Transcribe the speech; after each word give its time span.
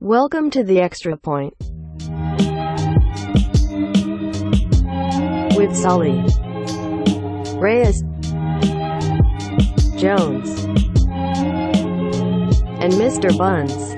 Welcome 0.00 0.50
to 0.50 0.62
the 0.62 0.78
Extra 0.78 1.16
Point. 1.16 1.54
With 5.56 5.74
Sully, 5.74 6.20
Reyes, 7.58 8.02
Jones, 9.96 10.50
and 12.78 12.92
Mr. 12.92 13.36
Buns. 13.38 13.72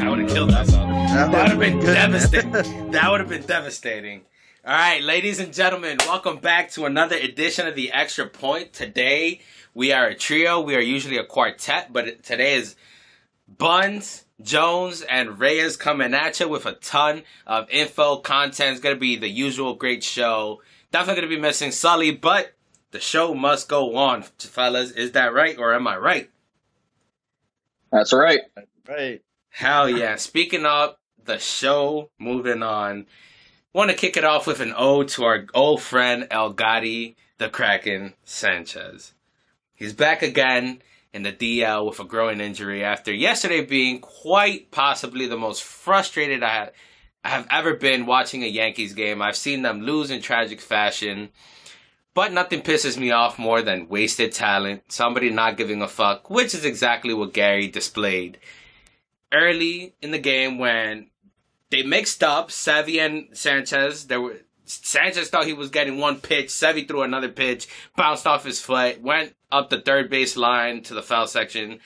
I 0.00 0.08
would 0.08 0.18
have 0.18 0.28
killed 0.28 0.50
that 0.50 0.66
song. 0.66 0.90
That 0.90 1.30
would 1.30 1.50
have 1.50 1.58
been 1.60 1.78
devastating. 1.78 2.90
that 2.90 3.08
would 3.10 3.20
have 3.20 3.28
been 3.28 3.42
devastating. 3.46 4.22
All 4.64 4.72
right, 4.72 5.02
ladies 5.02 5.40
and 5.40 5.52
gentlemen, 5.52 5.96
welcome 6.06 6.36
back 6.36 6.70
to 6.72 6.84
another 6.84 7.16
edition 7.16 7.66
of 7.66 7.74
the 7.74 7.90
Extra 7.90 8.28
Point. 8.28 8.72
Today 8.72 9.40
we 9.74 9.90
are 9.90 10.06
a 10.06 10.14
trio. 10.14 10.60
We 10.60 10.76
are 10.76 10.80
usually 10.80 11.16
a 11.16 11.24
quartet, 11.24 11.92
but 11.92 12.22
today 12.22 12.54
is 12.54 12.76
Buns, 13.48 14.24
Jones, 14.40 15.02
and 15.02 15.40
Reyes 15.40 15.76
coming 15.76 16.14
at 16.14 16.38
you 16.38 16.48
with 16.48 16.64
a 16.64 16.74
ton 16.74 17.24
of 17.44 17.68
info, 17.70 18.18
content. 18.18 18.70
It's 18.70 18.80
going 18.80 18.94
to 18.94 19.00
be 19.00 19.16
the 19.16 19.28
usual 19.28 19.74
great 19.74 20.04
show. 20.04 20.62
Definitely 20.92 21.22
going 21.22 21.30
to 21.30 21.36
be 21.38 21.42
missing 21.42 21.72
Sully, 21.72 22.12
but 22.12 22.52
the 22.92 23.00
show 23.00 23.34
must 23.34 23.68
go 23.68 23.96
on, 23.96 24.22
fellas. 24.22 24.92
Is 24.92 25.10
that 25.10 25.34
right, 25.34 25.58
or 25.58 25.74
am 25.74 25.88
I 25.88 25.96
right? 25.96 26.30
That's 27.90 28.12
right. 28.12 28.42
Right. 28.88 29.22
Hell 29.50 29.88
yeah. 29.90 30.14
Speaking 30.14 30.66
of 30.66 30.94
the 31.24 31.40
show, 31.40 32.10
moving 32.20 32.62
on. 32.62 33.06
Want 33.74 33.90
to 33.90 33.96
kick 33.96 34.18
it 34.18 34.24
off 34.24 34.46
with 34.46 34.60
an 34.60 34.74
ode 34.76 35.08
to 35.08 35.24
our 35.24 35.46
old 35.54 35.80
friend 35.80 36.26
El 36.30 36.52
Gatti, 36.52 37.16
the 37.38 37.48
Kraken 37.48 38.12
Sanchez. 38.22 39.14
He's 39.74 39.94
back 39.94 40.20
again 40.20 40.82
in 41.14 41.22
the 41.22 41.32
DL 41.32 41.86
with 41.86 41.98
a 41.98 42.04
growing 42.04 42.42
injury 42.42 42.84
after 42.84 43.10
yesterday 43.10 43.64
being 43.64 44.00
quite 44.00 44.70
possibly 44.70 45.26
the 45.26 45.38
most 45.38 45.62
frustrated 45.62 46.42
I, 46.42 46.68
I 47.24 47.30
have 47.30 47.46
ever 47.50 47.72
been 47.72 48.04
watching 48.04 48.42
a 48.42 48.46
Yankees 48.46 48.92
game. 48.92 49.22
I've 49.22 49.36
seen 49.36 49.62
them 49.62 49.80
lose 49.80 50.10
in 50.10 50.20
tragic 50.20 50.60
fashion, 50.60 51.30
but 52.12 52.30
nothing 52.30 52.60
pisses 52.60 52.98
me 52.98 53.10
off 53.10 53.38
more 53.38 53.62
than 53.62 53.88
wasted 53.88 54.32
talent, 54.32 54.92
somebody 54.92 55.30
not 55.30 55.56
giving 55.56 55.80
a 55.80 55.88
fuck, 55.88 56.28
which 56.28 56.54
is 56.54 56.66
exactly 56.66 57.14
what 57.14 57.32
Gary 57.32 57.68
displayed 57.68 58.36
early 59.32 59.94
in 60.02 60.10
the 60.10 60.18
game 60.18 60.58
when 60.58 61.06
they 61.72 61.82
mixed 61.82 62.22
up 62.22 62.50
Sevy 62.50 63.00
and 63.00 63.28
Sanchez. 63.32 64.06
There 64.06 64.20
were 64.20 64.36
Sanchez 64.66 65.30
thought 65.30 65.46
he 65.46 65.54
was 65.54 65.70
getting 65.70 65.96
one 65.98 66.20
pitch. 66.20 66.48
Sevy 66.48 66.86
threw 66.86 67.02
another 67.02 67.30
pitch, 67.30 67.66
bounced 67.96 68.26
off 68.26 68.44
his 68.44 68.60
foot, 68.60 69.00
went 69.00 69.34
up 69.50 69.70
the 69.70 69.80
third 69.80 70.10
base 70.10 70.36
line 70.36 70.82
to 70.82 70.94
the 70.94 71.02
foul 71.02 71.26
section. 71.26 71.80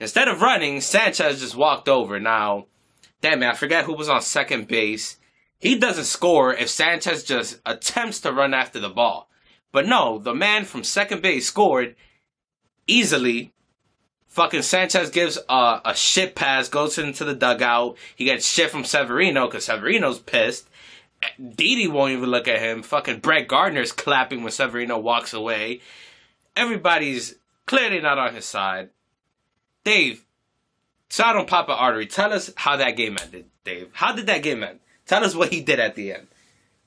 Instead 0.00 0.26
of 0.26 0.42
running, 0.42 0.80
Sanchez 0.80 1.40
just 1.40 1.54
walked 1.54 1.88
over. 1.88 2.18
Now, 2.18 2.66
damn 3.20 3.42
it, 3.44 3.46
I 3.46 3.54
forget 3.54 3.84
who 3.84 3.94
was 3.94 4.08
on 4.08 4.20
second 4.20 4.66
base. 4.66 5.18
He 5.60 5.78
doesn't 5.78 6.04
score 6.04 6.52
if 6.52 6.68
Sanchez 6.68 7.22
just 7.22 7.60
attempts 7.64 8.20
to 8.22 8.32
run 8.32 8.52
after 8.52 8.80
the 8.80 8.88
ball. 8.88 9.30
But 9.70 9.86
no, 9.86 10.18
the 10.18 10.34
man 10.34 10.64
from 10.64 10.82
second 10.82 11.22
base 11.22 11.46
scored 11.46 11.94
easily 12.88 13.52
Fucking 14.30 14.62
Sanchez 14.62 15.10
gives 15.10 15.38
a, 15.48 15.80
a 15.84 15.94
shit 15.94 16.36
pass, 16.36 16.68
goes 16.68 16.98
into 16.98 17.24
the 17.24 17.34
dugout. 17.34 17.96
He 18.14 18.24
gets 18.24 18.46
shit 18.46 18.70
from 18.70 18.84
Severino 18.84 19.46
because 19.46 19.64
Severino's 19.64 20.20
pissed. 20.20 20.68
Didi 21.54 21.88
won't 21.88 22.12
even 22.12 22.30
look 22.30 22.46
at 22.46 22.60
him. 22.60 22.82
Fucking 22.82 23.18
Brett 23.18 23.48
Gardner's 23.48 23.90
clapping 23.90 24.42
when 24.42 24.52
Severino 24.52 24.98
walks 24.98 25.34
away. 25.34 25.80
Everybody's 26.54 27.34
clearly 27.66 28.00
not 28.00 28.18
on 28.18 28.34
his 28.34 28.44
side. 28.44 28.90
Dave, 29.82 30.24
so 31.08 31.24
I 31.24 31.32
don't 31.32 31.48
pop 31.48 31.68
an 31.68 31.74
artery. 31.74 32.06
Tell 32.06 32.32
us 32.32 32.52
how 32.56 32.76
that 32.76 32.96
game 32.96 33.18
ended, 33.20 33.46
Dave. 33.64 33.88
How 33.92 34.14
did 34.14 34.26
that 34.26 34.44
game 34.44 34.62
end? 34.62 34.78
Tell 35.06 35.24
us 35.24 35.34
what 35.34 35.52
he 35.52 35.60
did 35.60 35.80
at 35.80 35.96
the 35.96 36.12
end. 36.12 36.28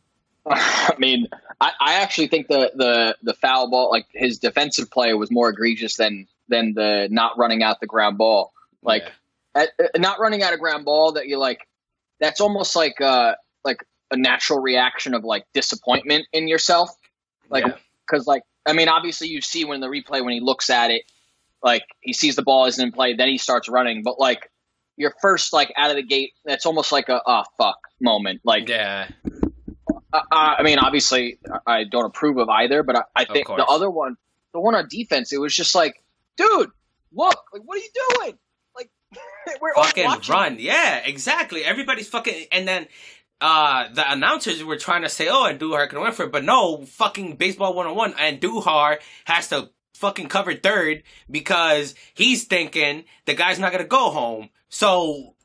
I 0.45 0.95
mean, 0.97 1.27
I, 1.59 1.71
I 1.79 1.93
actually 1.95 2.27
think 2.27 2.47
the, 2.47 2.71
the 2.73 3.17
the 3.21 3.33
foul 3.33 3.69
ball, 3.69 3.89
like 3.91 4.07
his 4.13 4.39
defensive 4.39 4.89
play, 4.89 5.13
was 5.13 5.29
more 5.29 5.49
egregious 5.49 5.97
than 5.97 6.27
than 6.53 6.73
the 6.73 7.07
not 7.11 7.37
running 7.37 7.63
out 7.63 7.79
the 7.81 7.87
ground 7.87 8.17
ball. 8.17 8.53
Like 8.81 9.03
at, 9.55 9.69
at- 9.79 9.99
not 9.99 10.19
running 10.19 10.43
out 10.43 10.53
a 10.53 10.57
ground 10.57 10.85
ball 10.85 11.13
that 11.13 11.27
you 11.27 11.37
like. 11.37 11.67
That's 12.19 12.39
almost 12.39 12.75
like 12.75 13.01
uh 13.01 13.33
like 13.65 13.83
a 14.11 14.17
natural 14.17 14.59
reaction 14.59 15.13
of 15.13 15.23
like 15.23 15.45
disappointment 15.53 16.25
in 16.31 16.47
yourself. 16.47 16.89
Like 17.49 17.65
Yeah. 17.65 17.75
because 18.05 18.27
like 18.27 18.43
I 18.65 18.73
mean, 18.73 18.87
obviously 18.87 19.27
you 19.27 19.41
see 19.41 19.65
when 19.65 19.81
the 19.81 19.87
replay 19.87 20.23
when 20.23 20.33
he 20.33 20.39
looks 20.39 20.69
at 20.69 20.91
it, 20.91 21.03
like 21.61 21.83
he 22.01 22.13
sees 22.13 22.35
the 22.35 22.43
ball 22.43 22.65
isn't 22.65 22.83
in 22.85 22.91
play, 22.93 23.15
then 23.15 23.27
he 23.27 23.37
starts 23.37 23.67
running. 23.67 24.03
But 24.03 24.19
like 24.19 24.49
your 24.95 25.13
first 25.21 25.51
like 25.53 25.73
out 25.75 25.89
of 25.89 25.95
the 25.97 26.03
gate, 26.03 26.31
that's 26.45 26.65
almost 26.65 26.91
like 26.91 27.09
a 27.09 27.19
oh 27.25 27.43
fuck 27.57 27.79
moment. 27.99 28.41
Like 28.45 28.69
yeah, 28.69 29.07
uh, 30.13 30.19
I 30.31 30.61
mean, 30.63 30.77
obviously, 30.79 31.39
I 31.65 31.85
don't 31.85 32.05
approve 32.05 32.37
of 32.37 32.47
either, 32.49 32.83
but 32.83 32.97
I, 32.97 33.03
I 33.15 33.25
think 33.25 33.47
the 33.47 33.65
other 33.65 33.89
one, 33.89 34.15
the 34.53 34.59
one 34.59 34.75
on 34.75 34.87
defense, 34.87 35.33
it 35.33 35.39
was 35.39 35.55
just 35.55 35.73
like, 35.73 36.02
dude, 36.37 36.69
look, 37.11 37.37
like, 37.53 37.61
what 37.65 37.77
are 37.77 37.81
you 37.81 37.89
doing? 38.19 38.37
Like, 38.75 38.89
we're 39.61 39.73
fucking 39.75 40.09
run. 40.29 40.57
Yeah, 40.59 40.97
exactly. 41.05 41.63
Everybody's 41.63 42.09
fucking, 42.09 42.45
and 42.51 42.67
then 42.67 42.87
uh 43.41 43.89
the 43.93 44.09
announcers 44.11 44.63
were 44.63 44.77
trying 44.77 45.01
to 45.01 45.09
say, 45.09 45.27
"Oh, 45.29 45.43
Andujar 45.51 45.89
can 45.89 45.99
win 46.01 46.11
for 46.13 46.23
it," 46.25 46.31
but 46.31 46.43
no, 46.45 46.85
fucking 46.85 47.35
baseball 47.35 47.73
one 47.73 47.87
on 47.87 47.95
one, 47.95 48.13
Andujar 48.13 48.99
has 49.25 49.49
to 49.49 49.69
fucking 49.95 50.27
cover 50.29 50.53
third 50.53 51.03
because 51.29 51.93
he's 52.13 52.45
thinking 52.45 53.03
the 53.25 53.33
guy's 53.33 53.59
not 53.59 53.71
gonna 53.71 53.83
go 53.85 54.11
home. 54.11 54.49
So, 54.69 55.35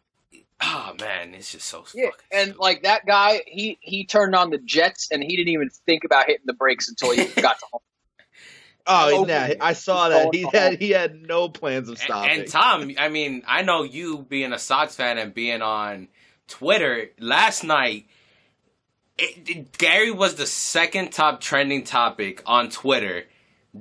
oh 0.60 0.94
man, 1.00 1.34
it's 1.34 1.52
just 1.52 1.66
so 1.66 1.84
Yeah, 1.94 2.10
and 2.32 2.48
stupid. 2.50 2.58
like 2.60 2.82
that 2.84 3.04
guy, 3.06 3.42
he 3.46 3.78
he 3.80 4.04
turned 4.06 4.34
on 4.34 4.50
the 4.50 4.58
Jets, 4.58 5.08
and 5.10 5.22
he 5.22 5.36
didn't 5.36 5.48
even 5.52 5.68
think 5.86 6.04
about 6.04 6.26
hitting 6.26 6.46
the 6.46 6.52
brakes 6.54 6.88
until 6.88 7.10
he 7.10 7.24
got 7.42 7.58
to 7.58 7.66
home. 7.72 7.80
Oh, 8.88 9.26
yeah, 9.28 9.54
I 9.60 9.74
saw 9.74 10.08
that. 10.08 10.34
He 10.34 10.48
had 10.52 10.80
he 10.80 10.90
had 10.90 11.14
no 11.20 11.48
plans 11.48 11.88
of 11.88 11.92
And, 11.96 12.00
stopping. 12.00 12.30
and 12.40 12.48
Tom, 12.48 12.90
I 12.98 13.08
mean, 13.08 13.42
I 13.46 13.62
know 13.62 13.82
you 13.82 14.24
being 14.28 14.52
a 14.52 14.58
Sox 14.58 14.94
fan 14.96 15.18
and 15.18 15.34
being 15.34 15.60
on 15.62 16.08
Twitter 16.48 17.10
last 17.20 17.64
night. 17.64 18.06
It, 19.18 19.48
it- 19.48 19.78
Gary 19.78 20.10
was 20.10 20.36
the 20.36 20.46
second 20.46 21.12
top 21.12 21.40
trending 21.40 21.84
topic 21.84 22.42
on 22.46 22.70
Twitter 22.70 23.24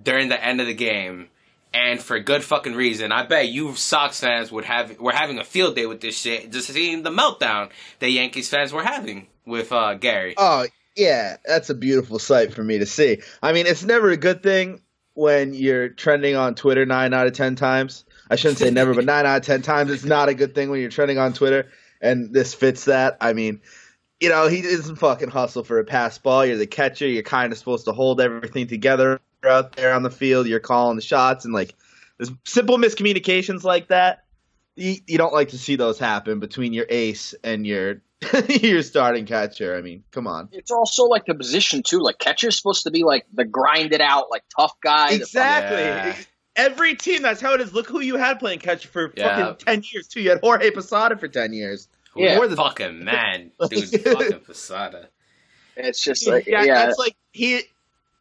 during 0.03 0.29
the 0.29 0.43
end 0.43 0.59
of 0.61 0.67
the 0.67 0.73
game, 0.73 1.29
and 1.73 2.01
for 2.01 2.19
good 2.19 2.43
fucking 2.43 2.73
reason. 2.75 3.11
I 3.11 3.23
bet 3.25 3.47
you 3.49 3.75
Sox 3.75 4.19
fans 4.19 4.51
would 4.51 4.65
have 4.65 4.99
were 4.99 5.11
having 5.11 5.37
a 5.39 5.43
field 5.43 5.75
day 5.75 5.85
with 5.85 6.01
this 6.01 6.19
shit, 6.19 6.51
just 6.51 6.67
seeing 6.69 7.03
the 7.03 7.11
meltdown 7.11 7.69
that 7.99 8.09
Yankees 8.09 8.49
fans 8.49 8.73
were 8.73 8.83
having 8.83 9.27
with 9.45 9.71
uh, 9.71 9.93
Gary. 9.93 10.33
oh 10.37 10.65
yeah, 10.95 11.37
that's 11.45 11.69
a 11.69 11.75
beautiful 11.75 12.17
sight 12.17 12.51
for 12.53 12.63
me 12.63 12.79
to 12.79 12.85
see. 12.87 13.21
I 13.41 13.53
mean, 13.53 13.67
it's 13.67 13.83
never 13.83 14.09
a 14.09 14.17
good 14.17 14.41
thing 14.41 14.81
when 15.17 15.55
you're 15.55 15.89
trending 15.89 16.35
on 16.35 16.53
Twitter 16.53 16.85
nine 16.85 17.11
out 17.11 17.25
of 17.25 17.33
ten 17.33 17.55
times. 17.55 18.05
I 18.29 18.35
shouldn't 18.35 18.59
say 18.59 18.69
never, 18.69 18.93
but 18.93 19.03
nine 19.03 19.25
out 19.25 19.37
of 19.37 19.43
ten 19.43 19.63
times 19.63 19.89
it's 19.89 20.05
not 20.05 20.29
a 20.29 20.35
good 20.35 20.53
thing 20.53 20.69
when 20.69 20.79
you're 20.79 20.91
trending 20.91 21.17
on 21.17 21.33
Twitter. 21.33 21.71
And 21.99 22.31
this 22.31 22.53
fits 22.53 22.85
that. 22.85 23.17
I 23.19 23.33
mean, 23.33 23.59
you 24.19 24.29
know, 24.29 24.47
he 24.47 24.61
doesn't 24.61 24.97
fucking 24.97 25.29
hustle 25.29 25.63
for 25.63 25.79
a 25.79 25.83
pass 25.83 26.19
ball. 26.19 26.45
You're 26.45 26.57
the 26.57 26.67
catcher. 26.67 27.07
You're 27.07 27.23
kind 27.23 27.51
of 27.51 27.57
supposed 27.57 27.85
to 27.85 27.93
hold 27.93 28.21
everything 28.21 28.67
together 28.67 29.19
out 29.43 29.75
there 29.75 29.95
on 29.95 30.03
the 30.03 30.11
field. 30.11 30.45
You're 30.45 30.59
calling 30.59 30.97
the 30.97 31.01
shots, 31.01 31.45
and 31.45 31.53
like 31.53 31.73
there's 32.17 32.31
simple 32.45 32.77
miscommunications 32.77 33.63
like 33.63 33.87
that. 33.87 34.23
You, 34.75 34.97
you 35.07 35.17
don't 35.17 35.33
like 35.33 35.49
to 35.49 35.57
see 35.57 35.77
those 35.77 35.97
happen 35.97 36.39
between 36.39 36.73
your 36.73 36.85
ace 36.89 37.33
and 37.43 37.65
your 37.65 38.03
your 38.49 38.81
starting 38.81 39.25
catcher. 39.25 39.75
I 39.75 39.81
mean, 39.81 40.03
come 40.11 40.27
on. 40.27 40.49
It's 40.51 40.71
also 40.71 41.03
like 41.03 41.25
the 41.25 41.35
position 41.35 41.83
too. 41.83 41.99
Like 41.99 42.17
catcher's 42.17 42.57
supposed 42.57 42.83
to 42.83 42.91
be 42.91 43.03
like 43.03 43.25
the 43.33 43.45
grinded 43.45 44.01
out, 44.01 44.31
like 44.31 44.43
tough 44.55 44.73
guy. 44.81 45.11
Exactly. 45.13 45.77
Yeah. 45.77 46.15
Every 46.55 46.95
team, 46.95 47.21
that's 47.21 47.39
how 47.39 47.53
it 47.53 47.61
is. 47.61 47.73
Look 47.73 47.87
who 47.87 47.99
you 47.99 48.17
had 48.17 48.39
playing 48.39 48.59
catcher 48.59 48.87
for 48.87 49.13
Yeah. 49.15 49.37
fucking 49.37 49.65
ten 49.65 49.83
years 49.93 50.07
too. 50.07 50.21
You 50.21 50.31
had 50.31 50.39
Jorge 50.41 50.71
Posada 50.71 51.15
for 51.17 51.27
ten 51.27 51.53
years. 51.53 51.87
Who's 52.13 52.23
yeah. 52.23 52.47
the 52.47 52.55
fucking 52.55 53.03
man, 53.03 53.51
dude, 53.69 53.89
fucking 54.01 54.39
Posada. 54.39 55.09
It's 55.75 56.03
just 56.03 56.27
like 56.27 56.47
yeah, 56.47 56.63
yeah, 56.63 56.85
that's 56.85 56.97
like 56.97 57.15
he. 57.31 57.61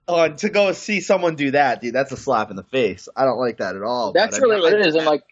Oh, 0.08 0.28
to 0.28 0.48
go 0.50 0.70
see 0.72 1.00
someone 1.00 1.34
do 1.34 1.50
that, 1.52 1.80
dude, 1.80 1.94
that's 1.94 2.12
a 2.12 2.16
slap 2.16 2.50
in 2.50 2.56
the 2.56 2.62
face. 2.62 3.08
I 3.16 3.24
don't 3.24 3.38
like 3.38 3.56
that 3.58 3.74
at 3.74 3.82
all. 3.82 4.12
That's 4.12 4.38
but 4.38 4.44
I 4.44 4.48
really 4.48 4.56
mean, 4.56 4.72
what 4.72 4.74
I- 4.74 4.84
it 4.84 4.86
is. 4.86 4.94
And 4.94 5.06
like 5.06 5.24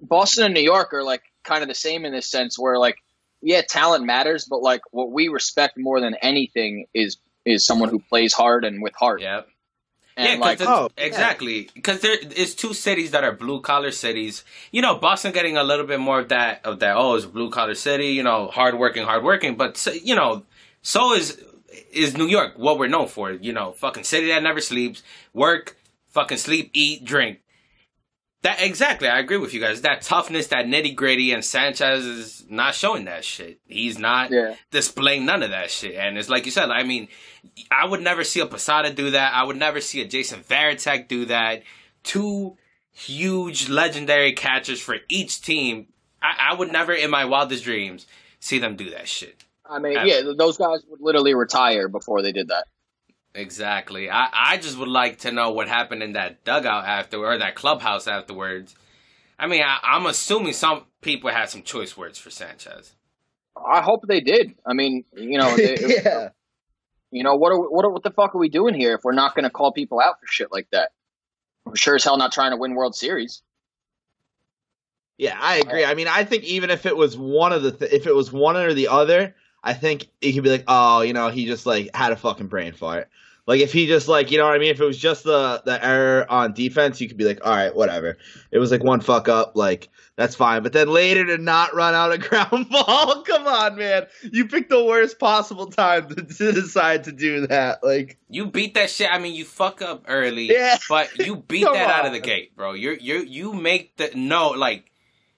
Boston 0.00 0.46
and 0.46 0.54
New 0.54 0.62
York 0.62 0.92
are 0.94 1.04
like 1.04 1.22
kind 1.44 1.62
of 1.62 1.68
the 1.68 1.74
same 1.74 2.04
in 2.04 2.12
this 2.12 2.30
sense 2.30 2.58
where 2.58 2.78
like 2.78 2.96
yeah, 3.42 3.62
talent 3.68 4.04
matters, 4.04 4.46
but 4.48 4.62
like 4.62 4.82
what 4.90 5.10
we 5.10 5.28
respect 5.28 5.76
more 5.76 6.00
than 6.00 6.14
anything 6.22 6.86
is 6.94 7.18
is 7.44 7.66
someone 7.66 7.88
who 7.88 7.98
plays 7.98 8.32
hard 8.32 8.64
and 8.64 8.82
with 8.82 8.94
heart. 8.94 9.20
Yep. 9.20 9.48
And 10.16 10.38
yeah, 10.38 10.46
like 10.46 10.60
Oh, 10.60 10.90
exactly. 10.96 11.70
Because 11.74 12.00
there 12.00 12.16
is 12.18 12.54
two 12.54 12.74
cities 12.74 13.12
that 13.12 13.24
are 13.24 13.32
blue 13.32 13.60
collar 13.60 13.90
cities. 13.90 14.44
You 14.70 14.82
know, 14.82 14.96
Boston 14.96 15.32
getting 15.32 15.56
a 15.56 15.64
little 15.64 15.86
bit 15.86 16.00
more 16.00 16.20
of 16.20 16.28
that 16.28 16.64
of 16.64 16.80
that. 16.80 16.96
Oh, 16.96 17.14
it's 17.14 17.26
blue 17.26 17.50
collar 17.50 17.74
city. 17.74 18.08
You 18.08 18.22
know, 18.22 18.48
hard 18.48 18.78
working, 18.78 19.04
hard 19.04 19.24
working. 19.24 19.56
But 19.56 19.86
you 20.02 20.14
know, 20.14 20.44
so 20.82 21.14
is 21.14 21.42
is 21.92 22.16
New 22.16 22.26
York, 22.26 22.54
what 22.56 22.78
we're 22.78 22.88
known 22.88 23.08
for. 23.08 23.32
You 23.32 23.52
know, 23.52 23.72
fucking 23.72 24.04
city 24.04 24.28
that 24.28 24.42
never 24.42 24.60
sleeps, 24.60 25.02
work, 25.32 25.76
fucking 26.10 26.38
sleep, 26.38 26.70
eat, 26.74 27.04
drink. 27.04 27.40
That 28.42 28.60
exactly, 28.60 29.06
I 29.08 29.20
agree 29.20 29.36
with 29.36 29.54
you 29.54 29.60
guys. 29.60 29.82
That 29.82 30.02
toughness, 30.02 30.48
that 30.48 30.66
nitty 30.66 30.96
gritty, 30.96 31.32
and 31.32 31.44
Sanchez 31.44 32.04
is 32.04 32.44
not 32.50 32.74
showing 32.74 33.04
that 33.04 33.24
shit. 33.24 33.60
He's 33.66 33.98
not 33.98 34.32
Yeah. 34.32 34.56
displaying 34.72 35.24
none 35.24 35.44
of 35.44 35.50
that 35.50 35.70
shit. 35.70 35.94
And 35.94 36.18
it's 36.18 36.28
like 36.28 36.44
you 36.44 36.50
said, 36.50 36.68
I 36.70 36.82
mean, 36.82 37.06
I 37.70 37.86
would 37.86 38.00
never 38.00 38.24
see 38.24 38.40
a 38.40 38.46
Posada 38.46 38.92
do 38.92 39.12
that. 39.12 39.32
I 39.32 39.44
would 39.44 39.56
never 39.56 39.80
see 39.80 40.00
a 40.00 40.06
Jason 40.08 40.40
Varitek 40.42 41.06
do 41.06 41.24
that. 41.26 41.62
Two 42.02 42.56
huge 42.90 43.68
legendary 43.68 44.32
catchers 44.32 44.80
for 44.80 44.96
each 45.08 45.40
team. 45.40 45.86
I, 46.20 46.50
I 46.50 46.54
would 46.54 46.72
never 46.72 46.92
in 46.92 47.10
my 47.10 47.24
wildest 47.24 47.62
dreams 47.62 48.06
see 48.40 48.58
them 48.58 48.74
do 48.74 48.90
that 48.90 49.08
shit. 49.08 49.44
I 49.64 49.78
mean, 49.78 49.96
yeah, 50.04 50.20
those 50.36 50.58
guys 50.58 50.80
would 50.88 51.00
literally 51.00 51.34
retire 51.34 51.88
before 51.88 52.22
they 52.22 52.32
did 52.32 52.48
that. 52.48 52.66
Exactly. 53.34 54.10
I, 54.10 54.28
I 54.32 54.56
just 54.58 54.78
would 54.78 54.88
like 54.88 55.20
to 55.20 55.32
know 55.32 55.52
what 55.52 55.68
happened 55.68 56.02
in 56.02 56.12
that 56.12 56.44
dugout 56.44 56.84
after 56.84 57.18
or 57.18 57.38
that 57.38 57.54
clubhouse 57.54 58.06
afterwards. 58.06 58.74
I 59.38 59.46
mean, 59.46 59.62
I, 59.62 59.78
I'm 59.82 60.06
assuming 60.06 60.52
some 60.52 60.84
people 61.00 61.30
had 61.30 61.48
some 61.48 61.62
choice 61.62 61.96
words 61.96 62.18
for 62.18 62.30
Sanchez. 62.30 62.94
I 63.56 63.80
hope 63.80 64.02
they 64.06 64.20
did. 64.20 64.54
I 64.66 64.74
mean, 64.74 65.04
you 65.16 65.38
know, 65.38 65.56
they, 65.56 65.76
yeah. 66.04 66.28
you 67.10 67.22
know, 67.22 67.36
what 67.36 67.52
are 67.52 67.60
we, 67.60 67.66
what 67.66 67.84
are, 67.84 67.90
what 67.90 68.02
the 68.02 68.10
fuck 68.10 68.34
are 68.34 68.38
we 68.38 68.48
doing 68.48 68.74
here 68.74 68.94
if 68.94 69.00
we're 69.02 69.12
not 69.12 69.34
going 69.34 69.44
to 69.44 69.50
call 69.50 69.72
people 69.72 70.00
out 70.00 70.20
for 70.20 70.26
shit 70.26 70.52
like 70.52 70.68
that? 70.72 70.90
We're 71.64 71.76
sure 71.76 71.94
as 71.94 72.04
hell 72.04 72.18
not 72.18 72.32
trying 72.32 72.50
to 72.50 72.56
win 72.56 72.74
World 72.74 72.94
Series. 72.94 73.42
Yeah, 75.16 75.38
I 75.40 75.58
agree. 75.58 75.84
I 75.84 75.94
mean, 75.94 76.08
I 76.08 76.24
think 76.24 76.44
even 76.44 76.70
if 76.70 76.84
it 76.84 76.96
was 76.96 77.16
one 77.16 77.52
of 77.52 77.62
the, 77.62 77.72
th- 77.72 77.92
if 77.92 78.06
it 78.06 78.14
was 78.14 78.32
one 78.32 78.56
or 78.56 78.74
the 78.74 78.88
other, 78.88 79.34
I 79.64 79.74
think 79.74 80.08
it 80.20 80.32
could 80.32 80.42
be 80.42 80.50
like, 80.50 80.64
oh, 80.68 81.02
you 81.02 81.12
know, 81.12 81.28
he 81.28 81.46
just 81.46 81.66
like 81.66 81.94
had 81.94 82.12
a 82.12 82.16
fucking 82.16 82.48
brain 82.48 82.72
fart. 82.72 83.08
Like 83.46 83.60
if 83.60 83.72
he 83.72 83.86
just 83.88 84.06
like, 84.06 84.30
you 84.30 84.38
know 84.38 84.44
what 84.44 84.54
I 84.54 84.58
mean? 84.58 84.70
If 84.70 84.80
it 84.80 84.84
was 84.84 84.98
just 84.98 85.24
the 85.24 85.62
the 85.64 85.84
error 85.84 86.30
on 86.30 86.52
defense, 86.52 87.00
you 87.00 87.08
could 87.08 87.16
be 87.16 87.24
like, 87.24 87.44
all 87.44 87.52
right, 87.52 87.74
whatever. 87.74 88.16
It 88.52 88.58
was 88.58 88.70
like 88.70 88.84
one 88.84 89.00
fuck 89.00 89.28
up, 89.28 89.56
like 89.56 89.88
that's 90.14 90.36
fine. 90.36 90.62
But 90.62 90.72
then 90.72 90.88
later 90.88 91.24
to 91.26 91.38
not 91.38 91.74
run 91.74 91.92
out 91.94 92.12
a 92.12 92.18
ground 92.28 92.68
ball, 92.70 93.22
come 93.26 93.46
on, 93.48 93.76
man. 93.76 94.06
You 94.30 94.46
picked 94.46 94.70
the 94.70 94.84
worst 94.84 95.18
possible 95.18 95.66
time 95.66 96.08
to, 96.08 96.22
to 96.22 96.52
decide 96.52 97.04
to 97.04 97.12
do 97.12 97.48
that. 97.48 97.82
Like, 97.82 98.16
You 98.28 98.46
beat 98.46 98.74
that 98.74 98.90
shit. 98.90 99.10
I 99.10 99.18
mean, 99.18 99.34
you 99.34 99.44
fuck 99.44 99.82
up 99.82 100.04
early, 100.06 100.52
Yeah. 100.52 100.76
but 100.88 101.18
you 101.18 101.36
beat 101.48 101.64
that 101.64 101.90
out 101.90 102.06
of 102.06 102.12
the 102.12 102.20
gate, 102.20 102.54
bro. 102.54 102.74
You're 102.74 102.94
you 102.94 103.24
you 103.24 103.52
make 103.54 103.96
the 103.96 104.10
no 104.14 104.50
like. 104.50 104.91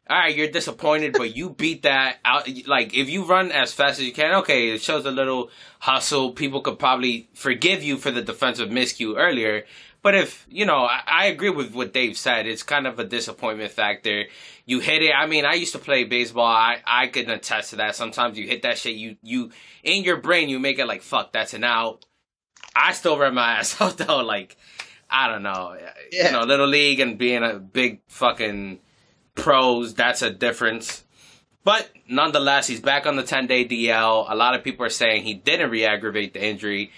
All 0.08 0.18
right, 0.18 0.36
you're 0.36 0.48
disappointed, 0.48 1.14
but 1.14 1.34
you 1.34 1.48
beat 1.48 1.84
that 1.84 2.18
out. 2.26 2.46
Like, 2.66 2.92
if 2.92 3.08
you 3.08 3.24
run 3.24 3.50
as 3.50 3.72
fast 3.72 3.98
as 3.98 4.04
you 4.04 4.12
can, 4.12 4.34
okay, 4.40 4.68
it 4.68 4.82
shows 4.82 5.06
a 5.06 5.10
little 5.10 5.50
hustle. 5.78 6.32
People 6.32 6.60
could 6.60 6.78
probably 6.78 7.30
forgive 7.32 7.82
you 7.82 7.96
for 7.96 8.10
the 8.10 8.20
defensive 8.20 8.68
miscue 8.68 9.16
earlier. 9.16 9.64
But 10.02 10.14
if, 10.14 10.46
you 10.50 10.66
know, 10.66 10.84
I, 10.84 11.00
I 11.06 11.26
agree 11.26 11.48
with 11.48 11.74
what 11.74 11.94
Dave 11.94 12.18
said. 12.18 12.46
It's 12.46 12.62
kind 12.62 12.86
of 12.86 12.98
a 12.98 13.04
disappointment 13.04 13.72
factor. 13.72 14.24
You 14.66 14.80
hit 14.80 15.00
it. 15.00 15.12
I 15.16 15.24
mean, 15.24 15.46
I 15.46 15.54
used 15.54 15.72
to 15.72 15.78
play 15.78 16.04
baseball. 16.04 16.44
I, 16.44 16.82
I 16.86 17.06
can 17.06 17.30
attest 17.30 17.70
to 17.70 17.76
that. 17.76 17.96
Sometimes 17.96 18.36
you 18.36 18.46
hit 18.46 18.60
that 18.62 18.76
shit, 18.76 18.96
you, 18.96 19.16
you, 19.22 19.52
in 19.82 20.04
your 20.04 20.18
brain, 20.18 20.50
you 20.50 20.58
make 20.58 20.78
it 20.78 20.86
like, 20.86 21.00
fuck, 21.00 21.32
that's 21.32 21.54
an 21.54 21.64
out. 21.64 22.04
I 22.76 22.92
still 22.92 23.16
run 23.18 23.34
my 23.34 23.52
ass 23.58 23.80
out 23.80 23.96
though. 23.96 24.18
Like, 24.18 24.58
I 25.08 25.28
don't 25.28 25.42
know. 25.42 25.78
Yeah. 26.12 26.26
You 26.26 26.32
know, 26.32 26.44
little 26.44 26.68
league 26.68 27.00
and 27.00 27.16
being 27.16 27.42
a 27.42 27.54
big 27.54 28.00
fucking 28.08 28.80
pros, 29.34 29.94
that's 29.94 30.22
a 30.22 30.30
difference. 30.30 31.04
But 31.64 31.90
nonetheless, 32.08 32.66
he's 32.66 32.80
back 32.80 33.06
on 33.06 33.16
the 33.16 33.22
10 33.22 33.46
day 33.46 33.66
DL. 33.66 34.30
A 34.30 34.34
lot 34.34 34.54
of 34.54 34.62
people 34.62 34.84
are 34.84 34.90
saying 34.90 35.22
he 35.22 35.34
didn't 35.34 35.70
re 35.70 35.84
aggravate 35.84 36.34
the 36.34 36.44
injury. 36.44 36.92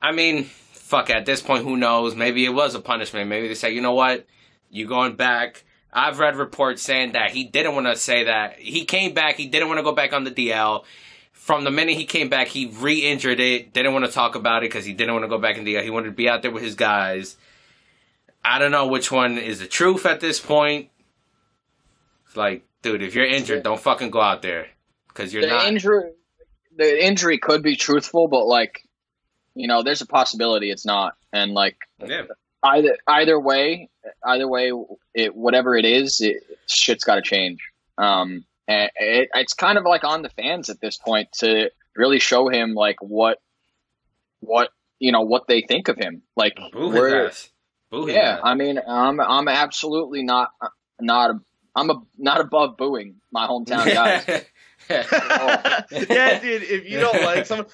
I 0.00 0.12
mean, 0.12 0.44
fuck, 0.44 1.10
at 1.10 1.24
this 1.24 1.40
point, 1.40 1.64
who 1.64 1.76
knows? 1.76 2.14
Maybe 2.14 2.44
it 2.44 2.52
was 2.52 2.74
a 2.74 2.80
punishment. 2.80 3.28
Maybe 3.28 3.48
they 3.48 3.54
say, 3.54 3.72
you 3.72 3.80
know 3.80 3.94
what? 3.94 4.26
You 4.70 4.86
going 4.86 5.16
back. 5.16 5.64
I've 5.92 6.18
read 6.18 6.36
reports 6.36 6.82
saying 6.82 7.12
that 7.12 7.30
he 7.30 7.44
didn't 7.44 7.74
want 7.74 7.86
to 7.86 7.96
say 7.96 8.24
that. 8.24 8.58
He 8.58 8.84
came 8.84 9.12
back. 9.12 9.36
He 9.36 9.46
didn't 9.46 9.68
want 9.68 9.78
to 9.78 9.84
go 9.84 9.92
back 9.92 10.12
on 10.12 10.24
the 10.24 10.30
DL. 10.30 10.84
From 11.32 11.64
the 11.64 11.70
minute 11.70 11.96
he 11.96 12.06
came 12.06 12.28
back, 12.28 12.48
he 12.48 12.66
re 12.66 12.94
injured 12.94 13.40
it. 13.40 13.72
Didn't 13.72 13.92
want 13.92 14.04
to 14.04 14.12
talk 14.12 14.34
about 14.34 14.62
it 14.62 14.70
because 14.70 14.84
he 14.84 14.92
didn't 14.92 15.14
want 15.14 15.24
to 15.24 15.28
go 15.28 15.38
back 15.38 15.58
in 15.58 15.64
the 15.64 15.74
DL. 15.74 15.82
He 15.82 15.90
wanted 15.90 16.06
to 16.06 16.12
be 16.12 16.28
out 16.28 16.42
there 16.42 16.50
with 16.50 16.62
his 16.62 16.74
guys. 16.74 17.36
I 18.44 18.58
don't 18.58 18.70
know 18.70 18.86
which 18.86 19.12
one 19.12 19.38
is 19.38 19.60
the 19.60 19.66
truth 19.66 20.06
at 20.06 20.20
this 20.20 20.40
point. 20.40 20.88
It's 22.32 22.36
like, 22.38 22.64
dude, 22.80 23.02
if 23.02 23.14
you're 23.14 23.26
injured, 23.26 23.62
don't 23.62 23.78
fucking 23.78 24.10
go 24.10 24.22
out 24.22 24.40
there 24.40 24.68
because 25.08 25.34
you're 25.34 25.42
the 25.42 25.48
not. 25.48 25.66
injury, 25.66 26.12
the 26.74 27.04
injury 27.04 27.36
could 27.36 27.62
be 27.62 27.76
truthful, 27.76 28.26
but 28.26 28.46
like, 28.46 28.88
you 29.54 29.68
know, 29.68 29.82
there's 29.82 30.00
a 30.00 30.06
possibility 30.06 30.70
it's 30.70 30.86
not, 30.86 31.12
and 31.30 31.52
like 31.52 31.76
yeah. 31.98 32.22
either 32.64 32.96
either 33.06 33.38
way, 33.38 33.90
either 34.24 34.48
way, 34.48 34.72
it 35.12 35.36
whatever 35.36 35.76
it 35.76 35.84
is, 35.84 36.22
it, 36.22 36.42
shit's 36.66 37.04
got 37.04 37.16
to 37.16 37.20
change. 37.20 37.58
Um, 37.98 38.46
and 38.66 38.90
it, 38.96 39.28
it's 39.34 39.52
kind 39.52 39.76
of 39.76 39.84
like 39.84 40.02
on 40.02 40.22
the 40.22 40.30
fans 40.30 40.70
at 40.70 40.80
this 40.80 40.96
point 40.96 41.28
to 41.40 41.70
really 41.94 42.18
show 42.18 42.48
him 42.48 42.72
like 42.72 42.96
what, 43.02 43.42
what 44.40 44.70
you 44.98 45.12
know, 45.12 45.20
what 45.20 45.46
they 45.48 45.60
think 45.60 45.88
of 45.88 45.98
him. 45.98 46.22
Like, 46.34 46.56
Boo 46.72 46.92
his 46.92 47.12
ass. 47.12 47.50
Boo 47.90 48.06
his 48.06 48.14
yeah, 48.14 48.36
ass. 48.36 48.40
I 48.42 48.54
mean, 48.54 48.80
I'm 48.88 49.20
I'm 49.20 49.48
absolutely 49.48 50.22
not 50.22 50.48
not 50.98 51.32
I'm 51.74 51.90
a, 51.90 52.02
not 52.18 52.40
above 52.40 52.76
booing 52.76 53.16
my 53.30 53.46
hometown 53.46 53.92
guys. 53.92 54.26
yeah, 54.90 56.40
dude. 56.40 56.62
If 56.62 56.88
you 56.88 56.98
don't 56.98 57.22
like 57.22 57.46
someone, 57.46 57.68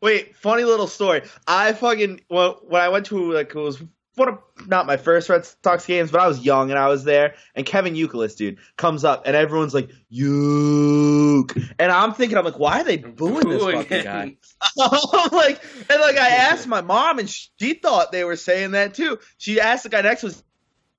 wait. 0.00 0.36
Funny 0.36 0.64
little 0.64 0.86
story. 0.86 1.22
I 1.46 1.72
fucking 1.72 2.20
when, 2.28 2.50
when 2.68 2.82
I 2.82 2.88
went 2.88 3.06
to 3.06 3.32
like 3.32 3.54
it 3.54 3.58
was 3.58 3.82
one 4.16 4.28
of 4.28 4.38
not 4.66 4.86
my 4.86 4.96
first 4.96 5.28
Red 5.28 5.46
Sox 5.64 5.86
games, 5.86 6.10
but 6.10 6.20
I 6.20 6.28
was 6.28 6.44
young 6.44 6.70
and 6.70 6.78
I 6.78 6.88
was 6.88 7.04
there. 7.04 7.34
And 7.54 7.64
Kevin 7.64 7.94
Youkilis, 7.94 8.36
dude, 8.36 8.58
comes 8.76 9.04
up 9.04 9.22
and 9.26 9.34
everyone's 9.34 9.74
like 9.74 9.90
"Youk," 10.08 11.56
and 11.78 11.90
I'm 11.90 12.12
thinking, 12.12 12.36
I'm 12.36 12.44
like, 12.44 12.58
why 12.58 12.80
are 12.80 12.84
they 12.84 12.98
booing 12.98 13.48
this 13.48 13.62
fucking 13.62 14.04
guy? 14.04 14.36
I'm 14.78 15.30
like, 15.32 15.60
and 15.88 16.00
like 16.00 16.18
I 16.18 16.28
asked 16.28 16.66
my 16.66 16.82
mom, 16.82 17.18
and 17.18 17.28
she 17.28 17.74
thought 17.74 18.12
they 18.12 18.24
were 18.24 18.36
saying 18.36 18.72
that 18.72 18.94
too. 18.94 19.18
She 19.38 19.60
asked 19.60 19.84
the 19.84 19.88
guy 19.88 20.02
next 20.02 20.20
to 20.20 20.34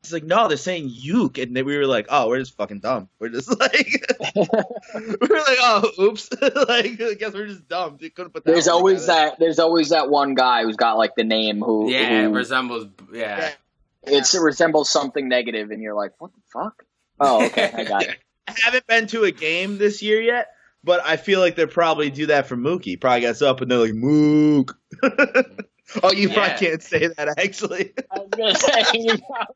us. 0.03 0.07
She's 0.09 0.13
like, 0.13 0.23
no, 0.23 0.47
they're 0.47 0.57
saying 0.57 0.89
Youk, 0.89 1.37
and 1.41 1.55
then 1.55 1.65
we 1.65 1.77
were 1.77 1.85
like, 1.85 2.07
oh, 2.09 2.27
we're 2.27 2.39
just 2.39 2.55
fucking 2.57 2.79
dumb. 2.79 3.09
We're 3.19 3.29
just 3.29 3.49
like, 3.59 3.87
we 4.35 4.41
were 4.41 5.37
like, 5.37 5.57
oh, 5.61 5.91
oops, 5.99 6.29
like 6.41 7.01
I 7.01 7.13
guess 7.17 7.33
we're 7.33 7.47
just 7.47 7.67
dumb. 7.67 7.97
They 7.99 8.09
couldn't 8.09 8.31
put 8.33 8.43
that. 8.45 8.51
There's 8.51 8.67
always 8.67 9.01
together. 9.01 9.29
that. 9.29 9.39
There's 9.39 9.59
always 9.59 9.89
that 9.89 10.09
one 10.09 10.33
guy 10.35 10.63
who's 10.63 10.75
got 10.77 10.97
like 10.97 11.15
the 11.15 11.23
name 11.23 11.61
who, 11.61 11.89
yeah, 11.91 12.23
it 12.23 12.27
resembles. 12.27 12.87
Yeah. 13.13 13.51
it's, 14.03 14.33
it 14.33 14.39
resembles 14.41 14.89
something 14.89 15.27
negative, 15.29 15.71
and 15.71 15.81
you're 15.81 15.95
like, 15.95 16.13
what 16.19 16.31
the 16.33 16.41
fuck? 16.51 16.83
Oh, 17.19 17.45
okay, 17.45 17.71
I 17.73 17.83
got 17.83 18.03
it. 18.03 18.17
I 18.47 18.55
haven't 18.63 18.87
been 18.87 19.07
to 19.07 19.23
a 19.25 19.31
game 19.31 19.77
this 19.77 20.01
year 20.01 20.19
yet, 20.21 20.47
but 20.83 21.05
I 21.05 21.15
feel 21.17 21.39
like 21.39 21.55
they 21.55 21.67
probably 21.67 22.09
do 22.09 22.25
that 22.25 22.47
for 22.47 22.57
Mookie. 22.57 22.99
Probably 22.99 23.21
gets 23.21 23.41
up 23.43 23.61
and 23.61 23.69
they're 23.69 23.77
like, 23.77 23.93
Mook. 23.93 24.77
oh, 26.03 26.11
you 26.11 26.27
Yeah. 26.29 26.33
probably 26.33 26.67
can't 26.67 26.81
say 26.83 27.07
that 27.07 27.35
actually. 27.37 27.93
I 28.11 28.19
was 28.19 28.29
gonna 28.35 28.55
say, 28.55 28.83
you 28.93 29.05
probably 29.05 29.17
say 29.17 29.23
that. 29.29 29.47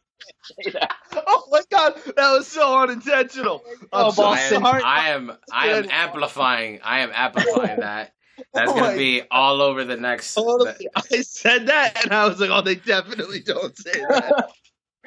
oh 1.15 1.47
my 1.51 1.61
god, 1.71 1.95
that 2.15 2.31
was 2.31 2.47
so 2.47 2.81
unintentional. 2.81 3.63
Oh 3.91 3.99
I'm 3.99 4.05
Oh, 4.07 4.11
so 4.11 4.23
I 4.23 4.39
am, 4.41 4.63
sorry. 4.63 4.83
I 4.83 5.09
am, 5.09 5.31
I 5.51 5.67
am 5.69 5.87
amplifying. 5.89 6.79
I 6.83 6.99
am 6.99 7.11
amplifying 7.13 7.79
that. 7.79 8.13
That's 8.53 8.71
Oh 8.71 8.75
gonna 8.75 8.89
my 8.89 8.95
be 8.95 9.21
all 9.31 9.61
over 9.61 9.83
the 9.83 9.97
next. 9.97 10.37
Honestly, 10.37 10.87
I 10.95 11.21
said 11.21 11.67
that, 11.67 12.03
and 12.03 12.13
I 12.13 12.27
was 12.27 12.39
like, 12.39 12.49
"Oh, 12.49 12.61
they 12.61 12.75
definitely 12.75 13.39
don't 13.39 13.77
say 13.77 13.99
that." 13.99 14.31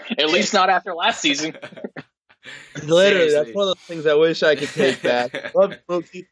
At 0.18 0.30
least 0.30 0.54
not 0.54 0.70
after 0.70 0.94
last 0.94 1.20
season. 1.20 1.56
Literally, 2.82 3.32
that's 3.32 3.52
one 3.52 3.68
of 3.68 3.74
those 3.74 3.84
things 3.88 4.06
I 4.06 4.14
wish 4.14 4.42
I 4.42 4.54
could 4.54 4.72
take 4.72 5.02
back. 5.02 5.30
Love 5.54 5.76
Mookie. 5.90 6.26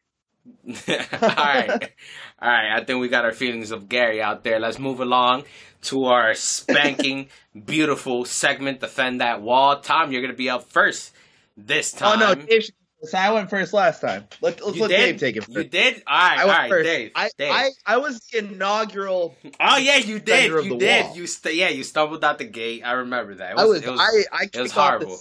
All 0.68 0.74
right, 0.88 1.92
all 2.40 2.48
right. 2.48 2.76
I 2.76 2.84
think 2.84 3.00
we 3.00 3.08
got 3.08 3.24
our 3.24 3.32
feelings 3.32 3.70
of 3.70 3.88
Gary 3.88 4.20
out 4.20 4.44
there. 4.44 4.58
Let's 4.58 4.78
move 4.78 5.00
along 5.00 5.44
to 5.82 6.06
our 6.06 6.34
spanking, 6.34 7.28
beautiful 7.64 8.24
segment. 8.24 8.80
Defend 8.80 9.20
that 9.20 9.42
wall. 9.42 9.80
Tom, 9.80 10.12
you're 10.12 10.22
gonna 10.22 10.34
be 10.34 10.50
up 10.50 10.64
first 10.64 11.12
this 11.56 11.92
time. 11.92 12.20
Oh 12.20 12.34
no, 12.34 12.34
Dave. 12.34 12.70
I 13.14 13.32
went 13.32 13.50
first 13.50 13.72
last 13.72 14.00
time. 14.00 14.26
Let, 14.40 14.64
let's 14.64 14.76
you 14.76 14.82
let 14.82 14.88
did. 14.88 14.96
Dave 14.96 15.20
take 15.20 15.36
it 15.36 15.44
first. 15.44 15.56
You 15.56 15.64
did. 15.64 16.02
All 16.06 16.18
right, 16.18 16.38
I 16.38 16.42
all 16.42 16.48
right, 16.48 16.70
first. 16.70 16.84
Dave. 16.84 17.12
I, 17.14 17.30
Dave. 17.38 17.52
I 17.52 17.70
I 17.86 17.96
was 17.98 18.20
the 18.20 18.38
inaugural. 18.38 19.36
oh 19.60 19.76
yeah, 19.76 19.98
you 19.98 20.18
did. 20.18 20.50
You 20.50 20.78
did. 20.78 21.06
wall. 21.06 21.16
You 21.16 21.26
st- 21.26 21.54
yeah, 21.54 21.68
you 21.68 21.84
stumbled 21.84 22.24
out 22.24 22.38
the 22.38 22.44
gate. 22.44 22.82
I 22.84 22.92
remember 22.92 23.34
that. 23.36 23.52
It 23.52 23.58
I 23.58 23.64
was 23.64 23.82
it 23.82 23.90
was, 23.90 24.00
I 24.32 24.46
I 24.56 24.60
was 24.60 24.72
horrible. 24.72 25.18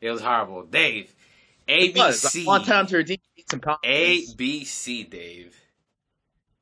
it 0.00 0.10
was 0.10 0.20
horrible. 0.20 0.64
Dave. 0.64 1.14
It 1.68 1.96
was. 1.96 2.24
I 2.24 2.28
ABC. 2.28 2.46
want 2.46 2.66
time 2.66 2.86
to 2.88 2.96
redeem 2.96 3.18
some 3.50 3.60
A 3.60 3.62
confidence. 3.62 4.34
B 4.34 4.64
C, 4.64 5.04
Dave. 5.04 5.56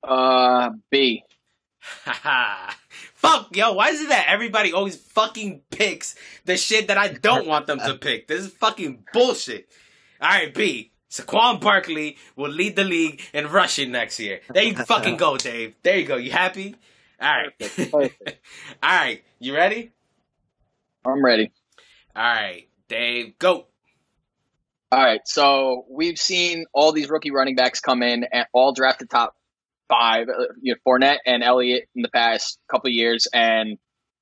Uh, 0.03 0.71
B. 0.91 1.23
Haha. 1.81 2.73
Fuck, 3.15 3.57
yo, 3.57 3.73
why 3.73 3.91
is 3.91 4.01
it 4.01 4.09
that 4.09 4.27
everybody 4.29 4.73
always 4.73 4.97
fucking 4.97 5.63
picks 5.71 6.15
the 6.45 6.57
shit 6.57 6.89
that 6.89 6.99
I 6.99 7.09
don't 7.09 7.47
want 7.47 7.67
them 7.67 7.79
to 7.79 7.95
pick? 8.01 8.29
This 8.29 8.45
is 8.45 8.53
fucking 8.53 9.05
bullshit. 9.13 9.69
Alright, 10.21 10.55
B. 10.55 10.93
Saquon 11.11 11.61
Barkley 11.61 12.17
will 12.37 12.51
lead 12.51 12.77
the 12.77 12.85
league 12.85 13.21
in 13.33 13.49
rushing 13.49 13.93
next 13.93 14.19
year. 14.19 14.41
There 14.53 14.65
you 14.65 14.75
fucking 14.75 15.17
go, 15.17 15.37
Dave. 15.37 15.75
There 15.83 15.99
you 15.99 16.07
go. 16.07 16.17
You 16.17 16.33
happy? 16.33 16.75
All 17.21 17.29
right. 17.29 17.59
Perfect. 17.59 18.39
All 18.83 18.91
right. 18.91 19.23
You 19.39 19.55
ready? 19.55 19.93
I'm 21.05 21.25
ready. 21.25 21.53
All 22.17 22.23
right, 22.23 22.69
Dave, 22.89 23.39
go. 23.39 23.67
All 24.95 25.03
right, 25.03 25.23
so 25.25 25.87
we've 25.91 26.21
seen 26.21 26.67
all 26.73 26.93
these 26.93 27.11
rookie 27.11 27.33
running 27.33 27.57
backs 27.57 27.81
come 27.81 28.01
in 28.01 28.27
and 28.33 28.47
all 28.53 28.73
drafted 28.73 29.11
top 29.11 29.35
five. 29.89 30.29
uh, 30.29 30.45
You 30.63 30.75
know, 30.75 30.79
Fournette 30.87 31.19
and 31.27 31.43
Elliott 31.43 31.89
in 31.97 32.03
the 32.03 32.09
past 32.11 32.61
couple 32.71 32.91
years, 32.91 33.27
and 33.35 33.77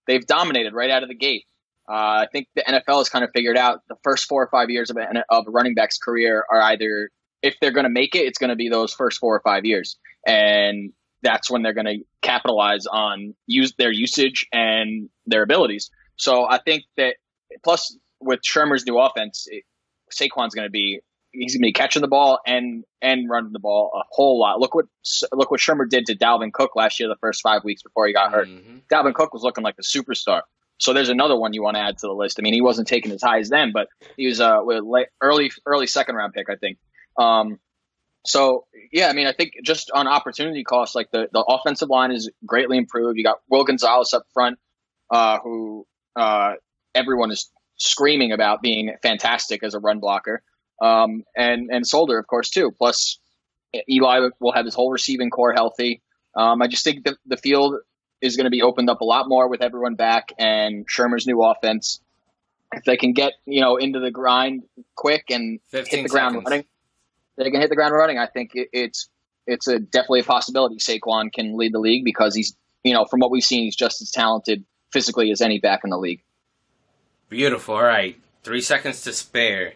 they've 0.06 0.26
dominated 0.26 0.72
right 0.72 0.88
out 0.88 1.02
of 1.02 1.10
the 1.10 1.14
gate. 1.14 1.44
Uh, 1.86 2.24
I 2.24 2.26
think 2.32 2.46
the 2.56 2.62
NFL 2.62 3.00
has 3.00 3.10
kind 3.10 3.22
of 3.22 3.28
figured 3.34 3.58
out 3.58 3.80
the 3.90 3.96
first 4.02 4.24
four 4.26 4.42
or 4.42 4.48
five 4.48 4.70
years 4.70 4.88
of, 4.88 4.96
of 5.28 5.44
a 5.46 5.50
running 5.50 5.74
back's 5.74 5.98
career 5.98 6.42
are 6.50 6.62
either 6.62 7.10
if 7.42 7.54
they're 7.60 7.70
going 7.70 7.84
to 7.84 7.90
make 7.90 8.14
it, 8.14 8.20
it's 8.20 8.38
going 8.38 8.48
to 8.48 8.56
be 8.56 8.70
those 8.70 8.94
first 8.94 9.18
four 9.18 9.36
or 9.36 9.42
five 9.44 9.66
years, 9.66 9.98
and 10.26 10.90
that's 11.22 11.50
when 11.50 11.60
they're 11.60 11.74
going 11.74 11.84
to 11.84 11.98
capitalize 12.22 12.86
on 12.86 13.34
use 13.46 13.74
their 13.76 13.92
usage 13.92 14.46
and 14.54 15.10
their 15.26 15.42
abilities. 15.42 15.90
So 16.16 16.48
I 16.48 16.60
think 16.64 16.84
that 16.96 17.16
plus 17.62 17.94
with 18.22 18.40
Shurmur's 18.40 18.86
new 18.86 18.98
offense, 18.98 19.44
it, 19.50 19.64
Saquon's 20.12 20.54
going 20.54 20.66
to 20.66 20.70
be 20.70 21.00
he's 21.32 21.54
going 21.54 21.62
to 21.62 21.66
be 21.66 21.72
catching 21.72 22.02
the 22.02 22.08
ball 22.08 22.38
and 22.46 22.84
and 23.00 23.28
running 23.28 23.52
the 23.52 23.58
ball 23.58 23.90
a 23.94 24.02
whole 24.10 24.38
lot. 24.38 24.60
Look 24.60 24.74
what 24.74 24.86
look 25.32 25.50
what 25.50 25.60
Shurmur 25.60 25.88
did 25.88 26.06
to 26.06 26.16
Dalvin 26.16 26.52
Cook 26.52 26.76
last 26.76 27.00
year, 27.00 27.08
the 27.08 27.16
first 27.20 27.42
five 27.42 27.64
weeks 27.64 27.82
before 27.82 28.06
he 28.06 28.12
got 28.12 28.30
hurt. 28.32 28.48
Mhm. 28.48 28.82
Dalvin 28.92 29.14
Cook 29.14 29.32
was 29.32 29.42
looking 29.42 29.64
like 29.64 29.76
a 29.78 29.82
superstar. 29.82 30.42
So 30.78 30.92
there's 30.92 31.10
another 31.10 31.36
one 31.36 31.52
you 31.54 31.62
want 31.62 31.76
to 31.76 31.80
add 31.80 31.98
to 31.98 32.06
the 32.06 32.12
list. 32.12 32.38
I 32.38 32.42
mean, 32.42 32.54
he 32.54 32.60
wasn't 32.60 32.88
taking 32.88 33.12
as 33.12 33.22
high 33.22 33.38
as 33.38 33.48
then, 33.48 33.70
but 33.72 33.88
he 34.16 34.26
was 34.26 34.40
uh 34.40 34.58
with 34.62 34.82
late, 34.84 35.08
early 35.20 35.50
early 35.64 35.86
second 35.86 36.16
round 36.16 36.32
pick, 36.32 36.50
I 36.50 36.56
think. 36.56 36.78
Um, 37.16 37.60
so 38.26 38.66
yeah, 38.92 39.08
I 39.08 39.12
mean, 39.14 39.26
I 39.26 39.32
think 39.32 39.52
just 39.64 39.90
on 39.92 40.06
opportunity 40.08 40.64
cost, 40.64 40.94
like 40.94 41.10
the 41.10 41.28
the 41.32 41.40
offensive 41.40 41.88
line 41.88 42.12
is 42.12 42.30
greatly 42.46 42.78
improved. 42.78 43.16
You 43.16 43.24
got 43.24 43.38
Will 43.48 43.64
Gonzalez 43.64 44.12
up 44.12 44.24
front, 44.34 44.58
uh, 45.10 45.38
who 45.40 45.86
uh, 46.16 46.54
everyone 46.94 47.30
is 47.30 47.50
screaming 47.76 48.32
about 48.32 48.62
being 48.62 48.94
fantastic 49.02 49.62
as 49.62 49.74
a 49.74 49.80
run 49.80 50.00
blocker, 50.00 50.42
um, 50.80 51.24
and 51.36 51.70
and 51.70 51.86
Solder, 51.86 52.18
of 52.18 52.26
course, 52.26 52.50
too. 52.50 52.70
Plus, 52.76 53.18
Eli 53.88 54.28
will 54.40 54.52
have 54.52 54.64
his 54.64 54.74
whole 54.74 54.90
receiving 54.90 55.30
corps 55.30 55.52
healthy. 55.52 56.02
Um, 56.34 56.62
I 56.62 56.66
just 56.66 56.84
think 56.84 57.04
the 57.04 57.16
the 57.26 57.36
field 57.36 57.76
is 58.20 58.36
going 58.36 58.44
to 58.44 58.50
be 58.50 58.62
opened 58.62 58.88
up 58.88 59.00
a 59.00 59.04
lot 59.04 59.28
more 59.28 59.48
with 59.48 59.62
everyone 59.62 59.96
back 59.96 60.32
and 60.38 60.86
Shurmur's 60.88 61.26
new 61.26 61.42
offense. 61.42 62.00
If 62.72 62.84
they 62.84 62.96
can 62.96 63.12
get 63.12 63.32
you 63.44 63.60
know 63.60 63.76
into 63.76 64.00
the 64.00 64.10
grind 64.10 64.62
quick 64.94 65.24
and 65.30 65.60
hit 65.70 65.88
15 65.88 66.02
the 66.04 66.08
ground 66.08 66.42
running, 66.44 66.64
they 67.36 67.50
can 67.50 67.60
hit 67.60 67.68
the 67.68 67.76
ground 67.76 67.94
running. 67.94 68.18
I 68.18 68.26
think 68.26 68.52
it, 68.54 68.68
it's 68.72 69.08
it's 69.46 69.68
a 69.68 69.78
definitely 69.78 70.20
a 70.20 70.24
possibility. 70.24 70.76
Saquon 70.76 71.32
can 71.32 71.56
lead 71.56 71.74
the 71.74 71.80
league 71.80 72.04
because 72.04 72.34
he's 72.34 72.56
you 72.82 72.94
know 72.94 73.04
from 73.04 73.20
what 73.20 73.30
we've 73.30 73.42
seen, 73.42 73.64
he's 73.64 73.76
just 73.76 74.00
as 74.00 74.10
talented 74.10 74.64
physically 74.92 75.30
as 75.30 75.40
any 75.40 75.58
back 75.58 75.80
in 75.84 75.90
the 75.90 75.98
league. 75.98 76.22
Beautiful. 77.32 77.76
All 77.76 77.82
right. 77.82 78.20
Three 78.42 78.60
seconds 78.60 79.00
to 79.04 79.12
spare. 79.14 79.72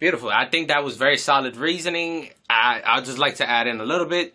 Beautiful. 0.00 0.28
I 0.28 0.46
think 0.46 0.66
that 0.66 0.82
was 0.82 0.96
very 0.96 1.18
solid 1.18 1.56
reasoning. 1.56 2.30
I, 2.48 2.82
I'd 2.84 3.04
just 3.04 3.16
like 3.16 3.36
to 3.36 3.48
add 3.48 3.68
in 3.68 3.80
a 3.80 3.84
little 3.84 4.08
bit. 4.08 4.34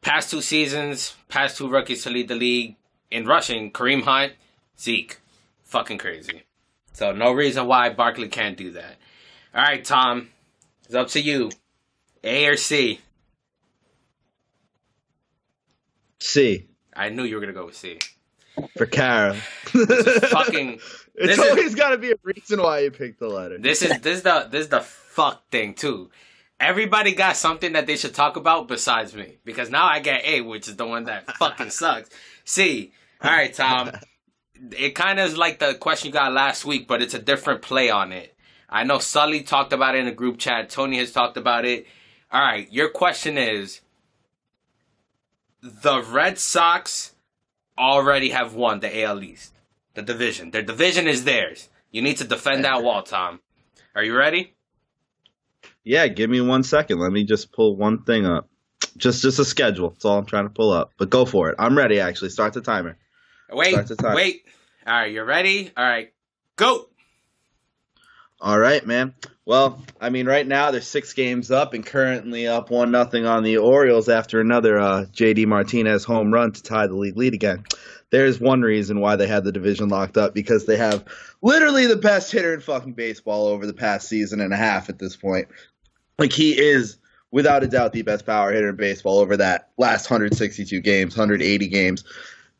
Past 0.00 0.30
two 0.30 0.40
seasons, 0.40 1.16
past 1.28 1.56
two 1.56 1.68
rookies 1.68 2.04
to 2.04 2.10
lead 2.10 2.28
the 2.28 2.36
league 2.36 2.76
in 3.10 3.26
rushing, 3.26 3.72
Kareem 3.72 4.04
Hunt, 4.04 4.34
Zeke. 4.78 5.18
Fucking 5.64 5.98
crazy. 5.98 6.44
So 6.92 7.10
no 7.10 7.32
reason 7.32 7.66
why 7.66 7.88
Barkley 7.88 8.28
can't 8.28 8.56
do 8.56 8.70
that. 8.70 8.94
All 9.52 9.62
right, 9.62 9.84
Tom. 9.84 10.28
It's 10.84 10.94
up 10.94 11.08
to 11.08 11.20
you. 11.20 11.50
A 12.22 12.46
or 12.46 12.56
C? 12.56 13.00
C 16.20 16.68
I 16.94 17.08
knew 17.08 17.24
you 17.24 17.34
were 17.34 17.40
going 17.40 17.52
to 17.52 17.60
go 17.60 17.66
with 17.66 17.76
C. 17.76 17.98
for 18.76 18.86
Kara. 18.86 19.34
Fucking 19.34 20.78
it's 21.18 21.36
this 21.36 21.50
always 21.50 21.74
got 21.74 21.90
to 21.90 21.98
be 21.98 22.12
a 22.12 22.16
reason 22.22 22.62
why 22.62 22.80
you 22.80 22.90
picked 22.90 23.20
the 23.20 23.28
letter. 23.28 23.58
This 23.58 23.82
is 23.82 24.00
this 24.00 24.18
is 24.18 24.22
the 24.22 24.48
this 24.50 24.62
is 24.62 24.68
the 24.68 24.80
fuck 24.80 25.48
thing 25.50 25.74
too. 25.74 26.10
Everybody 26.60 27.14
got 27.14 27.36
something 27.36 27.72
that 27.74 27.86
they 27.86 27.96
should 27.96 28.14
talk 28.14 28.36
about 28.36 28.66
besides 28.66 29.14
me 29.14 29.38
because 29.44 29.70
now 29.70 29.86
I 29.86 30.00
get 30.00 30.24
A, 30.24 30.40
which 30.40 30.68
is 30.68 30.76
the 30.76 30.86
one 30.86 31.04
that 31.04 31.36
fucking 31.36 31.70
sucks. 31.70 32.10
C. 32.44 32.92
All 33.22 33.30
right, 33.30 33.52
Tom. 33.52 33.92
It 34.76 34.96
kind 34.96 35.20
of 35.20 35.28
is 35.28 35.38
like 35.38 35.60
the 35.60 35.74
question 35.74 36.08
you 36.08 36.12
got 36.12 36.32
last 36.32 36.64
week, 36.64 36.88
but 36.88 37.00
it's 37.00 37.14
a 37.14 37.20
different 37.20 37.62
play 37.62 37.90
on 37.90 38.12
it. 38.12 38.34
I 38.68 38.84
know 38.84 38.98
Sully 38.98 39.42
talked 39.42 39.72
about 39.72 39.94
it 39.94 40.00
in 40.00 40.08
a 40.08 40.12
group 40.12 40.38
chat. 40.38 40.68
Tony 40.68 40.98
has 40.98 41.12
talked 41.12 41.36
about 41.36 41.64
it. 41.64 41.86
All 42.30 42.40
right, 42.40 42.70
your 42.72 42.90
question 42.90 43.38
is: 43.38 43.80
the 45.62 46.02
Red 46.02 46.38
Sox 46.38 47.14
already 47.78 48.30
have 48.30 48.54
won 48.54 48.80
the 48.80 49.02
AL 49.02 49.22
East, 49.22 49.54
the 49.94 50.02
division. 50.02 50.50
Their 50.50 50.62
division 50.62 51.08
is 51.08 51.24
theirs. 51.24 51.68
You 51.90 52.02
need 52.02 52.18
to 52.18 52.24
defend 52.24 52.64
that 52.64 52.82
wall, 52.82 53.02
Tom. 53.02 53.40
Are 53.94 54.02
you 54.02 54.16
ready? 54.16 54.54
Yeah, 55.84 56.06
give 56.08 56.28
me 56.28 56.40
one 56.40 56.62
second. 56.62 56.98
Let 56.98 57.12
me 57.12 57.24
just 57.24 57.52
pull 57.52 57.76
one 57.76 58.02
thing 58.02 58.26
up. 58.26 58.48
Just 58.96 59.22
just 59.22 59.38
a 59.38 59.44
schedule. 59.44 59.90
That's 59.90 60.04
all 60.04 60.18
I'm 60.18 60.26
trying 60.26 60.44
to 60.44 60.50
pull 60.50 60.70
up. 60.70 60.92
But 60.98 61.10
go 61.10 61.24
for 61.24 61.50
it. 61.50 61.56
I'm 61.58 61.76
ready. 61.76 62.00
Actually, 62.00 62.30
start 62.30 62.52
the 62.52 62.60
timer. 62.60 62.96
Wait, 63.50 63.86
the 63.86 63.96
time. 63.96 64.14
wait. 64.14 64.42
All 64.86 64.92
right, 64.92 65.12
you're 65.12 65.24
ready? 65.24 65.70
All 65.76 65.84
right, 65.84 66.12
go. 66.56 66.88
All 68.40 68.58
right, 68.58 68.86
man. 68.86 69.14
Well, 69.44 69.82
I 70.00 70.10
mean, 70.10 70.26
right 70.26 70.46
now 70.46 70.70
there's 70.70 70.86
six 70.86 71.12
games 71.14 71.50
up 71.50 71.74
and 71.74 71.84
currently 71.84 72.46
up 72.46 72.70
one 72.70 72.90
nothing 72.90 73.26
on 73.26 73.42
the 73.42 73.56
Orioles 73.56 74.08
after 74.08 74.40
another 74.40 74.78
uh, 74.78 75.06
JD 75.12 75.46
Martinez 75.46 76.04
home 76.04 76.32
run 76.32 76.52
to 76.52 76.62
tie 76.62 76.86
the 76.86 76.94
league 76.94 77.16
lead 77.16 77.34
again. 77.34 77.64
There's 78.10 78.40
one 78.40 78.62
reason 78.62 79.00
why 79.00 79.16
they 79.16 79.26
had 79.26 79.44
the 79.44 79.52
division 79.52 79.88
locked 79.88 80.16
up 80.16 80.34
because 80.34 80.64
they 80.64 80.76
have 80.76 81.04
literally 81.42 81.86
the 81.86 81.96
best 81.96 82.32
hitter 82.32 82.54
in 82.54 82.60
fucking 82.60 82.94
baseball 82.94 83.46
over 83.46 83.66
the 83.66 83.74
past 83.74 84.08
season 84.08 84.40
and 84.40 84.52
a 84.52 84.56
half 84.56 84.88
at 84.88 84.98
this 84.98 85.14
point. 85.14 85.48
Like 86.18 86.32
he 86.32 86.58
is 86.58 86.98
without 87.30 87.62
a 87.62 87.66
doubt 87.66 87.92
the 87.92 88.02
best 88.02 88.24
power 88.24 88.52
hitter 88.52 88.70
in 88.70 88.76
baseball 88.76 89.18
over 89.18 89.36
that 89.36 89.70
last 89.76 90.10
162 90.10 90.80
games, 90.80 91.16
180 91.16 91.68
games. 91.68 92.04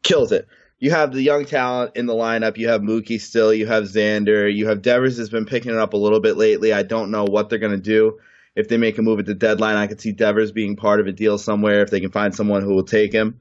Kills 0.02 0.32
it. 0.32 0.46
You 0.80 0.90
have 0.92 1.12
the 1.12 1.22
young 1.22 1.44
talent 1.44 1.96
in 1.96 2.06
the 2.06 2.14
lineup. 2.14 2.56
You 2.56 2.68
have 2.68 2.82
Mookie 2.82 3.20
still. 3.20 3.52
You 3.52 3.66
have 3.66 3.84
Xander. 3.84 4.52
You 4.52 4.68
have 4.68 4.82
Devers 4.82 5.18
has 5.18 5.28
been 5.28 5.44
picking 5.44 5.72
it 5.72 5.78
up 5.78 5.92
a 5.92 5.96
little 5.96 6.20
bit 6.20 6.36
lately. 6.36 6.72
I 6.72 6.84
don't 6.84 7.10
know 7.10 7.24
what 7.24 7.48
they're 7.48 7.58
going 7.58 7.72
to 7.72 7.78
do. 7.78 8.20
If 8.54 8.68
they 8.68 8.76
make 8.76 8.98
a 8.98 9.02
move 9.02 9.18
at 9.18 9.26
the 9.26 9.34
deadline, 9.34 9.76
I 9.76 9.86
could 9.86 10.00
see 10.00 10.12
Devers 10.12 10.52
being 10.52 10.76
part 10.76 11.00
of 11.00 11.06
a 11.06 11.12
deal 11.12 11.38
somewhere 11.38 11.82
if 11.82 11.90
they 11.90 12.00
can 12.00 12.10
find 12.10 12.34
someone 12.34 12.62
who 12.62 12.74
will 12.74 12.84
take 12.84 13.12
him. 13.12 13.40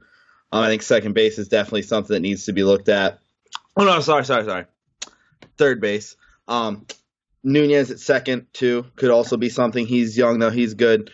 Um, 0.52 0.64
I 0.64 0.68
think 0.68 0.82
second 0.82 1.14
base 1.14 1.38
is 1.38 1.48
definitely 1.48 1.82
something 1.84 2.14
that 2.14 2.22
needs 2.22 2.46
to 2.46 2.54
be 2.54 2.64
looked 2.64 2.90
at. 2.90 3.20
Oh 3.76 3.86
no, 3.86 4.00
sorry, 4.00 4.26
sorry, 4.26 4.46
sorry. 4.46 4.66
Third 5.58 5.82
base. 5.82 6.16
Um, 6.48 6.86
Nunez 7.44 7.92
at 7.92 8.00
second 8.00 8.48
too 8.54 8.86
could 8.96 9.12
also 9.12 9.38
be 9.38 9.50
something. 9.50 9.86
He's 9.86 10.18
young 10.18 10.40
though. 10.40 10.50
He's 10.50 10.74
good. 10.74 11.12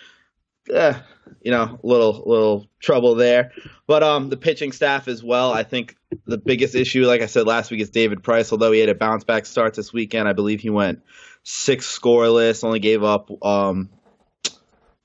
Eh, 0.72 0.94
you 1.42 1.52
know, 1.52 1.80
little 1.84 2.24
little 2.26 2.68
trouble 2.80 3.16
there. 3.16 3.52
But 3.88 4.04
um, 4.04 4.30
the 4.30 4.38
pitching 4.38 4.72
staff 4.72 5.08
as 5.08 5.24
well. 5.24 5.52
I 5.52 5.64
think 5.64 5.96
the 6.26 6.38
biggest 6.38 6.76
issue, 6.76 7.06
like 7.06 7.22
I 7.22 7.26
said 7.26 7.46
last 7.46 7.70
week, 7.72 7.82
is 7.82 7.90
David 7.90 8.24
Price. 8.24 8.52
Although 8.52 8.72
he 8.72 8.80
had 8.80 8.90
a 8.90 8.96
bounce 8.96 9.24
back 9.24 9.46
start 9.46 9.74
this 9.74 9.92
weekend, 9.92 10.28
I 10.28 10.34
believe 10.34 10.62
he 10.62 10.70
went 10.70 11.04
six 11.44 12.00
scoreless, 12.00 12.64
only 12.64 12.80
gave 12.80 13.04
up 13.04 13.30
um 13.44 13.90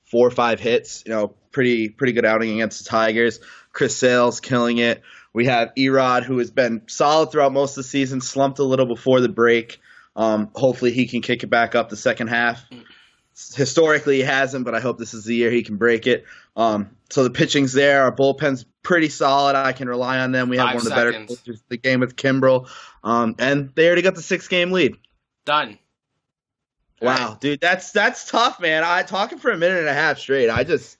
four 0.05 0.27
or 0.27 0.31
five 0.31 0.59
hits. 0.59 1.03
You 1.05 1.11
know, 1.11 1.35
pretty 1.51 1.89
pretty 1.89 2.13
good 2.13 2.25
outing 2.25 2.53
against 2.53 2.83
the 2.83 2.89
Tigers. 2.89 3.39
Chris 3.71 3.95
Sale's 3.95 4.39
killing 4.39 4.77
it. 4.77 5.01
We 5.33 5.45
have 5.45 5.71
E-Rod, 5.77 6.23
who 6.23 6.39
has 6.39 6.51
been 6.51 6.81
solid 6.87 7.31
throughout 7.31 7.53
most 7.53 7.71
of 7.71 7.83
the 7.83 7.89
season, 7.89 8.19
slumped 8.21 8.59
a 8.59 8.63
little 8.63 8.87
before 8.87 9.21
the 9.21 9.29
break. 9.29 9.79
Um, 10.15 10.49
hopefully, 10.55 10.91
he 10.91 11.07
can 11.07 11.21
kick 11.21 11.43
it 11.43 11.47
back 11.47 11.75
up 11.75 11.89
the 11.89 11.95
second 11.95 12.27
half. 12.27 12.65
Historically, 13.55 14.17
he 14.17 14.23
hasn't, 14.23 14.65
but 14.65 14.75
I 14.75 14.79
hope 14.79 14.97
this 14.97 15.13
is 15.13 15.23
the 15.23 15.35
year 15.35 15.51
he 15.51 15.63
can 15.63 15.77
break 15.77 16.07
it. 16.07 16.25
Um, 16.55 16.89
so 17.09 17.23
the 17.23 17.29
pitching's 17.29 17.73
there. 17.73 18.03
Our 18.03 18.11
bullpen's 18.11 18.65
pretty 18.83 19.09
solid. 19.09 19.55
I 19.55 19.71
can 19.71 19.87
rely 19.87 20.19
on 20.19 20.31
them. 20.31 20.49
We 20.49 20.57
have 20.57 20.67
Five 20.67 20.75
one 20.75 20.81
of 20.81 20.89
the 20.89 20.95
better 20.95 21.11
pitchers 21.13 21.59
in 21.59 21.65
the 21.69 21.77
game 21.77 21.99
with 22.01 22.15
Kimbrel, 22.15 22.67
um, 23.03 23.35
and 23.39 23.71
they 23.75 23.87
already 23.87 24.01
got 24.01 24.15
the 24.15 24.21
six 24.21 24.47
game 24.47 24.71
lead. 24.71 24.97
Done. 25.45 25.77
Wow, 27.01 27.37
dude, 27.39 27.61
that's 27.61 27.91
that's 27.91 28.29
tough, 28.29 28.59
man. 28.59 28.83
I 28.83 29.03
talking 29.03 29.37
for 29.37 29.51
a 29.51 29.57
minute 29.57 29.79
and 29.79 29.87
a 29.87 29.93
half 29.93 30.19
straight. 30.19 30.49
I 30.49 30.65
just 30.65 30.97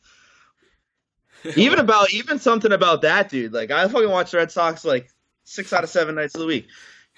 even 1.55 1.79
about 1.79 2.12
even 2.12 2.39
something 2.39 2.72
about 2.72 3.01
that, 3.01 3.29
dude. 3.29 3.53
Like 3.53 3.72
I 3.72 3.88
fucking 3.88 4.10
watch 4.10 4.31
the 4.31 4.38
Red 4.38 4.51
Sox 4.51 4.86
like 4.86 5.10
six 5.43 5.74
out 5.74 5.84
of 5.84 5.89
seven 5.89 6.15
nights 6.15 6.36
of 6.36 6.41
the 6.41 6.48
week, 6.48 6.67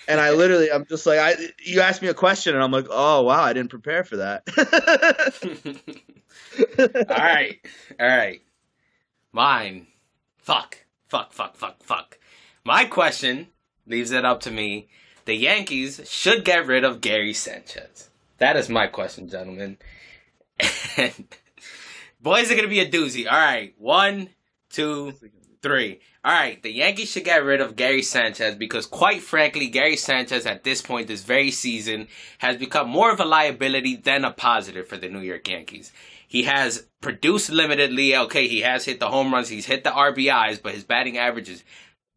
and 0.07 0.19
I 0.19 0.31
literally, 0.31 0.71
I'm 0.71 0.85
just 0.85 1.05
like, 1.05 1.19
I 1.19 1.35
you 1.63 1.81
asked 1.81 2.01
me 2.01 2.07
a 2.07 2.13
question, 2.13 2.55
and 2.55 2.63
I'm 2.63 2.71
like, 2.71 2.87
oh 2.89 3.23
wow, 3.23 3.41
I 3.41 3.53
didn't 3.53 3.69
prepare 3.69 4.03
for 4.03 4.17
that. 4.17 4.43
all 7.09 7.17
right, 7.17 7.59
all 7.99 8.07
right. 8.07 8.41
Mine. 9.31 9.87
Fuck, 10.37 10.85
fuck, 11.07 11.33
fuck, 11.33 11.55
fuck, 11.55 11.83
fuck. 11.83 12.17
My 12.63 12.85
question 12.85 13.47
leaves 13.85 14.11
it 14.11 14.25
up 14.25 14.41
to 14.41 14.51
me. 14.51 14.87
The 15.25 15.35
Yankees 15.35 16.01
should 16.05 16.43
get 16.43 16.65
rid 16.65 16.83
of 16.83 16.99
Gary 16.99 17.33
Sanchez. 17.33 18.09
That 18.39 18.57
is 18.57 18.69
my 18.69 18.87
question, 18.87 19.29
gentlemen. 19.29 19.77
And 20.97 21.27
boys 22.21 22.51
are 22.51 22.55
gonna 22.55 22.67
be 22.67 22.79
a 22.79 22.89
doozy. 22.89 23.25
All 23.25 23.37
right, 23.37 23.73
one, 23.77 24.29
two, 24.69 25.13
three. 25.61 25.99
All 26.23 26.31
right, 26.31 26.61
the 26.61 26.71
Yankees 26.71 27.09
should 27.09 27.23
get 27.23 27.43
rid 27.43 27.61
of 27.61 27.75
Gary 27.75 28.03
Sanchez 28.03 28.55
because, 28.55 28.85
quite 28.85 29.21
frankly, 29.21 29.67
Gary 29.67 29.95
Sanchez 29.95 30.45
at 30.45 30.63
this 30.63 30.81
point 30.81 31.07
this 31.07 31.23
very 31.23 31.49
season 31.49 32.07
has 32.37 32.57
become 32.57 32.89
more 32.89 33.11
of 33.11 33.19
a 33.19 33.25
liability 33.25 33.95
than 33.95 34.23
a 34.23 34.31
positive 34.31 34.87
for 34.87 34.97
the 34.97 35.09
New 35.09 35.21
York 35.21 35.47
Yankees. 35.47 35.91
He 36.27 36.43
has 36.43 36.87
produced 37.01 37.49
limitedly. 37.49 38.15
Okay, 38.25 38.47
he 38.47 38.61
has 38.61 38.85
hit 38.85 38.99
the 38.99 39.09
home 39.09 39.33
runs, 39.33 39.49
he's 39.49 39.65
hit 39.65 39.83
the 39.83 39.89
RBIs, 39.89 40.61
but 40.61 40.73
his 40.73 40.83
batting 40.83 41.17
average 41.17 41.49
is 41.49 41.63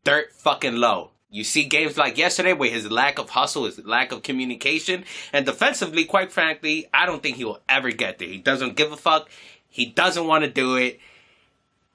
dirt 0.04 0.32
fucking 0.32 0.76
low. 0.76 1.12
You 1.34 1.42
see 1.42 1.64
games 1.64 1.98
like 1.98 2.16
yesterday 2.16 2.52
where 2.52 2.70
his 2.70 2.88
lack 2.88 3.18
of 3.18 3.30
hustle, 3.30 3.64
his 3.64 3.84
lack 3.84 4.12
of 4.12 4.22
communication, 4.22 5.04
and 5.32 5.44
defensively, 5.44 6.04
quite 6.04 6.30
frankly, 6.30 6.86
I 6.94 7.06
don't 7.06 7.24
think 7.24 7.38
he 7.38 7.44
will 7.44 7.60
ever 7.68 7.90
get 7.90 8.20
there. 8.20 8.28
He 8.28 8.38
doesn't 8.38 8.76
give 8.76 8.92
a 8.92 8.96
fuck. 8.96 9.28
He 9.74 9.86
doesn't 9.86 10.28
want 10.28 10.44
to 10.44 10.50
do 10.50 10.76
it. 10.76 11.00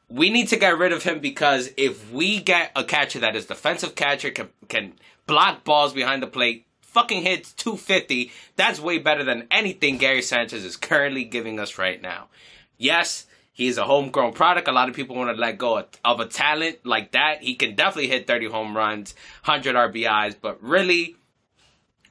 We 0.09 0.29
need 0.29 0.49
to 0.49 0.57
get 0.57 0.77
rid 0.77 0.91
of 0.91 1.03
him 1.03 1.21
because 1.21 1.69
if 1.77 2.11
we 2.11 2.41
get 2.41 2.73
a 2.75 2.83
catcher 2.83 3.19
that 3.19 3.37
is 3.37 3.45
defensive 3.45 3.95
catcher 3.95 4.31
can 4.31 4.49
can 4.67 4.95
block 5.27 5.63
balls 5.63 5.93
behind 5.93 6.21
the 6.21 6.27
plate, 6.27 6.65
fucking 6.81 7.21
hits 7.21 7.53
250, 7.53 8.33
that's 8.57 8.81
way 8.81 8.97
better 8.97 9.23
than 9.23 9.47
anything 9.49 9.97
Gary 9.97 10.21
Sanchez 10.21 10.65
is 10.65 10.75
currently 10.75 11.23
giving 11.23 11.57
us 11.57 11.77
right 11.77 12.01
now. 12.01 12.27
Yes, 12.77 13.27
He's 13.53 13.77
a 13.77 13.85
homegrown 13.85 14.33
product. 14.33 14.67
A 14.67 14.73
lot 14.73 14.89
of 14.89 14.95
people 14.95 15.15
want 15.17 15.35
to 15.35 15.41
let 15.41 15.57
go 15.57 15.85
of 16.03 16.19
a 16.19 16.25
talent 16.25 16.85
like 16.85 17.11
that. 17.11 17.43
He 17.43 17.55
can 17.55 17.75
definitely 17.75 18.07
hit 18.07 18.27
30 18.27 18.47
home 18.47 18.75
runs, 18.75 19.15
100 19.43 19.75
RBIs, 19.75 20.35
but 20.41 20.61
really, 20.61 21.17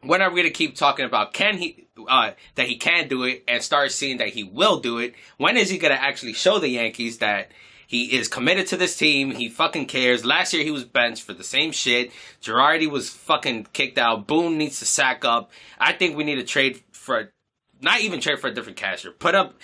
when 0.02 0.22
are 0.22 0.30
we 0.30 0.42
going 0.42 0.52
to 0.52 0.56
keep 0.56 0.76
talking 0.76 1.04
about 1.04 1.32
can 1.32 1.56
he 1.56 1.88
uh, 2.06 2.32
that 2.54 2.66
he 2.66 2.76
can 2.76 3.08
do 3.08 3.24
it 3.24 3.44
and 3.48 3.62
start 3.62 3.92
seeing 3.92 4.18
that 4.18 4.28
he 4.28 4.44
will 4.44 4.80
do 4.80 4.98
it? 4.98 5.14
When 5.36 5.56
is 5.56 5.70
he 5.70 5.78
going 5.78 5.94
to 5.94 6.02
actually 6.02 6.34
show 6.34 6.58
the 6.58 6.68
Yankees 6.68 7.18
that 7.18 7.50
he 7.86 8.16
is 8.16 8.28
committed 8.28 8.66
to 8.68 8.76
this 8.76 8.96
team? 8.96 9.30
He 9.30 9.48
fucking 9.48 9.86
cares. 9.86 10.24
Last 10.24 10.52
year 10.52 10.64
he 10.64 10.70
was 10.70 10.84
benched 10.84 11.22
for 11.22 11.32
the 11.32 11.44
same 11.44 11.72
shit. 11.72 12.12
Girardi 12.42 12.90
was 12.90 13.10
fucking 13.10 13.68
kicked 13.72 13.98
out. 13.98 14.26
Boone 14.26 14.58
needs 14.58 14.78
to 14.80 14.86
sack 14.86 15.24
up. 15.24 15.50
I 15.78 15.92
think 15.92 16.16
we 16.16 16.24
need 16.24 16.36
to 16.36 16.44
trade 16.44 16.82
for 16.92 17.32
not 17.80 18.00
even 18.00 18.20
trade 18.20 18.38
for 18.38 18.48
a 18.48 18.54
different 18.54 18.78
catcher. 18.78 19.10
Put 19.10 19.34
up 19.34 19.54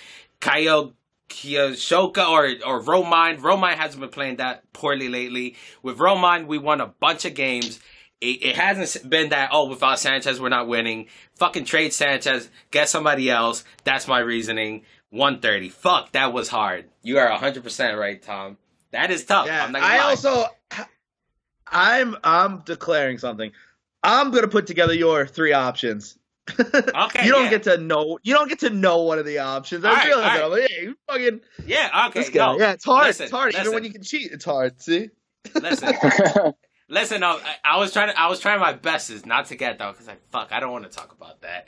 Kyle 0.40 0.94
Higashioka 1.28 2.28
or 2.28 2.46
or 2.66 2.82
Romine. 2.82 3.38
Romine 3.40 3.74
hasn't 3.74 4.00
been 4.00 4.10
playing 4.10 4.36
that 4.36 4.72
poorly 4.72 5.08
lately. 5.08 5.56
With 5.82 5.98
Romine, 5.98 6.46
we 6.46 6.58
won 6.58 6.80
a 6.80 6.86
bunch 6.86 7.24
of 7.24 7.34
games. 7.34 7.80
It, 8.24 8.44
it, 8.44 8.56
hasn't 8.56 9.08
been 9.08 9.30
that 9.30 9.50
oh 9.52 9.68
without 9.68 9.98
Sanchez 9.98 10.40
we're 10.40 10.48
not 10.48 10.68
winning. 10.68 11.06
Fucking 11.36 11.64
trade 11.64 11.92
Sanchez, 11.92 12.48
get 12.70 12.88
somebody 12.88 13.30
else. 13.30 13.64
That's 13.84 14.08
my 14.08 14.20
reasoning. 14.20 14.82
130. 15.10 15.68
Fuck, 15.68 16.12
that 16.12 16.32
was 16.32 16.48
hard. 16.48 16.86
You 17.02 17.18
are 17.18 17.30
100% 17.30 17.98
right, 17.98 18.20
Tom. 18.20 18.56
That 18.90 19.10
is 19.10 19.24
tough. 19.24 19.46
Yeah, 19.46 19.70
i 19.74 19.98
also 19.98 20.46
I'm 21.66 22.16
I'm 22.24 22.60
declaring 22.60 23.18
something. 23.18 23.52
I'm 24.02 24.30
going 24.30 24.42
to 24.42 24.48
put 24.48 24.66
together 24.66 24.94
your 24.94 25.26
three 25.26 25.52
options 25.52 26.18
okay. 26.60 27.24
you 27.24 27.32
don't 27.32 27.44
yeah. 27.44 27.50
get 27.50 27.62
to 27.62 27.78
know. 27.78 28.18
You 28.22 28.34
don't 28.34 28.48
get 28.48 28.58
to 28.60 28.70
know 28.70 29.02
one 29.02 29.18
of 29.18 29.24
the 29.24 29.38
options. 29.38 29.84
I 29.84 29.88
All 29.88 29.94
right, 29.94 30.06
realize 30.06 30.40
all 30.40 30.50
that. 30.50 30.56
I'm 30.56 30.60
like, 30.60 30.70
yeah, 30.70 30.82
you 30.82 30.96
fucking. 31.08 31.40
Yeah. 31.66 32.06
Okay. 32.08 32.20
This 32.20 32.30
guy. 32.30 32.52
No, 32.52 32.58
yeah, 32.58 32.72
it's 32.72 32.84
hard. 32.84 33.06
listen, 33.06 33.24
it's 33.24 33.32
hard. 33.32 33.46
listen. 33.46 33.60
Even 33.62 33.74
when 33.74 33.84
you 33.84 33.90
can 33.90 34.02
cheat, 34.02 34.30
it's 34.30 34.44
hard. 34.44 34.80
See. 34.80 35.08
Listen. 35.54 35.94
Listen, 36.88 37.20
no, 37.20 37.38
I, 37.38 37.56
I 37.64 37.78
was 37.78 37.92
trying 37.92 38.08
to, 38.12 38.20
I 38.20 38.28
was 38.28 38.40
trying 38.40 38.60
my 38.60 38.72
best 38.74 39.10
is 39.10 39.24
not 39.24 39.46
to 39.46 39.56
get 39.56 39.78
though, 39.78 39.90
because 39.92 40.06
like, 40.06 40.20
fuck, 40.30 40.48
I 40.52 40.60
don't 40.60 40.72
want 40.72 40.84
to 40.84 40.90
talk 40.90 41.12
about 41.12 41.40
that. 41.42 41.66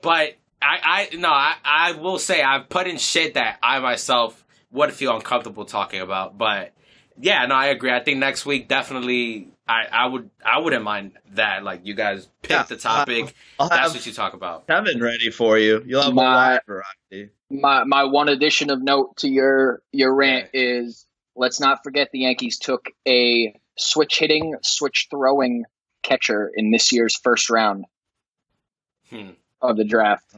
But 0.00 0.34
I, 0.60 1.08
I, 1.12 1.16
no, 1.16 1.28
I, 1.28 1.54
I 1.64 1.92
will 1.92 2.18
say 2.18 2.42
I've 2.42 2.68
put 2.68 2.86
in 2.86 2.96
shit 2.98 3.34
that 3.34 3.58
I 3.62 3.80
myself 3.80 4.44
would 4.70 4.92
feel 4.92 5.14
uncomfortable 5.14 5.64
talking 5.64 6.00
about. 6.00 6.38
But 6.38 6.72
yeah, 7.20 7.44
no, 7.46 7.54
I 7.54 7.66
agree. 7.66 7.90
I 7.92 8.02
think 8.02 8.18
next 8.18 8.46
week 8.46 8.68
definitely, 8.68 9.48
I, 9.68 9.86
I 9.90 10.06
would, 10.06 10.30
I 10.44 10.58
wouldn't 10.60 10.84
mind 10.84 11.12
that. 11.32 11.64
Like 11.64 11.80
you 11.84 11.94
guys 11.94 12.28
pick 12.42 12.52
Yeah, 12.52 12.62
the 12.62 12.76
topic. 12.76 13.34
I'll 13.58 13.68
That's 13.68 13.92
what 13.94 14.06
you 14.06 14.12
talk 14.12 14.34
about. 14.34 14.66
Kevin 14.68 15.00
ready 15.00 15.30
for 15.30 15.58
you. 15.58 15.82
You'll 15.86 16.02
have 16.02 16.12
a 16.12 16.14
My- 16.14 16.22
wide 16.24 16.60
variety. 16.66 17.32
my 17.50 17.84
my 17.84 18.04
one 18.04 18.28
addition 18.28 18.70
of 18.70 18.80
note 18.82 19.16
to 19.18 19.28
your 19.28 19.82
your 19.92 20.14
rant 20.14 20.50
is 20.54 21.06
let's 21.36 21.60
not 21.60 21.82
forget 21.84 22.08
the 22.12 22.20
Yankees 22.20 22.58
took 22.58 22.86
a 23.06 23.54
switch 23.82 24.18
hitting, 24.18 24.56
switch 24.62 25.08
throwing 25.10 25.64
catcher 26.02 26.50
in 26.54 26.70
this 26.70 26.92
year's 26.92 27.16
first 27.16 27.50
round 27.50 27.84
Hmm. 29.10 29.30
of 29.60 29.76
the 29.76 29.84
draft. 29.84 30.34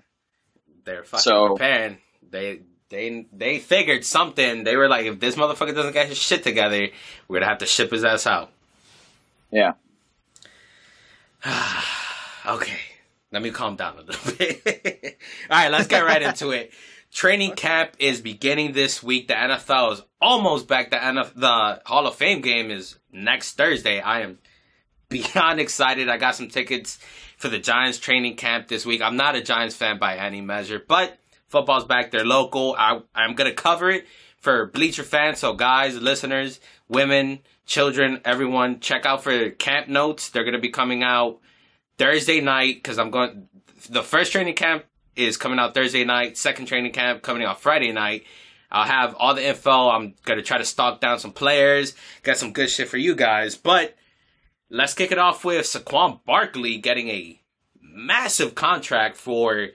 They're 0.84 1.04
fucking 1.04 1.22
So- 1.22 1.48
preparing. 1.56 1.98
They, 2.30 2.60
they, 2.88 3.26
they 3.32 3.58
figured 3.60 4.04
something. 4.04 4.64
They 4.64 4.76
were 4.76 4.88
like, 4.88 5.06
if 5.06 5.20
this 5.20 5.36
motherfucker 5.36 5.74
doesn't 5.74 5.92
get 5.92 6.08
his 6.08 6.18
shit 6.18 6.42
together, 6.42 6.88
we're 7.28 7.38
gonna 7.38 7.48
have 7.48 7.58
to 7.58 7.66
ship 7.66 7.90
his 7.92 8.04
ass 8.04 8.26
out. 8.26 8.50
Yeah. 9.52 9.74
okay, 12.46 12.78
let 13.32 13.42
me 13.42 13.50
calm 13.50 13.76
down 13.76 13.98
a 13.98 14.02
little 14.02 14.32
bit. 14.38 15.18
All 15.50 15.58
right, 15.58 15.70
let's 15.70 15.86
get 15.88 16.04
right 16.04 16.22
into 16.22 16.50
it. 16.50 16.72
Training 17.12 17.52
camp 17.52 17.92
is 17.98 18.20
beginning 18.20 18.72
this 18.72 19.02
week. 19.02 19.28
The 19.28 19.34
NFL 19.34 19.92
is 19.92 20.02
almost 20.20 20.66
back. 20.66 20.90
The 20.90 20.96
NFL, 20.96 21.34
the 21.36 21.82
Hall 21.86 22.06
of 22.08 22.16
Fame 22.16 22.40
game 22.40 22.70
is 22.72 22.96
next 23.14 23.52
Thursday. 23.56 24.00
I 24.00 24.20
am 24.20 24.38
beyond 25.08 25.60
excited. 25.60 26.08
I 26.08 26.16
got 26.16 26.34
some 26.34 26.48
tickets 26.48 26.98
for 27.36 27.48
the 27.48 27.58
Giants 27.58 27.98
training 27.98 28.36
camp 28.36 28.68
this 28.68 28.84
week. 28.84 29.00
I'm 29.00 29.16
not 29.16 29.36
a 29.36 29.42
Giants 29.42 29.76
fan 29.76 29.98
by 29.98 30.16
any 30.16 30.40
measure, 30.40 30.82
but 30.86 31.18
football's 31.48 31.84
back. 31.84 32.10
They're 32.10 32.24
local. 32.24 32.74
I, 32.78 33.00
I'm 33.14 33.34
gonna 33.34 33.52
cover 33.52 33.90
it 33.90 34.06
for 34.38 34.66
Bleacher 34.66 35.02
fans. 35.02 35.38
So 35.38 35.54
guys, 35.54 36.00
listeners, 36.00 36.60
women, 36.88 37.40
children, 37.66 38.20
everyone, 38.24 38.80
check 38.80 39.06
out 39.06 39.22
for 39.22 39.50
camp 39.50 39.88
notes. 39.88 40.30
They're 40.30 40.44
gonna 40.44 40.58
be 40.58 40.70
coming 40.70 41.02
out 41.02 41.40
Thursday 41.98 42.40
night 42.40 42.76
because 42.76 42.98
I'm 42.98 43.10
going. 43.10 43.48
The 43.88 44.02
first 44.02 44.32
training 44.32 44.54
camp 44.54 44.84
is 45.14 45.36
coming 45.36 45.58
out 45.58 45.74
Thursday 45.74 46.04
night. 46.04 46.36
Second 46.36 46.66
training 46.66 46.92
camp 46.92 47.22
coming 47.22 47.44
out 47.44 47.60
Friday 47.60 47.92
night. 47.92 48.24
I'll 48.70 48.86
have 48.86 49.14
all 49.14 49.34
the 49.34 49.46
info. 49.46 49.90
I'm 49.90 50.14
gonna 50.24 50.42
try 50.42 50.58
to 50.58 50.64
stalk 50.64 51.00
down 51.00 51.18
some 51.18 51.32
players, 51.32 51.94
get 52.22 52.38
some 52.38 52.52
good 52.52 52.70
shit 52.70 52.88
for 52.88 52.96
you 52.96 53.14
guys. 53.14 53.56
But 53.56 53.96
let's 54.70 54.94
kick 54.94 55.12
it 55.12 55.18
off 55.18 55.44
with 55.44 55.66
Saquon 55.66 56.20
Barkley 56.24 56.78
getting 56.78 57.08
a 57.08 57.40
massive 57.80 58.54
contract 58.54 59.16
for 59.16 59.68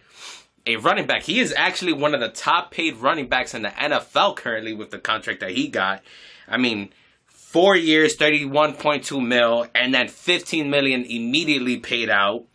a 0.65 0.75
running 0.75 1.07
back. 1.07 1.23
He 1.23 1.39
is 1.39 1.53
actually 1.55 1.93
one 1.93 2.13
of 2.13 2.19
the 2.19 2.29
top 2.29 2.71
paid 2.71 2.97
running 2.97 3.27
backs 3.27 3.53
in 3.53 3.61
the 3.61 3.69
NFL 3.69 4.35
currently 4.35 4.73
with 4.73 4.91
the 4.91 4.99
contract 4.99 5.39
that 5.39 5.51
he 5.51 5.67
got. 5.67 6.03
I 6.47 6.57
mean, 6.57 6.89
four 7.25 7.75
years, 7.75 8.15
31.2 8.17 9.25
mil, 9.25 9.67
and 9.73 9.93
then 9.93 10.07
15 10.07 10.69
million 10.69 11.03
immediately 11.05 11.77
paid 11.77 12.09
out. 12.09 12.45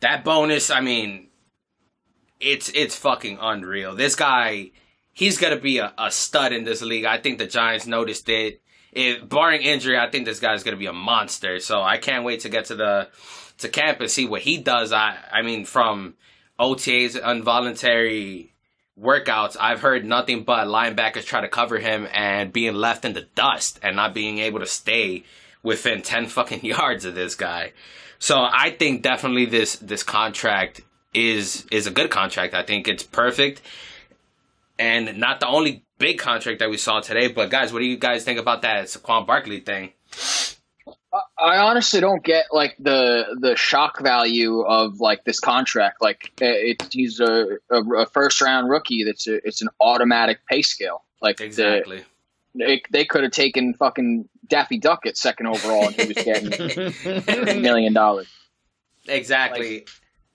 That 0.00 0.24
bonus, 0.24 0.70
I 0.70 0.80
mean, 0.80 1.27
it's 2.40 2.70
it's 2.74 2.96
fucking 2.96 3.38
unreal. 3.40 3.94
This 3.94 4.14
guy, 4.14 4.70
he's 5.12 5.38
gonna 5.38 5.58
be 5.58 5.78
a, 5.78 5.92
a 5.98 6.10
stud 6.10 6.52
in 6.52 6.64
this 6.64 6.82
league. 6.82 7.04
I 7.04 7.18
think 7.18 7.38
the 7.38 7.46
Giants 7.46 7.86
noticed 7.86 8.28
it. 8.28 8.62
If 8.92 9.28
barring 9.28 9.62
injury, 9.62 9.98
I 9.98 10.10
think 10.10 10.24
this 10.24 10.40
guy's 10.40 10.62
gonna 10.62 10.76
be 10.76 10.86
a 10.86 10.92
monster. 10.92 11.60
So 11.60 11.82
I 11.82 11.98
can't 11.98 12.24
wait 12.24 12.40
to 12.40 12.48
get 12.48 12.66
to 12.66 12.74
the 12.74 13.08
to 13.58 13.68
camp 13.68 14.00
and 14.00 14.10
see 14.10 14.26
what 14.26 14.42
he 14.42 14.58
does. 14.58 14.92
I 14.92 15.16
I 15.32 15.42
mean, 15.42 15.64
from 15.64 16.14
OTAs, 16.58 17.16
involuntary 17.16 18.54
workouts, 19.00 19.56
I've 19.60 19.80
heard 19.80 20.04
nothing 20.04 20.44
but 20.44 20.66
linebackers 20.66 21.24
try 21.24 21.40
to 21.40 21.48
cover 21.48 21.78
him 21.78 22.08
and 22.12 22.52
being 22.52 22.74
left 22.74 23.04
in 23.04 23.12
the 23.12 23.28
dust 23.34 23.78
and 23.82 23.96
not 23.96 24.14
being 24.14 24.38
able 24.38 24.58
to 24.60 24.66
stay 24.66 25.24
within 25.62 26.02
10 26.02 26.26
fucking 26.26 26.64
yards 26.64 27.04
of 27.04 27.14
this 27.14 27.34
guy. 27.34 27.72
So 28.18 28.36
I 28.40 28.70
think 28.70 29.02
definitely 29.02 29.46
this 29.46 29.76
this 29.76 30.02
contract 30.02 30.80
is 31.14 31.66
is 31.70 31.86
a 31.86 31.90
good 31.90 32.10
contract. 32.10 32.54
I 32.54 32.62
think 32.62 32.88
it's 32.88 33.02
perfect. 33.02 33.62
And 34.78 35.18
not 35.18 35.40
the 35.40 35.48
only 35.48 35.84
big 35.98 36.18
contract 36.18 36.60
that 36.60 36.70
we 36.70 36.76
saw 36.76 37.00
today, 37.00 37.28
but 37.28 37.50
guys, 37.50 37.72
what 37.72 37.80
do 37.80 37.84
you 37.86 37.96
guys 37.96 38.22
think 38.24 38.38
about 38.38 38.62
that 38.62 38.84
Saquon 38.86 39.26
Barkley 39.26 39.60
thing? 39.60 39.92
I 41.38 41.56
honestly 41.58 42.00
don't 42.00 42.22
get 42.22 42.46
like 42.52 42.76
the 42.78 43.36
the 43.40 43.56
shock 43.56 44.00
value 44.00 44.60
of 44.60 45.00
like 45.00 45.24
this 45.24 45.40
contract. 45.40 46.00
Like 46.02 46.30
it, 46.40 46.86
he's 46.92 47.18
a, 47.18 47.56
a, 47.70 47.82
a 47.82 48.06
first 48.06 48.40
round 48.40 48.68
rookie. 48.68 49.04
That's 49.04 49.26
a, 49.26 49.36
it's 49.46 49.62
an 49.62 49.68
automatic 49.80 50.40
pay 50.48 50.62
scale. 50.62 51.02
Like 51.20 51.38
the- 51.38 51.44
Exactly. 51.46 52.04
they, 52.54 52.82
they 52.90 53.04
could 53.06 53.22
have 53.24 53.32
taken 53.32 53.74
fucking 53.74 54.28
Daffy 54.46 54.78
Duck 54.78 55.06
at 55.06 55.16
second 55.16 55.46
overall 55.46 55.86
and 55.88 55.96
he 55.96 56.06
was 56.12 56.24
getting 56.24 57.48
a 57.48 57.60
million 57.60 57.92
dollars. 57.94 58.28
exactly. 59.08 59.86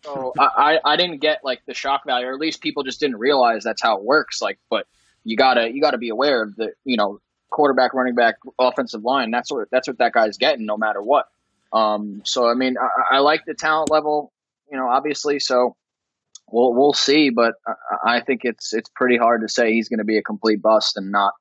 So 0.03 0.33
I, 0.37 0.79
I 0.83 0.97
didn't 0.97 1.19
get 1.19 1.39
like 1.43 1.61
the 1.65 1.73
shock 1.73 2.05
value, 2.05 2.27
or 2.27 2.33
at 2.33 2.39
least 2.39 2.61
people 2.61 2.83
just 2.83 2.99
didn't 2.99 3.17
realize 3.17 3.63
that's 3.63 3.81
how 3.81 3.97
it 3.97 4.03
works. 4.03 4.41
Like, 4.41 4.59
but 4.69 4.85
you 5.23 5.37
gotta 5.37 5.73
you 5.73 5.81
gotta 5.81 5.97
be 5.97 6.09
aware 6.09 6.43
of 6.43 6.55
the 6.55 6.73
you 6.83 6.97
know 6.97 7.19
quarterback, 7.49 7.93
running 7.93 8.15
back, 8.15 8.35
offensive 8.59 9.03
line. 9.03 9.31
That's 9.31 9.51
what 9.51 9.69
that's 9.71 9.87
what 9.87 9.99
that 9.99 10.11
guy's 10.11 10.37
getting, 10.37 10.65
no 10.65 10.75
matter 10.75 11.01
what. 11.01 11.27
Um, 11.71 12.21
so 12.25 12.49
I 12.49 12.53
mean, 12.53 12.75
I, 12.77 13.17
I 13.17 13.19
like 13.19 13.45
the 13.45 13.53
talent 13.53 13.89
level, 13.89 14.33
you 14.69 14.77
know, 14.77 14.89
obviously. 14.89 15.39
So 15.39 15.75
we'll 16.51 16.73
we'll 16.73 16.93
see, 16.93 17.29
but 17.29 17.53
I, 17.65 18.17
I 18.17 18.21
think 18.21 18.41
it's 18.43 18.73
it's 18.73 18.89
pretty 18.89 19.17
hard 19.17 19.41
to 19.41 19.47
say 19.47 19.71
he's 19.71 19.87
going 19.87 19.99
to 19.99 20.05
be 20.05 20.17
a 20.17 20.23
complete 20.23 20.61
bust 20.61 20.97
and 20.97 21.11
not 21.11 21.33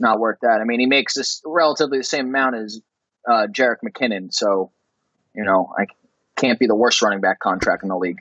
not 0.00 0.18
worth 0.18 0.38
that. 0.42 0.60
I 0.60 0.64
mean, 0.64 0.80
he 0.80 0.86
makes 0.86 1.14
this 1.14 1.40
relatively 1.44 1.98
the 1.98 2.04
same 2.04 2.28
amount 2.28 2.56
as 2.56 2.80
uh, 3.28 3.46
Jerick 3.50 3.78
McKinnon, 3.84 4.32
so 4.32 4.72
you 5.34 5.44
know, 5.44 5.72
I 5.78 5.86
can't 6.38 6.58
be 6.58 6.66
the 6.66 6.74
worst 6.74 7.02
running 7.02 7.20
back 7.20 7.40
contract 7.40 7.82
in 7.82 7.88
the 7.90 7.96
league. 7.98 8.20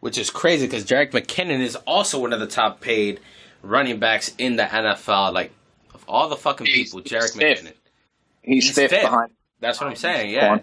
Which 0.00 0.16
is 0.18 0.30
crazy 0.30 0.66
because 0.66 0.84
Jerick 0.84 1.10
McKinnon 1.12 1.60
is 1.60 1.76
also 1.76 2.18
one 2.20 2.32
of 2.32 2.40
the 2.40 2.46
top 2.46 2.80
paid 2.80 3.20
running 3.62 3.98
backs 4.00 4.32
in 4.38 4.56
the 4.56 4.62
NFL. 4.64 5.32
Like 5.32 5.52
of 5.94 6.04
all 6.08 6.28
the 6.28 6.36
fucking 6.36 6.66
He's- 6.66 6.88
people, 6.88 7.00
he's 7.00 7.12
Jerick 7.12 7.36
fifth. 7.38 7.62
McKinnon. 7.64 7.72
He's, 8.42 8.66
He's 8.66 8.74
fifth, 8.74 8.90
fifth. 8.90 9.02
behind. 9.02 9.30
That's 9.60 9.78
what 9.80 9.88
I'm 9.90 9.96
saying. 9.96 10.30
Yeah, 10.30 10.60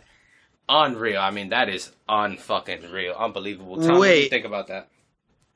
on. 0.67 0.91
unreal. 0.93 1.21
I 1.21 1.29
mean, 1.29 1.49
that 1.49 1.69
is 1.69 1.91
unfucking 2.09 2.91
real, 2.91 3.13
unbelievable. 3.13 3.75
Tom, 3.75 3.83
what 3.83 3.87
do 3.89 3.93
you 3.93 3.99
Wait. 3.99 4.29
think 4.31 4.45
about 4.45 4.67
that? 4.69 4.87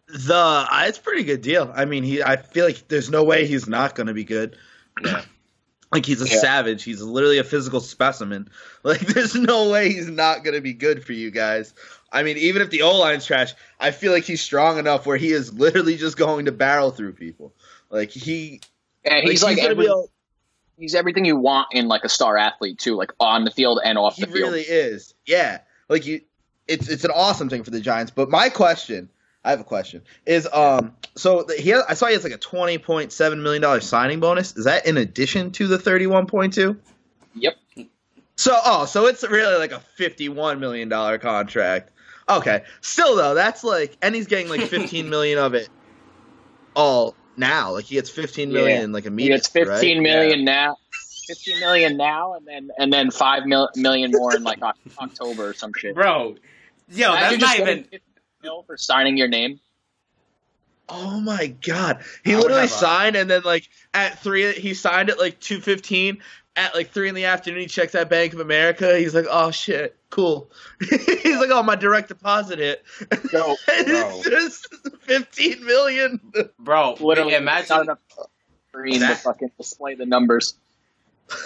The 0.08 0.36
uh, 0.36 0.84
it's 0.86 1.00
a 1.00 1.02
pretty 1.02 1.24
good 1.24 1.42
deal. 1.42 1.72
I 1.76 1.86
mean, 1.86 2.04
he. 2.04 2.22
I 2.22 2.36
feel 2.36 2.66
like 2.66 2.88
there's 2.90 3.10
no 3.10 3.24
way 3.24 3.48
he's 3.48 3.68
not 3.68 3.96
going 3.96 4.08
to 4.08 4.14
be 4.14 4.24
good. 4.24 4.56
Yeah. 5.04 5.24
Like 5.92 6.06
he's 6.06 6.22
a 6.22 6.28
Yeah. 6.28 6.40
savage. 6.40 6.84
He's 6.84 7.02
literally 7.02 7.38
a 7.38 7.44
physical 7.44 7.80
specimen. 7.82 8.50
Like 8.84 9.02
there's 9.02 9.36
no 9.36 9.70
way 9.70 9.92
he's 9.94 10.10
not 10.10 10.44
going 10.44 10.56
to 10.56 10.62
be 10.62 10.74
good 10.74 11.04
for 11.06 11.14
you 11.14 11.30
guys. 11.30 11.74
I 12.12 12.24
mean, 12.24 12.38
even 12.38 12.64
if 12.64 12.72
the 12.72 12.82
O 12.82 12.98
line's 12.98 13.26
trash, 13.26 13.54
I 13.80 13.92
feel 13.92 14.12
like 14.12 14.24
he's 14.24 14.42
strong 14.42 14.80
enough 14.80 15.06
where 15.06 15.18
he 15.18 15.32
is 15.32 15.54
literally 15.54 15.98
just 15.98 16.18
going 16.18 16.46
to 16.46 16.52
barrel 16.52 16.90
through 16.90 17.14
people. 17.14 17.54
Like 17.92 18.10
he, 18.10 18.60
And 19.06 19.28
he's 19.30 19.44
like, 19.44 19.58
gonna 19.58 19.70
every, 19.70 19.84
be. 19.86 19.90
Able, 19.90 20.10
he's 20.80 20.96
everything 20.96 21.26
you 21.26 21.36
want 21.38 21.68
in 21.74 21.88
like 21.88 22.04
a 22.04 22.10
star 22.10 22.38
athlete 22.38 22.80
too, 22.80 22.96
like 22.96 23.12
on 23.20 23.44
the 23.46 23.52
field 23.52 23.80
and 23.84 24.00
off 24.00 24.16
he 24.16 24.26
the 24.26 24.32
field. 24.32 24.50
really 24.52 24.62
is. 24.64 25.14
Yeah. 25.28 25.60
Like 25.88 26.08
you, 26.08 26.22
it's 26.68 26.90
it's 26.90 27.04
an 27.04 27.12
awesome 27.14 27.50
thing 27.50 27.64
for 27.64 27.70
the 27.72 27.82
Giants. 27.82 28.12
But 28.12 28.30
my 28.32 28.50
question, 28.50 29.10
I 29.44 29.50
have 29.52 29.60
a 29.60 29.64
question, 29.66 30.02
is 30.26 30.48
um. 30.52 30.94
So 31.16 31.44
the, 31.44 31.56
he, 31.56 31.70
has, 31.72 31.84
I 31.90 31.94
saw 31.96 32.08
he 32.08 32.14
has 32.14 32.24
like 32.24 32.34
a 32.34 32.38
twenty 32.38 32.78
point 32.78 33.12
seven 33.12 33.42
million 33.44 33.62
dollar 33.62 33.82
signing 33.82 34.20
bonus. 34.20 34.56
Is 34.56 34.66
that 34.66 34.86
in 34.86 34.98
addition 34.98 35.52
to 35.54 35.68
the 35.68 35.78
thirty 35.80 36.08
one 36.08 36.26
point 36.28 36.54
two? 36.54 36.78
Yep. 37.36 37.56
So 38.36 38.58
oh, 38.64 38.86
so 38.86 39.08
it's 39.08 39.24
really 39.24 39.58
like 39.58 39.72
a 39.72 39.80
fifty-one 39.98 40.60
million 40.60 40.90
dollar 40.90 41.18
contract. 41.18 41.92
Okay, 42.30 42.64
still 42.82 43.16
though, 43.16 43.34
that's 43.34 43.64
like, 43.64 43.98
and 44.02 44.14
he's 44.16 44.28
getting 44.28 44.48
like 44.50 44.62
fifteen 44.70 45.10
million 45.10 45.38
of 45.40 45.54
it 45.54 45.70
all 46.76 47.16
now. 47.38 47.72
Like 47.74 47.86
he 47.86 47.96
gets 47.96 48.10
fifteen 48.10 48.52
million 48.52 48.78
Yeah. 48.78 48.84
in 48.86 48.92
like 48.92 49.04
He 49.04 49.08
immediately. 49.08 49.38
gets 49.40 49.48
fifteen 49.50 49.98
right? 49.98 50.04
million 50.04 50.46
now. 50.46 50.78
Fifteen 51.28 51.60
million 51.60 51.98
now, 51.98 52.34
and 52.36 52.48
then 52.48 52.70
and 52.78 52.92
then 52.94 53.12
five 53.12 53.46
mil, 53.46 53.70
million 53.76 54.12
more 54.12 54.36
in 54.36 54.44
like 54.44 54.60
October 55.00 55.50
or 55.50 55.54
some 55.54 55.72
shit. 55.78 55.96
Bro, 55.96 56.36
yo, 56.90 57.12
Imagine 57.12 57.40
that's 57.40 57.42
not 57.42 57.58
getting 57.66 57.86
even. 57.86 58.00
50 58.42 58.48
mil 58.48 58.64
for 58.64 58.78
signing 58.78 59.18
your 59.18 59.28
name. 59.28 59.60
Oh 60.90 61.20
my 61.22 61.48
god, 61.48 62.04
he 62.26 62.34
I 62.34 62.38
literally 62.38 62.62
have 62.62 62.70
a- 62.70 62.74
signed, 62.74 63.16
and 63.16 63.30
then 63.30 63.44
like 63.46 63.70
at 63.94 64.20
three, 64.20 64.52
he 64.54 64.74
signed 64.74 65.10
at 65.10 65.20
like 65.20 65.40
two 65.40 65.62
fifteen. 65.62 66.20
At 66.58 66.76
like 66.76 66.90
three 66.92 67.08
in 67.08 67.16
the 67.16 67.24
afternoon, 67.26 67.62
he 67.62 67.68
checks 67.68 67.96
at 67.96 68.10
Bank 68.10 68.34
of 68.34 68.42
America. 68.42 68.98
He's 68.98 69.16
like, 69.16 69.26
"Oh 69.30 69.52
shit, 69.52 69.96
cool." 70.10 70.52
he's 70.90 71.38
like, 71.40 71.50
"Oh, 71.50 71.64
my 71.64 71.78
direct 71.78 72.10
deposit 72.10 72.60
hit." 72.60 72.84
Yo, 73.32 73.56
it's 73.70 74.28
just 74.30 74.68
fifteen 75.00 75.64
million. 75.66 76.20
Bro, 76.60 76.98
Literally, 77.00 77.32
not 77.32 77.42
imagine. 77.42 77.82
enough 77.84 78.00
screen 78.68 78.96
to 78.96 79.00
That- 79.00 79.20
fucking 79.20 79.52
display 79.58 79.96
the 79.96 80.06
numbers. 80.06 80.56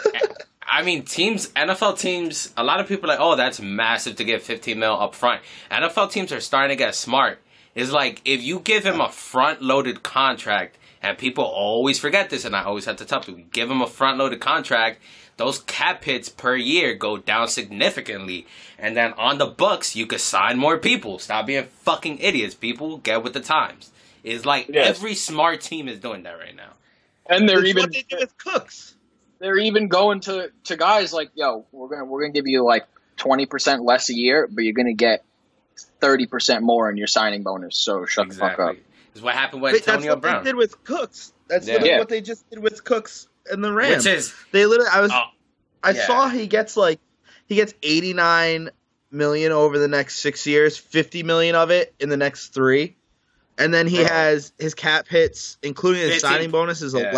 I 0.70 0.82
mean, 0.84 1.04
teams, 1.04 1.50
NFL 1.50 2.00
teams, 2.00 2.54
a 2.58 2.64
lot 2.64 2.80
of 2.80 2.88
people 2.88 3.06
are 3.10 3.14
like, 3.14 3.20
oh, 3.22 3.36
that's 3.36 3.60
massive 3.62 4.16
to 4.18 4.24
get 4.24 4.42
15 4.42 4.78
mil 4.80 4.94
up 5.00 5.14
front. 5.16 5.42
NFL 5.72 6.12
teams 6.12 6.32
are 6.32 6.40
starting 6.42 6.76
to 6.76 6.84
get 6.84 6.96
smart. 6.96 7.40
It's 7.76 7.92
like, 7.92 8.22
if 8.26 8.42
you 8.42 8.60
give 8.60 8.86
him 8.86 9.02
a 9.02 9.10
front 9.10 9.62
loaded 9.62 10.02
contract, 10.04 10.78
and 11.02 11.18
people 11.18 11.44
always 11.44 12.00
forget 12.00 12.30
this, 12.30 12.46
and 12.46 12.56
I 12.56 12.64
always 12.64 12.86
have 12.86 12.96
to 12.98 13.06
tell 13.06 13.20
people, 13.22 13.42
give 13.52 13.70
him 13.70 13.82
a 13.82 13.88
front 13.88 14.18
loaded 14.18 14.40
contract, 14.40 15.00
those 15.38 15.60
cap 15.60 16.04
hits 16.04 16.30
per 16.30 16.56
year 16.56 16.96
go 16.96 17.18
down 17.18 17.48
significantly. 17.48 18.48
And 18.80 18.96
then 18.96 19.14
on 19.14 19.38
the 19.38 19.46
books, 19.46 19.96
you 19.96 20.08
could 20.08 20.22
sign 20.22 20.58
more 20.58 20.78
people. 20.78 21.20
Stop 21.20 21.46
being 21.48 21.66
fucking 21.66 22.20
idiots, 22.20 22.56
people. 22.56 22.98
Get 22.98 23.24
with 23.24 23.34
the 23.34 23.42
times. 23.42 23.92
It's 24.24 24.46
like 24.46 24.70
Yes. 24.70 24.98
every 24.98 25.14
smart 25.14 25.62
team 25.62 25.88
is 25.88 26.00
doing 26.00 26.24
that 26.24 26.40
right 26.40 26.56
now. 26.56 26.72
And 27.30 27.48
they're 27.48 27.60
It's 27.60 27.70
even 27.70 27.84
what 27.84 27.92
they 27.92 28.04
do 28.10 28.18
with 28.20 28.38
Cooks. 28.38 28.95
They're 29.40 29.58
even 29.58 29.88
going 29.88 30.22
to 30.22 30.52
to 30.66 30.78
guys 30.78 31.14
like, 31.14 31.32
yo, 31.36 31.66
we're 31.72 31.88
gonna 31.90 32.06
we're 32.06 32.22
gonna 32.22 32.34
give 32.34 32.48
you 32.48 32.64
like 32.64 32.86
twenty 33.18 33.46
percent 33.46 33.84
less 33.84 34.10
a 34.10 34.14
year, 34.16 34.48
but 34.52 34.64
you're 34.64 34.74
gonna 34.74 34.94
get 34.94 35.24
thirty 36.00 36.26
percent 36.26 36.64
more 36.64 36.90
in 36.90 36.98
your 36.98 37.08
signing 37.08 37.44
bonus. 37.44 37.78
So 37.78 38.06
shut 38.06 38.30
the 38.30 38.36
fuck 38.36 38.60
up. 38.60 38.72
Exactly. 38.72 38.84
It's 39.14 39.22
what 39.22 39.34
happened 39.34 39.62
with 39.62 39.74
Wait, 39.74 39.86
that's 39.86 39.96
Antonio 39.96 40.14
what 40.14 40.22
Brown. 40.22 40.44
they 40.44 40.50
did 40.50 40.56
with 40.58 40.84
Cooks. 40.84 41.34
That's 41.48 41.68
Yeah. 41.68 41.84
Yeah. 41.84 42.00
what 42.00 42.10
they 42.10 42.22
just 42.22 42.50
did 42.50 42.60
with 42.60 42.84
Cooks 42.84 43.28
and 43.50 43.64
the 43.64 43.72
Rams. 43.72 44.06
Which 44.06 44.14
is 44.14 44.34
they 44.52 44.66
literally, 44.66 44.90
I 44.92 45.02
was, 45.02 45.12
Oh, 45.14 45.24
I 45.84 45.92
yeah. 45.92 46.06
saw 46.08 46.28
he 46.28 46.48
gets 46.48 46.76
like, 46.76 47.00
he 47.48 47.56
gets 47.56 47.74
eighty 47.82 48.14
nine 48.14 48.70
million 49.12 49.52
over 49.54 49.78
the 49.80 49.88
next 49.88 50.18
six 50.20 50.46
years, 50.46 50.76
fifty 50.78 51.24
million 51.24 51.56
of 51.56 51.72
it 51.72 51.94
in 52.00 52.10
the 52.10 52.18
next 52.18 52.50
three, 52.50 52.98
and 53.58 53.74
then 53.74 53.88
he 53.88 53.98
Bro. 53.98 54.08
has 54.08 54.52
his 54.60 54.74
cap 54.76 55.08
hits, 55.08 55.58
including 55.64 56.02
his 56.02 56.14
15 56.16 56.30
signing 56.30 56.52
bonus, 56.52 56.82
is 56.82 56.94
Yeah. 56.94 57.12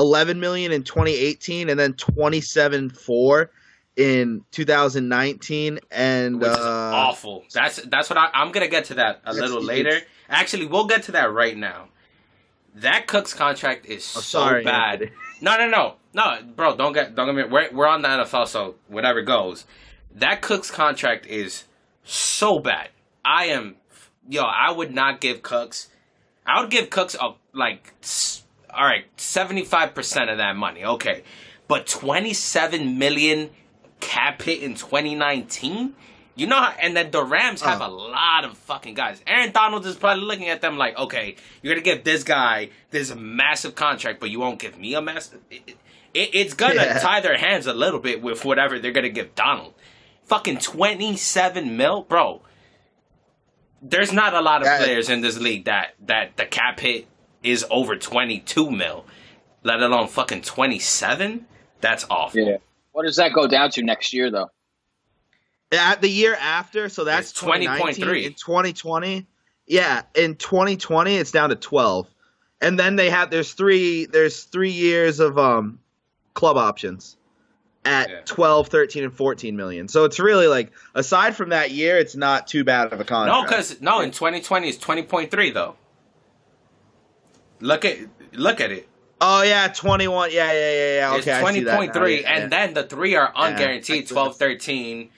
11, 0.00 0.36
11 0.38 0.40
million 0.40 0.72
in 0.72 0.82
twenty 0.84 1.14
eighteen, 1.14 1.68
and 1.68 1.78
then 1.78 1.92
twenty 1.94 2.40
seven 2.40 2.90
four 2.90 3.50
in 3.96 4.44
two 4.50 4.64
thousand 4.64 5.08
nineteen, 5.08 5.78
and 5.90 6.40
which 6.40 6.48
is 6.50 6.56
uh, 6.56 6.92
awful. 6.94 7.44
That's 7.52 7.76
that's 7.82 8.08
what 8.08 8.18
I, 8.18 8.30
I'm 8.32 8.52
gonna 8.52 8.68
get 8.68 8.86
to 8.86 8.94
that 8.94 9.20
a 9.24 9.32
little 9.34 9.58
huge. 9.58 9.66
later. 9.68 10.00
Actually, 10.28 10.66
we'll 10.66 10.86
get 10.86 11.04
to 11.04 11.12
that 11.12 11.32
right 11.32 11.56
now. 11.56 11.88
That 12.76 13.06
Cooks 13.08 13.34
contract 13.34 13.86
is 13.86 14.02
Oh, 14.16 14.20
so 14.20 14.38
sorry, 14.40 14.64
bad. 14.64 15.02
Anthony. 15.02 15.10
No, 15.42 15.56
no, 15.58 15.68
no, 15.68 15.94
no, 16.14 16.38
bro. 16.54 16.76
Don't 16.76 16.92
get 16.92 17.14
don't 17.14 17.26
get 17.26 17.34
me. 17.46 17.52
We're 17.52 17.70
we're 17.72 17.86
on 17.88 18.02
the 18.02 18.08
NFL, 18.08 18.46
so 18.46 18.76
whatever 18.88 19.22
goes. 19.22 19.64
That 20.14 20.40
Cooks 20.40 20.70
contract 20.70 21.26
is 21.26 21.64
so 22.04 22.58
bad. 22.58 22.88
I 23.24 23.46
am, 23.46 23.76
yo. 24.28 24.42
I 24.42 24.70
would 24.70 24.94
not 24.94 25.20
give 25.20 25.42
Cooks. 25.42 25.88
I 26.46 26.60
would 26.60 26.70
give 26.70 26.90
Cooks 26.90 27.14
a 27.20 27.34
like, 27.52 27.92
all 28.74 28.84
right, 28.84 29.04
seventy 29.16 29.64
five 29.64 29.94
percent 29.94 30.30
of 30.30 30.38
that 30.38 30.56
money. 30.56 30.84
Okay, 30.84 31.22
but 31.68 31.86
twenty 31.86 32.32
seven 32.34 32.98
million 32.98 33.50
cap 34.00 34.42
hit 34.42 34.62
in 34.62 34.74
twenty 34.74 35.14
nineteen. 35.14 35.94
You 36.36 36.46
know, 36.46 36.56
how, 36.56 36.72
and 36.80 36.96
then 36.96 37.10
the 37.10 37.22
Rams 37.22 37.60
have 37.62 37.82
Uh. 37.82 37.86
a 37.86 37.90
lot 37.90 38.44
of 38.44 38.56
fucking 38.56 38.94
guys. 38.94 39.20
Aaron 39.26 39.52
Donald 39.52 39.84
is 39.84 39.96
probably 39.96 40.22
looking 40.24 40.48
at 40.48 40.60
them 40.62 40.78
like, 40.78 40.96
okay, 40.98 41.36
you're 41.60 41.74
gonna 41.74 41.84
give 41.84 42.04
this 42.04 42.24
guy 42.24 42.70
this 42.90 43.14
massive 43.14 43.74
contract, 43.74 44.20
but 44.20 44.30
you 44.30 44.40
won't 44.40 44.58
give 44.58 44.78
me 44.78 44.94
a 44.94 45.02
massive. 45.02 45.40
It, 45.50 45.76
it, 46.14 46.30
it's 46.34 46.54
gonna 46.54 46.74
Yeah. 46.76 46.98
tie 47.00 47.20
their 47.20 47.36
hands 47.36 47.66
a 47.66 47.74
little 47.74 48.00
bit 48.00 48.22
with 48.22 48.44
whatever 48.44 48.78
they're 48.78 48.92
gonna 48.92 49.10
give 49.10 49.34
Donald. 49.34 49.74
Fucking 50.24 50.58
twenty 50.58 51.16
seven 51.16 51.76
mil, 51.76 52.02
bro. 52.02 52.40
There's 53.82 54.12
not 54.12 54.32
a 54.34 54.40
lot 54.40 54.60
of 54.62 54.66
That- 54.66 54.80
players 54.82 55.08
in 55.10 55.20
this 55.20 55.38
league 55.38 55.64
that 55.64 55.94
that 56.06 56.36
the 56.36 56.46
cap 56.46 56.80
hit 56.80 57.06
is 57.42 57.64
over 57.70 57.96
twenty 57.96 58.40
two 58.40 58.70
mil, 58.70 59.04
let 59.62 59.80
alone 59.82 60.08
fucking 60.08 60.42
twenty 60.42 60.78
seven. 60.78 61.46
That's 61.80 62.06
awful. 62.10 62.40
Yeah. 62.40 62.56
What 62.92 63.04
does 63.06 63.16
that 63.16 63.32
go 63.32 63.46
down 63.46 63.70
to 63.72 63.82
next 63.82 64.12
year 64.12 64.30
though? 64.30 64.50
At 65.72 66.02
the 66.02 66.08
year 66.08 66.34
after, 66.34 66.88
so 66.88 67.04
that's 67.04 67.32
20.3. 67.32 67.78
20.3. 67.78 68.24
In 68.24 68.34
2020, 68.34 69.26
yeah, 69.68 70.02
in 70.16 70.34
2020 70.34 71.14
it's 71.14 71.30
down 71.30 71.50
to 71.50 71.54
12. 71.56 72.08
And 72.60 72.76
then 72.78 72.96
they 72.96 73.08
have 73.08 73.30
there's 73.30 73.52
three 73.52 74.06
there's 74.06 74.42
3 74.44 74.70
years 74.70 75.20
of 75.20 75.38
um 75.38 75.78
club 76.34 76.56
options 76.56 77.16
at 77.84 78.10
Yeah. 78.10 78.20
12, 78.24 78.66
13 78.68 79.04
and 79.04 79.14
14 79.14 79.56
million. 79.56 79.86
So 79.88 80.04
it's 80.04 80.18
really 80.18 80.48
like 80.48 80.72
aside 80.94 81.36
from 81.36 81.50
that 81.50 81.70
year 81.70 81.96
it's 81.98 82.16
not 82.16 82.48
too 82.48 82.64
bad 82.64 82.92
of 82.92 83.00
a 83.00 83.04
contract 83.04 83.36
No, 83.36 83.42
because 83.44 83.80
no, 83.80 84.00
in 84.00 84.10
2020 84.10 84.68
it's 84.68 84.78
20.3 84.84 85.54
though. 85.54 85.76
Look 87.60 87.84
at 87.84 87.98
look 88.32 88.60
at 88.60 88.72
it. 88.72 88.88
Oh 89.20 89.42
yeah, 89.42 89.68
21. 89.68 90.30
Yeah, 90.32 90.52
yeah, 90.52 90.52
yeah, 90.52 90.96
yeah. 91.12 91.18
Okay, 91.18 91.32
I 91.32 91.52
see 91.52 91.60
that 91.64 91.78
now. 91.78 91.92
20.3 91.92 92.22
Yeah, 92.22 92.32
and 92.32 92.42
yeah. 92.42 92.46
then 92.48 92.74
the 92.74 92.84
three 92.84 93.14
are 93.16 93.32
unguaranteed 93.34 93.84
see 93.84 94.02
12 94.02 94.36
13. 94.36 95.10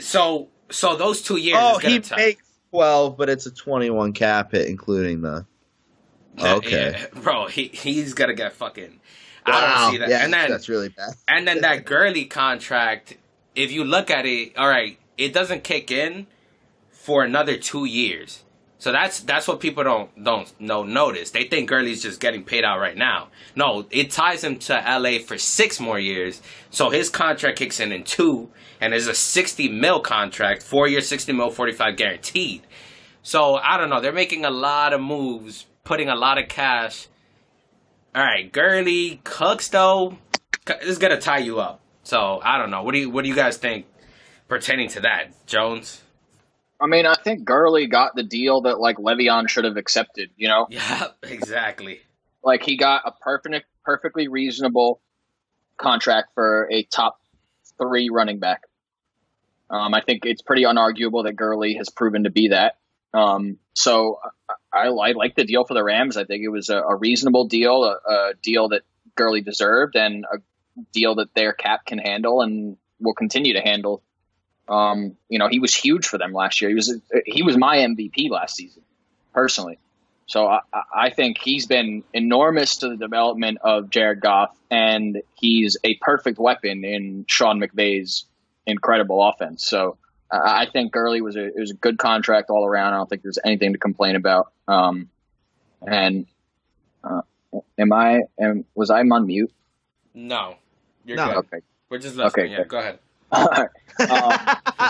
So 0.00 0.48
so 0.70 0.96
those 0.96 1.22
2 1.22 1.36
years 1.36 1.58
Oh, 1.60 1.78
he 1.78 2.00
makes 2.16 2.42
12, 2.70 3.16
but 3.16 3.28
it's 3.28 3.46
a 3.46 3.50
21 3.50 4.12
cap 4.12 4.52
hit 4.52 4.68
including 4.68 5.22
the 5.22 5.46
Okay. 6.40 6.92
Yeah, 6.92 7.06
bro, 7.20 7.46
he 7.48 7.64
he's 7.68 8.14
to 8.14 8.34
get 8.34 8.52
fucking 8.52 9.00
I 9.44 9.50
Wow, 9.50 9.84
don't 9.84 9.92
see 9.92 9.98
that. 9.98 10.08
Yeah, 10.08 10.24
and 10.24 10.32
then 10.32 10.50
that's 10.50 10.68
really 10.68 10.90
bad. 10.90 11.14
And 11.26 11.48
then 11.48 11.62
that 11.62 11.84
Gurley 11.86 12.26
contract, 12.26 13.16
if 13.54 13.72
you 13.72 13.84
look 13.84 14.10
at 14.10 14.26
it, 14.26 14.56
all 14.56 14.68
right, 14.68 14.98
it 15.16 15.32
doesn't 15.32 15.64
kick 15.64 15.90
in 15.90 16.26
for 16.90 17.24
another 17.24 17.56
two 17.56 17.84
years. 17.84 18.44
So 18.80 18.92
that's 18.92 19.20
that's 19.20 19.46
what 19.46 19.60
people 19.60 19.84
don't 19.84 20.24
don't 20.24 20.50
know 20.58 20.84
notice. 20.84 21.32
They 21.32 21.44
think 21.44 21.68
Gurley's 21.68 22.02
just 22.02 22.18
getting 22.18 22.44
paid 22.44 22.64
out 22.64 22.80
right 22.80 22.96
now. 22.96 23.28
No, 23.54 23.84
it 23.90 24.10
ties 24.10 24.42
him 24.42 24.58
to 24.60 24.72
LA 24.72 25.18
for 25.18 25.36
six 25.36 25.78
more 25.78 25.98
years. 25.98 26.40
So 26.70 26.88
his 26.88 27.10
contract 27.10 27.58
kicks 27.58 27.78
in 27.78 27.92
in 27.92 28.04
two, 28.04 28.48
and 28.80 28.94
is 28.94 29.06
a 29.06 29.14
sixty 29.14 29.68
mil 29.68 30.00
contract, 30.00 30.62
four 30.62 30.88
year, 30.88 31.02
sixty 31.02 31.34
mil, 31.34 31.50
forty 31.50 31.72
five 31.72 31.98
guaranteed. 31.98 32.62
So 33.22 33.56
I 33.56 33.76
don't 33.76 33.90
know. 33.90 34.00
They're 34.00 34.12
making 34.14 34.46
a 34.46 34.50
lot 34.50 34.94
of 34.94 35.02
moves, 35.02 35.66
putting 35.84 36.08
a 36.08 36.16
lot 36.16 36.38
of 36.38 36.48
cash. 36.48 37.06
All 38.14 38.24
right, 38.24 38.50
Gurley, 38.50 39.20
Cooks 39.24 39.68
though, 39.68 40.16
this 40.64 40.84
is 40.84 40.98
gonna 40.98 41.20
tie 41.20 41.40
you 41.40 41.60
up. 41.60 41.82
So 42.02 42.40
I 42.42 42.56
don't 42.56 42.70
know. 42.70 42.82
What 42.82 42.94
do 42.94 42.98
you 43.00 43.10
What 43.10 43.24
do 43.24 43.28
you 43.28 43.36
guys 43.36 43.58
think 43.58 43.84
pertaining 44.48 44.88
to 44.90 45.00
that, 45.00 45.46
Jones? 45.46 46.00
I 46.80 46.86
mean, 46.86 47.06
I 47.06 47.14
think 47.14 47.44
Gurley 47.44 47.86
got 47.86 48.14
the 48.14 48.22
deal 48.22 48.62
that 48.62 48.80
like 48.80 48.96
Le'Veon 48.96 49.48
should 49.48 49.64
have 49.64 49.76
accepted. 49.76 50.30
You 50.36 50.48
know, 50.48 50.66
Yeah, 50.70 51.08
exactly. 51.22 52.00
like 52.42 52.62
he 52.62 52.76
got 52.76 53.02
a 53.06 53.12
perfect, 53.12 53.66
perfectly 53.84 54.28
reasonable 54.28 55.00
contract 55.76 56.32
for 56.34 56.68
a 56.70 56.84
top 56.84 57.20
three 57.78 58.10
running 58.10 58.38
back. 58.38 58.62
Um, 59.70 59.94
I 59.94 60.00
think 60.00 60.26
it's 60.26 60.42
pretty 60.42 60.64
unarguable 60.64 61.24
that 61.24 61.34
Gurley 61.36 61.74
has 61.74 61.88
proven 61.90 62.24
to 62.24 62.30
be 62.30 62.48
that. 62.48 62.78
Um, 63.14 63.58
so 63.74 64.18
I, 64.72 64.88
I 64.88 65.12
like 65.12 65.36
the 65.36 65.44
deal 65.44 65.64
for 65.64 65.74
the 65.74 65.84
Rams. 65.84 66.16
I 66.16 66.24
think 66.24 66.44
it 66.44 66.48
was 66.48 66.68
a, 66.68 66.78
a 66.78 66.96
reasonable 66.96 67.46
deal, 67.46 67.84
a, 67.84 68.10
a 68.10 68.32
deal 68.42 68.68
that 68.70 68.82
Gurley 69.16 69.40
deserved, 69.42 69.96
and 69.96 70.24
a 70.32 70.38
deal 70.92 71.16
that 71.16 71.34
their 71.34 71.52
cap 71.52 71.86
can 71.86 71.98
handle 71.98 72.42
and 72.42 72.76
will 73.00 73.14
continue 73.14 73.54
to 73.54 73.60
handle. 73.60 74.02
Um, 74.70 75.16
you 75.28 75.38
know, 75.38 75.48
he 75.48 75.58
was 75.58 75.74
huge 75.74 76.06
for 76.06 76.16
them 76.16 76.32
last 76.32 76.60
year. 76.60 76.70
He 76.70 76.74
was 76.76 76.96
he 77.26 77.42
was 77.42 77.56
my 77.58 77.78
MVP 77.78 78.30
last 78.30 78.56
season, 78.56 78.82
personally. 79.34 79.78
So 80.26 80.46
I, 80.46 80.60
I 80.94 81.10
think 81.10 81.38
he's 81.42 81.66
been 81.66 82.04
enormous 82.14 82.76
to 82.78 82.88
the 82.88 82.96
development 82.96 83.58
of 83.62 83.90
Jared 83.90 84.20
Goff, 84.20 84.56
and 84.70 85.20
he's 85.34 85.76
a 85.82 85.96
perfect 85.96 86.38
weapon 86.38 86.84
in 86.84 87.24
Sean 87.28 87.60
McVay's 87.60 88.26
incredible 88.64 89.28
offense. 89.28 89.66
So 89.66 89.96
I 90.30 90.66
think 90.72 90.92
Gurley 90.92 91.20
was 91.20 91.34
a 91.34 91.46
it 91.46 91.58
was 91.58 91.72
a 91.72 91.74
good 91.74 91.98
contract 91.98 92.50
all 92.50 92.64
around. 92.64 92.94
I 92.94 92.98
don't 92.98 93.10
think 93.10 93.22
there's 93.22 93.40
anything 93.44 93.72
to 93.72 93.78
complain 93.78 94.14
about. 94.14 94.52
Um, 94.68 95.08
and 95.84 96.26
uh, 97.02 97.22
am 97.76 97.92
I 97.92 98.20
am 98.38 98.64
was 98.76 98.90
I 98.90 99.00
on 99.00 99.26
mute? 99.26 99.52
No, 100.14 100.54
you're 101.04 101.16
No. 101.16 101.26
good. 101.26 101.36
Okay. 101.38 101.58
We're 101.88 101.98
just 101.98 102.14
listening. 102.14 102.44
Okay, 102.44 102.52
yeah, 102.52 102.58
good. 102.58 102.68
go 102.68 102.78
ahead. 102.78 102.98
Um, 103.32 103.68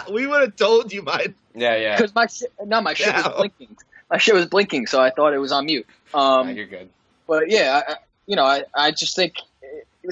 we 0.13 0.27
would 0.27 0.41
have 0.43 0.57
told 0.57 0.93
you, 0.93 1.03
mine. 1.03 1.35
Yeah, 1.55 1.77
yeah. 1.77 1.97
because 1.97 2.15
my 2.15 2.27
shit, 2.27 2.53
no, 2.65 2.81
my 2.81 2.95
shit 2.95 3.09
Yeah. 3.09 3.27
was 3.29 3.37
blinking. 3.37 3.77
My 4.11 4.19
shit 4.19 4.35
was 4.35 4.47
blinking, 4.47 4.87
so 4.87 5.01
I 5.01 5.11
thought 5.11 5.33
it 5.35 5.39
was 5.39 5.53
on 5.53 5.67
mute. 5.67 5.87
Nah, 6.15 6.41
Um, 6.41 6.51
you're 6.51 6.67
good. 6.67 6.89
but 7.27 7.51
yeah, 7.51 7.83
I, 7.87 7.93
I- 7.93 7.97
you 8.27 8.37
know, 8.37 8.45
I, 8.45 8.63
I 8.75 8.93
just 8.93 9.17
think 9.17 9.35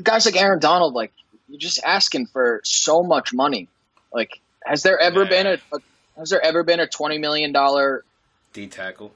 guys 0.02 0.26
like 0.26 0.34
Aaron 0.36 0.58
Donald, 0.58 0.92
like 0.94 1.12
you're 1.48 1.58
just 1.60 1.80
asking 1.84 2.26
for 2.26 2.60
so 2.64 3.02
much 3.04 3.32
money. 3.32 3.68
Like, 4.12 4.40
has 4.64 4.82
there 4.82 4.98
ever 4.98 5.22
Yeah. 5.22 5.28
been 5.28 5.46
a, 5.46 5.58
a 5.72 5.78
has 6.18 6.30
there 6.30 6.44
ever 6.44 6.64
been 6.64 6.80
a 6.80 6.88
twenty 6.88 7.18
million 7.18 7.52
dollar 7.52 8.04
D 8.52 8.66
tackle. 8.66 9.12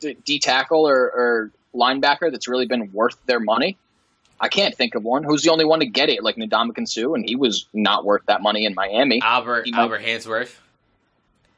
D 0.00 0.38
tackle 0.38 0.86
or, 0.88 0.96
or 0.96 1.50
linebacker 1.74 2.30
that's 2.30 2.46
really 2.46 2.66
been 2.66 2.92
worth 2.92 3.16
their 3.26 3.40
money? 3.40 3.76
I 4.40 4.48
can't 4.48 4.74
think 4.74 4.94
of 4.94 5.02
one. 5.02 5.24
Who's 5.24 5.42
the 5.42 5.50
only 5.50 5.64
one 5.64 5.80
to 5.80 5.86
get 5.86 6.08
it? 6.08 6.22
Like 6.22 6.36
Ndamukong 6.36 6.88
Suh, 6.88 7.14
and 7.14 7.24
he 7.24 7.36
was 7.36 7.66
not 7.72 8.04
worth 8.04 8.22
that 8.26 8.42
money 8.42 8.66
in 8.66 8.74
Miami. 8.74 9.20
Albert 9.22 9.68
Albert 9.72 10.02
Haynesworth. 10.02 10.56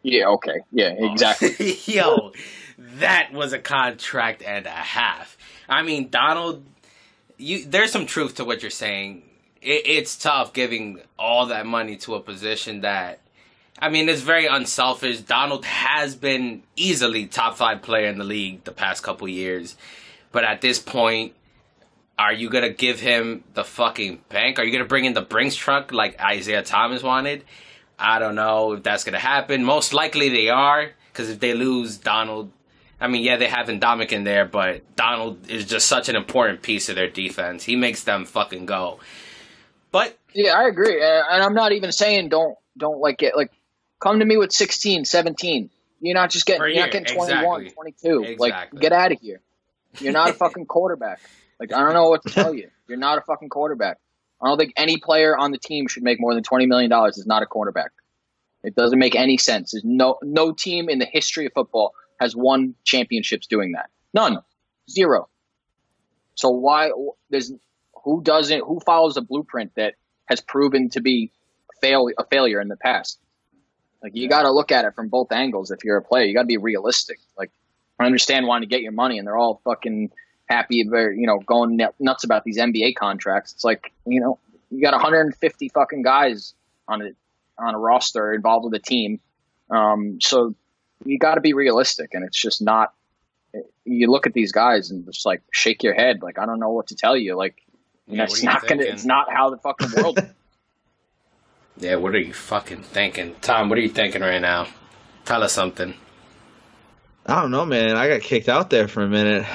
Yeah, 0.02 0.26
okay, 0.28 0.60
yeah, 0.70 0.94
oh. 0.98 1.12
exactly. 1.12 1.76
Yo, 1.86 2.32
that 2.78 3.32
was 3.32 3.52
a 3.52 3.58
contract 3.58 4.42
and 4.42 4.66
a 4.66 4.70
half. 4.70 5.36
I 5.68 5.82
mean, 5.82 6.08
Donald, 6.08 6.64
you 7.36 7.64
there's 7.64 7.92
some 7.92 8.06
truth 8.06 8.36
to 8.36 8.44
what 8.44 8.62
you're 8.62 8.70
saying. 8.70 9.22
It, 9.60 9.82
it's 9.86 10.16
tough 10.16 10.52
giving 10.52 11.00
all 11.18 11.46
that 11.46 11.66
money 11.66 11.96
to 11.96 12.14
a 12.14 12.20
position 12.20 12.82
that, 12.82 13.18
I 13.80 13.88
mean, 13.88 14.08
it's 14.08 14.22
very 14.22 14.46
unselfish. 14.46 15.20
Donald 15.20 15.64
has 15.64 16.14
been 16.14 16.62
easily 16.76 17.26
top 17.26 17.56
five 17.56 17.82
player 17.82 18.06
in 18.06 18.18
the 18.18 18.24
league 18.24 18.62
the 18.62 18.72
past 18.72 19.02
couple 19.02 19.26
years, 19.28 19.76
but 20.30 20.44
at 20.44 20.60
this 20.60 20.78
point, 20.78 21.34
are 22.18 22.32
you 22.32 22.50
gonna 22.50 22.70
give 22.70 22.98
him 22.98 23.44
the 23.54 23.64
fucking 23.64 24.22
bank? 24.28 24.58
Are 24.58 24.64
you 24.64 24.72
gonna 24.72 24.88
bring 24.88 25.04
in 25.04 25.14
the 25.14 25.22
Brinks 25.22 25.54
truck 25.54 25.92
like 25.92 26.20
Isaiah 26.20 26.62
Thomas 26.62 27.02
wanted? 27.02 27.44
I 27.98 28.18
don't 28.18 28.34
know 28.34 28.72
if 28.72 28.82
that's 28.82 29.04
gonna 29.04 29.18
happen. 29.18 29.64
Most 29.64 29.94
likely 29.94 30.28
they 30.28 30.48
are, 30.48 30.90
because 31.12 31.30
if 31.30 31.38
they 31.38 31.54
lose 31.54 31.96
Donald, 31.96 32.50
I 33.00 33.06
mean, 33.06 33.22
yeah, 33.22 33.36
they 33.36 33.46
have 33.46 33.68
Ndamukong 33.68 34.12
in 34.12 34.24
there, 34.24 34.44
but 34.44 34.96
Donald 34.96 35.48
is 35.48 35.64
just 35.64 35.86
such 35.86 36.08
an 36.08 36.16
important 36.16 36.62
piece 36.62 36.88
of 36.88 36.96
their 36.96 37.08
defense. 37.08 37.62
He 37.62 37.76
makes 37.76 38.02
them 38.02 38.24
fucking 38.24 38.66
go. 38.66 38.98
But 39.92 40.18
Yeah, 40.34 40.58
I 40.58 40.66
agree. 40.66 41.00
And 41.00 41.42
I'm 41.42 41.54
not 41.54 41.72
even 41.72 41.92
saying 41.92 42.30
don't 42.30 42.56
don't 42.76 42.98
like 42.98 43.18
get 43.18 43.36
like 43.36 43.52
come 44.00 44.18
to 44.18 44.24
me 44.24 44.36
with 44.36 44.52
16, 44.52 45.04
17. 45.04 45.70
You're 46.00 46.14
not 46.14 46.30
just 46.30 46.46
getting 46.46 46.74
you're 46.74 46.84
not 46.84 46.90
getting 46.90 47.14
21, 47.14 47.62
exactly. 47.62 47.70
22. 47.70 48.22
Exactly. 48.22 48.36
Like 48.38 48.74
get 48.74 48.92
out 48.92 49.12
of 49.12 49.20
here. 49.20 49.40
You're 50.00 50.12
not 50.12 50.30
a 50.30 50.32
fucking 50.32 50.66
quarterback. 50.66 51.20
Like 51.60 51.72
I 51.72 51.80
don't 51.80 51.94
know 51.94 52.08
what 52.08 52.22
to 52.22 52.30
tell 52.32 52.54
you. 52.54 52.68
You're 52.88 52.98
not 52.98 53.18
a 53.18 53.20
fucking 53.22 53.48
quarterback. 53.48 53.98
I 54.40 54.48
don't 54.48 54.58
think 54.58 54.72
any 54.76 54.98
player 54.98 55.36
on 55.36 55.50
the 55.50 55.58
team 55.58 55.88
should 55.88 56.02
make 56.02 56.20
more 56.20 56.34
than 56.34 56.42
20 56.42 56.66
million 56.66 56.90
dollars 56.90 57.18
is 57.18 57.26
not 57.26 57.42
a 57.42 57.46
quarterback. 57.46 57.90
It 58.62 58.74
doesn't 58.74 58.98
make 58.98 59.14
any 59.14 59.36
sense. 59.36 59.72
There's 59.72 59.84
no 59.84 60.18
no 60.22 60.52
team 60.52 60.88
in 60.88 60.98
the 60.98 61.06
history 61.06 61.46
of 61.46 61.52
football 61.52 61.94
has 62.20 62.34
won 62.34 62.74
championships 62.84 63.46
doing 63.46 63.72
that. 63.72 63.90
None. 64.14 64.38
Zero. 64.90 65.28
So 66.34 66.50
why 66.50 66.90
there's 67.30 67.52
who 68.04 68.22
doesn't 68.22 68.60
who 68.64 68.80
follows 68.80 69.16
a 69.16 69.22
blueprint 69.22 69.72
that 69.76 69.94
has 70.26 70.40
proven 70.40 70.88
to 70.90 71.00
be 71.00 71.32
fail 71.80 72.08
a 72.18 72.24
failure 72.24 72.60
in 72.60 72.68
the 72.68 72.76
past? 72.76 73.18
Like 74.02 74.12
you 74.14 74.28
got 74.28 74.42
to 74.42 74.52
look 74.52 74.70
at 74.70 74.84
it 74.84 74.94
from 74.94 75.08
both 75.08 75.32
angles. 75.32 75.70
If 75.70 75.84
you're 75.84 75.96
a 75.96 76.02
player, 76.02 76.24
you 76.24 76.34
got 76.34 76.42
to 76.42 76.46
be 76.46 76.56
realistic. 76.56 77.18
Like 77.36 77.50
I 77.98 78.06
understand 78.06 78.46
wanting 78.46 78.68
to 78.68 78.72
get 78.72 78.82
your 78.82 78.92
money, 78.92 79.18
and 79.18 79.26
they're 79.26 79.36
all 79.36 79.60
fucking 79.64 80.10
happy, 80.48 80.84
they're 80.90 81.12
you 81.12 81.26
know 81.26 81.38
going 81.38 81.78
nuts 81.98 82.24
about 82.24 82.44
these 82.44 82.58
NBA 82.58 82.96
contracts. 82.96 83.52
It's 83.52 83.64
like 83.64 83.92
you 84.06 84.20
know 84.20 84.38
you 84.70 84.82
got 84.82 84.92
150 84.92 85.68
fucking 85.70 86.02
guys 86.02 86.54
on 86.86 87.02
a 87.02 87.10
on 87.58 87.74
a 87.74 87.78
roster 87.78 88.32
involved 88.32 88.64
with 88.64 88.74
a 88.74 88.82
team, 88.82 89.20
um, 89.70 90.18
so 90.20 90.54
you 91.04 91.18
got 91.18 91.34
to 91.34 91.40
be 91.40 91.52
realistic, 91.52 92.14
and 92.14 92.24
it's 92.24 92.40
just 92.40 92.62
not. 92.62 92.92
You 93.84 94.10
look 94.10 94.26
at 94.26 94.34
these 94.34 94.52
guys 94.52 94.90
and 94.90 95.06
just 95.06 95.24
like 95.24 95.42
shake 95.52 95.82
your 95.82 95.94
head, 95.94 96.22
like 96.22 96.38
I 96.38 96.46
don't 96.46 96.60
know 96.60 96.70
what 96.70 96.88
to 96.88 96.94
tell 96.94 97.16
you. 97.16 97.36
Like 97.36 97.56
Yeah, 98.06 98.24
it's 98.24 98.32
what 98.32 98.38
are 98.38 98.42
you 98.42 98.48
not 98.48 98.66
gonna. 98.66 98.82
It's 98.82 99.04
not 99.04 99.32
how 99.32 99.50
the 99.50 99.56
fucking 99.58 99.90
world. 99.96 100.18
yeah, 101.78 101.96
what 101.96 102.14
are 102.14 102.20
you 102.20 102.34
fucking 102.34 102.82
thinking, 102.82 103.36
Tom? 103.40 103.68
What 103.68 103.78
are 103.78 103.82
you 103.82 103.88
thinking 103.88 104.20
right 104.20 104.40
now? 104.40 104.68
Tell 105.24 105.42
us 105.42 105.52
something. 105.52 105.94
I 107.26 107.42
don't 107.42 107.50
know, 107.50 107.66
man. 107.66 107.96
I 107.96 108.08
got 108.08 108.22
kicked 108.22 108.48
out 108.48 108.70
there 108.70 108.88
for 108.88 109.02
a 109.02 109.08
minute. 109.08 109.46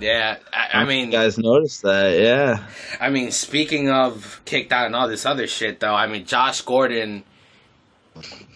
Yeah, 0.00 0.38
I, 0.52 0.80
I 0.80 0.84
mean, 0.84 1.06
you 1.06 1.12
guys 1.12 1.38
noticed 1.38 1.82
that, 1.82 2.18
yeah. 2.18 2.66
I 3.00 3.10
mean, 3.10 3.30
speaking 3.30 3.90
of 3.90 4.40
kicked 4.44 4.72
out 4.72 4.86
and 4.86 4.96
all 4.96 5.08
this 5.08 5.24
other 5.24 5.46
shit, 5.46 5.80
though, 5.80 5.94
I 5.94 6.06
mean, 6.06 6.26
Josh 6.26 6.60
Gordon 6.62 7.24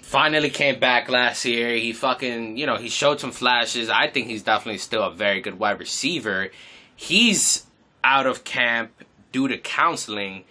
finally 0.03 0.51
came 0.51 0.81
back 0.81 1.09
last 1.09 1.45
year. 1.45 1.77
He 1.77 1.93
fucking, 1.93 2.57
you 2.57 2.67
know, 2.67 2.77
he 2.77 2.89
showed 2.89 3.21
some 3.21 3.31
flashes. 3.31 3.89
I 3.89 4.09
think 4.09 4.27
he's 4.27 4.43
definitely 4.43 4.79
still 4.79 5.03
a 5.03 5.11
very 5.11 5.41
good 5.41 5.59
wide 5.59 5.79
receiver. 5.79 6.51
He's 6.97 7.67
out 8.03 8.27
of 8.27 8.45
camp 8.45 8.91
due 9.33 9.49
to 9.49 9.59
counseling, 9.59 10.45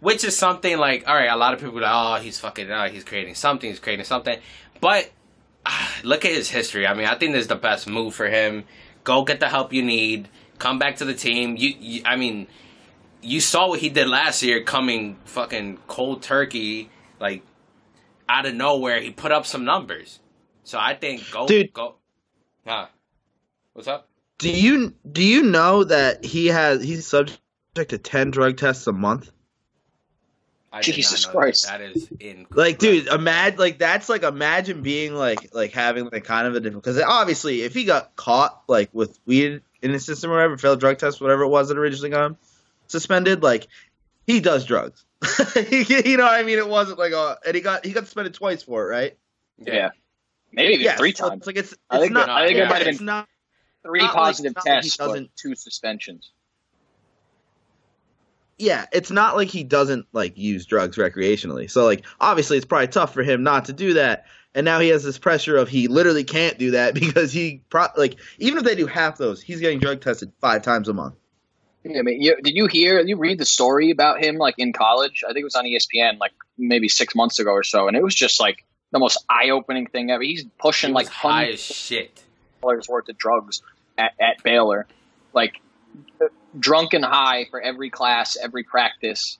which 0.00 0.24
is 0.24 0.36
something 0.36 0.78
like, 0.78 1.06
all 1.06 1.14
right, 1.14 1.30
a 1.30 1.36
lot 1.36 1.54
of 1.54 1.60
people 1.60 1.78
are 1.78 1.82
like, 1.82 2.20
oh, 2.20 2.22
he's 2.22 2.40
fucking, 2.40 2.70
uh, 2.70 2.88
he's 2.88 3.04
creating 3.04 3.34
something, 3.34 3.68
he's 3.70 3.78
creating 3.78 4.04
something. 4.04 4.38
But 4.80 5.10
look 6.02 6.24
at 6.24 6.32
his 6.32 6.50
history. 6.50 6.86
I 6.86 6.94
mean, 6.94 7.06
I 7.06 7.14
think 7.14 7.32
this 7.32 7.42
is 7.42 7.48
the 7.48 7.56
best 7.56 7.86
move 7.86 8.14
for 8.14 8.26
him. 8.26 8.64
Go 9.04 9.24
get 9.24 9.40
the 9.40 9.48
help 9.48 9.72
you 9.72 9.82
need. 9.82 10.28
Come 10.58 10.78
back 10.78 10.96
to 10.96 11.04
the 11.04 11.14
team. 11.14 11.56
You, 11.56 11.74
you 11.78 12.02
I 12.04 12.16
mean, 12.16 12.46
you 13.24 13.40
saw 13.40 13.68
what 13.68 13.80
he 13.80 13.88
did 13.88 14.08
last 14.08 14.42
year 14.42 14.62
coming 14.62 15.16
fucking 15.24 15.78
cold 15.88 16.22
turkey 16.22 16.90
like 17.20 17.42
out 18.28 18.46
of 18.46 18.54
nowhere 18.54 19.00
he 19.00 19.10
put 19.10 19.32
up 19.32 19.46
some 19.46 19.64
numbers 19.64 20.20
so 20.62 20.78
i 20.78 20.94
think 20.94 21.30
go 21.30 21.46
Dude. 21.46 21.72
go 21.72 21.96
huh 22.66 22.86
what's 23.72 23.88
up 23.88 24.08
Do 24.38 24.50
you 24.50 24.94
do 25.10 25.22
you 25.22 25.42
know 25.42 25.84
that 25.84 26.24
he 26.24 26.46
has 26.46 26.82
he's 26.82 27.06
subject 27.06 27.40
to 27.74 27.98
ten 27.98 28.30
drug 28.30 28.56
tests 28.56 28.86
a 28.86 28.92
month? 28.92 29.30
I 30.74 30.82
Jesus 30.82 31.24
know 31.26 31.32
Christ. 31.32 31.66
that. 31.66 31.78
that 31.78 31.90
is 31.96 32.08
in 32.18 32.46
Like, 32.50 32.78
dude, 32.78 33.06
imagine 33.06 33.58
like 33.58 33.78
that's 33.78 34.08
like 34.08 34.22
imagine 34.24 34.82
being 34.82 35.14
like 35.14 35.50
like 35.54 35.72
having 35.72 36.06
like 36.10 36.24
kind 36.24 36.46
of 36.48 36.54
a 36.56 36.60
different 36.60 36.82
because 36.82 37.00
obviously 37.00 37.62
if 37.62 37.74
he 37.74 37.84
got 37.84 38.16
caught 38.16 38.62
like 38.66 38.90
with 38.92 39.18
weed 39.24 39.62
in 39.82 39.90
his 39.92 40.04
system 40.04 40.30
or 40.30 40.34
whatever, 40.34 40.58
failed 40.58 40.80
drug 40.80 40.98
test, 40.98 41.20
whatever 41.20 41.42
it 41.42 41.48
was 41.48 41.68
that 41.68 41.78
originally 41.78 42.10
got 42.10 42.26
him 42.26 42.36
suspended, 42.88 43.42
like 43.42 43.68
he 44.26 44.40
does 44.40 44.64
drugs. 44.64 45.04
you 45.70 46.16
know 46.16 46.24
what 46.24 46.34
I 46.38 46.42
mean? 46.42 46.58
It 46.58 46.68
wasn't 46.68 46.98
like 46.98 47.12
a 47.12 47.38
and 47.46 47.54
he 47.54 47.60
got 47.60 47.84
he 47.86 47.92
got 47.92 48.04
suspended 48.04 48.34
twice 48.34 48.62
for 48.64 48.82
it, 48.84 48.90
right? 48.90 49.16
yeah, 49.58 49.90
maybe 50.52 50.74
even 50.74 50.84
Yeah, 50.86 50.96
three 50.96 51.14
so 51.14 51.28
times. 51.28 51.38
It's 51.38 51.46
like 51.46 51.56
it's, 51.56 51.72
it's 51.72 51.80
I 51.88 51.98
think 52.00 52.12
not. 52.12 52.26
there- 52.26 52.34
I 52.34 52.46
think 52.46 52.56
there 52.56 52.64
yeah, 52.64 52.70
might 52.70 52.86
have 52.86 52.98
been 52.98 53.06
not. 53.06 53.28
Three 53.84 54.00
not 54.00 54.14
positive 54.14 54.54
like 54.56 54.64
tests, 54.64 54.96
but 54.96 55.06
doesn't- 55.06 55.36
two 55.36 55.54
suspensions. 55.54 56.32
Yeah, 58.58 58.86
it's 58.92 59.10
not 59.10 59.36
like 59.36 59.48
he 59.48 59.64
doesn't 59.64 60.06
like 60.12 60.36
use 60.38 60.66
drugs 60.66 60.96
recreationally. 60.96 61.70
So 61.70 61.84
like 61.84 62.04
obviously 62.20 62.56
it's 62.56 62.66
probably 62.66 62.88
tough 62.88 63.12
for 63.14 63.22
him 63.22 63.42
not 63.42 63.66
to 63.66 63.72
do 63.72 63.94
that. 63.94 64.26
and 64.54 64.64
now 64.64 64.78
he 64.80 64.88
has 64.88 65.02
this 65.02 65.18
pressure 65.18 65.56
of 65.56 65.68
he 65.68 65.88
literally 65.88 66.24
can't 66.24 66.58
do 66.58 66.70
that 66.72 66.94
because 67.00 67.32
he 67.32 67.62
pro- 67.70 67.88
like 67.96 68.16
even 68.38 68.58
if 68.58 68.64
they 68.64 68.74
do 68.76 68.86
half 68.86 69.18
those, 69.18 69.42
he's 69.42 69.60
getting 69.60 69.78
drug 69.80 70.00
tested 70.00 70.32
five 70.40 70.62
times 70.62 70.88
a 70.88 70.92
month. 70.94 71.14
Yeah, 71.82 71.98
I 71.98 72.02
mean, 72.02 72.22
you, 72.22 72.36
did 72.42 72.54
you 72.54 72.66
hear? 72.66 72.98
You 73.00 73.16
read 73.18 73.38
the 73.38 73.44
story 73.44 73.90
about 73.90 74.24
him 74.24 74.36
like 74.36 74.54
in 74.56 74.72
college? 74.72 75.22
I 75.22 75.34
think 75.34 75.40
it 75.40 75.44
was 75.44 75.54
on 75.54 75.64
ESPN 75.66 76.18
like 76.18 76.32
maybe 76.56 76.88
six 76.88 77.14
months 77.14 77.38
ago 77.40 77.50
or 77.50 77.62
so, 77.62 77.88
and 77.88 77.96
it 77.96 78.02
was 78.02 78.14
just 78.14 78.40
like 78.40 78.64
the 78.90 78.98
most 78.98 79.22
eye-opening 79.28 79.88
thing 79.88 80.10
ever. 80.10 80.22
He's 80.22 80.46
pushing 80.58 80.90
He 80.90 80.94
like 80.94 81.06
was 81.06 81.12
high 81.12 81.42
as 81.42 81.46
hundreds 81.48 81.62
shit. 81.62 82.22
of 82.56 82.60
dollars 82.62 82.88
worth 82.88 83.08
of 83.10 83.18
drugs 83.18 83.60
at, 83.98 84.12
at 84.18 84.42
Baylor, 84.42 84.86
like 85.34 85.60
drunk 86.58 86.94
and 86.94 87.04
high 87.04 87.46
for 87.50 87.60
every 87.60 87.90
class, 87.90 88.36
every 88.40 88.62
practice. 88.64 89.38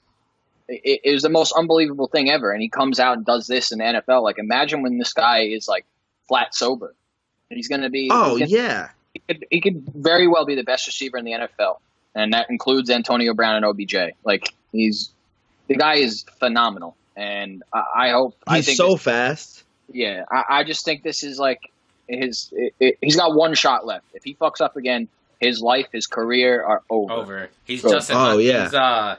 It, 0.68 1.00
it 1.05 1.12
was 1.12 1.22
the 1.22 1.29
most 1.29 1.53
unbelievable 1.57 2.09
thing 2.09 2.31
ever, 2.31 2.50
and 2.50 2.62
he 2.62 2.68
comes 2.68 2.98
out 2.98 3.16
and 3.16 3.27
does 3.27 3.46
this 3.46 3.70
in 3.72 3.79
the 3.79 3.85
NFL. 3.85 4.22
Like, 4.22 4.38
imagine 4.38 4.83
when 4.83 4.98
this 4.98 5.12
guy 5.12 5.40
is 5.42 5.68
like 5.68 5.85
flat 6.29 6.55
sober, 6.55 6.94
and 7.50 7.57
he's 7.57 7.68
going 7.68 7.83
to 7.83 7.90
be. 7.90 8.09
Oh 8.11 8.38
gonna- 8.38 8.46
yeah, 8.46 8.88
he 9.12 9.20
could, 9.29 9.46
he 9.50 9.61
could 9.61 9.85
very 9.94 10.27
well 10.27 10.46
be 10.46 10.55
the 10.55 10.64
best 10.64 10.87
receiver 10.87 11.18
in 11.18 11.24
the 11.24 11.33
NFL, 11.33 11.79
and 12.14 12.33
that 12.33 12.48
includes 12.50 12.88
Antonio 12.90 13.35
Brown 13.35 13.57
and 13.57 13.64
OBJ. 13.66 13.94
Like 14.24 14.55
he's 14.72 15.11
the 15.68 15.74
guy 15.77 15.96
is 15.96 16.24
phenomenal, 16.38 16.96
and 17.14 17.62
I, 17.72 17.85
I 17.94 18.11
hope 18.11 18.35
I 18.46 18.57
he's 18.57 18.66
think 18.66 18.77
so 18.79 18.92
this- 18.94 19.03
fast. 19.03 19.64
yeah. 19.92 20.24
I, 20.31 20.44
I 20.61 20.64
just 20.64 20.85
think 20.87 21.03
this 21.03 21.22
is 21.22 21.38
like 21.38 21.61
his. 22.09 22.48
It, 22.57 22.74
it, 22.81 22.98
he's 23.03 23.16
got 23.16 23.35
one 23.35 23.55
shot 23.55 23.85
left. 23.87 24.07
If 24.14 24.24
he 24.24 24.35
fucks 24.35 24.62
up 24.62 24.77
again, 24.77 25.09
his 25.44 25.61
life, 25.61 25.87
his 25.92 26.07
career 26.07 26.62
are 26.62 26.83
over. 26.90 27.12
Over. 27.12 27.48
He's 27.64 27.80
Sure. 27.80 27.90
Justin. 27.90 28.16
Oh, 28.18 28.38
yeah. 28.38 28.64
He's, 28.64 28.74
uh, 28.74 29.16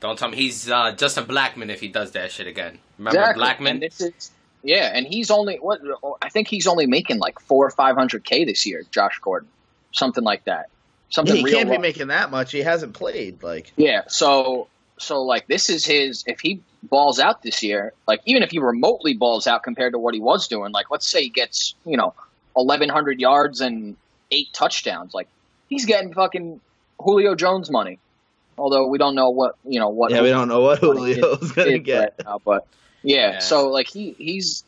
don't 0.00 0.18
tell 0.18 0.28
me 0.28 0.36
he's 0.36 0.70
uh, 0.70 0.92
Justin 0.92 1.24
Blackmon 1.24 1.70
if 1.70 1.80
he 1.80 1.88
does 1.88 2.12
that 2.12 2.30
shit 2.30 2.46
again. 2.46 2.78
Remember 2.98 3.18
Exactly. 3.18 3.44
Blackmon? 3.44 3.70
And 3.70 3.82
this 3.82 4.00
is 4.00 4.30
yeah, 4.62 4.90
and 4.92 5.06
he's 5.06 5.30
only 5.30 5.56
what 5.56 5.80
I 6.20 6.28
think 6.30 6.48
he's 6.48 6.66
only 6.66 6.86
making 6.86 7.18
like 7.18 7.40
four 7.40 7.66
or 7.66 7.70
five 7.70 7.96
hundred 7.96 8.24
k 8.24 8.44
this 8.44 8.66
year. 8.66 8.82
Josh 8.90 9.18
Gordon, 9.20 9.48
something 9.92 10.24
like 10.24 10.44
that. 10.44 10.68
Something 11.10 11.36
he 11.36 11.44
real 11.44 11.58
can't 11.58 11.70
be 11.70 11.78
making 11.78 12.08
that 12.08 12.30
much. 12.30 12.52
He 12.52 12.60
hasn't 12.60 12.92
played 12.92 13.42
like. 13.42 13.72
Yeah, 13.76 14.02
so 14.08 14.68
so 14.98 15.22
like 15.22 15.46
this 15.46 15.70
is 15.70 15.86
his 15.86 16.24
if 16.26 16.40
he 16.40 16.60
balls 16.82 17.18
out 17.20 17.42
this 17.42 17.62
year, 17.62 17.92
like 18.06 18.20
even 18.24 18.42
if 18.42 18.50
he 18.50 18.58
remotely 18.58 19.14
balls 19.14 19.46
out 19.46 19.62
compared 19.62 19.92
to 19.92 19.98
what 19.98 20.14
he 20.14 20.20
was 20.20 20.48
doing, 20.48 20.72
like 20.72 20.90
let's 20.90 21.08
say 21.08 21.22
he 21.22 21.28
gets, 21.28 21.74
you 21.86 21.96
know, 21.96 22.14
eleven 22.56 22.88
hundred 22.88 23.20
yards 23.20 23.60
and 23.60 23.96
eight 24.30 24.48
touchdowns, 24.52 25.14
like 25.14 25.28
he's 25.68 25.84
getting 25.84 26.12
fucking 26.12 26.60
Julio 27.00 27.34
Jones 27.34 27.70
money. 27.70 27.98
Although 28.56 28.88
we 28.88 28.98
don't 28.98 29.14
know 29.14 29.30
what 29.30 29.54
you 29.66 29.78
know 29.78 29.88
what 29.90 30.10
Yeah, 30.10 30.22
we 30.22 30.30
don't 30.30 30.48
know 30.48 30.60
what 30.62 30.80
Julio 30.80 31.14
Julio's 31.36 31.52
gonna 31.52 31.70
is 31.70 31.82
get. 31.82 32.00
right 32.00 32.26
now, 32.26 32.40
but 32.44 32.66
yeah, 33.02 33.32
Yeah. 33.32 33.38
so 33.38 33.68
like 33.68 33.86
he 33.88 34.12
he's 34.18 34.64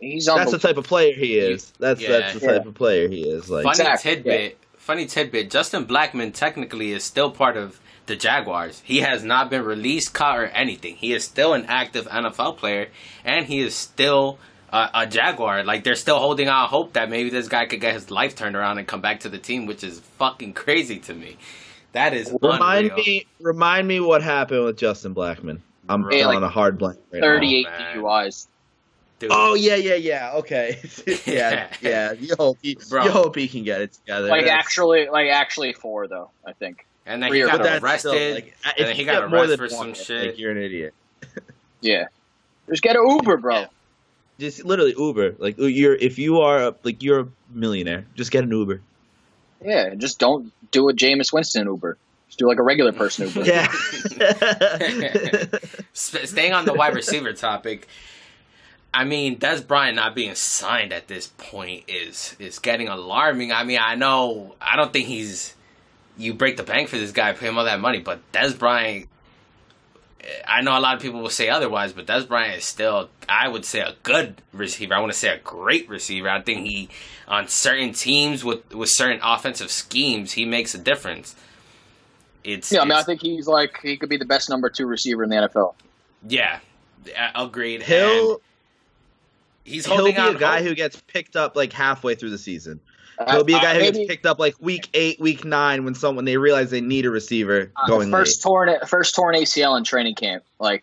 he's 0.00 0.26
That's 0.26 0.52
the 0.52 0.58
type 0.58 0.76
of 0.76 0.86
player 0.86 1.12
he 1.14 1.36
is. 1.38 1.72
That's 1.80 2.00
Yeah. 2.00 2.10
that's 2.10 2.34
the 2.34 2.46
type 2.46 2.66
of 2.66 2.74
player 2.74 3.08
he 3.08 3.22
is. 3.22 3.50
Like 3.50 3.64
funny 3.64 3.80
Exactly, 3.80 4.14
tidbit. 4.14 4.58
Funny 4.76 5.06
tidbit. 5.06 5.50
Justin 5.50 5.86
Blackmon 5.86 6.32
technically 6.32 6.92
is 6.92 7.02
still 7.04 7.30
part 7.30 7.56
of 7.56 7.80
the 8.06 8.14
Jaguars. 8.14 8.82
He 8.84 9.00
has 9.00 9.24
not 9.24 9.48
been 9.48 9.64
released, 9.64 10.12
caught, 10.12 10.38
or 10.38 10.44
anything. 10.48 10.96
He 10.96 11.12
is 11.14 11.24
still 11.24 11.54
an 11.54 11.64
active 11.68 12.06
NFL 12.06 12.58
player, 12.58 12.88
and 13.24 13.46
he 13.46 13.60
is 13.60 13.74
still 13.74 14.38
a, 14.74 14.90
a 14.94 15.06
Jaguar. 15.06 15.64
Like 15.64 15.84
they're 15.84 15.94
still 15.94 16.18
holding 16.18 16.48
out 16.48 16.68
hope 16.68 16.94
that 16.94 17.08
maybe 17.08 17.30
this 17.30 17.48
guy 17.48 17.66
could 17.66 17.80
get 17.80 17.94
his 17.94 18.10
life 18.10 18.34
turned 18.34 18.56
around 18.56 18.78
and 18.78 18.86
come 18.86 19.00
back 19.00 19.20
to 19.20 19.28
the 19.28 19.38
team, 19.38 19.66
which 19.66 19.84
is 19.84 20.00
fucking 20.18 20.52
crazy 20.52 20.98
to 21.00 21.14
me. 21.14 21.36
That 21.92 22.12
is 22.12 22.34
remind 22.42 22.90
unreal. 22.90 23.04
me, 23.06 23.26
remind 23.40 23.86
me 23.88 24.00
what 24.00 24.22
happened 24.22 24.64
with 24.64 24.76
Justin 24.76 25.14
Blackmon. 25.14 25.60
I'm 25.88 26.10
Yeah, 26.10 26.26
on 26.26 26.34
like 26.34 26.42
a 26.42 26.48
hard 26.48 26.76
blank. 26.78 26.98
Right 27.12 27.20
now. 27.20 27.26
thirty 27.26 27.56
eight 27.60 27.66
Oh, 27.68 27.78
man. 27.78 27.96
DUIs. 27.98 28.46
Dude. 29.20 29.30
Oh 29.32 29.54
yeah, 29.54 29.76
yeah, 29.76 29.94
yeah. 29.94 30.32
Okay, 30.34 30.80
yeah, 31.26 31.68
yeah. 31.80 32.12
You 32.12 32.34
hope 32.36 32.58
he, 32.62 32.76
Bro. 32.90 33.04
you 33.04 33.10
hope 33.10 33.36
he 33.36 33.46
can 33.46 33.62
get 33.62 33.80
it 33.80 33.92
together. 33.92 34.28
Like 34.28 34.42
That's- 34.46 34.58
actually 34.58 35.08
like 35.08 35.28
actually 35.30 35.72
four 35.72 36.08
though, 36.08 36.30
I 36.44 36.52
think. 36.52 36.84
and 37.06 37.22
then 37.22 37.30
Three 37.30 37.42
he 37.42 37.46
got 37.46 37.60
arrested. 37.82 38.08
still, 38.08 38.34
like, 38.34 38.56
and 38.76 38.88
then 38.88 38.96
he 38.96 39.04
got 39.04 39.30
more 39.30 39.40
arrested 39.40 39.60
than 39.60 39.68
for 39.68 39.68
some 39.68 39.78
one, 39.86 39.94
shit. 39.94 40.26
Like, 40.30 40.38
you're 40.38 40.50
an 40.50 40.58
idiot. 40.58 40.94
Yeah. 41.80 42.06
Just 42.70 42.82
get 42.82 42.96
an 42.96 43.06
Uber, 43.06 43.36
bro. 43.36 43.66
Just 44.38 44.64
literally 44.64 44.94
Uber. 44.98 45.36
Like 45.38 45.58
uh, 45.58 45.66
you're 45.66 45.94
if 45.94 46.18
you 46.18 46.40
are 46.40 46.68
a, 46.68 46.74
like 46.82 47.02
you're 47.02 47.20
a 47.20 47.28
millionaire, 47.50 48.06
just 48.14 48.30
get 48.30 48.44
an 48.44 48.50
Uber. 48.50 48.80
Yeah, 49.64 49.94
just 49.94 50.18
don't 50.18 50.52
do 50.70 50.88
a 50.88 50.92
Jameis 50.92 51.32
Winston 51.32 51.66
Uber. 51.66 51.96
Just 52.28 52.38
do 52.38 52.46
like 52.46 52.58
a 52.58 52.62
regular 52.62 52.92
person 52.92 53.28
Uber. 53.28 53.44
Yeah. 53.44 53.66
Staying 55.92 56.52
on 56.52 56.64
the 56.64 56.74
wide 56.74 56.94
receiver 56.94 57.32
topic, 57.32 57.88
I 58.92 59.04
mean, 59.04 59.38
Dez 59.38 59.66
Bryant 59.66 59.96
not 59.96 60.14
being 60.14 60.34
signed 60.34 60.92
at 60.92 61.08
this 61.08 61.28
point 61.38 61.84
is 61.88 62.36
is 62.38 62.58
getting 62.58 62.88
alarming. 62.88 63.52
I 63.52 63.64
mean, 63.64 63.78
I 63.80 63.94
know 63.96 64.54
I 64.60 64.76
don't 64.76 64.92
think 64.92 65.06
he's 65.06 65.54
you 66.16 66.34
break 66.34 66.56
the 66.56 66.62
bank 66.62 66.88
for 66.88 66.96
this 66.96 67.12
guy, 67.12 67.32
pay 67.32 67.48
him 67.48 67.58
all 67.58 67.64
that 67.64 67.80
money, 67.80 67.98
but 67.98 68.20
Dez 68.32 68.58
Bryant. 68.58 69.08
I 70.46 70.60
know 70.62 70.76
a 70.76 70.80
lot 70.80 70.94
of 70.96 71.02
people 71.02 71.20
will 71.20 71.30
say 71.30 71.48
otherwise, 71.48 71.92
but 71.92 72.06
Dez 72.06 72.26
Bryant 72.28 72.58
is 72.58 72.64
still, 72.64 73.08
I 73.28 73.48
would 73.48 73.64
say, 73.64 73.80
a 73.80 73.94
good 74.02 74.40
receiver. 74.52 74.94
I 74.94 75.00
want 75.00 75.12
to 75.12 75.18
say 75.18 75.28
a 75.28 75.38
great 75.38 75.88
receiver. 75.88 76.28
I 76.28 76.40
think 76.40 76.66
he, 76.66 76.88
on 77.28 77.48
certain 77.48 77.92
teams 77.92 78.44
with 78.44 78.74
with 78.74 78.90
certain 78.90 79.20
offensive 79.22 79.70
schemes, 79.70 80.32
he 80.32 80.44
makes 80.44 80.74
a 80.74 80.78
difference. 80.78 81.34
It's 82.42 82.70
Yeah, 82.70 82.82
I 82.82 82.84
mean, 82.84 82.92
I 82.92 83.02
think 83.02 83.22
he's 83.22 83.46
like 83.46 83.78
he 83.82 83.96
could 83.96 84.08
be 84.10 84.16
the 84.18 84.24
best 84.26 84.50
number 84.50 84.68
two 84.68 84.86
receiver 84.86 85.24
in 85.24 85.30
the 85.30 85.36
NFL. 85.36 85.74
yeah, 86.28 86.60
a- 87.16 87.42
agreed. 87.44 87.82
he'll 87.82 88.32
And 88.32 88.40
he's 89.64 89.86
he'll 89.86 90.04
be 90.04 90.14
out 90.16 90.36
a 90.36 90.38
guy 90.38 90.58
hope. 90.58 90.68
who 90.68 90.74
gets 90.74 90.96
picked 91.00 91.36
up 91.36 91.56
like 91.56 91.72
halfway 91.72 92.14
through 92.14 92.30
the 92.30 92.38
season. 92.38 92.80
He'll 93.30 93.44
be 93.44 93.52
a 93.54 93.56
Uh, 93.56 93.62
guy 93.62 93.74
who 93.74 93.80
maybe, 93.80 93.98
gets 93.98 94.08
picked 94.10 94.26
up 94.26 94.38
like 94.38 94.54
week 94.60 94.88
eight, 94.94 95.20
week 95.20 95.44
nine 95.44 95.84
when 95.84 95.94
someone 95.94 96.24
they 96.24 96.36
realize 96.36 96.70
they 96.70 96.80
need 96.80 97.06
a 97.06 97.10
receiver 97.10 97.70
uh, 97.76 97.86
going 97.86 98.10
first 98.10 98.38
late. 98.44 98.48
torn 98.50 98.76
first 98.86 99.14
torn 99.14 99.34
ACL 99.36 99.76
in 99.78 99.84
training 99.84 100.14
camp. 100.14 100.42
Like, 100.58 100.82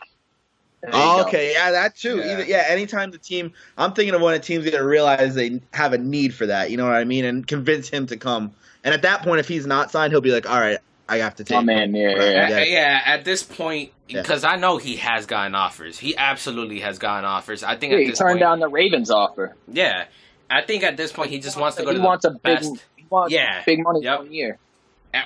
Oh, 0.92 1.26
okay, 1.28 1.52
yeah, 1.54 1.70
that 1.72 1.96
too. 1.96 2.18
Yeah. 2.18 2.32
Either, 2.34 2.44
yeah, 2.46 2.64
anytime 2.68 3.12
the 3.12 3.20
team, 3.20 3.54
I'm 3.78 3.94
thinking 3.94 4.16
of 4.16 4.22
when 4.22 4.34
a 4.34 4.40
team's 4.40 4.66
going 4.66 4.78
to 4.82 4.84
realize 4.84 5.36
they 5.36 5.62
have 5.74 5.94
a 5.94 6.00
need 6.00 6.34
for 6.34 6.48
that. 6.48 6.72
You 6.72 6.78
know 6.78 6.86
what 6.86 6.96
I 6.96 7.04
mean, 7.04 7.24
and 7.24 7.46
convince 7.46 7.88
him 7.88 8.08
to 8.08 8.18
come. 8.18 8.52
And 8.84 8.92
at 8.92 9.04
that 9.04 9.22
point, 9.22 9.40
if 9.40 9.48
he's 9.48 9.68
not 9.68 9.92
signed, 9.92 10.12
he'll 10.12 10.22
be 10.22 10.32
like, 10.32 10.50
"All 10.50 10.60
right, 10.60 10.80
I 11.08 11.18
have 11.18 11.36
to 11.36 11.44
take." 11.44 11.56
I'm 11.56 11.70
in, 11.70 11.94
yeah, 11.94 12.10
yeah. 12.10 12.16
I 12.16 12.18
get 12.48 12.52
Uh, 12.52 12.62
it. 12.62 12.70
yeah, 12.70 13.02
at 13.06 13.26
this 13.26 13.44
point, 13.44 13.92
Yeah. 14.08 14.24
because 14.24 14.44
I 14.44 14.56
know 14.56 14.78
he 14.78 14.96
has 14.96 15.28
gotten 15.28 15.54
offers. 15.54 16.00
He 16.00 16.18
absolutely 16.18 16.80
has 16.80 16.98
gotten 16.98 17.26
offers. 17.26 17.62
I 17.62 17.76
think 17.76 17.92
Yeah, 17.92 17.98
at 18.00 18.04
he 18.06 18.10
this 18.10 18.18
turned 18.18 18.30
point, 18.32 18.40
down 18.40 18.60
the 18.60 18.68
Ravens 18.70 19.12
offer. 19.12 19.56
yeah, 19.72 20.06
I 20.52 20.62
think 20.62 20.84
at 20.84 20.98
this 20.98 21.12
point 21.12 21.30
he 21.32 21.40
just 21.40 21.58
wants 21.58 21.78
to 21.78 21.84
go 21.84 21.92
he 21.92 21.98
to 21.98 22.04
wants 22.04 22.24
the 22.24 22.32
a 22.32 22.40
big, 22.40 22.60
he 22.96 23.06
wants 23.10 23.34
Yeah. 23.34 23.64
big 23.66 23.82
money 23.82 24.02
Yep. 24.04 24.20
one 24.20 24.34
year. 24.34 24.58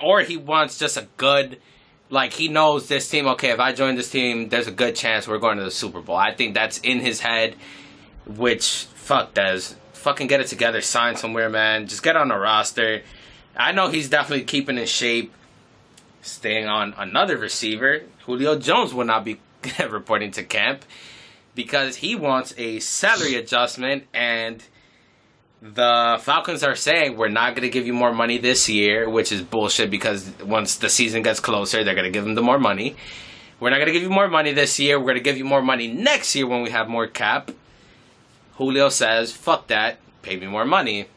or 0.03 0.21
he 0.21 0.37
wants 0.37 0.77
just 0.77 0.97
a 0.97 1.07
good. 1.17 1.59
Like 2.09 2.33
he 2.33 2.47
knows 2.47 2.87
this 2.87 3.09
team. 3.09 3.27
Okay, 3.27 3.49
if 3.49 3.59
I 3.59 3.73
join 3.73 3.95
this 3.95 4.11
team, 4.11 4.49
there's 4.49 4.67
a 4.67 4.71
good 4.71 4.95
chance 4.95 5.27
we're 5.27 5.39
going 5.39 5.57
to 5.57 5.63
the 5.63 5.71
Super 5.71 6.01
Bowl. 6.01 6.15
I 6.15 6.33
think 6.35 6.53
that's 6.53 6.77
in 6.79 6.99
his 6.99 7.19
head. 7.19 7.55
Which 8.27 8.85
fuck 8.95 9.33
does 9.33 9.75
fucking 9.93 10.27
get 10.27 10.39
it 10.39 10.47
together, 10.47 10.81
sign 10.81 11.15
somewhere, 11.15 11.49
man. 11.49 11.87
Just 11.87 12.03
get 12.03 12.15
on 12.15 12.27
the 12.27 12.37
roster. 12.37 13.01
I 13.57 13.71
know 13.71 13.89
he's 13.89 14.09
definitely 14.09 14.45
keeping 14.45 14.77
in 14.77 14.85
shape. 14.85 15.33
Staying 16.21 16.67
on 16.67 16.93
another 16.97 17.37
receiver, 17.37 18.01
Julio 18.25 18.57
Jones 18.57 18.93
will 18.93 19.05
not 19.05 19.23
be 19.25 19.39
reporting 19.89 20.31
to 20.31 20.43
camp 20.43 20.83
because 21.53 21.97
he 21.97 22.15
wants 22.15 22.53
a 22.57 22.79
salary 22.79 23.35
adjustment 23.35 24.05
and 24.13 24.63
the 25.61 26.17
Falcons 26.21 26.63
are 26.63 26.75
saying 26.75 27.17
we're 27.17 27.29
not 27.29 27.55
going 27.55 27.63
to 27.63 27.69
give 27.69 27.87
you 27.87 27.93
more 27.93 28.13
money 28.13 28.37
this 28.37 28.69
year, 28.69 29.09
which 29.09 29.31
is 29.31 29.41
bullshit 29.41 29.89
because 29.89 30.31
once 30.43 30.75
the 30.77 30.89
season 30.89 31.21
gets 31.23 31.39
closer, 31.39 31.83
they're 31.83 31.95
going 31.95 32.05
to 32.05 32.11
give 32.11 32.23
them 32.23 32.35
the 32.35 32.41
more 32.41 32.59
money. 32.59 32.95
We're 33.59 33.69
not 33.69 33.77
going 33.77 33.87
to 33.87 33.93
give 33.93 34.03
you 34.03 34.09
more 34.09 34.27
money 34.27 34.51
this 34.51 34.79
year. 34.79 34.99
We're 34.99 35.05
going 35.05 35.17
to 35.17 35.23
give 35.23 35.37
you 35.37 35.45
more 35.45 35.61
money 35.61 35.87
next 35.87 36.35
year 36.35 36.45
when 36.45 36.61
we 36.61 36.71
have 36.71 36.89
more 36.89 37.07
cap. 37.07 37.51
Julio 38.55 38.89
says, 38.89 39.31
fuck 39.31 39.67
that, 39.67 39.97
pay 40.21 40.35
me 40.35 40.47
more 40.47 40.65
money. 40.65 41.07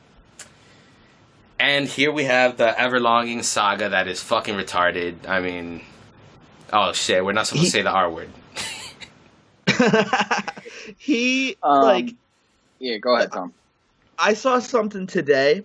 And 1.60 1.86
here 1.86 2.12
we 2.12 2.24
have 2.24 2.56
the 2.56 2.68
everlonging 2.68 3.42
saga 3.42 3.88
that 3.88 4.06
is 4.06 4.22
fucking 4.22 4.54
retarded. 4.54 5.28
I 5.28 5.40
mean, 5.40 5.82
oh 6.72 6.92
shit, 6.92 7.24
we're 7.24 7.32
not 7.32 7.48
supposed 7.48 7.66
to 7.66 7.70
say 7.70 7.82
the 7.82 7.90
R 7.90 8.10
word. 8.10 8.30
he 10.98 11.56
Um, 11.62 11.82
like 11.82 12.14
Yeah, 12.78 12.98
go 12.98 13.16
ahead, 13.16 13.32
Tom. 13.32 13.52
I 14.18 14.34
saw 14.34 14.58
something 14.58 15.06
today. 15.06 15.62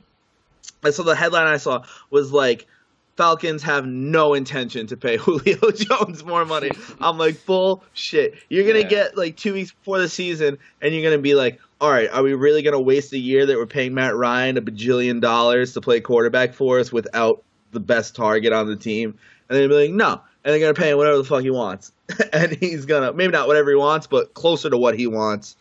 I 0.84 0.92
saw 0.92 1.04
the 1.04 1.16
headline 1.16 1.48
I 1.48 1.58
saw 1.58 1.84
was 2.10 2.32
like 2.32 2.68
Falcons 3.16 3.62
have 3.64 3.86
no 3.86 4.34
intention 4.34 4.88
to 4.88 4.98
pay 4.98 5.18
Julio 5.18 5.72
Jones 5.72 6.24
more 6.24 6.46
money. 6.46 6.72
I'm 7.02 7.18
like 7.18 7.46
bullshit. 7.46 8.36
You're 8.50 8.66
gonna 8.68 8.80
Yeah. 8.80 8.90
get 8.90 9.18
like 9.18 9.38
two 9.38 9.54
weeks 9.54 9.72
before 9.72 10.00
the 10.00 10.10
season, 10.10 10.58
and 10.82 10.94
you're 10.94 11.04
gonna 11.04 11.22
be 11.22 11.36
like, 11.36 11.60
all 11.80 11.92
right, 11.92 12.10
are 12.12 12.24
we 12.24 12.34
really 12.34 12.62
gonna 12.64 12.82
waste 12.82 13.14
a 13.14 13.18
year 13.18 13.46
that 13.46 13.58
we're 13.58 13.66
paying 13.66 13.94
Matt 13.94 14.16
Ryan 14.16 14.58
a 14.58 14.62
bajillion 14.62 15.22
dollars 15.22 15.74
to 15.74 15.82
play 15.82 16.00
quarterback 16.02 16.54
for 16.54 16.80
us 16.80 16.92
without 16.92 17.44
the 17.72 17.80
best 17.80 18.16
target 18.16 18.52
on 18.54 18.68
the 18.68 18.76
team? 18.76 19.18
And 19.50 19.58
they'll 19.58 19.68
be 19.70 19.88
like, 19.88 19.92
no. 19.92 20.22
And 20.44 20.52
they're 20.52 20.60
gonna 20.60 20.74
pay 20.74 20.92
him 20.92 20.98
whatever 20.98 21.18
the 21.18 21.24
fuck 21.24 21.44
he 21.44 21.52
wants, 21.52 21.92
and 22.34 22.52
he's 22.54 22.86
gonna 22.86 23.14
maybe 23.14 23.32
not 23.32 23.48
whatever 23.48 23.70
he 23.70 23.76
wants, 23.76 24.08
but 24.08 24.34
closer 24.34 24.70
to 24.70 24.78
what 24.78 24.98
he 24.98 25.08
wants 25.08 25.56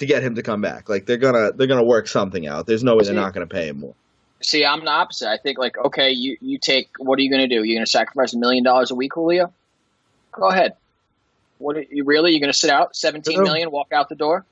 to 0.00 0.06
get 0.06 0.22
him 0.22 0.34
to 0.34 0.42
come 0.42 0.60
back. 0.60 0.88
Like 0.88 1.06
they're 1.06 1.16
gonna 1.18 1.52
they're 1.52 1.66
gonna 1.66 1.84
work 1.84 2.08
something 2.08 2.46
out. 2.46 2.66
There's 2.66 2.82
no 2.82 2.96
way 2.96 3.04
they're 3.04 3.14
not 3.14 3.32
gonna 3.34 3.46
pay 3.46 3.68
him 3.68 3.80
more. 3.80 3.94
See, 4.42 4.64
I'm 4.64 4.80
the 4.80 4.90
opposite. 4.90 5.28
I 5.28 5.36
think 5.36 5.58
like, 5.58 5.76
okay, 5.78 6.10
you 6.10 6.36
you 6.40 6.58
take. 6.58 6.88
What 6.98 7.18
are 7.18 7.22
you 7.22 7.30
to 7.30 7.46
do? 7.46 7.62
You're 7.62 7.84
to 7.84 7.90
sacrifice 7.90 8.32
a 8.32 8.38
million 8.38 8.64
dollars 8.64 8.90
a 8.90 8.94
week, 8.94 9.12
Julio? 9.14 9.52
Go 10.32 10.48
ahead. 10.48 10.72
What 11.58 11.76
are 11.76 11.84
you 11.90 12.04
really? 12.04 12.32
You're 12.32 12.46
to 12.46 12.54
sit 12.54 12.70
out 12.70 12.96
17 12.96 13.36
No. 13.36 13.42
million, 13.44 13.70
walk 13.70 13.92
out 13.92 14.08
the 14.08 14.14
door? 14.14 14.46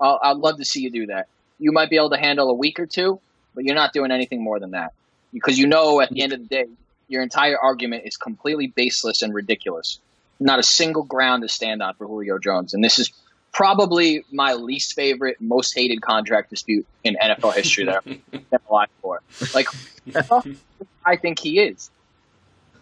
I'll, 0.00 0.18
I'd 0.20 0.38
love 0.38 0.58
to 0.58 0.64
see 0.64 0.80
you 0.80 0.90
do 0.90 1.06
that. 1.06 1.28
You 1.60 1.70
might 1.70 1.88
be 1.88 1.96
able 1.96 2.10
to 2.10 2.16
handle 2.16 2.50
a 2.50 2.54
week 2.54 2.80
or 2.80 2.86
two, 2.86 3.20
but 3.54 3.64
you're 3.64 3.76
not 3.76 3.92
doing 3.92 4.10
anything 4.10 4.42
more 4.42 4.58
than 4.58 4.72
that 4.72 4.92
because 5.32 5.56
you 5.56 5.68
know 5.68 6.00
at 6.00 6.10
the 6.10 6.22
end 6.22 6.32
of 6.32 6.40
the 6.40 6.46
day, 6.46 6.64
your 7.06 7.22
entire 7.22 7.56
argument 7.56 8.02
is 8.06 8.16
completely 8.16 8.66
baseless 8.66 9.22
and 9.22 9.32
ridiculous. 9.32 10.00
Not 10.40 10.58
a 10.58 10.64
single 10.64 11.04
ground 11.04 11.42
to 11.42 11.48
stand 11.48 11.80
on 11.80 11.94
for 11.94 12.08
Julio 12.08 12.38
Jones, 12.40 12.74
and 12.74 12.82
this 12.82 12.98
is 12.98 13.12
probably 13.52 14.24
my 14.32 14.54
least 14.54 14.94
favorite, 14.94 15.40
most 15.40 15.74
hated 15.74 16.00
contract 16.00 16.50
dispute 16.50 16.86
in 17.04 17.16
NFL 17.22 17.54
history 17.54 17.84
that 17.84 18.04
been 18.04 18.22
alive 18.68 18.88
for. 19.00 19.20
Like, 19.54 19.68
I 21.04 21.16
think 21.16 21.38
he 21.38 21.60
is. 21.60 21.90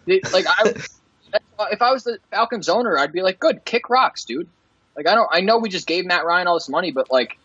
Like, 0.07 0.45
I, 0.47 0.73
if 1.71 1.81
I 1.81 1.91
was 1.91 2.03
the 2.03 2.17
Falcons 2.31 2.69
owner, 2.69 2.97
I'd 2.97 3.11
be 3.11 3.21
like, 3.21 3.39
good, 3.39 3.63
kick 3.65 3.89
rocks, 3.89 4.25
dude. 4.25 4.47
Like, 4.95 5.07
I 5.07 5.15
don't, 5.15 5.29
I 5.31 5.41
know 5.41 5.57
we 5.57 5.69
just 5.69 5.87
gave 5.87 6.05
Matt 6.05 6.25
Ryan 6.25 6.47
all 6.47 6.55
this 6.55 6.69
money, 6.69 6.91
but 6.91 7.11
like, 7.11 7.37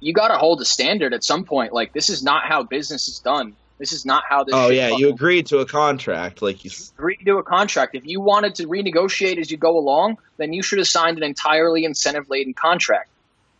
you 0.00 0.12
got 0.12 0.28
to 0.28 0.38
hold 0.38 0.60
a 0.60 0.64
standard 0.64 1.12
at 1.12 1.24
some 1.24 1.44
point. 1.44 1.72
Like, 1.72 1.92
this 1.92 2.08
is 2.08 2.22
not 2.22 2.44
how 2.44 2.62
business 2.62 3.08
is 3.08 3.18
done. 3.18 3.54
This 3.78 3.92
is 3.92 4.06
not 4.06 4.22
how 4.28 4.44
this. 4.44 4.54
Oh 4.54 4.68
yeah, 4.70 4.88
you 4.96 5.10
agreed 5.10 5.46
to 5.48 5.58
a 5.58 5.66
contract, 5.66 6.40
like 6.40 6.64
you. 6.64 6.70
s- 6.70 6.92
agreed 6.96 7.20
to 7.26 7.36
a 7.38 7.42
contract. 7.42 7.94
If 7.94 8.06
you 8.06 8.20
wanted 8.20 8.54
to 8.56 8.66
renegotiate 8.66 9.38
as 9.38 9.50
you 9.50 9.56
go 9.58 9.76
along, 9.78 10.16
then 10.38 10.52
you 10.54 10.62
should 10.62 10.78
have 10.78 10.88
signed 10.88 11.18
an 11.18 11.24
entirely 11.24 11.84
incentive 11.84 12.30
laden 12.30 12.54
contract. 12.54 13.10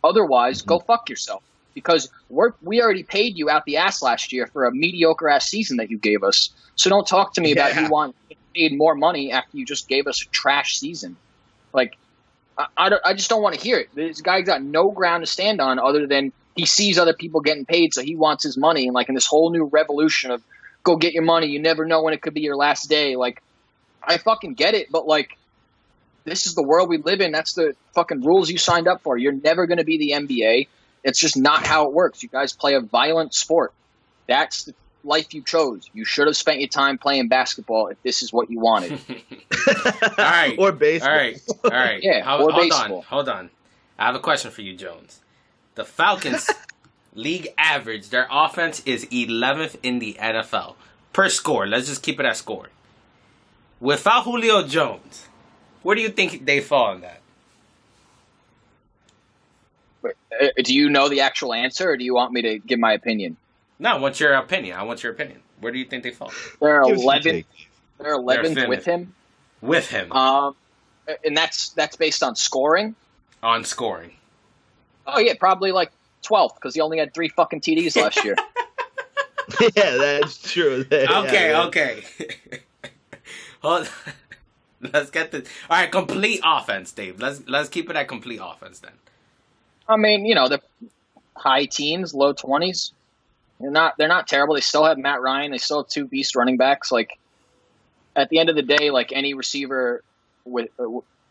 Otherwise, 0.03 0.61
go 0.61 0.79
fuck 0.79 1.09
yourself. 1.09 1.43
Because 1.73 2.09
we're, 2.29 2.53
we 2.63 2.81
already 2.81 3.03
paid 3.03 3.37
you 3.37 3.51
out 3.51 3.63
the 3.65 3.77
ass 3.77 4.01
last 4.01 4.33
year 4.33 4.47
for 4.47 4.65
a 4.65 4.71
mediocre 4.71 5.29
ass 5.29 5.47
season 5.47 5.77
that 5.77 5.91
you 5.91 5.99
gave 5.99 6.23
us. 6.23 6.49
So 6.75 6.89
don't 6.89 7.05
talk 7.05 7.33
to 7.35 7.41
me 7.41 7.51
about 7.51 7.75
you 7.79 7.87
want 7.89 8.15
to 8.29 8.29
get 8.35 8.37
paid 8.55 8.75
more 8.77 8.95
money 8.95 9.31
after 9.31 9.55
you 9.57 9.63
just 9.65 9.87
gave 9.87 10.07
us 10.07 10.23
a 10.23 10.29
trash 10.29 10.77
season. 10.79 11.15
Like, 11.73 11.95
I, 12.57 12.65
I, 12.75 12.89
don't- 12.89 13.01
I 13.05 13.13
just 13.13 13.29
don't 13.29 13.43
want 13.43 13.53
to 13.53 13.61
hear 13.61 13.77
it. 13.77 13.89
This 13.93 14.21
guy's 14.21 14.45
got 14.47 14.63
no 14.63 14.89
ground 14.89 15.23
to 15.23 15.31
stand 15.31 15.61
on 15.61 15.77
other 15.77 16.07
than 16.07 16.33
he 16.57 16.65
sees 16.65 16.97
other 16.97 17.13
people 17.13 17.41
getting 17.41 17.65
paid, 17.65 17.93
so 17.93 18.01
he 18.01 18.15
wants 18.15 18.43
his 18.43 18.57
money. 18.57 18.87
And 18.87 18.93
like 18.93 19.09
in 19.09 19.15
this 19.15 19.27
whole 19.27 19.51
new 19.51 19.65
revolution 19.65 20.31
of 20.31 20.43
go 20.83 20.95
get 20.95 21.13
your 21.13 21.23
money, 21.23 21.47
you 21.47 21.59
never 21.59 21.85
know 21.85 22.01
when 22.01 22.13
it 22.13 22.21
could 22.21 22.33
be 22.33 22.41
your 22.41 22.55
last 22.55 22.89
day. 22.89 23.15
Like, 23.15 23.41
I 24.03 24.17
fucking 24.17 24.55
get 24.55 24.73
it, 24.73 24.91
but 24.91 25.07
like, 25.07 25.37
this 26.25 26.47
is 26.47 26.55
the 26.55 26.63
world 26.63 26.89
we 26.89 26.97
live 26.97 27.21
in. 27.21 27.31
That's 27.31 27.53
the 27.53 27.75
fucking 27.93 28.21
rules 28.21 28.49
you 28.49 28.57
signed 28.57 28.87
up 28.87 29.01
for. 29.01 29.17
You're 29.17 29.31
never 29.31 29.65
going 29.67 29.77
to 29.77 29.85
be 29.85 29.97
the 29.97 30.11
NBA. 30.11 30.67
It's 31.03 31.19
just 31.19 31.37
not 31.37 31.65
how 31.65 31.85
it 31.85 31.93
works. 31.93 32.21
You 32.21 32.29
guys 32.29 32.51
play 32.53 32.73
a 32.73 32.81
violent 32.81 33.33
sport. 33.33 33.71
That's 34.27 34.65
the 34.65 34.73
life 35.03 35.33
you 35.33 35.43
chose. 35.43 35.89
You 35.93 36.03
should 36.03 36.27
have 36.27 36.35
spent 36.35 36.59
your 36.59 36.67
time 36.67 36.97
playing 36.97 37.29
basketball 37.29 37.87
if 37.87 38.01
this 38.03 38.23
is 38.23 38.33
what 38.33 38.49
you 38.49 38.59
wanted. 38.59 38.91
All 39.67 40.13
right. 40.17 40.55
or 40.57 40.71
baseball. 40.71 41.09
All 41.09 41.15
right, 41.15 41.41
all 41.63 41.71
right. 41.71 42.03
Yeah, 42.03 42.23
Ho- 42.23 42.45
or 42.45 42.51
hold 42.51 42.71
on, 42.71 43.01
hold 43.03 43.29
on. 43.29 43.49
I 43.97 44.05
have 44.05 44.15
a 44.15 44.19
question 44.19 44.51
for 44.51 44.61
you, 44.61 44.75
Jones. 44.75 45.21
The 45.77 45.85
Falcons 45.85 46.49
league 47.13 47.49
average, 47.55 48.09
their 48.09 48.27
offense 48.31 48.81
is 48.87 49.05
11th 49.05 49.75
in 49.83 49.99
the 49.99 50.17
NFL 50.19 50.73
per 51.13 51.29
score. 51.29 51.67
Let's 51.67 51.87
just 51.87 52.01
keep 52.01 52.19
it 52.19 52.25
at 52.25 52.35
score. 52.35 52.69
Without 53.79 54.23
Julio 54.23 54.63
Jones, 54.63 55.27
where 55.83 55.95
do 55.95 56.01
you 56.01 56.09
think 56.09 56.47
they 56.47 56.61
fall 56.61 56.95
in 56.95 57.01
that? 57.01 57.21
Do 60.63 60.73
you 60.73 60.89
know 60.89 61.09
the 61.09 61.21
actual 61.21 61.53
answer, 61.53 61.91
or 61.91 61.97
do 61.97 62.03
you 62.03 62.15
want 62.15 62.33
me 62.33 62.41
to 62.41 62.57
give 62.57 62.79
my 62.79 62.93
opinion? 62.93 63.37
No, 63.77 63.91
I 63.91 63.97
want 63.99 64.19
your 64.19 64.33
opinion. 64.33 64.77
I 64.77 64.83
want 64.83 65.03
your 65.03 65.11
opinion. 65.11 65.41
Where 65.59 65.71
do 65.71 65.77
you 65.77 65.85
think 65.85 66.03
they 66.03 66.11
fall 66.11 66.31
They're 66.59 66.81
Give 66.83 66.97
us 66.97 67.03
your 67.03 67.13
11th. 67.13 67.45
They're 67.99 68.17
11th 68.17 68.67
with 68.67 68.85
him. 68.85 69.13
with 69.61 69.89
him 69.89 70.11
Um, 70.11 70.55
and 71.23 71.37
that's 71.37 71.69
that's 71.69 71.95
based 71.95 72.23
on 72.23 72.35
scoring. 72.35 72.95
on 73.43 73.63
scoring? 73.63 74.16
Oh 75.07 75.19
yeah, 75.19 75.33
probably 75.39 75.71
like 75.71 75.91
12th 76.23 76.55
because 76.55 76.75
he 76.75 76.81
only 76.81 76.97
had 76.97 77.13
three 77.13 77.29
fucking 77.29 77.61
TDs 77.61 77.95
last 77.99 78.23
year. 78.23 78.35
yeah, 79.75 79.97
that's 79.97 80.51
true. 80.51 80.85
Okay, 80.91 81.49
yeah. 81.51 81.63
okay. 81.65 82.03
Hold. 83.61 83.89
Let's 84.81 85.09
get 85.09 85.31
this. 85.31 85.47
All 85.69 85.77
right, 85.77 85.91
complete 85.91 86.41
offense, 86.43 86.91
Dave. 86.91 87.19
Let's 87.19 87.41
let's 87.47 87.69
keep 87.69 87.89
it 87.89 87.95
at 87.95 88.07
complete 88.07 88.39
offense 88.43 88.79
then. 88.79 88.91
I 89.89 89.95
mean, 89.95 90.25
you 90.25 90.35
know, 90.35 90.47
the 90.47 90.61
high 91.35 91.65
teens, 91.65 92.13
low 92.13 92.33
20s. 92.33 92.91
They're 93.59 93.71
not 93.71 93.97
they're 93.97 94.07
not 94.07 94.27
terrible. 94.27 94.53
They 94.53 94.61
still 94.61 94.85
have 94.85 94.97
Matt 94.97 95.21
Ryan. 95.21 95.51
They 95.51 95.57
still 95.57 95.83
have 95.83 95.89
two 95.89 96.05
beast 96.05 96.35
running 96.35 96.57
backs. 96.57 96.91
Like 96.91 97.17
at 98.15 98.29
the 98.29 98.37
end 98.39 98.49
of 98.49 98.55
the 98.55 98.61
day, 98.61 98.91
like 98.91 99.11
any 99.11 99.33
receiver 99.33 100.03
with 100.45 100.69
uh, 100.79 100.85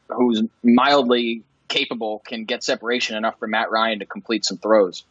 who's 0.08 0.42
mildly 0.64 1.42
capable 1.76 2.22
can 2.26 2.44
get 2.44 2.64
separation 2.64 3.16
enough 3.16 3.38
for 3.38 3.46
Matt 3.46 3.70
Ryan 3.70 3.98
to 4.00 4.06
complete 4.06 4.44
some 4.44 4.56
throws. 4.58 5.04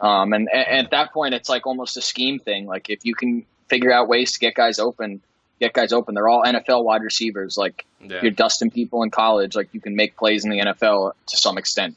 Um, 0.00 0.32
and, 0.32 0.48
and 0.52 0.84
at 0.86 0.90
that 0.92 1.12
point, 1.12 1.34
it's 1.34 1.48
like 1.48 1.66
almost 1.66 1.96
a 1.96 2.02
scheme 2.02 2.38
thing. 2.38 2.66
Like 2.66 2.90
if 2.90 3.04
you 3.04 3.14
can 3.14 3.44
figure 3.68 3.92
out 3.92 4.08
ways 4.08 4.32
to 4.32 4.38
get 4.38 4.54
guys 4.54 4.78
open, 4.78 5.20
get 5.60 5.72
guys 5.72 5.92
open. 5.92 6.14
They're 6.14 6.28
all 6.28 6.42
NFL 6.42 6.84
wide 6.84 7.02
receivers. 7.02 7.56
Like 7.56 7.84
Yeah. 8.00 8.20
you're 8.22 8.30
dusting 8.30 8.70
people 8.70 9.02
in 9.02 9.10
college, 9.10 9.54
like 9.54 9.68
you 9.72 9.80
can 9.80 9.94
make 9.96 10.16
plays 10.16 10.44
in 10.44 10.50
the 10.50 10.58
NFL 10.60 11.12
to 11.26 11.36
some 11.36 11.58
extent. 11.58 11.96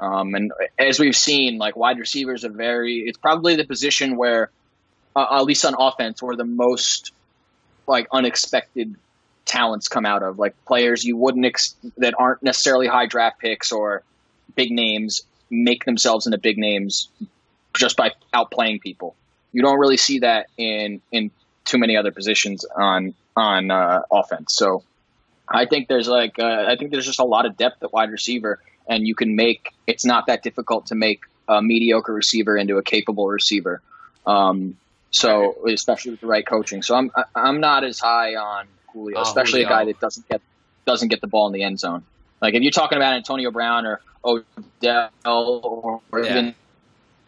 Um, 0.00 0.34
and 0.34 0.52
as 0.78 1.00
we've 1.00 1.16
seen, 1.16 1.58
like 1.58 1.76
wide 1.76 1.98
receivers 1.98 2.44
are 2.44 2.50
very, 2.50 3.00
it's 3.06 3.18
probably 3.18 3.56
the 3.56 3.64
position 3.64 4.16
where, 4.16 4.50
uh, 5.16 5.26
at 5.38 5.42
least 5.44 5.64
on 5.64 5.74
offense, 5.78 6.22
where 6.22 6.36
the 6.36 6.44
most 6.44 7.12
like 7.86 8.06
unexpected 8.12 8.94
talents 9.48 9.88
come 9.88 10.06
out 10.06 10.22
of, 10.22 10.38
like 10.38 10.54
players 10.66 11.04
you 11.04 11.16
wouldn't 11.16 11.46
ex- 11.46 11.74
that 11.96 12.14
aren't 12.16 12.42
necessarily 12.42 12.86
high 12.86 13.06
draft 13.06 13.40
picks 13.40 13.72
or 13.72 14.04
big 14.54 14.70
names 14.70 15.22
make 15.50 15.84
themselves 15.84 16.26
into 16.26 16.38
big 16.38 16.58
names 16.58 17.08
just 17.76 17.96
by 17.96 18.12
outplaying 18.34 18.80
people. 18.80 19.16
You 19.52 19.62
don't 19.62 19.78
really 19.78 19.96
see 19.96 20.20
that 20.20 20.46
in 20.56 21.00
in 21.10 21.30
too 21.64 21.78
many 21.78 21.96
other 21.96 22.12
positions 22.12 22.64
on 22.64 23.14
on 23.36 23.70
uh, 23.70 24.02
offense. 24.12 24.54
So 24.54 24.82
I 25.48 25.66
think 25.66 25.88
there's 25.88 26.08
like 26.08 26.38
uh, 26.38 26.66
I 26.68 26.76
think 26.76 26.90
there's 26.90 27.06
just 27.06 27.20
a 27.20 27.24
lot 27.24 27.46
of 27.46 27.56
depth 27.56 27.82
at 27.82 27.92
wide 27.92 28.10
receiver, 28.10 28.60
and 28.88 29.06
you 29.06 29.14
can 29.14 29.34
make 29.34 29.72
it's 29.86 30.04
not 30.04 30.26
that 30.26 30.42
difficult 30.42 30.86
to 30.86 30.94
make 30.94 31.22
a 31.48 31.62
mediocre 31.62 32.12
receiver 32.12 32.56
into 32.56 32.76
a 32.76 32.82
capable 32.82 33.26
receiver. 33.26 33.80
Um, 34.26 34.76
so 35.10 35.66
especially 35.66 36.10
with 36.10 36.20
the 36.20 36.26
right 36.26 36.46
coaching. 36.46 36.82
So 36.82 36.94
I'm 36.94 37.10
I'm 37.34 37.60
not 37.60 37.84
as 37.84 37.98
high 37.98 38.36
on 38.36 38.66
Julio, 38.98 39.18
Oh, 39.18 39.22
especially 39.22 39.62
a 39.62 39.68
guy 39.68 39.84
that 39.84 39.98
doesn't 40.00 40.26
get 40.28 40.40
doesn't 40.86 41.08
get 41.08 41.20
the 41.20 41.28
ball 41.28 41.46
in 41.46 41.52
the 41.52 41.62
end 41.62 41.78
zone. 41.78 42.04
Like 42.40 42.54
if 42.54 42.62
you're 42.62 42.72
talking 42.72 42.96
about 42.96 43.14
Antonio 43.14 43.50
Brown 43.50 43.86
or 43.86 44.00
Odell 44.24 45.10
or, 45.24 46.00
or 46.10 46.24
Yeah. 46.24 46.30
even 46.30 46.54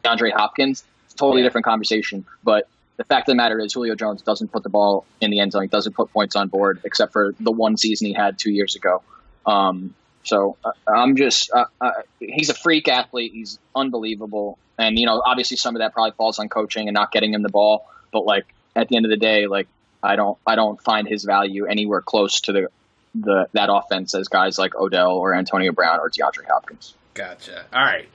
DeAndre 0.04 0.32
Hopkins, 0.32 0.84
it's 1.04 1.14
a 1.14 1.16
totally 1.16 1.42
Yeah. 1.42 1.48
different 1.48 1.66
conversation. 1.66 2.24
But 2.42 2.64
the 2.96 3.04
fact 3.04 3.28
of 3.28 3.32
the 3.32 3.36
matter 3.36 3.58
is, 3.60 3.72
Julio 3.74 3.94
Jones 3.94 4.22
doesn't 4.22 4.52
put 4.52 4.62
the 4.62 4.70
ball 4.70 5.06
in 5.20 5.30
the 5.30 5.40
end 5.40 5.52
zone. 5.52 5.62
He 5.62 5.68
doesn't 5.68 5.94
put 5.94 6.12
points 6.12 6.36
on 6.36 6.48
board, 6.48 6.80
except 6.84 7.12
for 7.12 7.34
the 7.38 7.52
one 7.52 7.76
season 7.76 8.06
he 8.06 8.14
had 8.14 8.36
two 8.38 8.50
years 8.50 8.76
ago. 8.76 9.02
Um, 9.46 9.94
so 10.22 10.58
uh, 10.64 10.72
I'm 10.86 11.16
just, 11.16 11.50
uh, 11.54 11.64
uh, 11.80 11.90
he's 12.18 12.50
a 12.50 12.54
freak 12.54 12.88
athlete. 12.88 13.32
He's 13.32 13.58
unbelievable. 13.74 14.58
And, 14.78 14.98
you 14.98 15.06
know, 15.06 15.22
obviously 15.24 15.56
some 15.56 15.74
of 15.76 15.80
that 15.80 15.92
probably 15.92 16.12
falls 16.16 16.38
on 16.38 16.48
coaching 16.48 16.88
and 16.88 16.94
not 16.94 17.10
getting 17.10 17.32
him 17.32 17.42
the 17.42 17.48
ball. 17.48 17.84
But, 18.12 18.24
like, 18.24 18.44
at 18.76 18.88
the 18.88 18.96
end 18.96 19.06
of 19.06 19.10
the 19.10 19.16
day, 19.16 19.46
like, 19.46 19.68
I 20.02 20.16
don't, 20.16 20.38
I 20.46 20.54
don't 20.54 20.80
find 20.82 21.06
his 21.08 21.24
value 21.24 21.66
anywhere 21.66 22.00
close 22.00 22.40
to 22.42 22.52
the, 22.52 22.68
the 23.14 23.48
that 23.52 23.68
offense 23.72 24.14
as 24.14 24.28
guys 24.28 24.58
like 24.58 24.74
Odell 24.74 25.12
or 25.16 25.34
Antonio 25.34 25.72
Brown 25.72 25.98
or 26.00 26.08
DeAndre 26.10 26.46
Hopkins. 26.48 26.94
Gotcha. 27.14 27.64
All 27.72 27.82
right. 27.82 28.08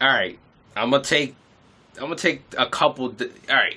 All 0.00 0.08
right. 0.08 0.38
I'm 0.76 0.90
gonna 0.90 1.02
take. 1.04 1.34
I'm 1.96 2.02
gonna 2.04 2.16
take 2.16 2.42
a 2.58 2.66
couple. 2.66 3.10
d- 3.10 3.30
All 3.48 3.54
right. 3.54 3.76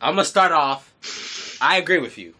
I'm 0.00 0.14
gonna 0.14 0.24
start 0.24 0.52
off. 0.52 1.58
I 1.60 1.76
agree 1.76 1.98
with 1.98 2.16
you. 2.18 2.34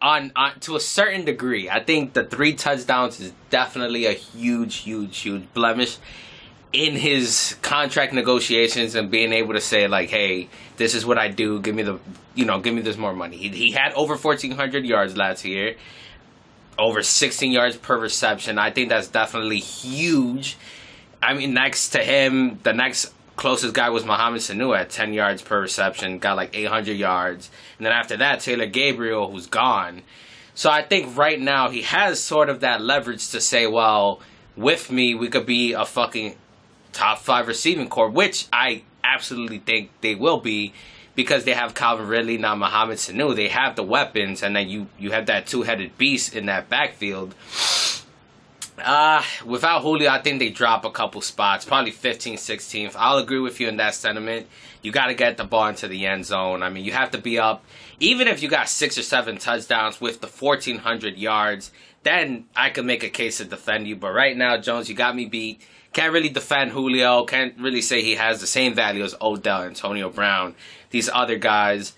On, 0.00 0.32
on 0.36 0.58
to 0.60 0.76
a 0.76 0.80
certain 0.80 1.24
degree, 1.24 1.70
I 1.70 1.80
think 1.82 2.12
the 2.12 2.24
three 2.24 2.54
touchdowns 2.54 3.20
is 3.20 3.32
definitely 3.50 4.06
a 4.06 4.12
huge, 4.12 4.76
huge, 4.76 5.18
huge 5.18 5.44
blemish 5.54 5.96
in 6.74 6.96
his 6.96 7.56
contract 7.62 8.12
negotiations 8.12 8.96
and 8.96 9.08
being 9.08 9.32
able 9.32 9.54
to 9.54 9.60
say 9.60 9.86
like, 9.86 10.10
"Hey, 10.10 10.48
this 10.76 10.94
is 10.94 11.06
what 11.06 11.18
I 11.18 11.28
do. 11.28 11.60
Give 11.60 11.74
me 11.74 11.84
the, 11.84 12.00
you 12.34 12.44
know, 12.44 12.60
give 12.60 12.74
me 12.74 12.82
this 12.82 12.98
more 12.98 13.14
money." 13.14 13.36
He, 13.36 13.48
he 13.48 13.70
had 13.70 13.92
over 13.94 14.16
1,400 14.16 14.84
yards 14.84 15.16
last 15.16 15.44
year, 15.44 15.76
over 16.76 17.02
16 17.02 17.52
yards 17.52 17.76
per 17.76 17.96
reception. 17.96 18.58
I 18.58 18.72
think 18.72 18.88
that's 18.88 19.06
definitely 19.06 19.60
huge. 19.60 20.56
I 21.22 21.34
mean, 21.34 21.54
next 21.54 21.90
to 21.90 22.00
him, 22.00 22.58
the 22.64 22.72
next 22.72 23.12
closest 23.36 23.72
guy 23.72 23.90
was 23.90 24.04
Mohamed 24.04 24.40
Sanu 24.40 24.76
at 24.76 24.90
10 24.90 25.12
yards 25.12 25.42
per 25.42 25.60
reception, 25.60 26.18
got 26.18 26.36
like 26.36 26.56
800 26.56 26.96
yards. 26.96 27.50
And 27.78 27.86
then 27.86 27.92
after 27.92 28.16
that, 28.16 28.40
Taylor 28.40 28.66
Gabriel, 28.66 29.30
who's 29.30 29.46
gone. 29.46 30.02
So 30.54 30.70
I 30.70 30.82
think 30.82 31.16
right 31.16 31.40
now 31.40 31.70
he 31.70 31.82
has 31.82 32.20
sort 32.20 32.48
of 32.48 32.60
that 32.60 32.80
leverage 32.80 33.30
to 33.30 33.40
say, 33.40 33.66
well, 33.66 34.20
with 34.56 34.90
me, 34.90 35.14
we 35.14 35.28
could 35.28 35.46
be 35.46 35.72
a 35.72 35.84
fucking 35.84 36.36
top 36.94 37.18
five 37.18 37.46
receiving 37.48 37.88
corps, 37.88 38.08
which 38.08 38.46
I 38.52 38.82
absolutely 39.02 39.58
think 39.58 39.90
they 40.00 40.14
will 40.14 40.40
be 40.40 40.72
because 41.14 41.44
they 41.44 41.52
have 41.52 41.74
Calvin 41.74 42.08
Ridley, 42.08 42.38
now 42.38 42.54
Mohamed 42.54 42.98
Sanu. 42.98 43.36
They 43.36 43.48
have 43.48 43.76
the 43.76 43.82
weapons, 43.82 44.42
and 44.42 44.56
then 44.56 44.68
you 44.68 44.86
you 44.98 45.10
have 45.12 45.26
that 45.26 45.46
two 45.46 45.62
headed 45.62 45.96
beast 45.98 46.34
in 46.34 46.46
that 46.46 46.68
backfield. 46.68 47.34
Uh, 48.76 49.22
without 49.44 49.82
Julio, 49.82 50.10
I 50.10 50.20
think 50.20 50.40
they 50.40 50.50
drop 50.50 50.84
a 50.84 50.90
couple 50.90 51.20
spots, 51.20 51.64
probably 51.64 51.92
15th, 51.92 52.34
16th. 52.34 52.96
I'll 52.96 53.18
agree 53.18 53.38
with 53.38 53.60
you 53.60 53.68
in 53.68 53.76
that 53.76 53.94
sentiment. 53.94 54.48
You 54.82 54.90
got 54.90 55.06
to 55.06 55.14
get 55.14 55.36
the 55.36 55.44
ball 55.44 55.68
into 55.68 55.86
the 55.86 56.06
end 56.06 56.26
zone. 56.26 56.60
I 56.60 56.70
mean, 56.70 56.84
you 56.84 56.90
have 56.90 57.12
to 57.12 57.18
be 57.18 57.38
up, 57.38 57.64
even 58.00 58.26
if 58.26 58.42
you 58.42 58.48
got 58.48 58.68
six 58.68 58.98
or 58.98 59.02
seven 59.02 59.38
touchdowns 59.38 60.00
with 60.00 60.20
the 60.20 60.26
1,400 60.26 61.16
yards, 61.16 61.70
then 62.02 62.46
I 62.56 62.70
could 62.70 62.84
make 62.84 63.04
a 63.04 63.08
case 63.08 63.38
to 63.38 63.44
defend 63.44 63.86
you. 63.86 63.94
But 63.94 64.12
right 64.12 64.36
now, 64.36 64.56
Jones, 64.56 64.88
you 64.88 64.96
got 64.96 65.14
me 65.14 65.26
beat. 65.26 65.60
Can't 65.94 66.12
really 66.12 66.28
defend 66.28 66.72
Julio. 66.72 67.24
Can't 67.24 67.54
really 67.58 67.80
say 67.80 68.02
he 68.02 68.16
has 68.16 68.40
the 68.40 68.46
same 68.46 68.74
value 68.74 69.04
as 69.04 69.14
Odell, 69.20 69.62
Antonio 69.62 70.10
Brown, 70.10 70.54
these 70.90 71.08
other 71.08 71.38
guys. 71.38 71.94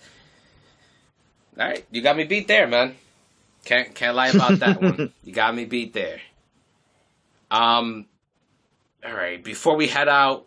All 1.59 1.67
right, 1.67 1.83
you 1.91 2.01
got 2.01 2.15
me 2.15 2.23
beat 2.23 2.47
there, 2.47 2.67
man. 2.67 2.95
Can't 3.65 3.93
can't 3.93 4.15
lie 4.15 4.29
about 4.29 4.59
that 4.59 4.81
one. 4.81 5.11
You 5.23 5.33
got 5.33 5.53
me 5.55 5.65
beat 5.65 5.93
there. 5.93 6.21
Um, 7.49 8.05
all 9.05 9.13
right. 9.13 9.43
Before 9.43 9.75
we 9.75 9.87
head 9.87 10.07
out, 10.07 10.45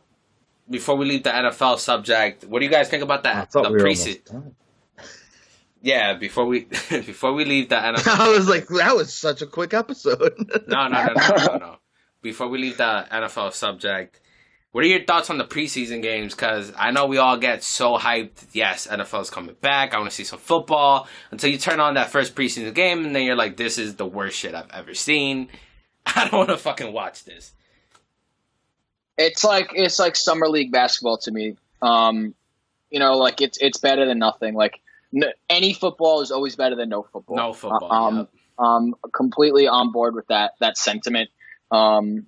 before 0.68 0.96
we 0.96 1.06
leave 1.06 1.24
the 1.24 1.30
NFL 1.30 1.78
subject, 1.78 2.44
what 2.44 2.60
do 2.60 2.64
you 2.64 2.70
guys 2.70 2.88
think 2.88 3.02
about 3.02 3.24
that? 3.24 3.50
the 3.50 3.62
we 3.62 3.80
preseason. 3.80 4.54
Yeah, 5.82 6.12
before 6.12 6.44
we 6.44 6.64
before 6.90 7.32
we 7.32 7.46
leave 7.46 7.70
the 7.70 7.76
NFL. 7.76 8.06
I 8.20 8.28
was 8.28 8.46
like, 8.50 8.68
that 8.68 8.94
was 8.94 9.14
such 9.14 9.40
a 9.40 9.46
quick 9.46 9.72
episode. 9.72 10.34
no, 10.68 10.88
no, 10.88 11.06
no, 11.06 11.14
no, 11.14 11.36
no, 11.46 11.56
no. 11.56 11.76
Before 12.22 12.48
we 12.48 12.58
leave 12.58 12.76
the 12.76 13.06
NFL 13.10 13.52
subject, 13.52 14.20
what 14.72 14.84
are 14.84 14.86
your 14.86 15.02
thoughts 15.02 15.30
on 15.30 15.38
the 15.38 15.44
preseason 15.44 16.00
games? 16.02 16.34
Because 16.34 16.72
I 16.76 16.90
know 16.92 17.06
we 17.06 17.18
all 17.18 17.36
get 17.36 17.64
so 17.64 17.96
hyped. 17.96 18.46
Yes, 18.52 18.86
NFL's 18.86 19.30
coming 19.30 19.56
back. 19.60 19.94
I 19.94 19.98
want 19.98 20.10
to 20.10 20.14
see 20.14 20.24
some 20.24 20.38
football. 20.38 21.08
Until 21.30 21.50
you 21.50 21.58
turn 21.58 21.80
on 21.80 21.94
that 21.94 22.10
first 22.10 22.34
preseason 22.34 22.72
game, 22.74 23.04
and 23.04 23.16
then 23.16 23.24
you're 23.24 23.36
like, 23.36 23.56
"This 23.56 23.78
is 23.78 23.96
the 23.96 24.06
worst 24.06 24.36
shit 24.38 24.54
I've 24.54 24.70
ever 24.70 24.94
seen." 24.94 25.48
I 26.06 26.28
don't 26.28 26.38
want 26.38 26.50
to 26.50 26.56
fucking 26.56 26.92
watch 26.92 27.24
this. 27.24 27.52
It's 29.18 29.44
like 29.44 29.72
it's 29.74 29.98
like 29.98 30.16
summer 30.16 30.48
league 30.48 30.72
basketball 30.72 31.18
to 31.18 31.32
me. 31.32 31.56
Um, 31.82 32.34
you 32.90 33.00
know, 33.00 33.16
like 33.16 33.40
it's 33.40 33.58
it's 33.60 33.78
better 33.78 34.06
than 34.06 34.18
nothing. 34.18 34.54
Like 34.54 34.80
n- 35.14 35.32
any 35.48 35.72
football 35.72 36.20
is 36.20 36.30
always 36.30 36.56
better 36.56 36.76
than 36.76 36.88
no 36.88 37.02
football. 37.02 37.36
No 37.36 37.52
football. 37.52 37.92
Um, 37.92 38.16
yep. 38.18 38.28
um, 38.58 38.94
completely 39.12 39.66
on 39.66 39.90
board 39.90 40.14
with 40.14 40.28
that 40.28 40.52
that 40.60 40.78
sentiment. 40.78 41.28
Um, 41.70 42.26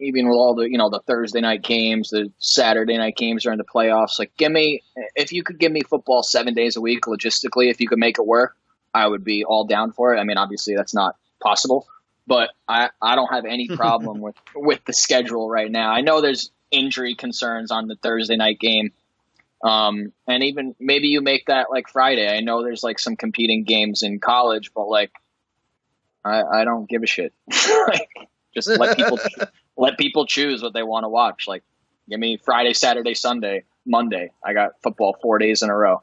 even 0.00 0.28
with 0.28 0.36
all 0.36 0.54
the 0.54 0.68
you 0.68 0.78
know 0.78 0.90
the 0.90 1.00
Thursday 1.06 1.40
night 1.40 1.62
games, 1.62 2.10
the 2.10 2.30
Saturday 2.38 2.98
night 2.98 3.16
games 3.16 3.44
during 3.44 3.58
the 3.58 3.64
playoffs. 3.64 4.18
Like, 4.18 4.36
give 4.36 4.50
me 4.50 4.82
if 5.14 5.32
you 5.32 5.42
could 5.42 5.58
give 5.58 5.72
me 5.72 5.82
football 5.82 6.22
seven 6.22 6.54
days 6.54 6.76
a 6.76 6.80
week 6.80 7.02
logistically, 7.02 7.70
if 7.70 7.80
you 7.80 7.88
could 7.88 7.98
make 7.98 8.18
it 8.18 8.26
work, 8.26 8.56
I 8.92 9.06
would 9.06 9.24
be 9.24 9.44
all 9.44 9.64
down 9.64 9.92
for 9.92 10.14
it. 10.14 10.18
I 10.18 10.24
mean, 10.24 10.38
obviously 10.38 10.74
that's 10.76 10.94
not 10.94 11.16
possible, 11.40 11.86
but 12.26 12.50
I 12.66 12.90
I 13.00 13.14
don't 13.14 13.32
have 13.32 13.44
any 13.44 13.68
problem 13.76 14.20
with 14.20 14.36
with 14.54 14.84
the 14.84 14.92
schedule 14.92 15.48
right 15.48 15.70
now. 15.70 15.90
I 15.92 16.00
know 16.00 16.20
there's 16.20 16.50
injury 16.72 17.14
concerns 17.14 17.70
on 17.70 17.86
the 17.86 17.96
Thursday 17.96 18.36
night 18.36 18.58
game. 18.58 18.92
Um, 19.62 20.12
and 20.26 20.42
even 20.42 20.74
maybe 20.80 21.06
you 21.06 21.20
make 21.20 21.46
that 21.46 21.70
like 21.70 21.88
Friday. 21.88 22.28
I 22.28 22.40
know 22.40 22.62
there's 22.62 22.82
like 22.82 22.98
some 22.98 23.14
competing 23.14 23.62
games 23.62 24.02
in 24.02 24.18
college, 24.18 24.72
but 24.74 24.88
like, 24.88 25.12
I, 26.24 26.42
I 26.42 26.64
don't 26.64 26.88
give 26.88 27.04
a 27.04 27.06
shit. 27.06 27.32
like, 27.88 28.08
just 28.54 28.68
let 28.78 28.94
people 28.96 29.18
let 29.76 29.98
people 29.98 30.26
choose 30.26 30.62
what 30.62 30.74
they 30.74 30.82
want 30.82 31.04
to 31.04 31.08
watch. 31.08 31.46
Like, 31.48 31.62
give 32.08 32.20
me 32.20 32.38
Friday, 32.44 32.72
Saturday, 32.74 33.14
Sunday, 33.14 33.64
Monday. 33.86 34.30
I 34.44 34.52
got 34.52 34.80
football 34.82 35.16
four 35.22 35.38
days 35.38 35.62
in 35.62 35.70
a 35.70 35.76
row. 35.76 36.02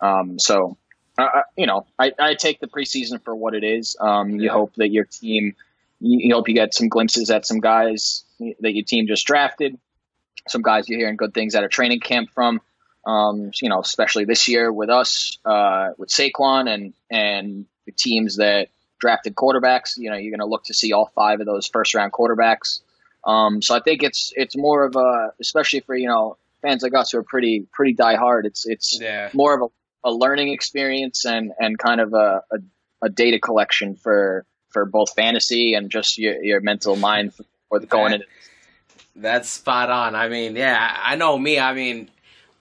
Um, 0.00 0.38
so, 0.38 0.76
uh, 1.18 1.42
you 1.56 1.66
know, 1.66 1.86
I, 1.98 2.12
I 2.18 2.34
take 2.34 2.60
the 2.60 2.66
preseason 2.66 3.22
for 3.22 3.34
what 3.34 3.54
it 3.54 3.64
is. 3.64 3.96
Um, 4.00 4.30
you 4.30 4.42
Yeah. 4.46 4.52
hope 4.52 4.74
that 4.76 4.88
your 4.90 5.04
team, 5.04 5.54
you, 6.00 6.28
you 6.28 6.34
hope 6.34 6.48
you 6.48 6.54
get 6.54 6.74
some 6.74 6.88
glimpses 6.88 7.30
at 7.30 7.46
some 7.46 7.60
guys 7.60 8.24
that 8.60 8.74
your 8.74 8.84
team 8.84 9.06
just 9.06 9.26
drafted, 9.26 9.78
some 10.48 10.62
guys 10.62 10.88
you're 10.88 10.98
hearing 10.98 11.16
good 11.16 11.32
things 11.34 11.54
at 11.54 11.64
a 11.64 11.68
training 11.68 12.00
camp 12.00 12.30
from. 12.34 12.60
Um, 13.04 13.50
you 13.60 13.68
know, 13.68 13.80
especially 13.80 14.26
this 14.26 14.46
year 14.46 14.72
with 14.72 14.88
us, 14.88 15.36
uh, 15.44 15.88
with 15.98 16.08
Saquon 16.08 16.72
and 16.72 16.94
and 17.10 17.66
the 17.84 17.90
teams 17.92 18.36
that 18.36 18.68
drafted 19.02 19.34
quarterbacks. 19.34 19.98
You 19.98 20.08
know, 20.10 20.16
you're 20.16 20.30
going 20.30 20.40
to 20.40 20.46
look 20.46 20.64
to 20.64 20.74
see 20.74 20.92
all 20.94 21.10
five 21.14 21.40
of 21.40 21.46
those 21.46 21.66
first 21.66 21.92
round 21.94 22.12
quarterbacks. 22.12 22.80
Um, 23.26 23.60
so 23.60 23.74
I 23.76 23.80
think 23.80 24.02
it's 24.02 24.32
it's 24.34 24.56
more 24.56 24.84
of 24.84 24.96
a, 24.96 25.32
especially 25.40 25.80
for 25.80 25.94
you 25.94 26.08
know 26.08 26.38
fans 26.62 26.82
like 26.82 26.94
us 26.94 27.10
who 27.12 27.18
are 27.18 27.22
pretty 27.24 27.66
pretty 27.72 27.92
die 27.92 28.16
hard. 28.16 28.46
It's 28.46 28.64
it's 28.66 28.98
Yeah. 29.00 29.28
more 29.34 29.54
of 29.54 29.70
a, 30.04 30.08
a 30.08 30.12
learning 30.12 30.48
experience 30.52 31.24
and 31.26 31.52
and 31.58 31.78
kind 31.78 32.00
of 32.00 32.14
a, 32.14 32.42
a, 32.50 32.56
a 33.02 33.08
data 33.10 33.38
collection 33.38 33.96
for 33.96 34.46
for 34.70 34.86
both 34.86 35.12
fantasy 35.14 35.74
and 35.74 35.90
just 35.90 36.16
your, 36.18 36.42
your 36.42 36.60
mental 36.60 36.96
mind 36.96 37.34
for 37.34 37.80
going 37.80 38.14
into 38.14 38.26
That's 39.16 39.48
spot 39.50 39.90
on. 39.90 40.14
I 40.14 40.28
mean, 40.28 40.56
yeah, 40.56 40.96
I 41.04 41.16
know 41.16 41.36
me. 41.38 41.58
I 41.58 41.74
mean, 41.74 42.08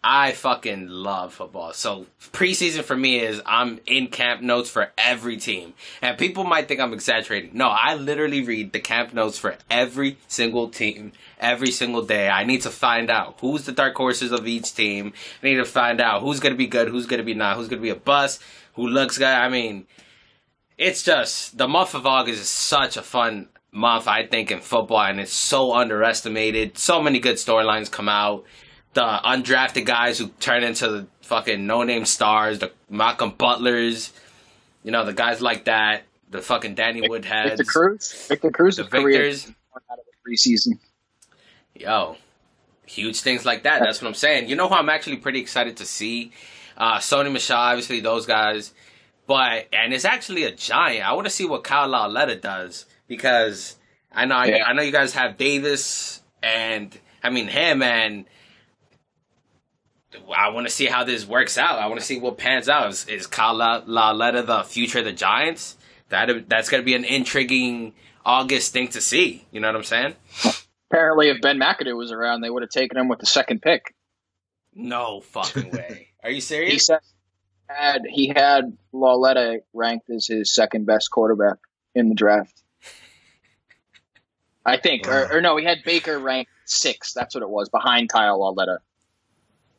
I 0.03 0.31
fucking 0.31 0.87
love 0.87 1.35
football. 1.35 1.73
So 1.73 2.07
preseason 2.33 2.81
for 2.83 2.97
me 2.97 3.19
is 3.19 3.39
I'm 3.45 3.79
in 3.85 4.07
camp 4.07 4.41
notes 4.41 4.69
for 4.69 4.91
every 4.97 5.37
team. 5.37 5.73
And 6.01 6.17
people 6.17 6.43
might 6.43 6.67
think 6.67 6.79
I'm 6.79 6.93
exaggerating. 6.93 7.51
No, 7.53 7.67
I 7.67 7.93
literally 7.95 8.43
read 8.43 8.73
the 8.73 8.79
camp 8.79 9.13
notes 9.13 9.37
for 9.37 9.57
every 9.69 10.17
single 10.27 10.69
team 10.69 11.11
every 11.39 11.71
single 11.71 12.03
day. 12.03 12.29
I 12.29 12.45
need 12.45 12.61
to 12.61 12.69
find 12.69 13.09
out 13.09 13.37
who's 13.41 13.65
the 13.65 13.71
dark 13.71 13.95
horses 13.95 14.31
of 14.31 14.47
each 14.47 14.73
team. 14.73 15.13
I 15.43 15.47
need 15.47 15.55
to 15.55 15.65
find 15.65 15.99
out 15.99 16.21
who's 16.21 16.39
going 16.39 16.53
to 16.53 16.57
be 16.57 16.67
good, 16.67 16.87
who's 16.87 17.07
going 17.07 17.19
to 17.19 17.25
be 17.25 17.33
not, 17.33 17.57
who's 17.57 17.67
going 17.67 17.79
to 17.79 17.83
be 17.83 17.89
a 17.89 17.95
bust, 17.95 18.41
who 18.75 18.87
looks 18.87 19.17
good. 19.17 19.27
I 19.27 19.49
mean, 19.49 19.87
it's 20.77 21.03
just 21.03 21.57
the 21.57 21.67
month 21.67 21.93
of 21.93 22.05
August 22.05 22.41
is 22.41 22.49
such 22.49 22.97
a 22.97 23.01
fun 23.01 23.49
month, 23.71 24.07
I 24.07 24.25
think, 24.27 24.51
in 24.51 24.61
football, 24.61 25.01
and 25.01 25.19
it's 25.19 25.33
so 25.33 25.73
underestimated. 25.73 26.77
So 26.77 27.01
many 27.01 27.19
good 27.19 27.35
storylines 27.35 27.91
come 27.91 28.09
out. 28.09 28.45
The 28.93 29.01
undrafted 29.01 29.85
guys 29.85 30.17
who 30.17 30.27
turn 30.39 30.63
into 30.63 30.87
the 30.87 31.07
fucking 31.21 31.65
no 31.65 31.83
name 31.83 32.05
stars, 32.05 32.59
the 32.59 32.71
Malcolm 32.89 33.31
Butlers, 33.37 34.11
you 34.83 34.91
know, 34.91 35.05
the 35.05 35.13
guys 35.13 35.41
like 35.41 35.65
that, 35.65 36.03
the 36.29 36.41
fucking 36.41 36.75
Danny 36.75 37.07
Woodheads, 37.07 37.49
Victor 37.49 37.63
Cruz. 37.63 38.25
Victor 38.27 38.51
Cruz, 38.51 38.75
the 38.77 38.83
Victors. 38.83 39.47
out 39.89 39.99
of 39.99 40.05
the 40.05 40.31
preseason. 40.31 40.79
Yo, 41.73 42.17
huge 42.85 43.21
things 43.21 43.45
like 43.45 43.63
that. 43.63 43.81
That's 43.81 44.01
what 44.01 44.07
I'm 44.09 44.13
saying. 44.13 44.49
You 44.49 44.55
know 44.55 44.67
who 44.67 44.75
I'm 44.75 44.89
actually 44.89 45.17
pretty 45.17 45.39
excited 45.39 45.77
to 45.77 45.85
see? 45.85 46.31
Uh, 46.77 46.97
Sony 46.97 47.31
Michel, 47.31 47.57
obviously, 47.57 47.99
those 47.99 48.25
guys. 48.25 48.73
But, 49.27 49.67
and 49.71 49.93
it's 49.93 50.05
actually 50.05 50.43
a 50.43 50.51
giant. 50.51 51.07
I 51.07 51.13
want 51.13 51.25
to 51.25 51.31
see 51.31 51.45
what 51.45 51.63
Kyle 51.63 51.87
Lauletta 51.87 52.35
does 52.35 52.85
because 53.07 53.77
I 54.11 54.25
know, 54.25 54.43
Yeah. 54.43 54.65
I, 54.65 54.73
know 54.73 54.81
you 54.81 54.91
guys 54.91 55.13
have 55.13 55.37
Davis 55.37 56.21
and, 56.43 56.97
I 57.23 57.29
mean, 57.29 57.47
him 57.47 57.81
and 57.81 58.25
I 60.35 60.49
want 60.49 60.67
to 60.67 60.73
see 60.73 60.85
how 60.87 61.03
this 61.03 61.25
works 61.25 61.57
out. 61.57 61.79
I 61.79 61.87
want 61.87 61.99
to 61.99 62.05
see 62.05 62.19
what 62.19 62.37
pans 62.37 62.67
out. 62.67 62.89
Is, 62.89 63.07
is 63.07 63.27
Kyle 63.27 63.53
La- 63.55 63.83
Lauletta 63.85 64.43
the 64.43 64.63
future 64.63 64.99
of 64.99 65.05
the 65.05 65.13
Giants? 65.13 65.77
That 66.09 66.49
That's 66.49 66.69
going 66.69 66.81
to 66.81 66.85
be 66.85 66.95
an 66.95 67.05
intriguing 67.05 67.93
August 68.25 68.73
thing 68.73 68.89
to 68.89 69.01
see. 69.01 69.45
You 69.51 69.61
know 69.61 69.67
what 69.69 69.77
I'm 69.77 69.83
saying? 69.83 70.15
Apparently, 70.89 71.29
if 71.29 71.41
Ben 71.41 71.57
McAdoo 71.59 71.95
was 71.95 72.11
around, 72.11 72.41
they 72.41 72.49
would 72.49 72.63
have 72.63 72.69
taken 72.69 72.97
him 72.97 73.07
with 73.07 73.19
the 73.19 73.25
second 73.25 73.61
pick. 73.61 73.95
No 74.73 75.21
fucking 75.21 75.71
way. 75.73 76.09
Are 76.23 76.29
you 76.29 76.35
He 76.35 76.41
serious? 76.41 76.85
said 76.87 76.99
had 77.67 78.01
he 78.09 78.27
had 78.35 78.77
Lauletta 78.91 79.61
ranked 79.73 80.09
as 80.09 80.27
his 80.27 80.53
second 80.53 80.85
best 80.85 81.09
quarterback 81.09 81.55
in 81.95 82.09
the 82.09 82.15
draft. 82.15 82.61
I 84.65 84.77
think, 84.77 85.07
or, 85.07 85.37
or 85.37 85.41
no, 85.41 85.55
he 85.57 85.65
had 85.65 85.79
Baker 85.85 86.19
ranked 86.19 86.51
sixth. 86.65 87.13
That's 87.15 87.33
what 87.33 87.41
it 87.41 87.49
was, 87.49 87.69
behind 87.69 88.09
Kyle 88.09 88.39
Lauletta 88.39 88.79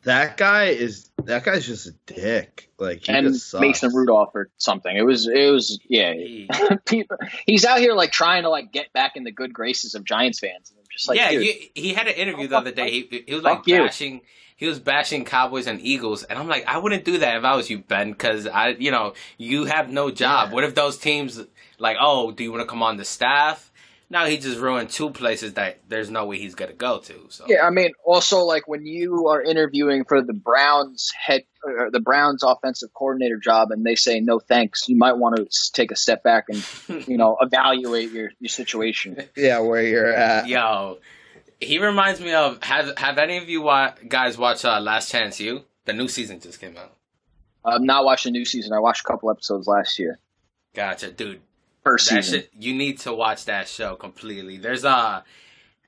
that 0.05 0.36
guy 0.36 0.66
is 0.66 1.11
that 1.24 1.44
guy's 1.44 1.66
just 1.66 1.86
a 1.86 1.92
dick. 2.07 2.70
Like 2.78 3.07
he 3.07 3.12
and 3.12 3.28
just 3.28 3.50
sucks. 3.50 3.61
Mason 3.61 3.94
Rudolph 3.94 4.34
or 4.34 4.50
something. 4.59 4.94
It 4.94 5.05
was, 5.05 5.28
it 5.28 5.50
was, 5.50 5.78
yeah. 5.88 6.12
He- 6.12 6.48
People, 6.86 7.16
he's 7.46 7.64
out 7.64 7.78
here 7.78 7.94
like 7.94 8.12
trying 8.12 8.42
to 8.42 8.48
like 8.48 8.72
get 8.72 8.92
back 8.92 9.12
in 9.16 9.24
the 9.24 9.30
good 9.30 9.53
graces 9.53 9.94
of 9.94 10.05
Giants 10.05 10.40
fans. 10.40 10.70
And 10.70 10.78
I'm 10.80 10.86
just 10.90 11.09
like, 11.09 11.18
yeah, 11.18 11.30
dude, 11.30 11.46
you, 11.46 11.55
he 11.74 11.94
had 11.94 12.09
an 12.09 12.14
interview 12.14 12.48
the 12.48 12.57
oh, 12.57 12.59
other 12.59 12.72
day. 12.72 12.90
He, 12.90 13.24
he 13.26 13.34
was 13.34 13.44
like 13.44 13.59
Fuck 13.59 13.68
you. 13.68 13.78
bashing. 13.78 14.20
He 14.57 14.68
was 14.68 14.78
bashing 14.78 15.24
Cowboys 15.24 15.66
and 15.66 15.80
Eagles, 15.80 16.22
and 16.22 16.38
I'm 16.38 16.46
like, 16.46 16.64
I 16.68 16.78
wouldn't 16.78 17.05
do 17.05 17.18
that 17.18 17.36
if 17.38 17.42
I 17.42 17.57
was 17.57 17.68
you, 17.68 17.78
Ben, 17.78 18.12
because 18.12 18.46
I, 18.46 18.68
you 18.68 18.92
know, 18.92 19.14
you 19.36 19.64
have 19.64 19.90
no 19.90 20.12
job. 20.12 20.48
Yeah. 20.48 20.55
What 20.55 20.62
if 20.62 20.76
those 20.76 20.98
teams, 20.98 21.40
like, 21.80 21.96
oh, 22.00 22.30
do 22.30 22.44
you 22.44 22.53
want 22.53 22.61
to 22.61 22.66
come 22.66 22.80
on 22.80 22.96
the 22.96 23.05
staff? 23.05 23.71
Now 24.12 24.26
he 24.26 24.36
just 24.36 24.58
ruined 24.58 24.90
two 24.90 25.08
places 25.08 25.54
that 25.54 25.78
there's 25.88 26.10
no 26.10 26.26
way 26.26 26.36
he's 26.36 26.54
gonna 26.54 26.74
go 26.74 26.98
to. 26.98 27.14
So 27.30 27.46
Yeah, 27.48 27.66
I 27.66 27.70
mean, 27.70 27.92
also 28.04 28.40
like 28.40 28.68
when 28.68 28.84
you 28.84 29.28
are 29.28 29.40
interviewing 29.40 30.04
for 30.04 30.20
the 30.20 30.34
Browns 30.34 31.10
head, 31.18 31.44
or 31.64 31.90
the 31.90 31.98
Browns 31.98 32.42
offensive 32.42 32.90
coordinator 32.92 33.38
job, 33.38 33.70
and 33.70 33.86
they 33.86 33.94
say 33.94 34.20
no 34.20 34.38
thanks, 34.38 34.86
you 34.86 34.96
might 34.98 35.14
want 35.14 35.36
to 35.36 35.72
take 35.72 35.90
a 35.90 35.96
step 35.96 36.22
back 36.22 36.44
and 36.50 36.62
you 37.08 37.16
know 37.16 37.38
evaluate 37.40 38.10
your 38.10 38.32
your 38.38 38.50
situation. 38.50 39.16
yeah, 39.34 39.60
where 39.60 39.82
you're 39.82 40.12
at. 40.12 40.46
yo, 40.46 40.98
He 41.58 41.78
reminds 41.78 42.20
me 42.20 42.34
of 42.34 42.62
have 42.64 42.98
have 42.98 43.16
any 43.16 43.38
of 43.38 43.48
you 43.48 43.62
wa- 43.62 43.94
guys 44.06 44.36
watched 44.36 44.66
uh, 44.66 44.78
Last 44.78 45.10
Chance 45.10 45.40
U? 45.40 45.62
The 45.86 45.94
new 45.94 46.06
season 46.08 46.38
just 46.38 46.60
came 46.60 46.76
out. 46.76 46.94
I'm 47.64 47.86
not 47.86 48.04
watching 48.04 48.34
the 48.34 48.38
new 48.38 48.44
season. 48.44 48.74
I 48.74 48.78
watched 48.80 49.00
a 49.00 49.04
couple 49.04 49.30
episodes 49.30 49.66
last 49.66 49.98
year. 49.98 50.18
Gotcha, 50.74 51.10
dude. 51.10 51.40
First 51.85 52.11
That 52.11 52.24
season. 52.24 52.41
shit, 52.41 52.51
you 52.59 52.74
need 52.74 52.99
to 53.01 53.12
watch 53.12 53.47
that 53.47 53.68
show 53.68 53.97
completely. 53.97 54.57
There's 54.57 54.85
a, 54.85 55.24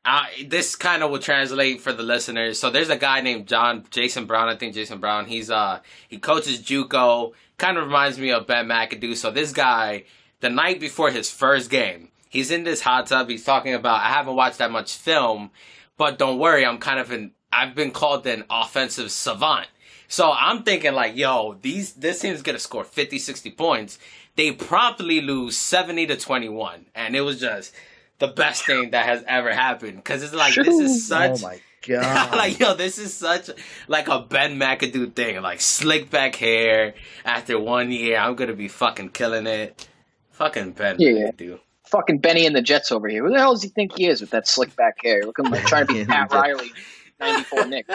uh, 0.05 0.25
this 0.47 0.75
kind 0.77 1.03
of 1.03 1.11
will 1.11 1.19
translate 1.19 1.81
for 1.81 1.93
the 1.93 2.03
listeners. 2.03 2.59
So 2.59 2.71
there's 2.71 2.91
a 2.91 2.97
guy 2.97 3.21
named 3.21 3.47
John 3.47 3.85
Jason 3.91 4.27
Brown. 4.27 4.49
I 4.49 4.57
think 4.57 4.75
Jason 4.75 4.99
Brown. 4.99 5.27
He's 5.27 5.51
uh 5.51 5.81
he 6.09 6.19
coaches 6.19 6.61
JUCO. 6.61 7.33
Kind 7.59 7.79
of 7.79 7.85
reminds 7.87 8.19
me 8.19 8.31
of 8.33 8.47
Ben 8.47 8.67
McAdoo. 8.67 9.17
So 9.17 9.31
this 9.31 9.53
guy, 9.53 10.05
the 10.41 10.51
night 10.51 10.81
before 10.81 11.11
his 11.11 11.31
first 11.31 11.71
game, 11.71 12.09
he's 12.29 12.51
in 12.51 12.65
this 12.65 12.83
hot 12.83 13.07
tub. 13.07 13.29
He's 13.31 13.45
talking 13.45 13.73
about 13.73 14.01
I 14.01 14.09
haven't 14.09 14.37
watched 14.37 14.59
that 14.59 14.71
much 14.73 14.95
film, 14.95 15.51
but 15.97 16.19
don't 16.19 16.39
worry, 16.39 16.67
I'm 16.67 16.79
kind 16.79 16.99
of 16.99 17.11
an 17.11 17.31
I've 17.53 17.75
been 17.75 17.93
called 17.93 18.27
an 18.27 18.45
offensive 18.51 19.11
savant. 19.13 19.69
So 20.09 20.31
I'm 20.31 20.65
thinking 20.65 20.93
like, 20.93 21.17
yo, 21.17 21.57
these 21.63 21.95
this 21.95 22.19
team's 22.21 22.43
gonna 22.43 22.59
score 22.59 22.85
50, 22.85 23.19
60 23.19 23.51
points. 23.53 23.99
They 24.37 24.53
promptly 24.53 25.21
lose 25.21 25.57
70 25.57 26.07
to 26.09 26.17
21. 26.17 26.87
And 26.95 27.15
it 27.15 27.21
was 27.21 27.41
just 27.41 27.73
the 28.19 28.27
best 28.29 28.67
thing 28.67 28.91
that 28.91 29.07
has 29.07 29.23
ever 29.27 29.53
happened. 29.53 30.05
Cause 30.05 30.23
it's 30.23 30.35
like 30.35 30.55
this 30.55 30.69
is 30.69 31.07
such 31.07 31.43
oh 31.43 31.47
my 31.47 31.61
god! 31.87 32.37
like 32.37 32.59
yo, 32.59 32.75
this 32.75 32.99
is 32.99 33.13
such 33.15 33.51
like 33.89 34.09
a 34.09 34.21
Ben 34.21 34.59
McAdoo 34.59 35.13
thing. 35.15 35.41
Like 35.43 35.61
slick 35.61 36.11
back 36.11 36.35
hair 36.37 36.95
after 37.25 37.59
one 37.59 37.91
year, 37.93 38.19
I'm 38.19 38.35
gonna 38.35 38.55
be 38.55 38.69
fucking 38.69 39.11
killing 39.11 39.47
it. 39.47 39.87
Fucking 40.33 40.73
Ben 40.73 40.97
Yeah. 40.99 41.31
McAdoo. 41.31 41.61
Fucking 41.87 42.19
Benny 42.19 42.47
and 42.47 42.57
the 42.57 42.63
Jets 42.63 42.91
over 42.91 43.07
here. 43.09 43.23
Who 43.25 43.31
the 43.31 43.39
hell 43.39 43.53
does 43.53 43.63
he 43.63 43.69
think 43.69 43.97
he 43.97 44.07
is 44.09 44.21
with 44.21 44.31
that 44.31 44.49
slick 44.49 44.75
back 44.75 44.97
hair? 45.05 45.23
Looking 45.25 45.45
like 45.51 45.65
trying 45.67 45.87
to 45.87 45.93
be 45.93 46.05
Pat. 46.07 46.33
Riley, 46.33 46.73
94 47.21 47.67
Nick. 47.69 47.87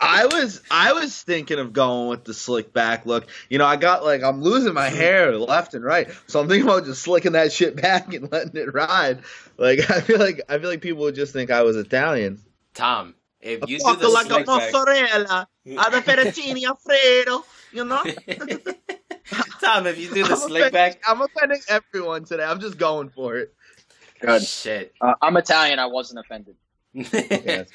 I 0.00 0.26
was 0.26 0.62
I 0.70 0.92
was 0.92 1.22
thinking 1.22 1.58
of 1.58 1.72
going 1.72 2.08
with 2.08 2.24
the 2.24 2.34
slick 2.34 2.72
back 2.72 3.06
look. 3.06 3.26
You 3.48 3.58
know, 3.58 3.66
I 3.66 3.76
got 3.76 4.04
like 4.04 4.22
I'm 4.22 4.42
losing 4.42 4.74
my 4.74 4.88
hair 4.88 5.36
left 5.36 5.74
and 5.74 5.84
right, 5.84 6.08
so 6.26 6.40
I'm 6.40 6.48
thinking 6.48 6.68
about 6.68 6.84
just 6.84 7.02
slicking 7.02 7.32
that 7.32 7.52
shit 7.52 7.76
back 7.80 8.12
and 8.12 8.30
letting 8.30 8.56
it 8.56 8.72
ride. 8.72 9.20
Like 9.56 9.78
I 9.90 10.00
feel 10.00 10.18
like 10.18 10.42
I 10.48 10.58
feel 10.58 10.70
like 10.70 10.80
people 10.80 11.02
would 11.02 11.14
just 11.14 11.32
think 11.32 11.50
I 11.50 11.62
was 11.62 11.76
Italian. 11.76 12.40
Tom, 12.74 13.14
if 13.40 13.68
you 13.68 13.78
do 13.78 13.96
the 13.96 14.08
slick 14.10 14.28
back, 14.28 14.46
mozzarella, 14.46 15.48
ada 15.66 16.00
fettuccine 16.02 16.64
alfredo. 16.64 17.44
You 17.72 17.84
know, 17.84 18.02
Tom, 19.60 19.86
if 19.86 19.98
you 19.98 20.08
do 20.08 20.24
the 20.24 20.30
I'm 20.30 20.36
slick 20.36 20.66
offending, 20.66 20.72
back, 20.72 21.02
I'm 21.08 21.20
offending 21.20 21.60
everyone 21.68 22.24
today. 22.24 22.44
I'm 22.44 22.60
just 22.60 22.78
going 22.78 23.08
for 23.08 23.36
it. 23.36 23.54
Good. 24.20 24.42
shit. 24.44 24.94
Uh, 25.00 25.14
I'm 25.20 25.36
Italian. 25.36 25.78
I 25.78 25.86
wasn't 25.86 26.20
offended. 26.20 26.56
Yeah, 26.92 27.04
Alright. 27.12 27.68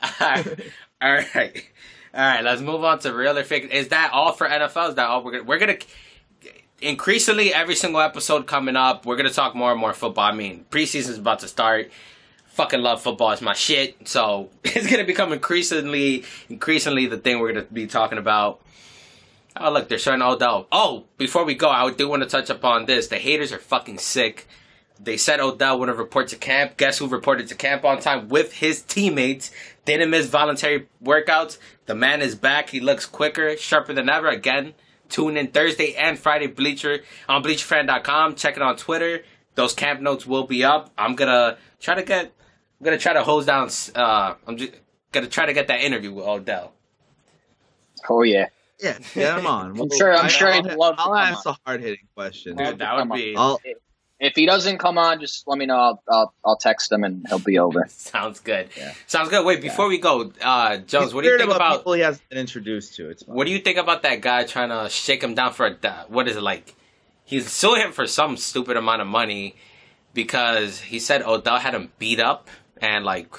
All 0.20 1.12
right. 1.12 1.64
All 2.14 2.20
right, 2.20 2.44
let's 2.44 2.60
move 2.60 2.84
on 2.84 3.00
to 3.00 3.12
real 3.12 3.36
or 3.36 3.42
fake. 3.42 3.70
Is 3.72 3.88
that 3.88 4.12
all 4.12 4.32
for 4.32 4.46
NFL? 4.46 4.90
Is 4.90 4.94
that 4.94 5.08
all 5.08 5.24
we're 5.24 5.32
gonna 5.32 5.44
we're 5.44 5.58
gonna 5.58 5.78
increasingly 6.80 7.52
every 7.52 7.74
single 7.74 8.00
episode 8.00 8.46
coming 8.46 8.76
up, 8.76 9.04
we're 9.04 9.16
gonna 9.16 9.30
talk 9.30 9.56
more 9.56 9.72
and 9.72 9.80
more 9.80 9.92
football. 9.92 10.24
I 10.24 10.32
mean, 10.32 10.64
preseason's 10.70 11.18
about 11.18 11.40
to 11.40 11.48
start. 11.48 11.90
Fucking 12.46 12.80
love 12.80 13.02
football, 13.02 13.32
it's 13.32 13.42
my 13.42 13.52
shit. 13.52 14.06
So 14.06 14.50
it's 14.64 14.88
gonna 14.88 15.04
become 15.04 15.32
increasingly 15.32 16.22
increasingly 16.48 17.06
the 17.06 17.18
thing 17.18 17.40
we're 17.40 17.52
gonna 17.52 17.66
be 17.72 17.88
talking 17.88 18.18
about. 18.18 18.60
Oh 19.56 19.72
look, 19.72 19.88
they're 19.88 19.98
showing 19.98 20.22
Odell. 20.22 20.68
Oh, 20.70 21.04
before 21.18 21.44
we 21.44 21.54
go, 21.54 21.68
I 21.68 21.90
do 21.90 22.08
want 22.08 22.22
to 22.22 22.28
touch 22.28 22.48
upon 22.48 22.86
this. 22.86 23.08
The 23.08 23.18
haters 23.18 23.52
are 23.52 23.58
fucking 23.58 23.98
sick. 23.98 24.46
They 25.00 25.16
said 25.16 25.40
Odell 25.40 25.80
wouldn't 25.80 25.98
report 25.98 26.28
to 26.28 26.36
camp. 26.36 26.76
Guess 26.76 26.98
who 26.98 27.08
reported 27.08 27.48
to 27.48 27.56
camp 27.56 27.84
on 27.84 28.00
time 28.00 28.28
with 28.28 28.52
his 28.52 28.82
teammates? 28.82 29.50
Didn't 29.84 30.10
miss 30.10 30.26
voluntary 30.28 30.88
workouts. 31.02 31.58
The 31.86 31.94
man 31.94 32.22
is 32.22 32.34
back. 32.34 32.70
He 32.70 32.80
looks 32.80 33.04
quicker, 33.06 33.56
sharper 33.56 33.92
than 33.92 34.08
ever. 34.08 34.28
Again, 34.28 34.74
tune 35.08 35.36
in 35.36 35.48
Thursday 35.48 35.94
and 35.94 36.18
Friday 36.18 36.46
Bleacher 36.46 37.00
on 37.28 37.42
BleacherFan.com. 37.42 38.34
Check 38.36 38.56
it 38.56 38.62
on 38.62 38.76
Twitter. 38.76 39.22
Those 39.56 39.74
camp 39.74 40.00
notes 40.00 40.26
will 40.26 40.46
be 40.46 40.64
up. 40.64 40.90
I'm 40.98 41.14
gonna 41.14 41.58
try 41.80 41.94
to 41.94 42.02
get. 42.02 42.32
I'm 42.80 42.84
gonna 42.84 42.98
try 42.98 43.12
to 43.12 43.22
hose 43.22 43.46
down. 43.46 43.68
Uh, 43.94 44.34
I'm 44.46 44.56
just 44.56 44.72
gonna 45.12 45.28
try 45.28 45.46
to 45.46 45.52
get 45.52 45.68
that 45.68 45.80
interview 45.80 46.12
with 46.12 46.24
Odell. 46.24 46.72
Oh 48.08 48.22
yeah. 48.22 48.48
Yeah, 48.82 48.98
get 49.14 49.38
him 49.38 49.46
on. 49.46 49.78
I'm 49.80 49.88
sure- 49.96 50.12
I'm 50.14 50.24
I- 50.26 50.28
sure 50.28 50.48
I'll, 50.52 50.62
he'd 50.64 50.74
love 50.74 50.96
to 50.96 51.02
I'll 51.02 51.08
come 51.08 51.16
ask 51.16 51.44
the 51.44 51.56
hard 51.64 51.80
hitting 51.80 52.06
question. 52.16 52.56
Dude, 52.56 52.78
that 52.80 52.96
would 52.96 53.12
be 53.14 53.34
I'll, 53.36 53.60
If 54.24 54.34
he 54.36 54.46
doesn't 54.46 54.78
come 54.78 54.96
on, 54.96 55.20
just 55.20 55.46
let 55.46 55.58
me 55.58 55.66
know. 55.66 55.76
I'll 55.76 56.02
I'll, 56.08 56.34
I'll 56.44 56.56
text 56.56 56.90
him 56.90 57.04
and 57.04 57.26
he'll 57.28 57.38
be 57.38 57.58
over. 57.58 57.84
sounds 57.88 58.40
good. 58.40 58.70
Yeah. 58.76 58.94
Sounds 59.06 59.28
good. 59.28 59.44
Wait, 59.44 59.60
before 59.60 59.86
we 59.86 59.98
go, 59.98 60.32
uh, 60.42 60.78
Jones, 60.78 61.06
he's 61.06 61.14
what 61.14 61.24
do 61.24 61.30
you 61.30 61.38
think 61.38 61.50
about 61.50 61.78
people 61.78 61.92
he 61.92 62.00
hasn't 62.00 62.28
been 62.30 62.38
introduced 62.38 62.94
to? 62.96 63.10
It's 63.10 63.22
fine. 63.22 63.34
What 63.34 63.46
do 63.46 63.52
you 63.52 63.58
think 63.58 63.76
about 63.76 64.02
that 64.02 64.22
guy 64.22 64.44
trying 64.44 64.70
to 64.70 64.88
shake 64.88 65.22
him 65.22 65.34
down 65.34 65.52
for 65.52 65.66
a 65.66 65.74
da- 65.74 66.04
what 66.08 66.26
is 66.26 66.36
it 66.36 66.42
like? 66.42 66.74
He's 67.24 67.50
suing 67.50 67.82
him 67.82 67.92
for 67.92 68.06
some 68.06 68.36
stupid 68.36 68.76
amount 68.76 69.02
of 69.02 69.08
money 69.08 69.56
because 70.14 70.80
he 70.80 70.98
said 70.98 71.22
Odell 71.22 71.58
had 71.58 71.74
him 71.74 71.90
beat 71.98 72.20
up 72.20 72.48
and 72.80 73.04
like 73.04 73.30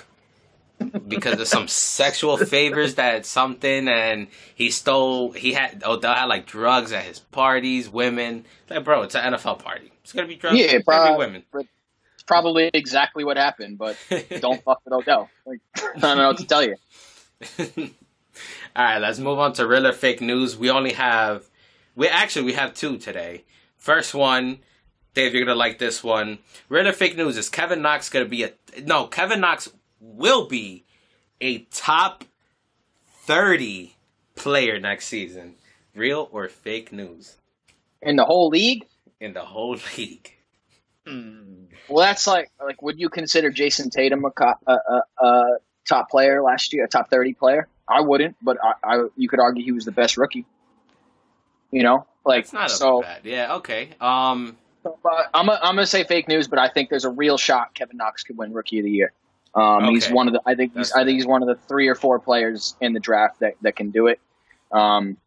because 1.08 1.40
of 1.40 1.48
some 1.48 1.68
sexual 1.68 2.38
favors 2.38 2.96
that 2.96 3.26
something 3.26 3.88
and 3.88 4.28
he 4.56 4.70
stole 4.70 5.32
he 5.32 5.54
had 5.54 5.84
Odell 5.86 6.16
had 6.16 6.26
like 6.26 6.46
drugs 6.46 6.92
at 6.92 7.04
his 7.04 7.20
parties, 7.20 7.90
women. 7.90 8.46
Like 8.70 8.84
bro, 8.84 9.04
it's 9.04 9.16
an 9.16 9.34
NFL 9.34 9.60
party. 9.60 9.92
It's 10.04 10.14
gonna 10.14 10.28
be 10.28 10.36
drugs. 10.36 10.58
Yeah, 10.58 10.68
it's 10.72 10.86
be 10.86 11.18
women. 11.18 11.44
It's 11.54 12.24
probably 12.26 12.70
exactly 12.74 13.24
what 13.24 13.38
happened, 13.38 13.78
but 13.78 13.98
don't 14.40 14.64
fuck 14.64 14.82
with 14.86 14.94
Odell. 14.94 15.30
Like, 15.46 15.60
I 15.76 16.00
don't 16.00 16.18
know 16.18 16.28
what 16.28 16.38
to 16.38 16.46
tell 16.46 16.64
you. 16.64 16.76
All 18.76 18.84
right, 18.84 19.00
let's 19.00 19.20
move 19.20 19.40
on 19.40 19.54
to 19.54 19.68
real 19.68 19.88
or 19.88 19.94
fake 19.94 20.22
news. 20.22 20.58
We 20.58 20.70
only 20.70 20.94
have, 20.94 21.46
we 21.96 22.08
actually 22.08 22.46
we 22.46 22.54
have 22.54 22.74
two 22.74 22.98
today. 22.98 23.46
First 23.78 24.14
one, 24.14 24.60
Dave, 25.14 25.34
you're 25.34 25.46
gonna 25.46 25.58
like 25.58 25.80
this 25.80 26.04
one. 26.04 26.40
Real 26.68 26.88
or 26.88 26.94
fake 26.94 27.16
news 27.16 27.38
is 27.38 27.50
Kevin 27.50 27.82
Knox 27.82 28.10
gonna 28.10 28.26
be 28.26 28.44
a 28.44 28.52
no? 28.84 29.08
Kevin 29.08 29.40
Knox 29.40 29.70
will 30.14 30.48
be 30.48 30.84
a 31.42 31.60
top 31.72 32.24
thirty 33.08 33.96
player 34.36 34.80
next 34.80 35.08
season. 35.08 35.56
Real 35.96 36.28
or 36.32 36.50
fake 36.50 36.92
news 36.92 37.38
In 38.02 38.18
the 38.18 38.26
whole 38.26 38.50
league, 38.50 38.86
in 39.22 39.34
the 39.34 39.42
whole 39.42 39.78
league? 39.98 40.32
Hmm. 41.08 41.66
well, 41.88 42.06
that's 42.06 42.26
like 42.28 42.50
like 42.64 42.82
would 42.82 43.00
you 43.00 43.10
consider 43.10 43.52
Jayson 43.52 43.90
Tatum 43.92 44.26
a, 44.26 44.32
co- 44.32 44.54
a, 44.68 44.74
a, 44.74 45.02
a 45.26 45.58
top 45.88 46.10
player 46.10 46.42
last 46.42 46.74
year, 46.74 46.86
a 46.86 46.88
top 46.88 47.10
thirty 47.10 47.34
player? 47.34 47.68
I 47.88 48.02
wouldn't, 48.02 48.36
but 48.42 48.58
I, 48.64 48.74
I 48.96 49.08
you 49.16 49.30
could 49.30 49.40
argue 49.40 49.64
he 49.64 49.72
was 49.72 49.86
the 49.86 49.92
best 49.92 50.18
rookie. 50.18 50.46
You 51.72 51.84
know, 51.84 52.08
like 52.26 52.46
It's 52.46 52.54
not 52.54 52.72
so. 52.72 53.02
bad. 53.02 53.22
Yeah, 53.24 53.56
okay. 53.56 53.90
Um, 54.02 54.58
I'm, 55.34 55.50
i 55.50 55.60
I'm 55.62 55.76
gonna 55.76 55.86
say 55.86 56.04
fake 56.04 56.28
news, 56.28 56.48
but 56.48 56.58
I 56.60 56.70
think 56.70 56.90
there's 56.90 57.06
a 57.06 57.10
real 57.10 57.38
shot 57.38 57.74
Kevin 57.76 57.98
Knox 57.98 58.24
could 58.24 58.38
win 58.38 58.54
Rookie 58.54 58.80
of 58.80 58.86
the 58.86 58.92
Year. 58.92 59.14
Um, 59.56 59.86
He's 59.86 60.10
one 60.10 60.28
of 60.28 60.34
the. 60.34 60.42
I 60.46 60.56
think 60.56 60.74
he's. 60.74 60.90
That's 60.90 60.96
I 60.96 61.06
think 61.06 61.16
he's 61.16 61.26
one 61.26 61.42
of 61.42 61.48
the 61.48 61.56
three 61.68 61.88
or 61.88 61.96
four 61.96 62.20
players 62.20 62.76
in 62.82 62.94
the 62.94 63.00
draft 63.00 63.40
that, 63.40 63.54
that 63.62 63.76
can 63.76 63.92
do 63.92 64.08
it. 64.08 64.20
Um, 64.72 65.18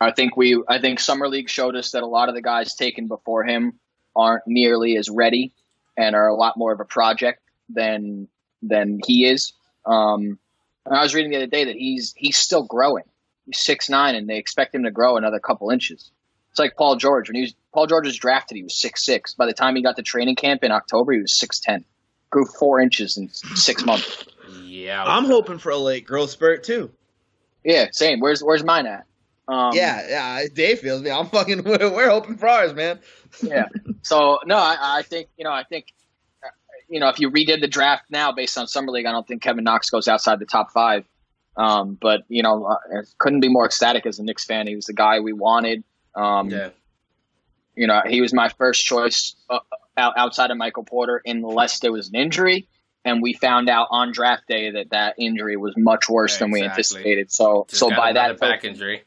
I 0.00 0.12
think 0.12 0.36
we. 0.36 0.62
I 0.68 0.80
think 0.80 1.00
summer 1.00 1.28
league 1.28 1.48
showed 1.48 1.74
us 1.74 1.92
that 1.92 2.02
a 2.02 2.06
lot 2.06 2.28
of 2.28 2.34
the 2.34 2.42
guys 2.42 2.74
taken 2.74 3.08
before 3.08 3.44
him 3.44 3.78
aren't 4.14 4.42
nearly 4.46 4.96
as 4.96 5.08
ready 5.08 5.52
and 5.96 6.14
are 6.14 6.28
a 6.28 6.34
lot 6.34 6.56
more 6.58 6.72
of 6.72 6.80
a 6.80 6.84
project 6.84 7.40
than 7.70 8.28
than 8.62 9.00
he 9.06 9.26
is. 9.26 9.54
Um, 9.86 10.38
and 10.84 10.94
I 10.94 11.02
was 11.02 11.14
reading 11.14 11.30
the 11.30 11.38
other 11.38 11.46
day 11.46 11.64
that 11.64 11.76
he's 11.76 12.12
he's 12.16 12.36
still 12.36 12.64
growing. 12.64 13.04
He's 13.46 13.58
six 13.58 13.88
nine, 13.88 14.14
and 14.14 14.28
they 14.28 14.36
expect 14.36 14.74
him 14.74 14.84
to 14.84 14.90
grow 14.90 15.16
another 15.16 15.40
couple 15.40 15.70
inches. 15.70 16.10
It's 16.50 16.58
like 16.58 16.76
Paul 16.76 16.96
George 16.96 17.28
when 17.28 17.36
he 17.36 17.42
was 17.42 17.54
Paul 17.72 17.86
George 17.86 18.06
was 18.06 18.16
drafted. 18.16 18.56
He 18.56 18.62
was 18.62 18.78
six 18.78 19.04
six. 19.06 19.34
By 19.34 19.46
the 19.46 19.54
time 19.54 19.74
he 19.74 19.82
got 19.82 19.96
to 19.96 20.02
training 20.02 20.36
camp 20.36 20.64
in 20.64 20.70
October, 20.70 21.12
he 21.12 21.20
was 21.20 21.38
six 21.38 21.60
ten. 21.60 21.84
Grew 22.30 22.44
four 22.44 22.80
inches 22.80 23.16
in 23.16 23.28
six 23.30 23.84
months. 23.84 24.24
yeah. 24.62 25.02
I'm 25.04 25.24
hoping 25.24 25.58
for 25.58 25.70
a 25.70 25.78
late 25.78 26.06
growth 26.06 26.30
spurt 26.30 26.62
too. 26.64 26.90
Yeah, 27.64 27.86
same. 27.92 28.20
Where's 28.20 28.42
where's 28.42 28.62
mine 28.64 28.86
at? 28.86 29.04
Um, 29.48 29.72
yeah, 29.74 30.06
yeah. 30.08 30.46
Dave 30.52 30.80
feels 30.80 31.00
me. 31.02 31.10
I'm 31.10 31.26
fucking. 31.26 31.62
We're, 31.64 31.90
we're 31.90 32.10
hoping 32.10 32.36
for 32.36 32.48
ours, 32.48 32.74
man. 32.74 32.98
yeah. 33.42 33.68
So 34.02 34.38
no, 34.46 34.56
I, 34.56 34.76
I 34.80 35.02
think 35.02 35.28
you 35.38 35.44
know 35.44 35.52
I 35.52 35.64
think 35.64 35.86
uh, 36.44 36.48
you 36.88 37.00
know 37.00 37.08
if 37.08 37.18
you 37.18 37.30
redid 37.30 37.60
the 37.62 37.68
draft 37.68 38.04
now 38.10 38.30
based 38.32 38.58
on 38.58 38.66
summer 38.66 38.92
league, 38.92 39.06
I 39.06 39.12
don't 39.12 39.26
think 39.26 39.42
Kevin 39.42 39.64
Knox 39.64 39.88
goes 39.90 40.06
outside 40.06 40.38
the 40.38 40.46
top 40.46 40.70
five. 40.72 41.04
Um, 41.56 41.98
but 42.00 42.22
you 42.28 42.42
know, 42.42 42.64
uh, 42.66 42.76
couldn't 43.18 43.40
be 43.40 43.48
more 43.48 43.64
ecstatic 43.64 44.06
as 44.06 44.18
a 44.18 44.22
Knicks 44.22 44.44
fan. 44.44 44.66
He 44.66 44.76
was 44.76 44.84
the 44.84 44.92
guy 44.92 45.20
we 45.20 45.32
wanted. 45.32 45.82
Um, 46.14 46.50
yeah. 46.50 46.70
You 47.74 47.86
know, 47.86 48.02
he 48.06 48.20
was 48.20 48.32
my 48.32 48.48
first 48.48 48.84
choice 48.84 49.34
uh, 49.48 49.54
out- 49.56 49.60
outside 49.98 50.50
of 50.50 50.56
Michael 50.56 50.84
Porter, 50.84 51.20
unless 51.24 51.80
there 51.80 51.92
was 51.92 52.08
an 52.08 52.16
injury. 52.16 52.68
And 53.04 53.22
we 53.22 53.32
found 53.32 53.68
out 53.68 53.88
on 53.90 54.12
draft 54.12 54.46
day 54.48 54.72
that 54.72 54.90
that 54.90 55.14
injury 55.18 55.56
was 55.56 55.74
much 55.76 56.08
worse 56.08 56.34
Yeah, 56.34 56.38
than 56.40 56.50
we 56.50 56.62
anticipated. 56.62 57.30
So, 57.30 57.66
Just 57.68 57.80
so 57.80 57.90
by 57.90 58.12
that 58.12 58.38
back 58.38 58.64
injury. 58.64 59.04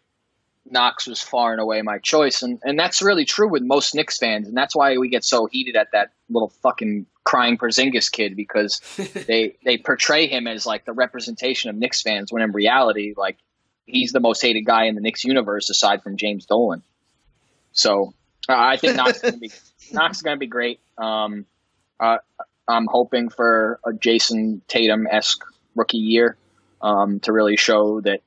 Knox 0.70 1.08
was 1.08 1.22
far 1.22 1.52
and 1.52 1.60
away 1.60 1.82
my 1.82 1.98
choice, 1.98 2.44
and 2.44 2.60
and 2.64 2.80
that's 2.80 3.02
really 3.02 3.26
true 3.26 3.50
with 3.50 3.64
most 3.64 3.94
Knicks 3.94 4.18
fans, 4.18 4.48
and 4.48 4.56
that's 4.56 4.76
why 4.76 4.98
we 4.98 5.10
get 5.10 5.24
so 5.24 5.48
heated 5.48 5.76
at 5.76 5.92
that 5.92 6.12
little 6.30 6.50
fucking 6.62 7.08
crying 7.24 7.58
Porzingis 7.58 8.12
kid 8.12 8.36
because 8.36 8.80
they 9.28 9.58
they 9.66 9.78
portray 9.78 10.28
him 10.28 10.48
as 10.48 10.66
like 10.66 10.86
the 10.86 10.94
representation 10.94 11.70
of 11.70 11.76
Knicks 11.76 12.02
fans 12.02 12.32
when 12.32 12.42
in 12.42 12.52
reality, 12.52 13.14
like 13.18 13.38
he's 13.86 14.12
the 14.12 14.20
most 14.20 14.42
hated 14.42 14.62
guy 14.62 14.86
in 14.86 14.96
the 14.96 15.02
Knicks 15.02 15.24
universe 15.24 15.70
aside 15.70 16.04
from 16.04 16.16
James 16.16 16.46
Dolan. 16.46 16.84
So 17.74 18.14
uh, 18.50 18.54
I 18.56 18.78
think 18.78 18.96
Knox 18.96 19.18
is 19.18 19.22
going 19.22 19.34
to 19.34 19.40
be 19.40 19.52
Knox 19.92 20.18
is 20.18 20.22
going 20.24 20.36
to 20.36 20.40
be 20.40 20.48
great. 20.48 20.80
Um, 20.98 21.46
uh, 22.00 22.18
I'm 22.68 22.88
hoping 22.88 23.30
for 23.30 23.80
a 23.86 23.92
Jayson 23.94 24.62
Tatum 24.68 25.08
esque 25.08 25.44
rookie 25.76 25.98
year 25.98 26.38
um, 26.82 27.20
to 27.22 27.32
really 27.34 27.58
show 27.58 28.02
that 28.02 28.22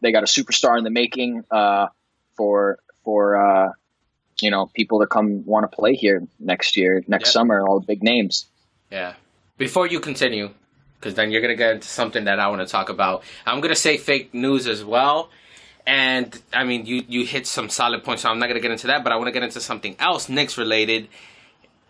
they 0.00 0.12
got 0.12 0.22
a 0.22 0.26
superstar 0.26 0.76
in 0.78 0.84
the 0.84 0.90
making 0.90 1.44
uh, 1.50 1.86
for 2.36 2.78
for 3.04 3.36
uh, 3.36 3.72
you 4.40 4.50
know 4.50 4.70
people 4.74 5.00
to 5.00 5.06
come 5.06 5.44
want 5.46 5.70
to 5.70 5.74
play 5.74 5.94
here 5.94 6.22
next 6.38 6.76
year, 6.76 7.02
next 7.06 7.28
Yep. 7.28 7.32
summer, 7.32 7.66
all 7.66 7.80
the 7.80 7.86
big 7.86 8.02
names. 8.02 8.46
Yeah. 8.90 9.14
Before 9.58 9.86
you 9.86 10.00
continue, 10.00 10.50
because 11.00 11.14
then 11.14 11.30
you're 11.30 11.40
gonna 11.40 11.56
get 11.56 11.76
into 11.76 11.88
something 11.88 12.24
that 12.24 12.38
I 12.38 12.48
want 12.48 12.60
to 12.60 12.66
talk 12.66 12.88
about. 12.90 13.22
I'm 13.46 13.60
gonna 13.60 13.74
say 13.74 13.96
fake 13.96 14.34
news 14.34 14.66
as 14.66 14.84
well. 14.84 15.30
And 15.86 16.36
I 16.52 16.64
mean, 16.64 16.84
you 16.84 17.04
you 17.08 17.24
hit 17.24 17.46
some 17.46 17.68
solid 17.68 18.02
points, 18.02 18.22
so 18.22 18.28
I'm 18.28 18.38
not 18.38 18.48
gonna 18.48 18.60
get 18.60 18.72
into 18.72 18.88
that. 18.88 19.04
But 19.04 19.12
I 19.12 19.16
want 19.16 19.28
to 19.28 19.32
get 19.32 19.44
into 19.44 19.60
something 19.60 19.94
else 20.00 20.28
Knicks 20.28 20.58
related, 20.58 21.08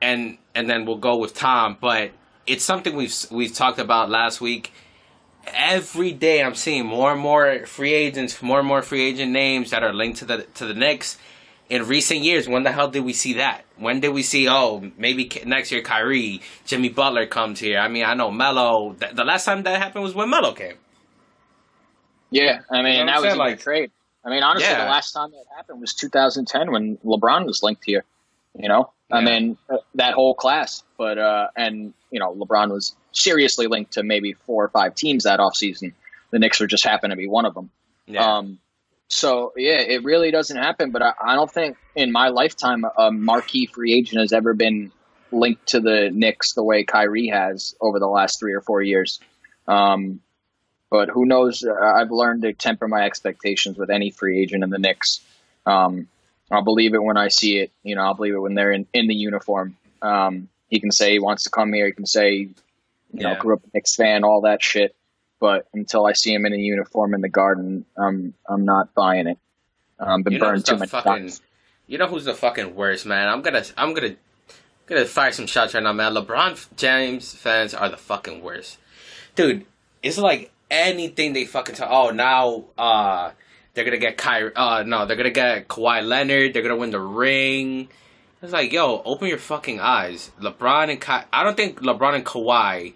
and 0.02 0.36
and 0.54 0.68
then 0.68 0.84
we'll 0.84 0.98
go 0.98 1.16
with 1.16 1.32
Tom. 1.34 1.78
But 1.80 2.10
it's 2.46 2.64
something 2.64 2.94
we've 2.94 3.14
we've 3.30 3.54
talked 3.54 3.78
about 3.78 4.10
last 4.10 4.40
week. 4.40 4.72
Every 5.54 6.12
day, 6.12 6.42
I'm 6.42 6.54
seeing 6.54 6.84
more 6.84 7.12
and 7.12 7.20
more 7.20 7.64
free 7.66 7.94
agents, 7.94 8.42
more 8.42 8.58
and 8.58 8.68
more 8.68 8.82
free 8.82 9.02
agent 9.02 9.32
names 9.32 9.70
that 9.70 9.82
are 9.82 9.94
linked 9.94 10.18
to 10.18 10.24
the 10.26 10.42
to 10.54 10.66
the 10.66 10.74
Knicks. 10.74 11.18
In 11.68 11.84
recent 11.84 12.20
years, 12.20 12.48
when 12.48 12.62
the 12.62 12.70
hell 12.70 12.88
did 12.88 13.04
we 13.04 13.12
see 13.12 13.34
that? 13.34 13.64
When 13.76 13.98
did 13.98 14.10
we 14.10 14.22
see? 14.22 14.48
Oh, 14.48 14.88
maybe 14.98 15.28
next 15.44 15.72
year, 15.72 15.82
Kyrie, 15.82 16.40
Jimmy 16.64 16.90
Butler 16.90 17.26
comes 17.26 17.58
here. 17.58 17.78
I 17.78 17.88
mean, 17.88 18.04
I 18.04 18.14
know 18.14 18.30
Melo. 18.30 18.94
The 18.94 19.24
last 19.24 19.46
time 19.46 19.64
that 19.64 19.82
happened 19.82 20.04
was 20.04 20.14
when 20.14 20.30
Melo 20.30 20.52
came. 20.52 20.76
Yeah, 22.30 22.60
I 22.70 22.82
mean, 22.82 22.98
You 22.98 23.04
know 23.04 23.20
that 23.22 23.28
was 23.28 23.36
Like- 23.36 23.58
a 23.58 23.62
trade. 23.62 23.90
I 24.24 24.30
mean, 24.30 24.42
honestly, 24.42 24.68
Yeah. 24.68 24.84
the 24.84 24.90
last 24.90 25.12
time 25.12 25.30
that 25.30 25.44
happened 25.56 25.80
was 25.80 25.94
2010 25.94 26.72
when 26.72 26.96
LeBron 27.04 27.46
was 27.46 27.62
linked 27.62 27.84
here. 27.84 28.04
You 28.58 28.68
know, 28.68 28.90
I 29.12 29.20
mean, 29.20 29.56
uh, 29.70 29.76
that 29.96 30.14
whole 30.14 30.34
class. 30.34 30.82
But 30.98 31.18
uh, 31.18 31.48
and 31.56 31.92
you 32.10 32.18
know, 32.18 32.34
LeBron 32.34 32.70
was 32.72 32.96
seriously 33.12 33.66
linked 33.66 33.92
to 33.92 34.02
maybe 34.02 34.32
four 34.32 34.64
or 34.64 34.68
five 34.68 34.94
teams 34.94 35.24
that 35.24 35.38
offseason. 35.40 35.92
The 36.30 36.38
Knicks 36.38 36.58
were 36.58 36.66
just 36.66 36.84
happened 36.84 37.10
to 37.12 37.16
be 37.16 37.28
one 37.28 37.44
of 37.44 37.54
them. 37.54 37.70
Yeah. 38.06 38.24
Um, 38.38 38.58
so 39.08 39.52
yeah, 39.56 39.78
it 39.80 40.02
really 40.02 40.30
doesn't 40.32 40.56
happen. 40.56 40.90
But 40.90 41.02
I, 41.02 41.12
I 41.20 41.34
don't 41.36 41.50
think 41.50 41.76
in 41.94 42.10
my 42.10 42.28
lifetime 42.28 42.84
a 42.98 43.12
marquee 43.12 43.66
free 43.66 43.92
agent 43.94 44.20
has 44.20 44.32
ever 44.32 44.54
been 44.54 44.90
linked 45.30 45.66
to 45.68 45.80
the 45.80 46.10
Knicks 46.12 46.54
the 46.54 46.64
way 46.64 46.82
Kyrie 46.82 47.28
has 47.28 47.74
over 47.80 47.98
the 48.00 48.08
last 48.08 48.40
three 48.40 48.54
or 48.54 48.60
four 48.62 48.80
years. 48.82 49.20
Um, 49.68 50.20
but 50.90 51.08
who 51.08 51.24
knows? 51.26 51.64
I've 51.64 52.10
learned 52.10 52.42
to 52.42 52.52
temper 52.52 52.88
my 52.88 53.02
expectations 53.04 53.76
with 53.78 53.90
any 53.90 54.10
free 54.10 54.40
agent 54.40 54.62
in 54.64 54.70
the 54.70 54.78
Knicks. 54.78 55.20
Um, 55.64 56.08
I'll 56.50 56.62
believe 56.62 56.94
it 56.94 57.02
when 57.02 57.16
I 57.16 57.28
see 57.28 57.58
it. 57.58 57.72
You 57.82 57.96
know, 57.96 58.02
I'll 58.02 58.14
believe 58.14 58.34
it 58.34 58.38
when 58.38 58.54
they're 58.54 58.72
in, 58.72 58.86
in 58.92 59.08
the 59.08 59.14
uniform. 59.14 59.76
Um, 60.00 60.48
he 60.68 60.78
can 60.80 60.92
say 60.92 61.12
he 61.12 61.18
wants 61.18 61.44
to 61.44 61.50
come 61.50 61.72
here. 61.72 61.86
He 61.86 61.92
can 61.92 62.06
say, 62.06 62.30
you 62.32 62.48
know, 63.12 63.32
Yeah. 63.32 63.38
grew 63.38 63.54
up 63.54 63.64
a 63.64 63.68
Knicks 63.74 63.96
fan, 63.96 64.22
all 64.24 64.42
that 64.42 64.62
shit. 64.62 64.94
But 65.40 65.66
until 65.74 66.06
I 66.06 66.12
see 66.12 66.32
him 66.32 66.46
in 66.46 66.52
a 66.54 66.56
uniform 66.56 67.14
in 67.14 67.20
the 67.20 67.28
garden, 67.28 67.84
I'm 67.96 68.34
I'm 68.48 68.64
not 68.64 68.94
buying 68.94 69.26
it. 69.26 69.38
Um, 69.98 70.22
been 70.22 70.34
You 70.34 70.38
know 70.38 70.46
burned 70.46 70.64
too 70.66 70.76
much 70.76 70.90
fucking? 70.90 71.12
times. 71.12 71.42
You 71.86 71.98
know 71.98 72.06
who's 72.06 72.24
the 72.24 72.34
fucking 72.34 72.74
worst, 72.74 73.06
man? 73.06 73.28
I'm 73.28 73.42
gonna, 73.42 73.62
I'm 73.76 73.92
gonna, 73.94 74.16
gonna 74.86 75.04
fire 75.04 75.32
some 75.32 75.46
shots 75.46 75.74
right 75.74 75.82
now, 75.82 75.92
man. 75.92 76.14
LeBron 76.14 76.74
James 76.76 77.34
fans 77.34 77.74
are 77.74 77.88
the 77.88 77.96
fucking 77.96 78.42
worst, 78.42 78.78
dude. 79.34 79.66
It's 80.02 80.18
like 80.18 80.50
anything 80.70 81.32
they 81.32 81.44
fucking 81.44 81.74
talk. 81.74 81.88
Oh, 81.90 82.10
now, 82.10 82.64
uh, 82.78 83.32
they're 83.74 83.84
gonna 83.84 83.98
get 83.98 84.16
Kyrie. 84.16 84.54
Uh, 84.54 84.82
no, 84.84 85.06
they're 85.06 85.16
gonna 85.16 85.30
get 85.30 85.68
Kawhi 85.68 86.06
Leonard. 86.06 86.54
They're 86.54 86.62
gonna 86.62 86.76
win 86.76 86.90
the 86.90 87.00
ring. 87.00 87.88
It's 88.42 88.52
like, 88.52 88.72
yo, 88.72 89.02
open 89.04 89.28
your 89.28 89.38
fucking 89.38 89.80
eyes. 89.80 90.30
LeBron 90.40 90.90
and 90.90 91.00
Ka- 91.00 91.26
I 91.32 91.42
don't 91.42 91.56
think 91.56 91.80
LeBron 91.80 92.14
and 92.14 92.24
Kawhi 92.24 92.94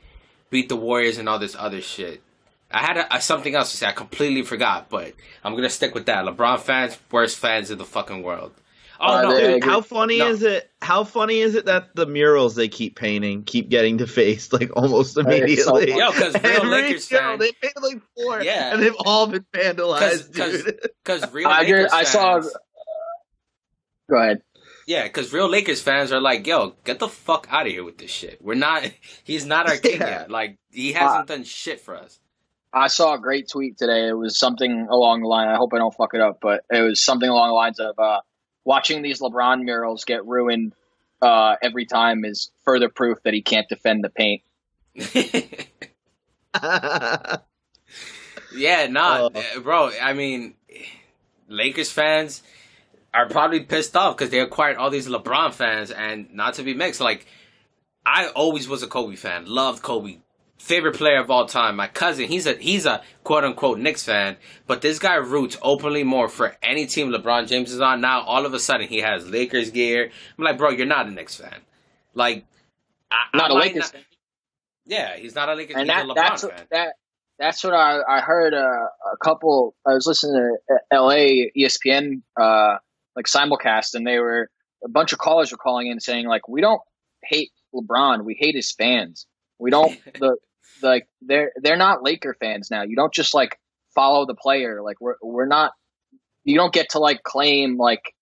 beat 0.51 0.69
the 0.69 0.77
Warriors 0.77 1.19
and 1.19 1.29
all 1.29 1.39
this 1.39 1.57
other 1.59 1.81
shit. 1.81 2.23
I 2.71 2.79
had 2.79 2.97
a, 2.97 3.17
a, 3.17 3.21
something 3.21 3.55
else 3.55 3.73
to 3.73 3.77
say. 3.77 3.87
I 3.87 3.93
completely 3.93 4.43
forgot, 4.43 4.89
but 4.89 5.15
I'm 5.43 5.55
gonna 5.55 5.71
stick 5.71 5.95
with 5.95 6.07
that. 6.07 6.25
LeBron 6.25 6.61
fans, 6.61 6.99
worst 7.11 7.39
fans 7.39 7.71
in 7.71 7.79
the 7.79 7.85
fucking 7.85 8.23
world. 8.23 8.53
Oh 9.03 9.07
Uh, 9.17 9.23
no, 9.23 9.41
Dude, 9.41 9.65
how 9.65 9.81
funny 9.81 10.19
No. 10.19 10.29
is 10.29 10.43
it? 10.43 10.71
How 10.83 11.05
funny 11.05 11.39
is 11.41 11.55
it 11.55 11.65
that 11.67 11.95
the 11.97 12.05
murals 12.07 12.55
they 12.55 12.69
keep 12.69 12.97
painting 12.97 13.45
keep 13.45 13.71
getting 13.71 13.97
defaced 13.97 14.53
like 14.59 14.71
almost 14.77 15.17
immediately? 15.17 15.87
funny. 15.93 15.99
Yo, 15.99 16.11
'cause 16.13 16.35
real 16.35 16.45
Every 16.57 16.69
Lakers 16.69 17.07
show, 17.07 17.17
fan- 17.19 17.39
they 17.39 17.53
painted 17.63 17.83
like 17.83 18.01
four, 18.17 18.43
Yeah. 18.43 18.75
and 18.75 18.83
they've 18.83 18.95
all 19.07 19.27
been 19.27 19.45
'Cause- 19.55 19.65
vandalized, 19.75 20.37
'cause- 20.37 20.65
dude. 20.65 20.81
because 21.05 21.33
real 21.33 21.49
I, 21.49 21.61
Lakers 21.63 21.83
just, 21.85 21.95
I 21.95 22.05
saw. 22.05 22.33
fans- 22.41 22.57
Go 24.11 24.17
ahead. 24.17 24.43
Yeah, 24.87 25.05
because 25.05 25.33
real 25.33 25.49
Lakers 25.49 25.81
fans 25.81 26.11
are 26.13 26.21
like, 26.21 26.47
yo, 26.47 26.75
get 26.85 26.99
the 26.99 27.09
fuck 27.09 27.47
out 27.51 27.67
of 27.67 27.73
here 27.73 27.85
with 27.85 27.99
this 27.99 28.11
shit. 28.11 28.43
We're 28.43 28.55
not. 28.55 28.83
He's 29.25 29.47
not 29.47 29.69
our 29.69 29.77
king 29.77 30.01
Yeah. 30.01 30.09
yet. 30.11 30.31
Like 30.31 30.59
he 30.71 30.93
hasn't 30.93 31.29
done 31.29 31.45
shit 31.45 31.81
for 31.81 31.97
us. 31.97 32.19
I 32.73 32.89
saw 32.89 33.15
a 33.15 33.19
great 33.19 33.49
tweet 33.49 33.79
today. 33.79 34.09
It 34.09 34.13
was 34.19 34.39
something 34.39 34.87
along 34.91 35.23
the 35.23 35.29
line. 35.29 35.49
I 35.49 35.57
hope 35.57 35.73
I 35.75 35.79
don't 35.79 35.95
fuck 35.95 36.15
it 36.15 36.21
up, 36.21 36.39
but 36.43 36.65
it 36.71 36.81
was 36.83 37.03
something 37.05 37.29
along 37.29 37.49
the 37.49 37.55
lines 37.55 37.81
of 37.81 37.99
uh, 37.99 38.21
watching 38.65 39.03
these 39.03 39.21
LeBron 39.21 39.63
murals 39.63 40.05
get 40.05 40.27
ruined 40.27 40.75
uh, 41.23 41.57
every 41.63 41.87
time 41.87 42.25
is 42.25 42.51
further 42.65 42.89
proof 42.89 43.19
that 43.25 43.35
he 43.35 43.43
can't 43.43 43.69
defend 43.69 44.05
the 44.05 44.11
paint. 44.11 44.43
yeah, 48.55 48.87
nah, 48.89 49.27
uh, 49.27 49.61
bro. 49.63 49.91
I 50.01 50.13
mean, 50.13 50.55
Lakers 51.49 51.91
fans 51.91 52.43
are 53.13 53.29
probably 53.29 53.61
pissed 53.61 53.97
off 53.97 54.17
because 54.17 54.31
they 54.31 54.41
acquired 54.41 54.77
all 54.77 54.91
these 54.91 55.09
LeBron 55.09 55.53
fans, 55.53 55.91
and 55.91 56.33
not 56.33 56.55
to 56.55 56.63
be 56.63 56.75
mixed. 56.75 57.01
Like, 57.01 57.27
I 58.05 58.29
always 58.29 58.69
was 58.69 58.83
a 58.83 58.87
Kobe 58.87 59.17
fan. 59.17 59.47
Loved 59.47 59.83
Kobe. 59.83 60.19
Favorite 60.61 60.97
player 60.97 61.19
of 61.19 61.31
all 61.31 61.47
time. 61.47 61.77
My 61.77 61.87
cousin, 61.87 62.29
he's 62.29 62.47
a 62.47 62.53
he's 62.53 62.85
a 62.85 63.03
quote 63.25 63.45
unquote 63.45 63.79
Knicks 63.79 64.05
fan, 64.05 64.37
but 64.67 64.83
this 64.83 64.99
guy 64.99 65.15
roots 65.15 65.57
openly 65.63 66.05
more 66.05 66.29
for 66.29 66.55
any 66.63 66.87
team 66.87 67.09
LeBron 67.11 67.49
James 67.49 67.73
is 67.73 67.81
on. 67.81 68.03
Now 68.03 68.21
all 68.23 68.45
of 68.45 68.53
a 68.53 68.59
sudden 68.59 68.87
he 68.87 68.99
has 68.99 69.27
Lakers 69.29 69.71
gear. 69.71 70.11
I'm 70.39 70.45
like, 70.45 70.59
bro, 70.59 70.69
you're 70.69 70.87
not 70.87 71.07
a 71.07 71.11
Knicks 71.11 71.35
fan. 71.37 71.57
Like, 72.13 72.45
I, 73.11 73.17
Not 73.37 73.51
I 73.51 73.55
a 73.55 73.57
Lakers 73.59 73.93
not- 73.95 74.03
Yeah, 74.85 75.17
he's 75.17 75.35
not 75.35 75.49
a 75.49 75.55
Lakers. 75.55 75.77
and 75.77 75.89
that 75.89 76.07
that's 76.15 76.43
fan. 76.43 76.67
that 76.71 76.89
that's 77.39 77.65
what 77.65 77.73
I, 77.73 78.01
I 78.07 78.21
heard 78.21 78.53
uh, 78.53 78.59
a 78.59 79.17
couple. 79.25 79.75
I 79.87 79.95
was 79.95 80.07
listening 80.07 80.35
to 80.69 80.79
L.A. 80.93 81.51
ESPN 81.57 82.21
uh, 82.39 82.77
like 83.17 83.25
simulcast, 83.25 83.95
and 83.95 84.07
they 84.07 84.19
were 84.19 84.51
a 84.85 84.91
bunch 84.91 85.15
of 85.15 85.19
callers 85.19 85.51
were 85.53 85.59
calling 85.59 85.87
in 85.87 86.01
saying 86.01 86.27
like, 86.27 86.49
we 86.49 86.61
don't 86.61 86.83
hate 87.25 87.51
LeBron, 87.75 88.25
we 88.25 88.35
hate 88.39 88.55
his 88.55 88.71
fans. 88.73 89.27
We 89.59 89.71
don't 89.71 89.99
the 90.21 90.37
like 90.83 91.09
they're 91.23 91.53
they're 91.57 91.77
not 91.77 92.03
Laker 92.03 92.35
fans 92.39 92.71
now. 92.71 92.83
You 92.83 92.97
don't 92.97 93.13
just 93.13 93.35
like 93.35 93.59
follow 93.95 94.27
the 94.27 94.35
player. 94.35 94.83
Like 94.83 95.01
we're 95.01 95.17
we're 95.23 95.47
not. 95.47 95.73
You 96.45 96.57
don't 96.57 96.73
get 96.73 96.91
to 96.91 96.99
like 96.99 97.23
claim 97.23 97.77
like 97.77 98.15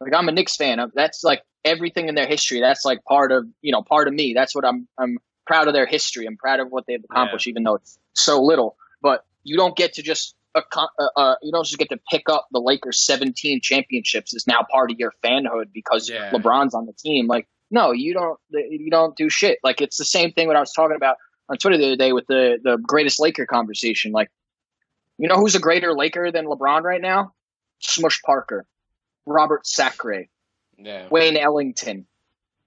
like 0.00 0.14
I'm 0.14 0.28
a 0.28 0.32
Knicks 0.32 0.56
fan. 0.56 0.80
That's 0.94 1.22
like 1.24 1.42
everything 1.64 2.08
in 2.08 2.14
their 2.14 2.26
history. 2.26 2.60
That's 2.60 2.84
like 2.84 3.04
part 3.04 3.32
of 3.32 3.46
you 3.62 3.72
know 3.72 3.82
part 3.82 4.08
of 4.08 4.14
me. 4.14 4.32
That's 4.34 4.54
what 4.54 4.64
I'm 4.64 4.88
I'm 4.98 5.18
proud 5.46 5.68
of 5.68 5.74
their 5.74 5.86
history. 5.86 6.26
I'm 6.26 6.36
proud 6.36 6.60
of 6.60 6.68
what 6.70 6.84
they've 6.86 7.02
accomplished, 7.02 7.46
even 7.48 7.62
though 7.64 7.76
it's 7.76 7.98
so 8.14 8.42
little. 8.42 8.76
But 9.02 9.24
you 9.44 9.56
don't 9.56 9.76
get 9.76 9.94
to 9.94 10.02
just 10.02 10.34
accom- 10.56 10.88
uh, 10.98 11.08
uh, 11.16 11.34
you 11.42 11.52
don't 11.52 11.64
just 11.64 11.78
get 11.78 11.88
to 11.90 11.98
pick 12.10 12.24
up 12.28 12.46
the 12.52 12.60
Lakers 12.60 13.04
17 13.04 13.60
championships 13.62 14.34
is 14.34 14.46
now 14.46 14.66
part 14.70 14.90
of 14.90 14.98
your 14.98 15.12
fanhood 15.24 15.72
because 15.72 16.08
Yeah. 16.10 16.30
LeBron's 16.32 16.74
on 16.74 16.86
the 16.86 16.92
team. 16.92 17.26
Like 17.26 17.46
no, 17.70 17.92
you 17.92 18.14
don't 18.14 18.38
you 18.50 18.90
don't 18.90 19.14
do 19.16 19.28
shit. 19.28 19.58
Like 19.62 19.80
it's 19.80 19.98
the 19.98 20.04
same 20.04 20.32
thing 20.32 20.46
what 20.48 20.56
I 20.56 20.60
was 20.60 20.72
talking 20.72 20.96
about 20.96 21.16
on 21.48 21.56
Twitter 21.56 21.76
the 21.78 21.86
other 21.86 21.96
day 21.96 22.12
with 22.12 22.26
the 22.26 22.58
the 22.62 22.76
greatest 22.78 23.20
Laker 23.20 23.46
conversation. 23.46 24.12
Like 24.12 24.30
you 25.18 25.28
know 25.28 25.36
who's 25.36 25.54
a 25.54 25.60
greater 25.60 25.94
Laker 25.94 26.30
than 26.30 26.46
LeBron 26.46 26.82
right 26.82 27.00
now? 27.00 27.32
Smush 27.80 28.20
Parker, 28.22 28.66
Robert 29.26 29.66
Sacre, 29.66 30.24
Yeah, 30.76 31.08
Wayne 31.10 31.36
Ellington. 31.36 32.06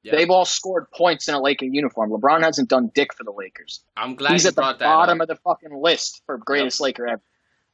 Yeah. 0.04 0.16
They've 0.16 0.30
all 0.32 0.46
scored 0.46 0.90
points 0.92 1.28
in 1.28 1.36
a 1.36 1.40
Laker 1.42 1.66
uniform. 1.66 2.10
LeBron 2.10 2.42
hasn't 2.44 2.70
done 2.70 2.90
dick 2.96 3.14
for 3.14 3.24
the 3.24 3.32
Lakers. 3.32 3.84
I'm 3.96 4.16
glad 4.16 4.32
He's 4.32 4.44
you 4.46 4.50
at 4.50 4.56
the 4.56 4.62
that 4.64 4.80
bottom 4.80 5.22
up. 5.22 5.30
of 5.30 5.36
the 5.36 5.42
fucking 5.44 5.76
list 5.80 6.24
for 6.26 6.38
greatest 6.40 6.82
Laker 6.82 7.06
ever. 7.08 7.22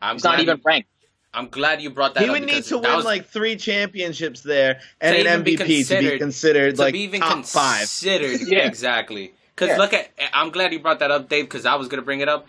I'm 0.02 0.16
He's 0.16 0.24
not 0.26 0.40
even 0.42 0.58
you- 0.58 0.64
ranked. 0.66 0.90
I'm 1.34 1.50
glad 1.50 1.82
you 1.82 1.90
brought 1.92 2.16
that 2.16 2.24
he 2.24 2.30
up 2.30 2.34
would 2.34 2.44
need 2.46 2.64
to 2.66 2.80
win 2.80 2.96
was- 2.96 3.06
like 3.06 3.28
three 3.28 3.56
championships 3.56 4.42
there 4.42 4.82
and 5.00 5.16
an 5.16 5.22
even 5.22 5.44
be 5.44 5.56
MVP 5.56 5.58
to 5.58 5.64
be 5.68 5.76
considered- 5.78 6.20
considered 6.20 6.76
to 6.76 6.82
like 6.82 6.94
be 6.94 7.00
even 7.02 7.22
top 7.22 7.46
five. 7.46 7.78
considered 7.80 8.42
Yeah. 8.48 8.66
exactly. 8.68 9.34
Because 9.58 9.70
Yeah. 9.70 9.78
look 9.78 9.94
at, 9.94 10.12
I'm 10.34 10.52
glad 10.52 10.72
you 10.72 10.80
brought 10.80 11.00
that 11.00 11.10
up, 11.10 11.30
Dave, 11.30 11.46
because 11.46 11.66
I 11.66 11.76
was 11.76 11.88
gonna 11.88 12.04
bring 12.04 12.20
it 12.22 12.30
up, 12.30 12.48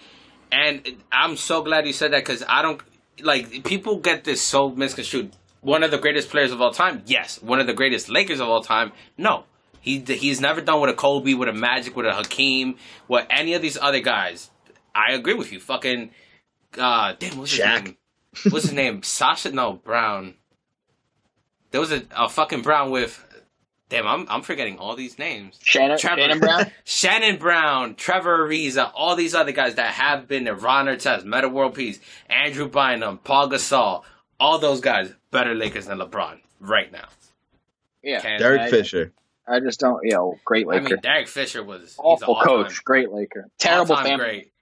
and 0.52 0.86
I'm 1.10 1.38
so 1.38 1.62
glad 1.62 1.86
you 1.86 1.94
said 1.94 2.12
that 2.12 2.18
because 2.24 2.44
I 2.46 2.60
don't. 2.62 2.80
like 3.22 3.64
people 3.64 3.96
get 3.96 4.22
this 4.24 4.40
so 4.42 4.68
misconstrued. 4.70 5.32
One 5.62 5.82
of 5.82 5.90
the 5.90 5.98
greatest 5.98 6.28
players 6.30 6.52
of 6.52 6.60
all 6.60 6.70
time, 6.70 7.02
yes. 7.06 7.42
One 7.42 7.58
of 7.60 7.66
the 7.66 7.72
greatest 7.72 8.08
Lakers 8.08 8.38
of 8.40 8.48
all 8.48 8.62
time, 8.62 8.92
no. 9.16 9.44
He 9.80 10.00
he's 10.00 10.40
never 10.40 10.60
done 10.60 10.80
with 10.82 10.90
a 10.90 10.94
Kobe, 10.94 11.32
with 11.34 11.48
a 11.48 11.52
Magic, 11.52 11.96
with 11.96 12.04
a 12.06 12.12
Hakeem, 12.12 12.76
with 13.08 13.26
any 13.30 13.54
of 13.54 13.62
these 13.62 13.76
other 13.76 14.00
guys. 14.00 14.50
I 14.94 15.12
agree 15.14 15.34
with 15.34 15.50
you. 15.50 15.58
Fucking, 15.60 16.10
uh, 16.76 17.14
damn, 17.18 17.38
what's 17.38 17.52
his 17.52 17.60
Shaq. 17.60 17.84
name? 17.84 17.96
What's 18.50 18.66
his 18.66 18.74
name? 18.74 19.02
Sasha? 19.02 19.50
No, 19.50 19.72
Brown. 19.72 20.34
There 21.70 21.80
was 21.80 21.90
a, 21.92 22.02
a 22.16 22.28
fucking 22.28 22.62
Brown 22.62 22.90
with. 22.90 23.24
Damn, 23.88 24.06
I'm 24.06 24.26
I'm 24.28 24.42
forgetting 24.42 24.78
all 24.78 24.94
these 24.96 25.18
names. 25.18 25.58
Shannon, 25.62 25.96
Trevor- 25.98 26.20
Shannon 26.20 26.38
Brown. 26.40 26.70
Shannon 26.84 27.36
Brown, 27.38 27.94
Trevor 27.94 28.46
Ariza, 28.46 28.90
all 28.94 29.16
these 29.16 29.34
other 29.34 29.52
guys 29.52 29.76
that 29.76 29.94
have 29.94 30.28
been 30.28 30.44
there, 30.44 30.54
Ron 30.54 30.86
Artest, 30.86 31.24
Metta 31.24 31.48
World 31.48 31.74
Peace, 31.74 31.98
Andrew 32.28 32.68
Bynum, 32.68 33.18
Paul 33.18 33.48
Gasol, 33.48 34.02
all 34.38 34.58
those 34.58 34.80
guys 34.82 35.12
better 35.30 35.54
Lakers 35.54 35.86
than 35.86 35.98
LeBron 35.98 36.38
right 36.60 36.92
now. 36.92 37.08
Yeah, 38.02 38.20
Can't- 38.20 38.40
Derek 38.40 38.60
I- 38.62 38.70
Fisher. 38.70 39.12
I 39.50 39.60
just 39.60 39.80
don't. 39.80 40.04
You 40.04 40.12
know, 40.12 40.38
great 40.44 40.66
Lakers. 40.66 40.86
I 40.86 40.90
mean, 40.90 41.00
Derek 41.00 41.26
Fisher 41.28 41.64
was 41.64 41.94
awful 41.98 42.38
an 42.38 42.44
coach, 42.44 42.84
great 42.84 43.10
Laker, 43.10 43.48
terrible 43.58 43.92
all-time 43.94 44.04
family. 44.18 44.24
great, 44.26 44.52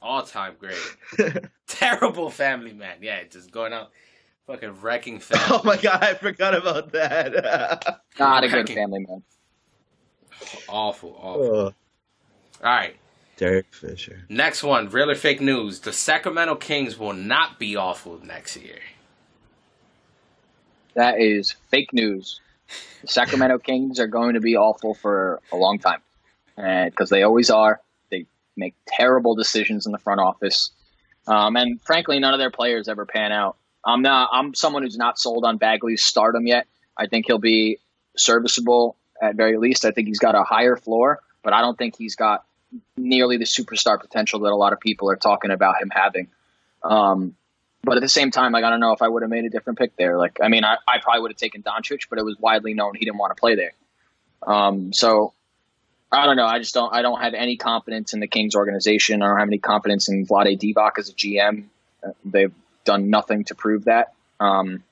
all 0.00 0.22
time 0.22 0.54
great, 0.60 0.78
terrible 1.66 2.30
family 2.30 2.72
man. 2.72 2.98
Yeah, 3.02 3.24
just 3.28 3.50
going 3.50 3.72
out, 3.72 3.90
fucking 4.46 4.80
wrecking 4.80 5.18
family. 5.20 5.44
oh 5.50 5.62
my 5.64 5.76
god, 5.76 6.02
I 6.02 6.14
forgot 6.14 6.54
about 6.54 6.92
that. 6.92 8.00
Not 8.18 8.44
a 8.44 8.48
good 8.48 8.68
family 8.68 9.04
man. 9.08 9.22
awful, 10.68 11.16
awful. 11.20 11.44
oh, 11.56 11.64
All 11.64 11.72
right, 12.62 12.96
Derek 13.36 13.66
Fisher. 13.72 14.24
next 14.28 14.62
one, 14.62 14.88
real 14.88 15.10
or 15.10 15.14
fake 15.14 15.40
news: 15.40 15.80
the 15.80 15.92
Sacramento 15.92 16.56
Kings 16.56 16.98
will 16.98 17.12
not 17.12 17.58
be 17.58 17.76
awful 17.76 18.18
next 18.24 18.56
year. 18.56 18.78
That 20.94 21.20
is 21.20 21.52
fake 21.70 21.92
news. 21.92 22.40
The 23.02 23.08
Sacramento 23.08 23.58
Kings 23.64 24.00
are 24.00 24.06
going 24.06 24.34
to 24.34 24.40
be 24.40 24.56
awful 24.56 24.94
for 24.94 25.40
a 25.52 25.56
long 25.56 25.78
time, 25.78 26.00
because 26.56 27.10
they 27.10 27.22
always 27.22 27.50
are. 27.50 27.80
They 28.10 28.26
make 28.56 28.74
terrible 28.86 29.34
decisions 29.34 29.86
in 29.86 29.92
the 29.92 29.98
front 29.98 30.20
office, 30.20 30.70
um, 31.26 31.56
and 31.56 31.80
frankly, 31.82 32.18
none 32.18 32.32
of 32.34 32.40
their 32.40 32.50
players 32.50 32.88
ever 32.88 33.04
pan 33.06 33.32
out. 33.32 33.56
I'm 33.86 34.02
not. 34.02 34.30
I'm 34.32 34.54
someone 34.54 34.82
who's 34.82 34.98
not 34.98 35.18
sold 35.18 35.44
on 35.44 35.58
Bagley's 35.58 36.02
stardom 36.02 36.46
yet. 36.46 36.66
I 36.98 37.06
think 37.06 37.26
he'll 37.26 37.38
be 37.38 37.78
serviceable 38.16 38.96
at 39.22 39.36
very 39.36 39.56
least. 39.58 39.84
I 39.84 39.92
think 39.92 40.08
he's 40.08 40.18
got 40.18 40.34
a 40.34 40.42
higher 40.42 40.76
floor, 40.76 41.20
but 41.42 41.52
I 41.52 41.60
don't 41.60 41.78
think 41.78 41.96
he's 41.96 42.16
got 42.16 42.44
nearly 42.96 43.36
the 43.36 43.44
superstar 43.44 44.00
potential 44.00 44.40
that 44.40 44.50
a 44.50 44.56
lot 44.56 44.72
of 44.72 44.80
people 44.80 45.08
are 45.10 45.16
talking 45.16 45.52
about 45.52 45.80
him 45.80 45.90
having. 45.90 46.26
Um, 46.82 47.36
but 47.84 47.96
at 47.96 48.02
the 48.02 48.08
same 48.08 48.32
time, 48.32 48.50
like 48.50 48.64
I 48.64 48.70
don't 48.70 48.80
know 48.80 48.92
if 48.92 49.02
I 49.02 49.08
would 49.08 49.22
have 49.22 49.30
made 49.30 49.44
a 49.44 49.50
different 49.50 49.78
pick 49.78 49.96
there. 49.96 50.18
Like 50.18 50.38
I 50.42 50.48
mean, 50.48 50.64
I, 50.64 50.76
I 50.88 50.98
probably 51.00 51.22
would 51.22 51.30
have 51.30 51.38
taken 51.38 51.62
Doncic, 51.62 52.08
but 52.10 52.18
it 52.18 52.24
was 52.24 52.36
widely 52.40 52.74
known 52.74 52.94
he 52.96 53.04
didn't 53.04 53.18
want 53.18 53.36
to 53.36 53.40
play 53.40 53.54
there. 53.54 53.72
Um, 54.44 54.92
so 54.92 55.32
I 56.10 56.26
don't 56.26 56.36
know. 56.36 56.46
I 56.46 56.58
just 56.58 56.74
don't. 56.74 56.92
I 56.92 57.02
don't 57.02 57.20
have 57.20 57.34
any 57.34 57.56
confidence 57.56 58.12
in 58.14 58.20
the 58.20 58.26
Kings 58.26 58.56
organization. 58.56 59.22
I 59.22 59.28
don't 59.28 59.38
have 59.38 59.48
any 59.48 59.58
confidence 59.58 60.08
in 60.08 60.26
Vlade 60.26 60.58
Divac 60.58 60.98
as 60.98 61.08
a 61.08 61.12
GM. 61.12 61.64
Uh, 62.04 62.10
They've 62.24 62.52
done 62.86 63.10
nothing 63.10 63.44
to 63.44 63.54
prove 63.54 63.84
that. 63.84 64.14
Um, 64.40 64.82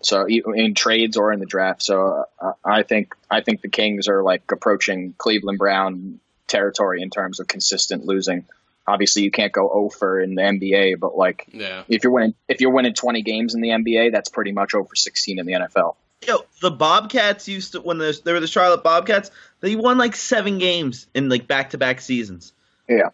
so 0.00 0.28
e- 0.28 0.42
in 0.54 0.74
trades 0.74 1.16
or 1.16 1.32
in 1.32 1.40
the 1.40 1.46
draft. 1.46 1.82
So 1.82 2.24
uh, 2.40 2.52
I 2.64 2.82
think 2.82 3.14
I 3.30 3.40
think 3.40 3.60
the 3.62 3.68
Kings 3.68 4.08
are 4.08 4.22
like 4.22 4.42
approaching 4.50 5.14
Cleveland 5.16 5.58
Brown 5.58 6.20
territory 6.46 7.00
in 7.02 7.10
terms 7.10 7.40
of 7.40 7.46
consistent 7.48 8.04
losing. 8.04 8.44
Obviously, 8.86 9.22
you 9.22 9.30
can't 9.30 9.52
go 9.52 9.70
over 9.70 10.20
in 10.20 10.34
the 10.34 10.42
NBA, 10.42 10.98
but 11.00 11.16
like 11.16 11.46
Yeah, 11.52 11.84
if 11.88 12.02
you're 12.04 12.12
winning 12.12 12.34
if 12.48 12.60
you're 12.60 12.70
winning 12.72 12.92
20 12.94 13.22
games 13.22 13.54
in 13.54 13.60
the 13.62 13.68
NBA, 13.70 14.12
that's 14.12 14.28
pretty 14.28 14.52
much 14.52 14.74
over 14.74 14.94
16 14.94 15.38
in 15.38 15.46
the 15.46 15.52
NFL. 15.54 15.94
Yo, 16.26 16.44
the 16.60 16.70
Bobcats 16.70 17.48
used 17.48 17.72
to 17.72 17.80
when 17.80 17.98
there's- 17.98 18.20
they 18.20 18.32
were 18.32 18.40
the 18.40 18.46
Charlotte 18.46 18.82
Bobcats. 18.82 19.30
They 19.60 19.76
won 19.76 19.96
like 19.98 20.16
seven 20.16 20.58
games 20.58 21.06
in 21.14 21.28
like 21.30 21.46
back 21.46 21.70
to 21.70 21.78
back 21.78 22.00
seasons. 22.00 22.52
Yeah. 22.88 23.08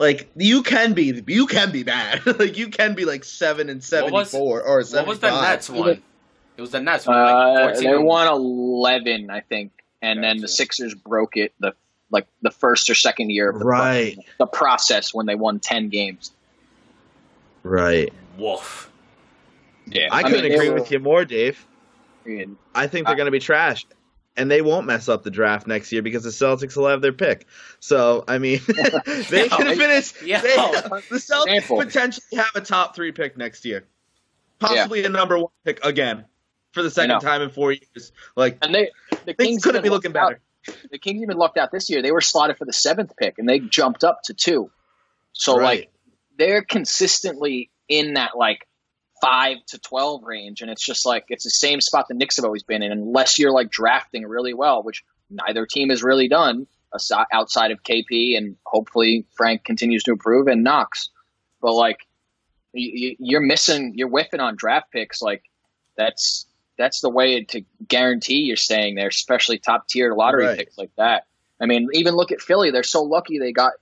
Th- 0.00 0.18
Like 0.18 0.30
you 0.36 0.62
can 0.62 0.92
be, 0.94 1.22
you 1.26 1.46
can 1.46 1.70
be 1.72 1.82
bad. 1.82 2.24
like 2.38 2.56
you 2.56 2.68
can 2.68 2.94
be 2.94 3.04
like 3.04 3.24
seven 3.24 3.68
and 3.68 3.82
seventy 3.84 4.12
was- 4.12 4.30
four 4.30 4.62
or 4.62 4.82
what 4.82 5.06
was 5.06 5.20
the 5.20 5.28
five. 5.28 5.42
Nets 5.42 5.68
one? 5.70 6.02
It 6.56 6.60
was 6.60 6.70
the 6.72 6.80
Nets 6.80 7.06
one. 7.06 7.16
Uh, 7.16 7.52
like 7.54 7.74
14 7.76 7.90
they 7.90 7.96
won 7.98 8.26
11, 8.28 9.30
I 9.30 9.40
think, 9.40 9.72
and 10.02 10.22
then 10.22 10.38
the 10.38 10.48
Sixers 10.48 10.94
broke 10.94 11.36
it 11.38 11.52
the 11.58 11.72
like 12.10 12.26
the 12.42 12.50
first 12.50 12.90
or 12.90 12.94
second 12.94 13.30
year 13.30 13.48
of 13.50 13.58
the, 13.60 13.64
Right, 13.64 14.18
the 14.38 14.46
process 14.46 15.14
when 15.14 15.26
they 15.26 15.36
won 15.36 15.60
10 15.60 15.88
games. 15.90 16.32
right. 17.62 18.12
Woof. 18.36 18.90
Yeah, 19.86 20.08
I 20.10 20.22
couldn't 20.22 20.42
mean, 20.44 20.52
agree 20.52 20.68
were- 20.70 20.74
with 20.76 20.90
you 20.90 20.98
more, 20.98 21.24
Dave. 21.24 21.64
and 22.26 22.56
I 22.74 22.86
think 22.88 23.06
they're 23.06 23.14
Uh, 23.14 23.16
going 23.16 23.26
to 23.26 23.30
be 23.32 23.38
trash, 23.40 23.86
and 24.40 24.50
they 24.50 24.62
won't 24.62 24.86
mess 24.86 25.08
up 25.08 25.22
the 25.22 25.30
draft 25.30 25.66
next 25.66 25.92
year 25.92 26.02
because 26.02 26.24
the 26.24 26.30
Celtics 26.30 26.76
will 26.76 26.88
have 26.88 27.00
their 27.02 27.12
pick. 27.12 27.46
So 27.78 28.24
I 28.26 28.38
mean, 28.38 28.60
they 29.30 29.48
can 29.48 29.76
finish. 29.76 30.20
yo. 30.22 30.40
They, 30.40 30.54
oh, 30.58 30.72
the 31.10 31.16
Celtics 31.16 31.46
Example. 31.56 31.78
potentially 31.78 32.36
have 32.36 32.50
a 32.54 32.60
top 32.60 32.94
three 32.96 33.12
pick 33.12 33.36
next 33.36 33.64
year, 33.64 33.84
possibly 34.58 35.04
a 35.04 35.08
number 35.08 35.38
one 35.38 35.50
pick 35.64 35.84
again 35.84 36.24
for 36.72 36.82
the 36.82 36.90
second 36.90 37.20
time 37.20 37.42
in 37.42 37.50
four 37.50 37.72
years. 37.72 38.12
Like 38.36 38.58
And 38.62 38.74
they 38.74 38.90
the 39.26 39.34
Kings 39.34 39.62
couldn't 39.62 39.82
be 39.82 39.88
looking 39.90 40.12
lucked 40.12 40.34
out- 40.34 40.38
better. 40.66 40.78
The 40.90 40.98
Kings 40.98 41.22
even 41.22 41.36
lucked 41.38 41.56
out 41.56 41.70
this 41.72 41.88
year. 41.88 42.02
They 42.02 42.12
were 42.12 42.20
slotted 42.20 42.58
for 42.58 42.64
the 42.66 42.72
seventh 42.72 43.16
pick, 43.16 43.38
and 43.38 43.48
they 43.48 43.60
jumped 43.60 44.04
up 44.04 44.20
to 44.24 44.34
two. 44.34 44.70
So 45.32 45.56
Right. 45.56 45.64
like 45.80 45.90
they're 46.38 46.62
consistently 46.62 47.70
in 47.88 48.14
that 48.14 48.36
like 48.36 48.66
five 49.20 49.58
to 49.68 49.78
twelve 49.78 50.22
range, 50.24 50.62
and 50.62 50.70
it's 50.70 50.84
just 50.84 51.04
like 51.06 51.24
it's 51.28 51.44
the 51.44 51.50
same 51.50 51.80
spot 51.80 52.08
the 52.08 52.14
Knicks 52.14 52.36
have 52.36 52.44
always 52.44 52.62
been 52.62 52.82
in, 52.82 52.92
unless 52.92 53.38
you're 53.38 53.52
like 53.52 53.70
drafting 53.70 54.26
really 54.26 54.54
well, 54.54 54.82
which 54.82 55.04
neither 55.30 55.66
team 55.66 55.90
has 55.90 56.02
really 56.02 56.28
done 56.28 56.66
asi- 56.94 57.14
outside 57.32 57.70
of 57.70 57.82
KP, 57.82 58.36
and 58.36 58.56
hopefully 58.64 59.24
Frank 59.36 59.64
continues 59.64 60.02
to 60.04 60.12
improve 60.12 60.46
and 60.48 60.64
Knox. 60.64 61.08
But 61.60 61.74
like 61.74 61.98
you- 62.72 62.92
you- 63.10 63.16
you're 63.18 63.40
missing, 63.40 63.92
you're 63.96 64.08
whiffing 64.08 64.40
on 64.40 64.56
draft 64.56 64.90
picks. 64.92 65.20
Like 65.22 65.42
that's 65.96 66.46
that's 66.78 67.00
the 67.00 67.10
way 67.10 67.44
to 67.44 67.62
guarantee 67.88 68.38
you're 68.38 68.56
staying 68.56 68.94
there, 68.94 69.08
especially 69.08 69.58
top 69.58 69.86
tier 69.88 70.14
lottery 70.14 70.46
Right. 70.46 70.58
picks 70.58 70.78
like 70.78 70.90
that. 70.96 71.26
I 71.60 71.66
mean, 71.66 71.88
even 71.92 72.14
look 72.14 72.32
at 72.32 72.40
Philly; 72.40 72.70
they're 72.70 72.82
so 72.82 73.02
lucky 73.02 73.38
they 73.38 73.52
got 73.52 73.72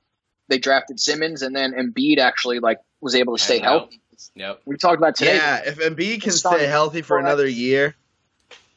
they 0.49 0.59
drafted 0.59 0.99
Simmons, 0.99 1.43
and 1.43 1.55
then 1.55 1.73
Embiid 1.75 2.19
actually 2.19 2.59
like 2.59 2.79
was 3.01 3.15
able 3.15 3.37
to 3.37 3.43
stay 3.43 3.59
healthy. 3.61 4.01
Yep. 4.35 4.63
We 4.65 4.77
talked 4.77 4.99
about 4.99 5.17
today. 5.17 5.37
Yeah, 5.37 5.63
if 5.65 5.79
Embiid 5.79 6.23
can 6.23 6.33
stay 6.33 6.67
healthy 6.67 7.03
for 7.03 7.19
another 7.19 7.47
year, 7.47 7.95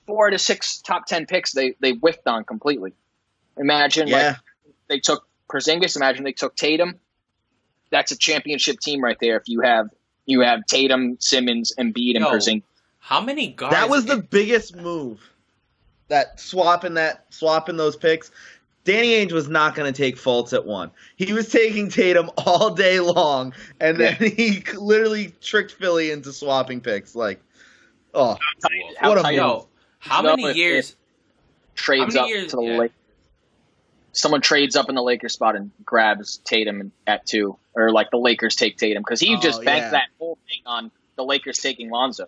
Four 0.08 0.30
to 0.30 0.40
six 0.40 0.80
top 0.80 1.06
ten 1.06 1.26
picks 1.26 1.54
they 1.54 1.76
they 1.80 1.92
whiffed 1.94 2.28
on 2.28 2.44
completely. 2.44 2.94
Imagine 3.58 4.08
yeah, 4.08 4.28
like 4.28 4.38
they 4.90 5.00
took 5.00 5.26
Porzingis. 5.50 5.96
Imagine 5.96 6.24
they 6.24 6.34
took 6.34 6.56
Tatum. 6.56 7.00
That's 7.92 8.12
a 8.12 8.18
championship 8.18 8.80
team 8.80 9.02
right 9.02 9.18
there. 9.22 9.38
If 9.38 9.44
you 9.48 9.62
have 9.62 9.90
you 10.26 10.42
have 10.42 10.66
Tatum, 10.66 11.18
Simmons, 11.20 11.74
Embiid, 11.78 12.16
and 12.16 12.26
Yo, 12.26 12.32
Porzingis. 12.32 12.64
How 13.00 13.22
many 13.22 13.50
guards? 13.50 13.76
that 13.76 13.90
was 13.90 14.06
the 14.06 14.18
biggest 14.18 14.76
move. 14.76 15.20
That 16.08 16.40
swapping 16.40 16.96
that 16.96 17.26
swapping 17.30 17.78
those 17.78 17.96
picks. 17.96 18.32
Danny 18.84 19.10
Ainge 19.10 19.32
was 19.32 19.48
not 19.48 19.76
going 19.76 19.92
to 19.92 19.96
take 19.96 20.16
Fultz 20.18 20.54
at 20.54 20.66
one. 20.66 20.90
He 21.16 21.34
was 21.34 21.50
taking 21.50 21.90
Tatum 21.90 22.32
all 22.38 22.72
day 22.74 23.00
long, 23.00 23.54
and 23.80 24.00
then 24.00 24.16
he 24.16 24.64
literally 24.78 25.34
tricked 25.42 25.74
Philly 25.74 26.10
into 26.12 26.34
swapping 26.34 26.82
picks. 26.82 27.14
Like, 27.16 27.42
oh, 28.14 28.38
How 29.00 29.10
what 29.10 29.18
a 29.20 29.22
tight- 29.22 29.32
move. 29.32 29.38
Yo, 29.38 29.68
how 30.00 30.22
many 30.24 30.46
if- 30.46 30.56
years? 30.56 30.96
trades 31.76 32.16
How 32.16 32.24
up 32.24 32.30
years- 32.30 32.52
to 32.52 32.56
the 32.58 32.64
yeah. 32.64 32.78
Lakers. 32.78 32.96
Someone 34.14 34.42
trades 34.42 34.76
up 34.76 34.90
in 34.90 34.96
the 34.96 35.02
Lakers 35.02 35.34
spot 35.34 35.56
and 35.56 35.72
grabs 35.86 36.38
Tatum 36.44 36.92
at 37.08 37.26
two, 37.26 37.58
or 37.74 37.92
like 37.92 38.12
the 38.12 38.18
Lakers 38.18 38.56
take 38.58 38.78
Tatum 38.78 39.02
because 39.04 39.22
he 39.22 39.36
Oh, 39.36 39.40
just 39.40 39.64
banked 39.64 39.86
yeah. 39.86 39.92
that 39.92 40.08
whole 40.20 40.38
thing 40.50 40.60
on 40.66 40.92
the 41.16 41.24
Lakers 41.24 41.60
taking 41.60 41.90
Lonzo, 41.90 42.28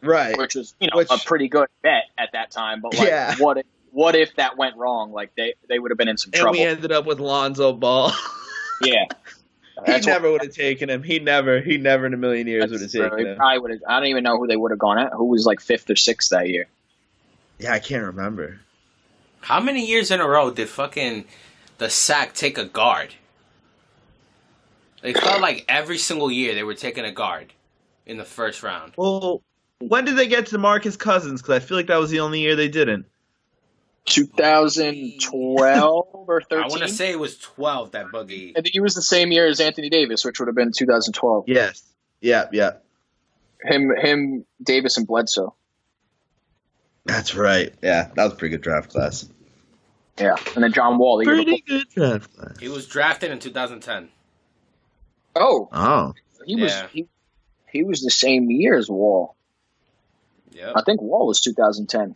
right. 0.00 0.36
which 0.38 0.54
was 0.54 0.74
you 0.78 0.88
know 0.88 0.98
Which- 0.98 1.08
a 1.10 1.18
pretty 1.18 1.48
good 1.48 1.66
bet 1.82 2.04
at 2.16 2.30
that 2.34 2.52
time. 2.52 2.80
But 2.82 2.94
like, 2.96 3.08
Yeah. 3.08 3.34
what 3.38 3.58
if, 3.58 3.66
what 3.92 4.16
if 4.16 4.34
that 4.36 4.56
went 4.56 4.76
wrong? 4.76 5.12
Like 5.12 5.34
they 5.36 5.54
they 5.68 5.78
would 5.78 5.90
have 5.90 5.98
been 5.98 6.08
in 6.08 6.16
some 6.16 6.30
And 6.34 6.40
trouble. 6.40 6.58
we 6.58 6.64
ended 6.64 6.90
up 6.92 7.06
with 7.06 7.20
Lonzo 7.20 7.72
Ball. 7.72 8.12
yeah, 8.82 9.04
he 9.86 9.92
That's 9.92 10.06
never 10.06 10.30
would 10.32 10.42
have 10.42 10.54
taken 10.54 10.90
him. 10.90 11.02
He 11.02 11.18
never, 11.20 11.60
he 11.60 11.76
never 11.78 12.06
in 12.06 12.14
a 12.14 12.16
million 12.16 12.46
years 12.46 12.64
would 12.70 12.72
have 12.72 12.80
That's 12.80 12.92
true. 12.92 13.08
taken 13.10 13.26
him. 13.26 13.36
probably 13.36 13.58
would've- 13.60 13.82
I 13.88 14.00
don't 14.00 14.08
even 14.08 14.24
know 14.24 14.36
who 14.38 14.46
they 14.46 14.56
would 14.56 14.70
have 14.72 14.78
gone 14.80 14.98
at. 14.98 15.12
Who 15.12 15.26
was 15.26 15.44
like 15.46 15.60
fifth 15.60 15.88
or 15.90 15.96
sixth 15.96 16.30
that 16.30 16.48
year? 16.48 16.66
Yeah, 17.58 17.72
I 17.72 17.78
can't 17.78 18.04
remember. 18.04 18.60
How 19.42 19.60
many 19.60 19.86
years 19.86 20.10
in 20.10 20.20
a 20.20 20.26
row 20.28 20.50
did 20.50 20.68
fucking 20.68 21.24
the 21.78 21.90
sack 21.90 22.32
take 22.34 22.58
a 22.58 22.64
guard? 22.64 23.14
It 25.02 25.18
felt 25.18 25.40
like 25.40 25.64
every 25.68 25.98
single 25.98 26.30
year 26.30 26.54
they 26.54 26.62
were 26.62 26.74
taking 26.74 27.04
a 27.04 27.10
guard 27.12 27.52
in 28.06 28.18
the 28.18 28.24
first 28.24 28.62
round. 28.62 28.92
Well, 28.96 29.42
when 29.80 30.04
did 30.04 30.16
they 30.16 30.28
get 30.28 30.46
to 30.46 30.58
Marcus 30.58 30.96
Cousins? 30.96 31.42
Because 31.42 31.60
I 31.60 31.66
feel 31.66 31.76
like 31.76 31.88
that 31.88 31.98
was 31.98 32.10
the 32.10 32.20
only 32.20 32.40
year 32.40 32.54
they 32.54 32.68
didn't. 32.68 33.06
2012 34.06 36.06
or 36.12 36.42
13. 36.42 36.64
I 36.64 36.68
want 36.68 36.82
to 36.82 36.88
say 36.88 37.10
it 37.12 37.18
was 37.18 37.38
twelve 37.38 37.92
that 37.92 38.06
Boogie. 38.06 38.50
I 38.56 38.60
think 38.60 38.74
it 38.74 38.80
was 38.80 38.94
the 38.94 39.02
same 39.02 39.32
year 39.32 39.46
as 39.46 39.60
Anthony 39.60 39.88
Davis, 39.90 40.24
which 40.24 40.38
would 40.40 40.48
have 40.48 40.56
been 40.56 40.72
2012. 40.76 41.44
Yes. 41.48 41.82
Yeah, 42.20 42.46
yeah. 42.52 42.72
Him, 43.64 43.90
him, 43.96 44.44
Davis, 44.62 44.96
and 44.96 45.06
Bledsoe. 45.06 45.54
That's 47.04 47.34
right. 47.34 47.72
Yeah, 47.82 48.10
that 48.14 48.24
was 48.24 48.32
a 48.32 48.36
pretty 48.36 48.56
good 48.56 48.62
draft 48.62 48.90
class. 48.90 49.28
Yeah, 50.18 50.36
and 50.54 50.62
then 50.64 50.72
John 50.72 50.98
Wall. 50.98 51.22
Pretty 51.24 51.62
before. 51.66 51.78
good 51.78 51.88
draft 51.90 52.36
class. 52.36 52.58
He 52.60 52.68
was 52.68 52.86
drafted 52.86 53.30
in 53.30 53.38
2010. 53.38 54.08
Oh, 55.34 55.68
Oh, 55.72 56.12
he 56.44 56.56
was 56.56 56.72
Yeah. 56.72 56.86
he, 56.92 57.08
he 57.70 57.84
was 57.84 58.02
the 58.02 58.10
same 58.10 58.50
year 58.50 58.76
as 58.76 58.90
Wall. 58.90 59.34
Yeah. 60.52 60.72
I 60.76 60.82
think 60.82 61.00
Wall 61.00 61.26
was 61.26 61.40
2010. 61.40 62.14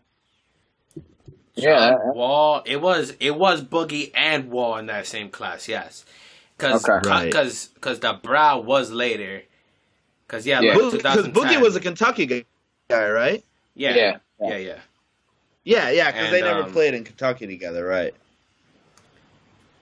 John 1.59 1.93
Yeah. 1.93 1.97
Wall. 2.13 2.63
It 2.65 2.81
was 2.81 3.15
it 3.21 3.37
was 3.37 3.63
Boogie 3.63 4.11
and 4.15 4.51
Wall 4.51 4.77
in 4.79 4.87
that 4.87 5.07
same 5.07 5.31
class. 5.31 5.69
Yes, 5.69 6.05
because 6.57 6.85
Okay. 6.89 7.09
Right. 7.09 7.25
because 7.27 7.69
because 7.75 8.01
the 8.01 8.13
Brow 8.15 8.61
was 8.61 8.91
later. 8.91 9.43
Because 10.27 10.47
yeah, 10.47 10.61
Yeah. 10.61 10.75
look, 10.75 10.93
because 10.95 11.29
Boogie 11.29 11.61
was 11.61 11.77
a 11.77 11.81
Kentucky 11.81 12.27
guy, 12.89 13.09
right? 13.09 13.45
yeah 13.75 13.95
Yeah. 13.95 14.17
yeah 14.41 14.57
yeah. 14.57 14.79
Yeah, 15.65 15.91
yeah, 15.91 16.13
because 16.13 16.31
they 16.31 16.43
never 16.43 16.63
um, 16.63 16.73
played 16.73 16.95
in 16.95 17.03
Kentucky 17.03 17.47
together, 17.49 17.85
right? 17.85 18.15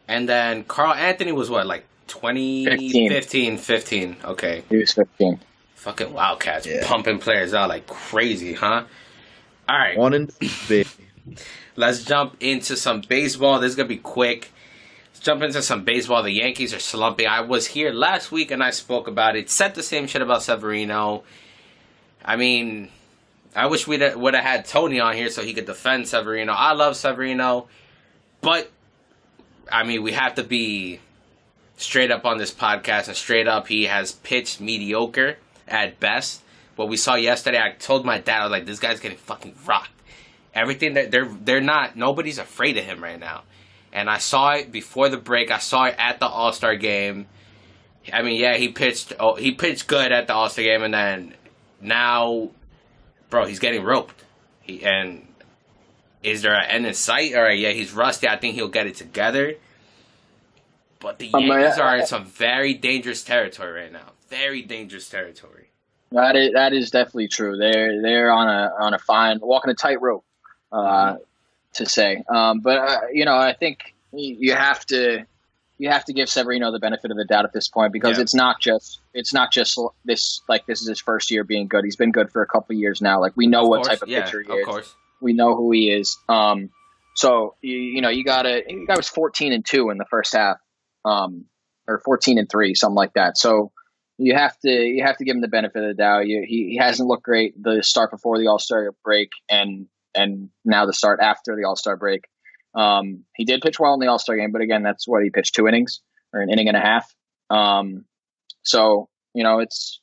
And 0.08 0.26
then 0.28 0.64
Karl-Anthony 0.64 1.32
was 1.32 1.50
what 1.50 1.66
like 1.66 1.84
20, 2.08 2.64
15. 2.64 3.08
15, 3.10 3.58
15. 3.58 4.16
Okay, 4.24 4.62
He 4.70 4.76
was 4.78 4.92
15. 4.92 5.40
fucking 5.74 6.12
Wildcats 6.12 6.66
Yeah. 6.66 6.86
pumping 6.86 7.18
players 7.18 7.52
out 7.52 7.68
like 7.68 7.86
crazy, 7.86 8.54
huh? 8.54 8.84
All 9.68 9.78
right, 9.78 9.96
One 9.96 10.14
and 10.14 10.32
baby. 10.68 10.88
Let's 11.76 12.04
jump 12.04 12.36
into 12.40 12.76
some 12.76 13.00
baseball. 13.00 13.58
This 13.58 13.70
is 13.70 13.76
gonna 13.76 13.88
be 13.88 13.96
quick. 13.96 14.52
Let's 15.12 15.20
jump 15.20 15.42
into 15.42 15.62
some 15.62 15.84
baseball. 15.84 16.22
The 16.22 16.30
Yankees 16.30 16.72
are 16.72 16.78
slumping. 16.78 17.26
I 17.26 17.40
was 17.40 17.66
here 17.66 17.92
last 17.92 18.30
week 18.30 18.50
and 18.50 18.62
I 18.62 18.70
spoke 18.70 19.08
about 19.08 19.36
it. 19.36 19.50
Said 19.50 19.74
the 19.74 19.82
same 19.82 20.06
shit 20.06 20.22
about 20.22 20.42
Severino. 20.42 21.24
I 22.24 22.36
mean, 22.36 22.90
I 23.56 23.66
wish 23.66 23.86
we 23.86 23.98
would 23.98 24.34
have 24.34 24.44
had 24.44 24.64
Tony 24.66 25.00
on 25.00 25.14
here 25.14 25.30
so 25.30 25.42
he 25.42 25.54
could 25.54 25.66
defend 25.66 26.08
Severino. 26.08 26.52
I 26.52 26.72
love 26.72 26.96
Severino, 26.96 27.68
but 28.40 28.70
I 29.70 29.84
mean, 29.84 30.02
we 30.02 30.12
have 30.12 30.34
to 30.36 30.44
be 30.44 31.00
straight 31.76 32.10
up 32.10 32.24
on 32.24 32.38
this 32.38 32.52
podcast 32.52 33.08
and 33.08 33.16
straight 33.16 33.48
up. 33.48 33.68
He 33.68 33.84
has 33.84 34.12
pitched 34.12 34.60
mediocre 34.60 35.38
at 35.66 36.00
best. 36.00 36.42
What 36.76 36.88
we 36.88 36.96
saw 36.96 37.14
yesterday, 37.14 37.60
I 37.60 37.70
told 37.70 38.04
my 38.04 38.18
dad, 38.18 38.40
I 38.40 38.44
was 38.44 38.50
like, 38.50 38.66
"This 38.66 38.80
guy's 38.80 39.00
getting 39.00 39.18
fucking 39.18 39.54
rocked." 39.64 39.90
Everything 40.54 40.94
that 40.94 41.10
they're 41.10 41.26
they're 41.26 41.60
not 41.60 41.96
nobody's 41.96 42.38
afraid 42.38 42.76
of 42.76 42.84
him 42.84 43.02
right 43.02 43.18
now. 43.20 43.42
And 43.92 44.10
i 44.10 44.18
saw 44.18 44.52
it 44.54 44.72
before 44.72 45.08
the 45.08 45.16
break. 45.16 45.50
I 45.50 45.58
saw 45.58 45.84
it 45.84 45.94
at 45.98 46.18
the 46.20 46.26
all-star 46.26 46.76
game. 46.76 47.26
I 48.12 48.22
mean 48.22 48.40
yeah 48.40 48.56
he 48.56 48.68
pitched 48.68 49.12
oh, 49.20 49.34
he 49.34 49.52
pitched 49.52 49.86
good 49.86 50.12
at 50.12 50.26
the 50.26 50.34
all-star 50.34 50.64
game 50.64 50.82
and 50.82 50.94
then 50.94 51.34
now 51.80 52.50
bro 53.30 53.46
he's 53.46 53.58
getting 53.58 53.82
roped. 53.82 54.24
He 54.62 54.84
and 54.84 55.26
is 56.22 56.42
there 56.42 56.54
an 56.54 56.70
end 56.70 56.86
in 56.86 56.94
sight 56.94 57.34
all 57.34 57.42
right 57.42 57.58
yeah 57.58 57.70
he's 57.70 57.92
rusty. 57.92 58.28
I 58.28 58.36
think 58.36 58.54
he'll 58.54 58.68
get 58.68 58.86
it 58.86 58.96
together. 58.96 59.54
But 61.00 61.18
the 61.18 61.30
Um, 61.34 61.42
yankees 61.42 61.78
are 61.78 61.98
in 61.98 62.06
some 62.06 62.24
very 62.24 62.72
dangerous 62.74 63.22
territory 63.22 63.82
right 63.82 63.92
now. 63.92 64.12
Very 64.30 64.62
dangerous 64.62 65.08
territory. 65.08 65.68
That 66.12 66.34
is 66.36 66.52
that 66.54 66.72
is 66.72 66.90
definitely 66.90 67.28
true. 67.28 67.56
They're 67.58 68.00
they're 68.00 68.32
on 68.32 68.48
a 68.48 68.70
on 68.80 68.94
a 68.94 68.98
fine 68.98 69.38
walking 69.42 69.70
a 69.70 69.74
tightrope, 69.74 70.24
uh, 70.74 71.16
to 71.74 71.86
say. 71.86 72.22
Um, 72.28 72.60
but 72.60 72.78
uh, 72.78 73.00
you 73.12 73.24
know, 73.24 73.36
I 73.36 73.54
think 73.54 73.94
you 74.12 74.54
have 74.54 74.84
to 74.86 75.24
you 75.78 75.90
have 75.90 76.04
to 76.04 76.12
give 76.12 76.28
Severino 76.28 76.70
the 76.70 76.78
benefit 76.78 77.10
of 77.10 77.16
the 77.16 77.24
doubt 77.24 77.44
at 77.44 77.52
this 77.52 77.68
point 77.68 77.92
because 77.92 78.16
Yeah. 78.16 78.22
it's 78.22 78.34
not 78.34 78.60
just 78.60 79.00
it's 79.12 79.32
not 79.34 79.52
just 79.52 79.78
this 80.04 80.40
like 80.48 80.66
this 80.66 80.80
is 80.82 80.88
his 80.88 81.00
first 81.00 81.30
year 81.30 81.44
being 81.44 81.66
good. 81.68 81.84
He's 81.84 81.96
been 81.96 82.12
good 82.12 82.30
for 82.30 82.42
a 82.42 82.46
couple 82.46 82.74
of 82.74 82.78
years 82.78 83.00
now. 83.00 83.20
Like 83.20 83.32
we 83.36 83.46
know 83.46 83.62
Of 83.62 83.68
what 83.68 83.76
course, 83.78 83.88
type 83.88 84.02
of 84.02 84.08
yeah, 84.08 84.24
pitcher 84.24 84.42
he 84.42 84.52
of 84.52 84.58
is. 84.58 84.66
course 84.66 84.94
We 85.20 85.32
know 85.32 85.56
who 85.56 85.72
he 85.72 85.90
is. 85.90 86.16
Um, 86.28 86.70
so 87.16 87.54
you, 87.62 87.76
you 87.76 88.00
know 88.00 88.08
you 88.08 88.24
gotta. 88.24 88.62
The 88.66 88.86
guy 88.86 88.96
was 88.96 89.08
fourteen 89.08 89.52
and 89.52 89.64
two 89.64 89.90
in 89.90 89.98
the 89.98 90.04
first 90.04 90.32
half, 90.34 90.56
um, 91.04 91.44
or 91.88 92.00
fourteen 92.04 92.38
and 92.38 92.48
three, 92.48 92.74
something 92.74 92.96
like 92.96 93.14
that. 93.14 93.36
So 93.38 93.70
you 94.18 94.34
have 94.34 94.56
to 94.60 94.70
you 94.70 95.02
have 95.04 95.16
to 95.18 95.24
give 95.24 95.34
him 95.34 95.40
the 95.42 95.48
benefit 95.48 95.82
of 95.82 95.88
the 95.88 95.94
doubt. 95.94 96.26
You, 96.26 96.44
he 96.46 96.70
he 96.70 96.76
hasn't 96.76 97.08
looked 97.08 97.22
great 97.24 97.60
the 97.60 97.82
start 97.82 98.10
before 98.10 98.38
the 98.38 98.46
All 98.48 98.58
Star 98.58 98.92
break, 99.04 99.30
and 99.48 99.86
and 100.14 100.50
now 100.64 100.86
the 100.86 100.92
start 100.92 101.20
after 101.20 101.56
the 101.56 101.64
All 101.64 101.76
Star 101.76 101.96
break. 101.96 102.24
Um, 102.74 103.24
he 103.36 103.44
did 103.44 103.62
pitch 103.62 103.78
well 103.78 103.94
in 103.94 104.00
the 104.00 104.08
All 104.08 104.18
Star 104.18 104.36
game, 104.36 104.52
but 104.52 104.62
again, 104.62 104.82
that's 104.82 105.06
what 105.06 105.22
he 105.22 105.30
pitched 105.30 105.54
two 105.54 105.68
innings 105.68 106.00
or 106.32 106.40
an 106.40 106.50
inning 106.50 106.68
and 106.68 106.76
a 106.76 106.80
half. 106.80 107.14
Um, 107.50 108.04
so 108.62 109.08
you 109.34 109.44
know 109.44 109.60
it's 109.60 110.00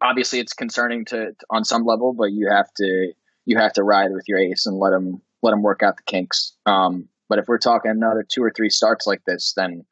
obviously 0.00 0.38
it's 0.38 0.52
concerning 0.52 1.04
to, 1.06 1.32
to 1.32 1.46
on 1.50 1.64
some 1.64 1.84
level, 1.84 2.12
but 2.12 2.32
you 2.32 2.48
have 2.50 2.72
to 2.74 3.12
you 3.44 3.58
have 3.58 3.72
to 3.74 3.82
ride 3.82 4.12
with 4.12 4.24
your 4.28 4.38
ace 4.38 4.66
and 4.66 4.78
let 4.78 4.92
him 4.92 5.20
let 5.42 5.52
him 5.52 5.62
work 5.62 5.82
out 5.82 5.96
the 5.96 6.02
kinks. 6.04 6.52
Um, 6.66 7.08
but 7.28 7.38
if 7.38 7.46
we're 7.48 7.58
talking 7.58 7.90
another 7.90 8.24
two 8.28 8.42
or 8.42 8.52
three 8.54 8.70
starts 8.70 9.06
like 9.06 9.24
this, 9.24 9.52
then 9.56 9.84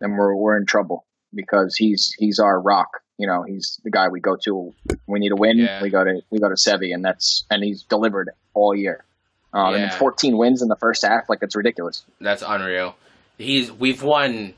then 0.00 0.12
we're 0.12 0.34
we're 0.34 0.56
in 0.56 0.66
trouble 0.66 1.06
because 1.34 1.76
he's 1.76 2.14
he's 2.18 2.38
our 2.38 2.60
rock. 2.60 3.00
You 3.18 3.26
know, 3.26 3.42
he's 3.42 3.80
the 3.84 3.90
guy 3.90 4.08
we 4.08 4.20
go 4.20 4.36
to. 4.44 4.72
We 5.06 5.18
need 5.18 5.32
a 5.32 5.36
win. 5.36 5.58
Yeah. 5.58 5.82
We 5.82 5.90
go 5.90 6.04
to 6.04 6.20
we 6.30 6.38
go 6.38 6.48
to 6.48 6.54
Sevi, 6.54 6.94
and 6.94 7.04
that's 7.04 7.44
and 7.50 7.62
he's 7.64 7.82
delivered 7.82 8.30
all 8.54 8.74
year. 8.74 9.04
Um, 9.52 9.74
And 9.74 9.92
14 9.92 10.36
wins 10.36 10.62
in 10.62 10.68
the 10.68 10.76
first 10.76 11.02
half, 11.04 11.28
like 11.28 11.38
it's 11.42 11.56
ridiculous. 11.56 12.04
That's 12.20 12.42
unreal. 12.46 12.94
He's 13.38 13.72
we've 13.72 14.02
won 14.02 14.54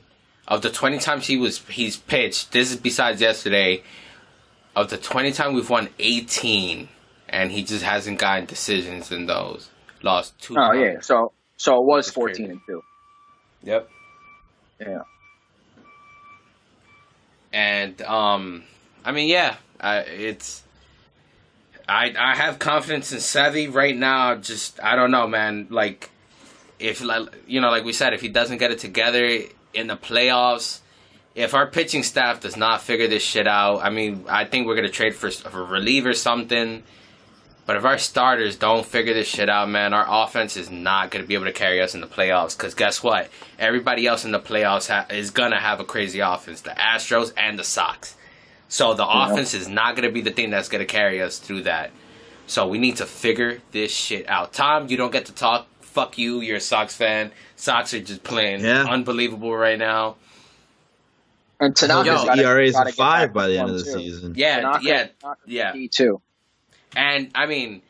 of 0.47 0.61
the 0.61 0.69
twenty 0.69 0.99
times 0.99 1.25
he 1.27 1.37
was 1.37 1.59
he's 1.69 1.97
pitched. 1.97 2.51
This 2.51 2.71
is 2.71 2.77
besides 2.77 3.19
yesterday. 3.21 3.83
Of 4.75 4.89
the 4.89 4.97
twenty 4.97 5.31
times 5.31 5.55
we've 5.55 5.69
won 5.69 5.89
eighteen, 5.99 6.89
and 7.29 7.51
he 7.51 7.63
just 7.63 7.83
hasn't 7.83 8.19
gotten 8.19 8.45
decisions 8.45 9.11
in 9.11 9.25
those. 9.25 9.69
Lost 10.03 10.37
two. 10.39 10.53
Oh 10.53 10.71
times. 10.71 10.79
yeah, 10.79 10.99
so 11.01 11.31
so 11.57 11.77
it 11.79 11.85
was 11.85 12.09
14 12.11 12.35
crazy. 12.35 12.51
and 12.51 12.61
two. 12.65 12.81
Yep. 13.63 13.89
Yeah. 14.79 15.01
And 17.53 18.01
um, 18.01 18.63
I 19.03 19.11
mean, 19.11 19.29
yeah, 19.29 19.55
I, 19.79 19.99
it's. 19.99 20.63
I 21.87 22.13
I 22.17 22.35
have 22.35 22.59
confidence 22.59 23.11
in 23.11 23.17
Sevi 23.17 23.73
right 23.73 23.95
now. 23.95 24.35
Just 24.35 24.81
I 24.81 24.95
don't 24.95 25.11
know, 25.11 25.27
man. 25.27 25.67
Like, 25.69 26.09
if 26.79 27.03
like 27.03 27.27
you 27.47 27.59
know, 27.59 27.69
like 27.69 27.83
we 27.83 27.93
said, 27.93 28.13
if 28.13 28.21
he 28.21 28.29
doesn't 28.29 28.59
get 28.59 28.71
it 28.71 28.79
together 28.79 29.39
in 29.73 29.87
the 29.87 29.97
playoffs, 29.97 30.79
if 31.35 31.53
our 31.53 31.67
pitching 31.67 32.03
staff 32.03 32.39
does 32.41 32.55
not 32.55 32.81
figure 32.81 33.07
this 33.07 33.23
shit 33.23 33.47
out, 33.47 33.79
I 33.83 33.89
mean, 33.89 34.25
I 34.29 34.45
think 34.45 34.67
we're 34.67 34.75
gonna 34.75 34.89
trade 34.89 35.15
for, 35.15 35.29
a 35.45 35.63
reliever 35.63 36.13
something. 36.13 36.83
But 37.71 37.77
if 37.77 37.85
our 37.85 37.97
starters 37.97 38.57
don't 38.57 38.85
figure 38.85 39.13
this 39.13 39.29
shit 39.29 39.49
out, 39.49 39.69
man, 39.69 39.93
our 39.93 40.05
offense 40.25 40.57
is 40.57 40.69
not 40.69 41.09
going 41.09 41.23
to 41.23 41.27
be 41.27 41.35
able 41.35 41.45
to 41.45 41.53
carry 41.53 41.79
us 41.79 41.95
in 41.95 42.01
the 42.01 42.05
playoffs. 42.05 42.57
Because 42.57 42.73
guess 42.73 43.01
what? 43.01 43.29
Everybody 43.57 44.05
else 44.07 44.25
in 44.25 44.31
the 44.31 44.41
playoffs 44.41 44.89
ha- 44.89 45.05
is 45.09 45.31
going 45.31 45.51
to 45.51 45.57
have 45.57 45.79
a 45.79 45.85
crazy 45.85 46.19
offense. 46.19 46.59
The 46.59 46.71
Astros 46.71 47.31
and 47.37 47.57
the 47.57 47.63
Sox. 47.63 48.17
So 48.67 48.93
the 48.93 49.05
Yeah. 49.05 49.29
offense 49.31 49.53
is 49.53 49.69
not 49.69 49.95
going 49.95 50.05
to 50.05 50.11
be 50.13 50.19
the 50.19 50.31
thing 50.31 50.49
that's 50.49 50.67
going 50.67 50.81
to 50.81 50.85
carry 50.85 51.21
us 51.21 51.39
through 51.39 51.61
that. 51.61 51.91
So 52.45 52.67
we 52.67 52.77
need 52.77 52.97
to 52.97 53.05
figure 53.05 53.59
this 53.71 53.95
shit 53.95 54.27
out. 54.29 54.51
Tom, 54.51 54.89
you 54.89 54.97
don't 54.97 55.13
get 55.13 55.27
to 55.27 55.31
talk. 55.33 55.65
Fuck 55.79 56.17
you. 56.17 56.41
You're 56.41 56.57
a 56.57 56.59
Sox 56.59 56.93
fan. 56.93 57.31
Sox 57.55 57.93
are 57.93 58.01
just 58.01 58.23
playing 58.23 58.65
Yeah. 58.65 58.83
unbelievable 58.83 59.55
right 59.55 59.79
now. 59.79 60.17
And 61.61 61.73
Tanaka's 61.73 62.05
Yo, 62.21 62.25
gotta- 62.25 62.41
ERA 62.41 62.65
is 62.65 62.73
gotta 62.73 62.89
a 62.89 62.91
get 62.91 62.97
five 62.97 63.31
by 63.33 63.47
the 63.47 63.57
end 63.59 63.69
of 63.69 63.77
the 63.77 63.83
too. 63.85 63.91
season. 63.97 64.33
Yeah, 64.35 64.59
Tanaka- 64.59 64.83
yeah, 64.83 65.07
Tanaka's 65.21 65.37
yeah. 65.45 65.71
key, 65.71 65.87
too. 65.87 66.21
And 66.95 67.31
I 67.35 67.45
mean, 67.45 67.81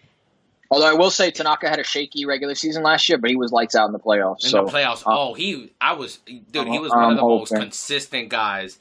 Although 0.72 0.90
I 0.90 0.94
will 0.94 1.12
say 1.12 1.32
Tanaka 1.32 1.68
had 1.68 1.80
a 1.80 1.84
shaky 1.84 2.26
regular 2.26 2.56
season 2.56 2.82
last 2.82 3.10
year, 3.10 3.18
but 3.18 3.30
he 3.30 3.36
was 3.36 3.52
lights 3.52 3.76
out 3.76 3.88
in 3.88 3.92
the 3.92 4.00
playoffs. 4.00 4.46
in 4.46 4.52
so 4.52 4.66
the 4.66 4.72
playoffs, 4.72 5.06
uh, 5.06 5.10
oh, 5.20 5.34
he, 5.34 5.74
I 5.82 5.94
was, 5.94 6.18
dude, 6.26 6.68
he 6.70 6.80
was 6.80 6.94
I'm 6.94 7.02
one 7.02 7.12
of 7.12 7.18
the 7.18 7.24
most 7.24 7.54
consistent 7.54 8.30
guys. 8.30 8.80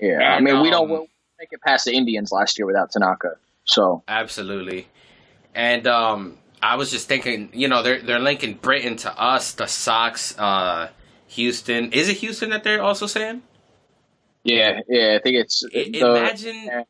yeah, 0.00 0.18
I 0.32 0.36
and, 0.36 0.44
mean 0.46 0.62
we 0.62 0.70
don't 0.70 0.84
um, 0.84 0.90
we'll 0.90 1.06
make 1.38 1.50
it 1.52 1.60
past 1.60 1.84
the 1.84 1.92
Indians 1.92 2.32
last 2.32 2.58
year 2.58 2.66
without 2.66 2.90
Tanaka. 2.90 3.36
So 3.66 4.02
Absolutely. 4.08 4.88
And 5.54 5.86
um 5.86 6.38
I 6.62 6.76
was 6.76 6.90
just 6.90 7.06
thinking, 7.06 7.50
you 7.52 7.68
know, 7.68 7.82
they're 7.82 8.00
they're 8.00 8.18
linking 8.18 8.54
Britton 8.54 8.96
to 8.98 9.20
us, 9.20 9.52
the 9.52 9.66
Sox, 9.66 10.38
uh 10.38 10.88
Houston. 11.28 11.92
Is 11.92 12.08
it 12.08 12.16
Houston 12.18 12.48
that 12.50 12.64
they're 12.64 12.82
also 12.82 13.06
saying? 13.06 13.42
yeah, 14.42 14.80
yeah, 14.88 15.16
I 15.18 15.22
think 15.22 15.36
it's 15.36 15.64
I- 15.66 15.90
the, 15.92 15.98
imagine 15.98 16.84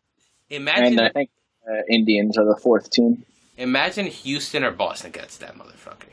imagine 0.50 1.00
I 1.00 1.08
think 1.08 1.30
uh, 1.68 1.82
Indians 1.88 2.38
are 2.38 2.44
the 2.44 2.56
fourth 2.56 2.90
team. 2.90 3.24
imagine 3.56 4.06
Houston 4.06 4.64
or 4.64 4.70
Boston 4.70 5.10
gets 5.10 5.38
that 5.38 5.56
motherfucker. 5.56 6.10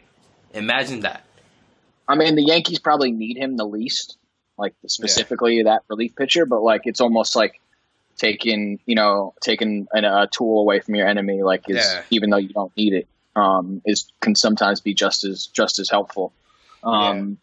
Imagine 0.54 1.02
that. 1.02 1.24
I 2.08 2.16
mean, 2.16 2.36
the 2.36 2.44
Yankees 2.44 2.80
probably 2.80 3.12
need 3.12 3.38
him 3.38 3.58
the 3.58 3.66
least, 3.66 4.18
like 4.58 4.74
specifically 4.86 5.64
that 5.64 5.84
relief 5.90 6.16
pitcher. 6.16 6.46
But 6.46 6.62
like, 6.62 6.82
it's 6.86 7.02
almost 7.02 7.36
like 7.36 7.60
taking, 8.18 8.80
you 8.86 8.96
know, 8.96 9.34
taking 9.42 9.88
an, 9.94 10.06
a 10.06 10.28
tool 10.28 10.60
away 10.62 10.80
from 10.80 10.96
your 10.96 11.08
enemy. 11.08 11.44
Like, 11.44 11.70
is 11.70 11.78
Yeah. 11.78 12.04
even 12.12 12.30
though 12.30 12.38
you 12.38 12.50
don't 12.50 12.76
need 12.78 12.94
it, 12.94 13.08
um, 13.36 13.82
is 13.86 14.12
can 14.20 14.36
sometimes 14.36 14.82
be 14.82 14.94
just 14.94 15.24
as 15.24 15.48
just 15.48 15.80
as 15.80 15.90
helpful. 15.90 16.34
Um, 16.84 17.38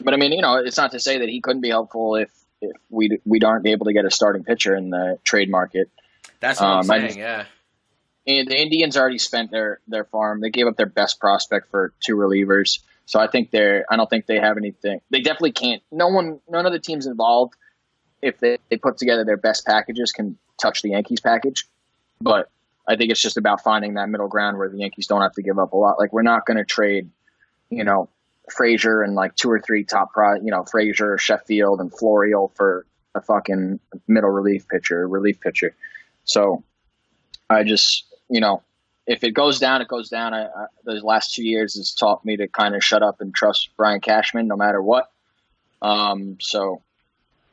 But 0.00 0.14
I 0.14 0.16
mean, 0.16 0.32
you 0.32 0.40
know, 0.40 0.56
it's 0.56 0.76
not 0.78 0.92
to 0.92 1.00
say 1.00 1.18
that 1.18 1.28
he 1.28 1.40
couldn't 1.40 1.60
be 1.60 1.68
helpful 1.68 2.16
if 2.16 2.30
if 2.60 2.76
we 2.88 3.18
we 3.26 3.40
aren't 3.40 3.66
able 3.66 3.86
to 3.86 3.92
get 3.92 4.04
a 4.04 4.10
starting 4.10 4.44
pitcher 4.44 4.74
in 4.74 4.90
the 4.90 5.18
trade 5.24 5.50
market. 5.50 5.90
That's 6.40 6.60
what 6.60 6.66
I'm 6.68 6.76
Um, 6.78 6.82
saying. 6.84 7.06
just- 7.06 7.18
yeah. 7.18 7.44
And 8.26 8.46
the 8.48 8.56
Indians 8.60 8.96
already 8.96 9.18
spent 9.18 9.50
their 9.50 9.80
their 9.88 10.04
farm. 10.04 10.40
They 10.40 10.50
gave 10.50 10.66
up 10.68 10.76
their 10.76 10.86
best 10.86 11.18
prospect 11.18 11.70
for 11.70 11.92
two 12.00 12.14
relievers. 12.16 12.78
So 13.04 13.18
I 13.18 13.26
think 13.26 13.50
they're. 13.50 13.84
I 13.90 13.96
don't 13.96 14.08
think 14.08 14.26
they 14.26 14.38
have 14.38 14.56
anything. 14.56 15.00
They 15.10 15.20
definitely 15.22 15.52
can't. 15.52 15.82
No 15.90 16.08
one. 16.08 16.40
None 16.48 16.64
of 16.64 16.72
the 16.72 16.78
teams 16.78 17.06
involved, 17.06 17.54
if 18.22 18.38
they, 18.38 18.58
they 18.70 18.76
put 18.76 18.96
together 18.98 19.24
their 19.24 19.36
best 19.36 19.66
packages, 19.66 20.12
can 20.12 20.38
touch 20.60 20.82
the 20.82 20.90
Yankees 20.90 21.18
package. 21.20 21.66
But 22.20 22.48
I 22.88 22.94
think 22.94 23.10
it's 23.10 23.20
just 23.20 23.36
about 23.36 23.62
finding 23.64 23.94
that 23.94 24.08
middle 24.08 24.28
ground 24.28 24.56
where 24.56 24.68
the 24.68 24.78
Yankees 24.78 25.08
don't 25.08 25.22
have 25.22 25.32
to 25.32 25.42
give 25.42 25.58
up 25.58 25.72
a 25.72 25.76
lot. 25.76 25.98
Like 25.98 26.12
we're 26.12 26.22
not 26.22 26.46
going 26.46 26.58
to 26.58 26.64
trade, 26.64 27.10
you 27.70 27.82
know, 27.82 28.08
Frazier 28.52 29.02
and 29.02 29.16
like 29.16 29.34
two 29.34 29.50
or 29.50 29.60
three 29.60 29.82
top 29.82 30.12
pro, 30.12 30.36
you 30.36 30.52
know, 30.52 30.62
Frazier, 30.64 31.18
Sheffield, 31.18 31.80
and 31.80 31.90
Florial 31.92 32.52
for 32.54 32.86
a 33.16 33.20
fucking 33.20 33.80
middle 34.06 34.30
relief 34.30 34.68
pitcher, 34.68 35.08
relief 35.08 35.40
pitcher. 35.40 35.74
So 36.24 36.64
I 37.50 37.64
just, 37.64 38.06
you 38.28 38.40
know, 38.40 38.62
if 39.06 39.24
it 39.24 39.32
goes 39.32 39.58
down, 39.58 39.82
it 39.82 39.88
goes 39.88 40.08
down. 40.08 40.34
I, 40.34 40.44
I, 40.44 40.66
those 40.84 41.02
last 41.02 41.34
two 41.34 41.44
years 41.44 41.74
has 41.74 41.92
taught 41.92 42.24
me 42.24 42.36
to 42.36 42.48
kind 42.48 42.74
of 42.74 42.84
shut 42.84 43.02
up 43.02 43.20
and 43.20 43.34
trust 43.34 43.70
Brian 43.76 44.00
Cashman 44.00 44.46
no 44.46 44.56
matter 44.56 44.80
what. 44.80 45.10
Um, 45.80 46.36
so 46.40 46.82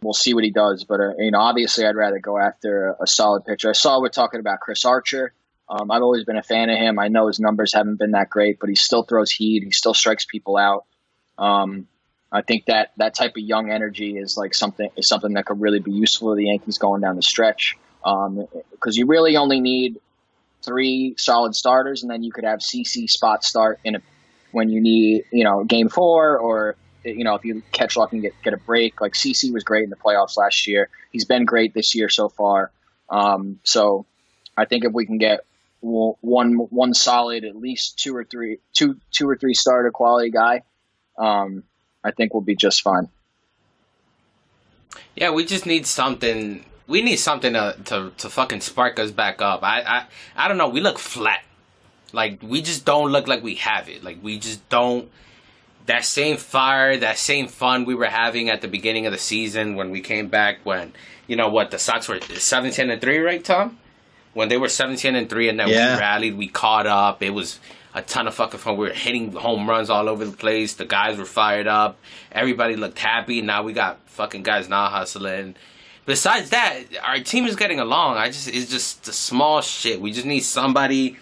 we'll 0.02 0.14
see 0.14 0.34
what 0.34 0.44
he 0.44 0.52
does. 0.52 0.84
But, 0.84 1.00
uh, 1.00 1.14
you 1.18 1.32
know, 1.32 1.40
obviously 1.40 1.86
I'd 1.86 1.96
rather 1.96 2.20
go 2.20 2.38
after 2.38 2.90
a, 2.90 3.04
a 3.04 3.08
solid 3.08 3.46
pitcher. 3.46 3.70
I 3.70 3.74
saw 3.74 4.00
we're 4.00 4.10
talking 4.10 4.40
about 4.40 4.60
Chris 4.60 4.86
Archer. 4.86 5.34
Um, 5.68 5.92
I've 5.92 6.02
always 6.02 6.26
been 6.26 6.38
a 6.38 6.44
fan 6.44 6.70
of 6.70 6.78
him. 6.78 6.98
I 6.98 7.10
know 7.10 7.28
his 7.28 7.40
numbers 7.40 7.74
haven't 7.74 7.98
been 7.98 8.12
that 8.12 8.30
great, 8.30 8.60
but 8.60 8.70
he 8.70 8.76
still 8.76 9.04
throws 9.04 9.32
heat. 9.32 9.64
He 9.64 9.72
still 9.72 9.94
strikes 9.94 10.26
people 10.26 10.58
out. 10.58 10.86
Um, 11.38 11.88
I 12.32 12.42
think 12.42 12.66
that 12.66 12.92
that 12.98 13.16
type 13.16 13.32
of 13.32 13.44
young 13.44 13.72
energy 13.72 14.18
is 14.18 14.38
like 14.38 14.54
something 14.54 14.90
is 14.96 15.08
something 15.08 15.34
that 15.34 15.46
could 15.46 15.62
really 15.62 15.80
be 15.80 15.92
useful 15.92 16.32
to 16.32 16.36
the 16.36 16.46
Yankees 16.46 16.78
going 16.78 17.02
down 17.02 17.16
the 17.16 17.22
stretch. 17.22 17.78
Because 18.04 18.98
you 18.98 19.06
really 19.06 19.38
only 19.38 19.60
need 19.60 20.00
three 20.64 21.16
solid 21.18 21.56
starters, 21.56 22.02
and 22.02 22.12
then 22.12 22.24
you 22.24 22.32
could 22.32 22.44
have 22.44 22.60
CC 22.60 23.10
spot 23.10 23.44
start 23.44 23.80
in 23.84 23.96
a 23.96 24.02
when 24.52 24.70
you 24.70 24.82
need 24.82 25.26
you 25.32 25.44
know 25.44 25.64
game 25.64 25.90
four 25.90 26.38
or 26.38 26.76
you 27.04 27.24
know 27.24 27.36
if 27.36 27.46
you 27.46 27.62
catch 27.72 27.96
luck 27.96 28.12
and 28.14 28.22
get 28.22 28.34
get 28.44 28.54
a 28.54 28.58
break. 28.58 29.02
Like 29.02 29.14
CC 29.14 29.52
was 29.54 29.64
great 29.64 29.84
in 29.84 29.90
the 29.90 29.96
playoffs 29.96 30.38
last 30.38 30.68
year. 30.68 30.90
He's 31.12 31.26
been 31.26 31.46
great 31.46 31.74
this 31.74 31.96
year 31.96 32.10
so 32.10 32.30
far. 32.30 32.72
Um, 33.10 33.60
so 33.64 34.06
I 34.56 34.66
think 34.66 34.86
if 34.86 34.94
we 34.94 35.06
can 35.06 35.18
get 35.18 35.42
one 35.82 36.54
one 36.54 36.94
solid, 36.94 37.46
at 37.46 37.56
least 37.56 37.98
two 38.00 38.16
or 38.16 38.24
three 38.24 38.58
two 38.74 38.98
two 39.12 39.30
or 39.30 39.36
three 39.36 39.54
starter 39.54 39.92
quality 39.92 40.30
guy, 40.30 40.64
um, 41.18 41.64
I 42.04 42.12
think 42.12 42.34
we'll 42.34 42.42
be 42.42 42.56
just 42.56 42.82
fine. 42.82 43.10
Yeah, 45.16 45.32
we 45.32 45.46
just 45.46 45.66
need 45.66 45.86
something. 45.86 46.66
We 46.90 47.02
need 47.02 47.18
something 47.18 47.54
to, 47.54 47.78
to, 47.86 48.12
to 48.18 48.30
fucking 48.30 48.62
spark 48.62 49.00
us 49.00 49.12
back 49.12 49.42
up. 49.42 49.64
I, 49.64 49.82
I 49.82 50.06
I 50.36 50.48
don't 50.48 50.58
know. 50.58 50.68
We 50.70 50.82
look 50.82 51.00
flat. 51.00 51.44
Like 52.12 52.40
we 52.42 52.62
just 52.62 52.84
don't 52.84 53.12
look 53.12 53.28
like 53.28 53.44
we 53.44 53.56
have 53.56 53.88
it. 53.88 54.04
Like 54.04 54.18
we 54.22 54.40
just 54.40 54.68
don't. 54.70 55.10
That 55.86 56.04
same 56.06 56.38
fire, 56.38 56.98
that 56.98 57.18
same 57.18 57.48
fun 57.48 57.86
we 57.86 57.96
were 57.96 58.06
having 58.06 58.50
at 58.50 58.62
the 58.62 58.68
beginning 58.68 59.06
of 59.08 59.12
the 59.12 59.18
season 59.18 59.76
when 59.76 59.90
we 59.92 60.02
came 60.02 60.28
back. 60.28 60.60
When 60.64 60.94
you 61.28 61.36
know 61.36 61.50
what 61.50 61.72
the 61.72 61.80
Sox 61.80 62.08
were 62.10 62.20
seventeen 62.22 62.90
and 62.90 63.00
three, 63.00 63.20
right, 63.20 63.44
Tom? 63.44 63.78
When 64.34 64.50
they 64.50 64.58
were 64.58 64.70
seventeen 64.70 65.16
and 65.16 65.30
three, 65.30 65.48
and 65.50 65.60
then 65.60 65.68
Yeah. 65.70 65.96
we 65.96 66.00
rallied, 66.02 66.38
we 66.38 66.48
caught 66.48 66.86
up. 66.88 67.22
It 67.24 67.32
was 67.32 67.60
a 67.96 68.02
ton 68.04 68.28
of 68.28 68.36
fucking 68.36 68.60
fun. 68.60 68.78
We 68.78 68.88
were 68.88 68.94
hitting 68.94 69.32
home 69.32 69.68
runs 69.70 69.90
all 69.90 70.10
over 70.10 70.26
the 70.26 70.36
place. 70.38 70.74
The 70.76 70.86
guys 70.86 71.18
were 71.18 71.26
fired 71.26 71.68
up. 71.68 71.98
Everybody 72.32 72.76
looked 72.76 73.00
happy. 73.00 73.42
Now 73.42 73.64
we 73.64 73.74
got 73.74 74.00
fucking 74.08 74.44
guys 74.44 74.70
not 74.70 74.92
hustling. 74.92 75.56
Besides 76.10 76.50
that, 76.50 76.80
our 77.04 77.20
team 77.20 77.46
is 77.46 77.56
getting 77.56 77.80
along. 77.80 78.18
I 78.18 78.30
just 78.30 78.48
it's 78.48 78.68
just 78.72 79.04
the 79.04 79.14
small 79.14 79.62
shit. 79.62 80.02
We 80.02 80.12
just 80.12 80.26
need 80.26 80.40
somebody. 80.40 81.18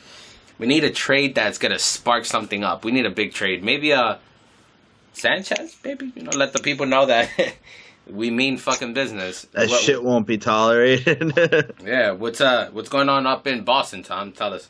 We 0.59 0.65
need 0.65 0.85
a 0.85 0.89
trade 0.91 1.35
that's 1.35 1.57
gonna 1.57 1.77
spark 1.77 2.23
something 2.23 2.63
up. 2.63 2.85
We 2.85 2.91
need 2.93 3.05
a 3.05 3.09
big 3.11 3.33
trade. 3.33 3.65
Maybe 3.65 3.91
a 3.91 4.19
Sanchez. 5.11 5.75
Maybe 5.83 6.13
you 6.15 6.23
know, 6.23 6.31
let 6.37 6.53
the 6.53 6.59
people 6.59 6.85
know 6.85 7.05
that 7.07 7.29
we 8.09 8.31
mean 8.31 8.55
fucking 8.57 8.93
business. 8.93 9.41
That 9.51 9.67
What- 9.69 9.81
shit 9.81 10.01
won't 10.01 10.25
be 10.25 10.37
tolerated. 10.37 11.73
Yeah. 11.83 12.11
What's 12.11 12.39
uh 12.39 12.69
What's 12.71 12.87
going 12.89 13.09
on 13.09 13.27
up 13.27 13.45
in 13.45 13.65
Boston, 13.65 14.03
Tom? 14.03 14.31
Tell 14.31 14.53
us. 14.53 14.69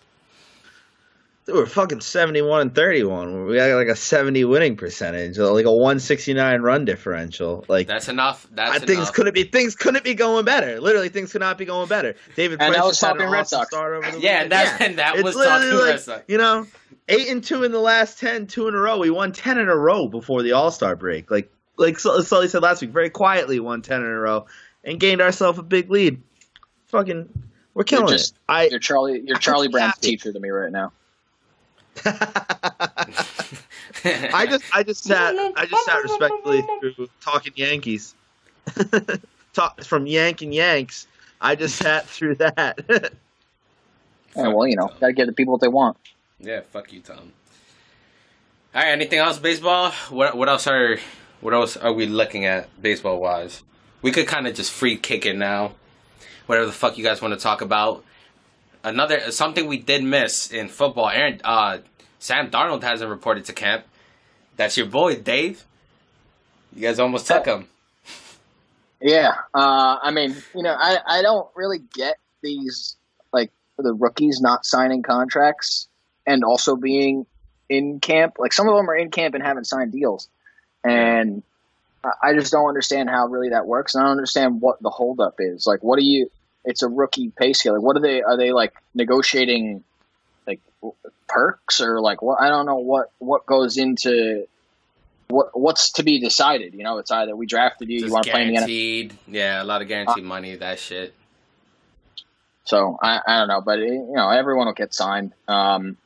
Dude, 1.47 1.55
we're 1.55 1.65
fucking 1.65 2.01
71 2.01 2.61
and 2.61 2.75
31. 2.75 3.45
We 3.45 3.55
got 3.55 3.73
like 3.77 3.87
a 3.87 3.95
70 3.95 4.43
winning 4.43 4.75
percentage, 4.75 5.37
like 5.37 5.65
a 5.65 5.71
169 5.71 6.61
run 6.61 6.83
differential. 6.83 7.63
Like 7.69 7.87
That's 7.87 8.09
enough. 8.09 8.45
That's 8.51 8.83
I, 8.83 8.85
things 8.85 9.09
couldn't 9.11 9.33
be 9.33 9.43
things 9.45 9.73
couldn't 9.73 10.03
be 10.03 10.13
going 10.13 10.43
better. 10.43 10.81
Literally, 10.81 11.07
things 11.07 11.31
could 11.31 11.39
not 11.39 11.57
be 11.57 11.63
going 11.63 11.87
better. 11.87 12.15
David 12.35 12.59
And 12.61 12.73
Price 12.73 12.75
that 12.75 12.85
was 12.85 12.91
just 12.99 13.01
had 13.05 13.11
an 13.11 13.17
talking 13.19 13.31
Red 13.31 13.47
Sox. 13.47 13.67
start 13.69 13.93
over 13.95 14.11
the 14.11 14.19
Yeah, 14.19 14.33
weekend. 14.43 14.51
that's 14.51 14.81
and 14.81 14.99
that 14.99 15.15
It's 15.15 15.23
was 15.23 15.35
literally 15.37 15.59
talking 15.69 15.77
like, 15.79 15.89
Red 15.93 15.99
Sox. 16.01 16.23
You 16.27 16.37
know, 16.37 16.67
eight 17.07 17.29
and 17.29 17.41
two 17.41 17.63
in 17.63 17.71
the 17.71 17.79
last 17.79 18.19
10, 18.19 18.47
two 18.47 18.67
in 18.67 18.75
a 18.75 18.77
row. 18.77 18.97
We 18.97 19.09
won 19.09 19.31
10 19.31 19.57
in 19.57 19.69
a 19.69 19.75
row 19.75 20.09
before 20.09 20.43
the 20.43 20.51
All 20.51 20.69
Star 20.69 20.97
break. 20.97 21.31
Like 21.31 21.49
like 21.77 21.97
Sul- 21.97 22.23
Sully 22.23 22.49
said 22.49 22.61
last 22.61 22.81
week, 22.81 22.91
very 22.91 23.09
quietly 23.09 23.61
won 23.61 23.81
10 23.81 24.01
in 24.01 24.05
a 24.05 24.19
row 24.19 24.47
and 24.83 24.99
gained 24.99 25.21
ourselves 25.21 25.57
a 25.59 25.63
big 25.63 25.89
lead. 25.89 26.21
Fucking, 26.87 27.29
we're 27.73 27.85
killing 27.85 28.09
just- 28.09 28.33
it. 28.33 28.39
I 28.49 28.67
You're 28.67 28.79
Charlie. 28.79 29.21
You're 29.23 29.37
Charlie 29.37 29.69
Brown's 29.69 29.93
happy. 29.95 30.07
teacher 30.07 30.33
to 30.33 30.39
me 30.41 30.49
right 30.49 30.73
now. 30.73 30.91
I 34.03 34.45
just 34.49 34.63
I 34.73 34.83
just 34.83 35.03
sat 35.03 35.35
I 35.55 35.65
just 35.65 35.85
sat 35.85 36.03
respectfully 36.03 36.63
through 36.79 37.09
talking 37.21 37.53
Yankees. 37.55 38.15
Talk 39.53 39.83
from 39.83 40.05
Yank 40.07 40.41
and 40.41 40.53
Yanks. 40.53 41.07
I 41.41 41.55
just 41.55 41.75
sat 41.77 42.07
through 42.07 42.35
that. 42.35 43.11
Yeah, 44.35 44.49
well, 44.49 44.67
you 44.67 44.75
know, 44.75 44.91
gotta 44.99 45.13
give 45.13 45.25
the 45.25 45.33
people 45.33 45.53
what 45.53 45.61
they 45.61 45.67
want. 45.67 45.97
Yeah, 46.39 46.61
fuck 46.61 46.93
you, 46.93 46.99
Tom. 47.01 47.33
All 48.75 48.81
right, 48.83 48.89
anything 48.89 49.17
else 49.17 49.39
baseball? 49.39 49.91
What 50.11 50.37
what 50.37 50.47
else 50.47 50.67
are 50.67 50.99
what 51.41 51.55
else 51.55 51.75
are 51.75 51.91
we 51.91 52.05
looking 52.05 52.45
at 52.45 52.69
baseball 52.79 53.19
wise? 53.19 53.63
We 54.03 54.11
could 54.11 54.27
kind 54.27 54.45
of 54.45 54.53
just 54.53 54.71
free 54.71 54.95
kick 54.95 55.25
it 55.25 55.35
now. 55.35 55.73
Whatever 56.45 56.67
the 56.67 56.71
fuck 56.71 56.99
you 56.99 57.03
guys 57.03 57.19
want 57.19 57.33
to 57.33 57.39
talk 57.39 57.61
about. 57.61 58.03
Another 58.88 59.31
something 59.31 59.67
we 59.67 59.77
did 59.77 60.03
miss 60.03 60.51
in 60.51 60.67
football. 60.69 61.09
Aaron 61.09 61.41
uh 61.43 61.79
Sam 62.19 62.49
Darnold 62.49 62.83
hasn't 62.83 63.09
reported 63.09 63.45
to 63.45 63.53
camp. 63.53 63.85
That's 64.55 64.75
your 64.77 64.88
boy, 64.88 65.15
Dave. 65.15 65.63
You 66.75 66.81
guys 66.83 66.99
almost 66.99 67.27
took 67.27 67.45
him. 67.45 67.67
Yeah, 68.99 69.33
uh, 69.53 69.97
I 70.01 70.09
mean, 70.11 70.35
you 70.55 70.63
know, 70.63 70.75
I, 70.77 70.97
I 71.05 71.21
don't 71.21 71.47
really 71.55 71.77
get 71.93 72.17
these 72.41 72.95
like 73.31 73.51
the 73.77 73.93
rookies 73.93 74.41
not 74.41 74.65
signing 74.65 75.03
contracts 75.03 75.88
and 76.25 76.43
also 76.43 76.75
being 76.75 77.25
in 77.69 77.99
camp. 77.99 78.35
Like 78.39 78.53
some 78.53 78.67
of 78.67 78.75
them 78.75 78.89
are 78.89 78.95
in 78.95 79.11
camp 79.11 79.35
and 79.35 79.43
haven't 79.43 79.65
signed 79.65 79.91
deals, 79.91 80.29
and 80.83 81.43
I- 82.03 82.29
I 82.29 82.33
just 82.33 82.51
don't 82.51 82.67
understand 82.67 83.09
how 83.09 83.27
really 83.27 83.49
that 83.49 83.67
works. 83.67 83.93
And 83.93 84.01
I 84.03 84.07
don't 84.07 84.13
understand 84.13 84.62
what 84.62 84.82
the 84.82 84.89
holdup 84.89 85.36
is. 85.39 85.67
Like, 85.67 85.83
what 85.83 85.99
do 85.99 86.05
you? 86.05 86.29
It's 86.67 86.83
a 86.83 86.87
rookie 86.87 87.31
pay 87.35 87.53
scale. 87.53 87.73
Like, 87.73 87.81
what 87.81 87.95
are 87.95 88.01
they? 88.01 88.21
Are 88.21 88.37
they 88.37 88.51
like 88.51 88.73
negotiating 88.93 89.83
like 90.45 90.59
perks 91.27 91.79
or 91.79 92.01
like 92.01 92.21
what? 92.21 92.41
I 92.41 92.49
don't 92.49 92.65
know 92.65 92.75
what 92.75 93.11
what 93.19 93.45
goes 93.45 93.77
into. 93.77 94.47
What, 95.29 95.59
what's 95.59 95.91
to 95.93 96.03
be 96.03 96.19
decided? 96.19 96.73
You 96.73 96.83
know, 96.83 96.99
it's 96.99 97.11
either 97.11 97.35
we 97.35 97.47
drafted 97.47 97.89
you, 97.89 98.05
you 98.05 98.11
want 98.11 98.25
to 98.25 98.31
play 98.31 98.43
in 98.43 98.47
the 98.49 98.53
NFL. 98.53 98.55
guaranteed. 98.59 99.17
Yeah, 99.27 99.61
a 99.61 99.65
lot 99.65 99.81
of 99.81 99.87
guaranteed 99.87 100.23
money. 100.23 100.55
That 100.55 100.79
shit. 100.79 101.13
So 102.67 102.97
I, 103.01 103.21
I 103.25 103.39
don't 103.39 103.47
know, 103.47 103.61
but 103.61 103.79
you 103.79 104.11
know 104.13 104.29
everyone 104.29 104.67
will 104.67 104.73
get 104.73 104.93
signed. 104.93 105.31
Um, 105.47 105.97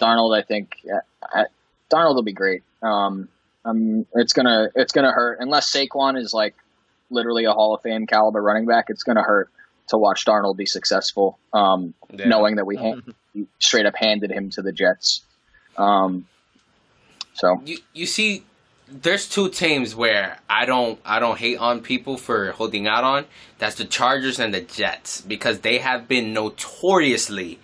Darnold, 0.00 0.36
I 0.36 0.42
think 0.42 0.76
uh, 0.90 1.00
I, 1.22 1.44
Darnold 1.90 2.14
will 2.14 2.22
be 2.22 2.32
great. 2.32 2.62
Um, 2.82 3.28
um, 3.66 4.06
it's 4.14 4.32
gonna 4.32 4.68
it's 4.74 4.92
gonna 4.92 5.12
hurt 5.12 5.38
unless 5.40 5.70
Saquon 5.70 6.18
is 6.18 6.32
like 6.32 6.54
literally 7.10 7.44
a 7.44 7.52
Hall 7.52 7.74
of 7.74 7.82
Fame 7.82 8.06
caliber 8.06 8.42
running 8.42 8.64
back. 8.64 8.86
It's 8.88 9.02
gonna 9.02 9.22
hurt 9.22 9.50
to 9.92 9.98
watch 9.98 10.24
Darnold 10.24 10.56
be 10.56 10.66
successful, 10.66 11.38
um, 11.52 11.94
Yeah. 12.12 12.26
knowing 12.28 12.56
that 12.56 12.66
we 12.66 12.76
ha- 12.76 13.00
straight 13.60 13.86
up 13.86 13.94
handed 13.96 14.30
him 14.32 14.50
to 14.50 14.62
the 14.62 14.72
Jets. 14.72 15.22
Um, 15.76 16.26
so 17.34 17.62
you 17.64 17.78
you 17.94 18.06
see 18.06 18.44
there's 18.88 19.26
two 19.28 19.48
teams 19.48 19.94
where 19.94 20.38
I 20.50 20.66
don't 20.66 20.98
I 21.04 21.18
don't 21.18 21.38
hate 21.38 21.58
on 21.58 21.80
people 21.80 22.16
for 22.16 22.52
holding 22.52 22.86
out 22.86 23.04
on. 23.04 23.24
That's 23.58 23.76
the 23.76 23.84
Chargers 23.86 24.38
and 24.38 24.52
the 24.52 24.60
Jets 24.60 25.20
because 25.22 25.60
they 25.60 25.78
have 25.78 26.08
been 26.08 26.32
notoriously 26.34 27.58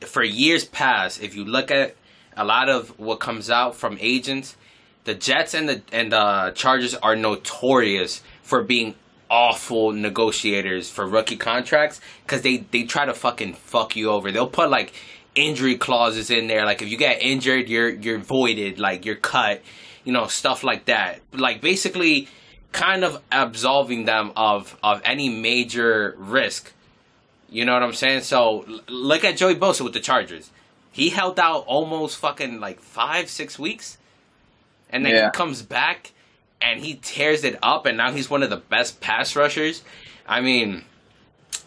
for 0.00 0.22
years 0.22 0.64
past. 0.64 1.22
If 1.22 1.34
you 1.34 1.44
look 1.44 1.70
at 1.70 1.96
a 2.36 2.44
lot 2.44 2.68
of 2.68 2.98
what 2.98 3.20
comes 3.20 3.48
out 3.50 3.74
from 3.74 3.96
agents, 4.00 4.56
the 5.04 5.14
Jets 5.14 5.54
and 5.54 5.68
the 5.68 5.82
and 5.92 6.12
the 6.12 6.52
Chargers 6.54 6.94
are 6.96 7.16
notorious 7.16 8.22
for 8.42 8.62
being 8.62 8.94
awful 9.34 9.90
negotiators 9.92 10.88
for 10.88 11.04
rookie 11.06 11.36
contracts 11.36 12.00
because 12.24 12.42
they 12.42 12.58
they 12.70 12.84
try 12.84 13.04
to 13.04 13.14
fucking 13.14 13.54
fuck 13.54 13.96
you 13.96 14.10
over. 14.10 14.30
They'll 14.30 14.46
put 14.60 14.70
like 14.70 14.92
injury 15.34 15.76
clauses 15.76 16.30
in 16.30 16.46
there, 16.46 16.64
like 16.64 16.80
if 16.82 16.88
you 16.88 16.96
get 16.96 17.20
injured, 17.20 17.68
you're 17.68 17.88
you're 17.90 18.18
voided, 18.18 18.78
like 18.78 19.04
you're 19.04 19.16
cut, 19.34 19.60
you 20.04 20.12
know, 20.12 20.26
stuff 20.28 20.62
like 20.62 20.84
that. 20.84 21.18
Like 21.32 21.60
basically 21.60 22.28
kind 22.72 23.02
of 23.04 23.20
absolving 23.32 24.04
them 24.04 24.30
of 24.36 24.76
of 24.82 25.02
any 25.04 25.28
major 25.28 26.14
risk. 26.18 26.72
You 27.50 27.64
know 27.64 27.72
what 27.74 27.82
I'm 27.82 27.92
saying? 27.94 28.22
So 28.22 28.64
l- 28.68 28.80
look 28.88 29.24
at 29.24 29.36
Joey 29.36 29.54
Bosa 29.56 29.82
with 29.82 29.92
the 29.92 30.00
Chargers. 30.00 30.50
He 30.92 31.08
held 31.10 31.38
out 31.40 31.64
almost 31.66 32.16
fucking 32.18 32.60
like 32.60 32.78
five, 32.80 33.28
six 33.28 33.58
weeks, 33.58 33.98
and 34.90 35.04
then 35.04 35.12
Yeah. 35.14 35.24
he 35.26 35.30
comes 35.32 35.62
back 35.62 36.12
and 36.64 36.80
he 36.80 36.94
tears 36.94 37.44
it 37.44 37.58
up, 37.62 37.84
and 37.86 37.98
now 37.98 38.10
he's 38.10 38.30
one 38.30 38.42
of 38.42 38.50
the 38.50 38.56
best 38.56 39.00
pass 39.00 39.36
rushers. 39.36 39.82
I 40.26 40.40
mean, 40.40 40.84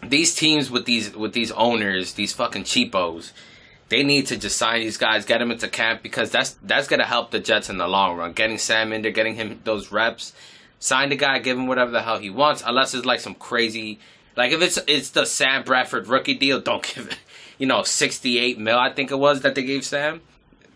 these 0.02 0.34
teams 0.34 0.70
with 0.70 0.84
these 0.84 1.14
with 1.14 1.32
these 1.32 1.52
owners, 1.52 2.14
these 2.14 2.32
fucking 2.32 2.64
cheapos, 2.64 3.32
they 3.88 4.02
need 4.02 4.26
to 4.26 4.36
just 4.36 4.56
sign 4.56 4.80
these 4.80 4.96
guys, 4.96 5.24
get 5.24 5.38
them 5.38 5.52
into 5.52 5.68
camp 5.68 6.02
because 6.02 6.30
that's 6.30 6.56
that's 6.64 6.88
gonna 6.88 7.06
help 7.06 7.30
the 7.30 7.38
Jets 7.38 7.70
in 7.70 7.78
the 7.78 7.86
long 7.86 8.16
run. 8.16 8.32
Getting 8.32 8.58
Sam 8.58 8.92
in 8.92 9.02
there, 9.02 9.12
getting 9.12 9.36
him 9.36 9.60
those 9.64 9.92
reps, 9.92 10.32
sign 10.80 11.10
the 11.10 11.16
guy, 11.16 11.38
give 11.38 11.56
him 11.56 11.68
whatever 11.68 11.92
the 11.92 12.02
hell 12.02 12.18
he 12.18 12.30
wants, 12.30 12.62
unless 12.66 12.92
it's 12.92 13.06
like 13.06 13.20
some 13.20 13.36
crazy, 13.36 14.00
like 14.36 14.50
if 14.50 14.60
it's 14.60 14.78
it's 14.88 15.10
the 15.10 15.26
Sam 15.26 15.62
Bradford 15.62 16.08
rookie 16.08 16.34
deal, 16.34 16.60
don't 16.60 16.82
give 16.94 17.06
it, 17.06 17.18
you 17.56 17.66
know, 17.66 17.84
sixty 17.84 18.38
eight 18.38 18.58
mil 18.58 18.78
I 18.78 18.92
think 18.92 19.12
it 19.12 19.18
was 19.18 19.42
that 19.42 19.54
they 19.54 19.62
gave 19.62 19.84
Sam. 19.84 20.22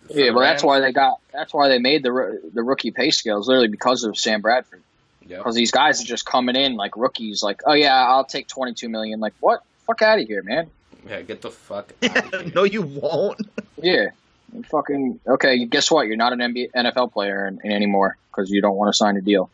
For 0.07 0.12
Yeah, 0.15 0.27
the 0.27 0.33
well, 0.35 0.43
that's 0.43 0.62
why 0.62 0.81
they 0.81 0.93
got. 0.93 1.20
That's 1.33 1.53
why 1.55 1.69
they 1.69 1.79
made 1.79 2.03
the 2.03 2.41
the 2.53 2.62
rookie 2.62 2.91
pay 2.91 3.11
scales 3.11 3.49
literally 3.49 3.69
because 3.69 4.05
of 4.05 4.16
Sam 4.16 4.41
Bradford. 4.41 4.83
Yep. 5.27 5.39
Because 5.39 5.55
these 5.55 5.70
guys 5.70 6.03
are 6.03 6.07
just 6.07 6.27
coming 6.27 6.57
in 6.57 6.77
like 6.77 6.97
rookies. 6.97 7.43
Like, 7.43 7.62
oh 7.66 7.73
yeah, 7.74 7.95
I'll 8.07 8.24
take 8.24 8.49
twenty 8.49 8.74
two 8.74 8.89
million. 8.89 9.20
Like, 9.20 9.35
what? 9.41 9.62
Fuck 9.87 10.03
out 10.03 10.19
of 10.20 10.27
here, 10.27 10.43
man. 10.43 10.69
Yeah, 11.09 11.23
get 11.23 11.43
the 11.43 11.51
fuck. 11.51 11.93
Out 12.05 12.35
of 12.35 12.43
here. 12.43 12.53
no, 12.55 12.62
you 12.65 12.83
won't. 12.83 13.41
Yeah. 13.83 14.11
You 14.55 14.62
fucking 14.65 15.19
okay. 15.27 15.65
Guess 15.65 15.91
what? 15.91 16.07
You're 16.07 16.16
not 16.16 16.33
an 16.33 16.39
NBA, 16.39 16.70
NFL 16.73 17.12
player 17.12 17.49
in, 17.49 17.59
in 17.65 17.73
anymore 17.73 18.16
because 18.31 18.49
you 18.51 18.61
don't 18.62 18.77
want 18.77 18.93
to 18.93 18.97
sign 18.97 19.16
a 19.16 19.20
deal. 19.20 19.51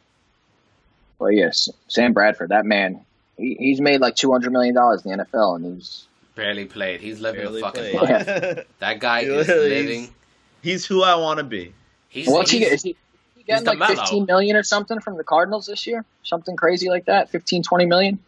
But 1.18 1.28
yes, 1.28 1.68
Sam 1.88 2.12
Bradford, 2.12 2.50
that 2.50 2.66
man, 2.66 3.00
he, 3.38 3.54
he's 3.58 3.80
made 3.80 4.00
like 4.00 4.16
two 4.16 4.30
hundred 4.32 4.52
million 4.52 4.74
dollars 4.74 5.04
in 5.06 5.16
the 5.16 5.24
NFL, 5.24 5.56
and 5.56 5.74
he's 5.76 6.06
Barely 6.34 6.66
played. 6.66 7.00
He's 7.00 7.20
living 7.20 7.40
Barely 7.40 7.60
a 7.60 7.64
fucking 7.64 7.96
played. 7.98 8.26
life. 8.26 8.66
That 8.80 9.00
guy 9.00 9.20
is 9.20 9.48
living. 9.48 10.14
Is- 10.62 10.64
He's 10.70 10.86
who 10.86 11.02
I 11.02 11.14
want 11.16 11.38
to 11.38 11.44
be. 11.44 11.72
He's, 12.08 12.28
what's 12.28 12.50
he 12.50 12.58
he's- 12.58 12.70
get? 12.70 12.74
Is 12.74 12.82
he, 12.82 12.96
he 13.36 13.42
getting 13.44 13.64
the 13.64 13.70
like 13.70 13.78
Melo. 13.78 13.94
fifteen 13.94 14.26
million 14.26 14.56
or 14.56 14.62
something 14.62 15.00
from 15.00 15.16
the 15.16 15.24
Cardinals 15.24 15.66
this 15.66 15.86
year? 15.86 16.04
Something 16.22 16.56
crazy 16.56 16.88
like 16.88 17.06
that? 17.06 17.30
15, 17.30 17.62
20 17.62 17.86
million? 17.86 18.18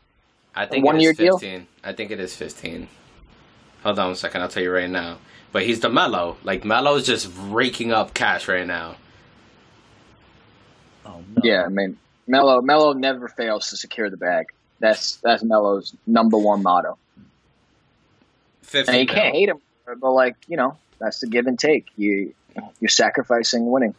I 0.55 0.67
think 0.67 0.85
one 0.85 0.97
it 0.97 0.99
is 0.99 1.03
year 1.05 1.13
deal? 1.13 1.39
15. 1.39 1.67
I 1.85 1.93
think 1.93 2.11
it 2.11 2.21
is 2.21 2.35
15. 2.35 2.89
Hold 3.83 3.99
on 3.99 4.11
a 4.13 4.17
second. 4.17 4.43
I'll 4.43 4.49
tell 4.49 4.63
you 4.63 4.71
right 4.73 4.91
now. 4.91 5.19
But 5.53 5.63
he's 5.65 5.81
the 5.81 5.89
Melo. 5.89 6.37
Like, 6.45 6.65
Melo's 6.65 7.07
just 7.07 7.29
raking 7.49 7.93
up 7.93 8.15
cash 8.15 8.47
right 8.49 8.67
now. 8.67 8.97
Oh 11.07 11.23
no. 11.37 11.43
Yeah, 11.43 11.65
I 11.65 11.69
mean, 11.69 11.99
Melo 12.27 12.61
Melo 12.61 12.93
never 12.93 13.29
fails 13.29 13.71
to 13.71 13.77
secure 13.77 14.11
the 14.11 14.17
bag. 14.17 14.47
That's 14.79 15.17
that's 15.17 15.43
Melo's 15.43 15.95
number 16.07 16.39
one 16.39 16.63
motto. 16.63 16.99
50 18.63 18.93
And 18.93 19.01
you 19.01 19.07
can't 19.07 19.35
hate 19.35 19.49
him, 19.49 19.59
but 20.01 20.13
like 20.13 20.37
you 20.47 20.57
know, 20.57 20.77
that's 21.01 21.21
the 21.21 21.27
give 21.27 21.47
and 21.47 21.59
take. 21.59 21.87
You 21.97 22.35
you're 22.81 22.89
sacrificing 22.89 23.71
winning. 23.71 23.95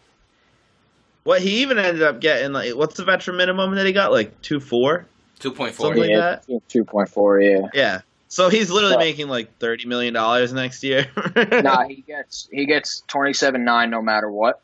What 1.24 1.42
he 1.42 1.62
even 1.62 1.78
ended 1.78 2.04
up 2.04 2.20
getting 2.20 2.52
like 2.54 2.76
what's 2.76 2.96
the 2.98 3.04
veteran 3.04 3.38
minimum 3.38 3.76
that 3.76 3.86
he 3.86 3.92
got 3.94 4.12
like 4.12 4.42
two 4.42 4.60
four? 4.60 5.06
2.4. 5.40 5.72
Something 5.74 5.98
like 6.02 6.10
that? 6.16 6.62
Two 6.70 6.84
point 6.86 7.10
four. 7.10 7.42
Yeah. 7.42 7.68
Yeah. 7.74 8.02
So 8.28 8.50
he's 8.50 8.70
literally 8.70 8.94
So- 8.94 9.00
making 9.00 9.28
like 9.28 9.58
thirty 9.58 9.88
million 9.88 10.14
dollars 10.14 10.54
next 10.54 10.84
year. 10.84 11.08
nah, 11.36 11.88
he 11.88 12.04
gets 12.08 12.48
he 12.52 12.66
gets 12.66 13.02
twenty 13.08 13.34
seven 13.34 13.64
nine 13.66 13.90
no 13.90 14.02
matter 14.02 14.30
what. 14.32 14.62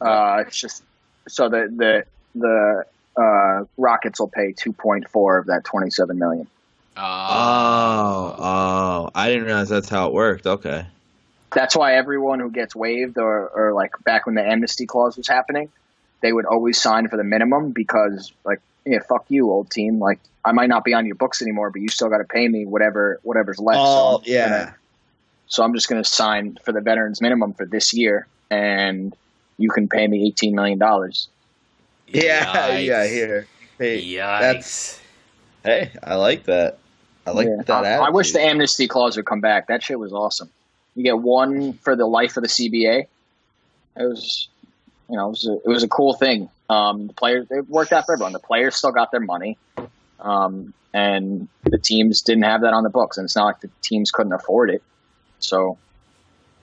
Uh, 0.00 0.44
it's 0.46 0.58
just 0.58 0.82
so 1.28 1.48
the 1.48 1.68
the 1.74 2.04
the 2.38 2.84
uh, 3.20 3.64
Rockets 3.76 4.20
will 4.20 4.28
pay 4.28 4.52
two 4.52 4.72
point 4.72 5.08
four 5.08 5.38
of 5.38 5.46
that 5.46 5.64
twenty 5.64 5.90
seven 5.90 6.18
million. 6.18 6.46
Uh, 6.96 7.00
Oh, 7.30 8.36
oh! 8.38 9.10
I 9.14 9.28
didn't 9.28 9.44
realize 9.44 9.68
that's 9.68 9.88
how 9.88 10.08
it 10.08 10.12
worked. 10.14 10.46
Okay. 10.46 10.86
That's 11.52 11.74
why 11.76 11.94
everyone 11.94 12.40
who 12.40 12.50
gets 12.50 12.76
waived 12.76 13.16
or, 13.18 13.48
or 13.48 13.72
like 13.72 13.92
back 14.04 14.26
when 14.26 14.34
the 14.34 14.42
amnesty 14.44 14.86
clause 14.86 15.16
was 15.16 15.26
happening, 15.28 15.70
they 16.20 16.32
would 16.32 16.44
always 16.44 16.80
sign 16.80 17.08
for 17.08 17.16
the 17.16 17.24
minimum 17.24 17.72
because 17.72 18.32
like 18.44 18.60
yeah, 18.84 18.98
fuck 19.08 19.24
you, 19.28 19.50
old 19.50 19.70
team. 19.70 19.98
Like 19.98 20.18
I 20.44 20.52
might 20.52 20.68
not 20.68 20.84
be 20.84 20.94
on 20.94 21.06
your 21.06 21.14
books 21.16 21.40
anymore, 21.42 21.70
but 21.70 21.80
you 21.82 21.88
still 21.88 22.08
got 22.08 22.18
to 22.18 22.24
pay 22.24 22.48
me 22.48 22.64
whatever 22.66 23.18
whatever's 23.22 23.58
left. 23.58 23.78
so, 23.78 23.82
Oh, 23.84 24.16
I'm 24.18 24.22
yeah. 24.24 24.48
gonna- 24.48 24.74
so 25.50 25.62
I'm 25.64 25.72
just 25.72 25.88
going 25.88 26.02
to 26.02 26.08
sign 26.08 26.58
for 26.62 26.72
the 26.72 26.82
veterans 26.82 27.22
minimum 27.22 27.54
for 27.54 27.64
this 27.64 27.94
year, 27.94 28.26
and 28.50 29.16
you 29.56 29.70
can 29.70 29.88
pay 29.88 30.06
me 30.06 30.26
eighteen 30.26 30.54
million 30.54 30.78
dollars. 30.78 31.28
Yeah, 32.06 32.44
Yikes. 32.78 32.84
yeah. 32.86 33.06
Here. 33.06 33.46
Hey, 33.78 34.02
Yikes. 34.04 34.40
that's- 34.40 35.00
hey, 35.64 35.90
I 36.02 36.16
like 36.16 36.44
that. 36.44 36.78
I 37.26 37.30
like 37.30 37.46
Yeah. 37.48 37.62
that. 37.66 37.84
I, 38.00 38.06
I 38.06 38.10
wish 38.10 38.32
the 38.32 38.40
amnesty 38.42 38.88
clause 38.88 39.16
would 39.16 39.24
come 39.26 39.40
back. 39.40 39.68
That 39.68 39.82
shit 39.82 39.98
was 39.98 40.12
awesome. 40.12 40.50
You 40.98 41.04
get 41.04 41.20
one 41.20 41.74
for 41.74 41.94
the 41.94 42.06
life 42.06 42.36
of 42.36 42.42
the 42.42 42.48
CBA. 42.48 43.06
It 43.96 44.02
was, 44.02 44.48
you 45.08 45.16
know, 45.16 45.26
it 45.26 45.30
was 45.30 45.46
a, 45.46 45.52
it 45.52 45.68
was 45.68 45.84
a 45.84 45.88
cool 45.88 46.12
thing. 46.12 46.50
Um, 46.68 47.06
the 47.06 47.12
players 47.12 47.46
it 47.52 47.68
worked 47.68 47.92
out 47.92 48.06
for 48.06 48.14
everyone. 48.14 48.32
The 48.32 48.40
players 48.40 48.74
still 48.74 48.90
got 48.90 49.12
their 49.12 49.20
money, 49.20 49.56
um, 50.18 50.74
and 50.92 51.46
the 51.62 51.78
teams 51.78 52.22
didn't 52.22 52.42
have 52.42 52.62
that 52.62 52.72
on 52.72 52.82
the 52.82 52.90
books. 52.90 53.16
And 53.16 53.26
it's 53.26 53.36
not 53.36 53.44
like 53.44 53.60
the 53.60 53.70
teams 53.80 54.10
couldn't 54.10 54.32
afford 54.32 54.70
it. 54.70 54.82
So 55.38 55.78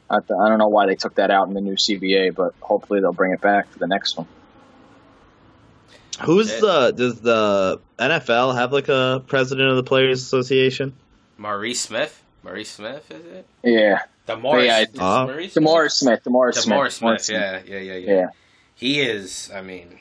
I, 0.09 0.19
th- 0.19 0.37
I 0.37 0.49
don't 0.49 0.59
know 0.59 0.67
why 0.67 0.85
they 0.85 0.95
took 0.95 1.15
that 1.15 1.31
out 1.31 1.47
in 1.47 1.53
the 1.53 1.61
new 1.61 1.75
CBA, 1.75 2.35
but 2.35 2.55
hopefully 2.59 2.99
they'll 2.99 3.13
bring 3.13 3.31
it 3.31 3.39
back 3.39 3.69
for 3.71 3.79
the 3.79 3.87
next 3.87 4.17
one. 4.17 4.27
Who's 6.23 6.47
the? 6.59 6.91
Does 6.91 7.21
the 7.21 7.79
NFL 7.97 8.55
have 8.55 8.73
like 8.73 8.89
a 8.89 9.23
president 9.27 9.69
of 9.69 9.77
the 9.77 9.83
Players 9.83 10.21
Association? 10.21 10.91
Maurice 11.37 11.79
Smith? 11.79 12.21
Maurice 12.45 12.69
Smith, 12.71 13.09
is 13.11 13.25
it? 13.25 13.45
Yeah, 13.63 14.01
DeMaurice. 14.27 14.65
Yeah, 14.65 14.79
is 14.81 14.87
it 14.93 14.99
uh, 14.99 15.25
Maurice 15.25 15.53
Smith? 15.53 15.63
DeMaurice 15.65 15.91
Smith. 15.91 16.23
DeMaurice 16.23 16.53
Smith. 16.55 16.77
DeMaurice 16.79 16.91
Smith, 16.91 17.11
DeMaurice 17.21 17.29
yeah, 17.29 17.61
yeah, 17.65 17.79
yeah, 17.79 17.93
yeah, 17.97 18.13
Yeah. 18.13 18.27
He 18.75 19.01
is, 19.01 19.51
I 19.53 19.61
mean, 19.61 19.97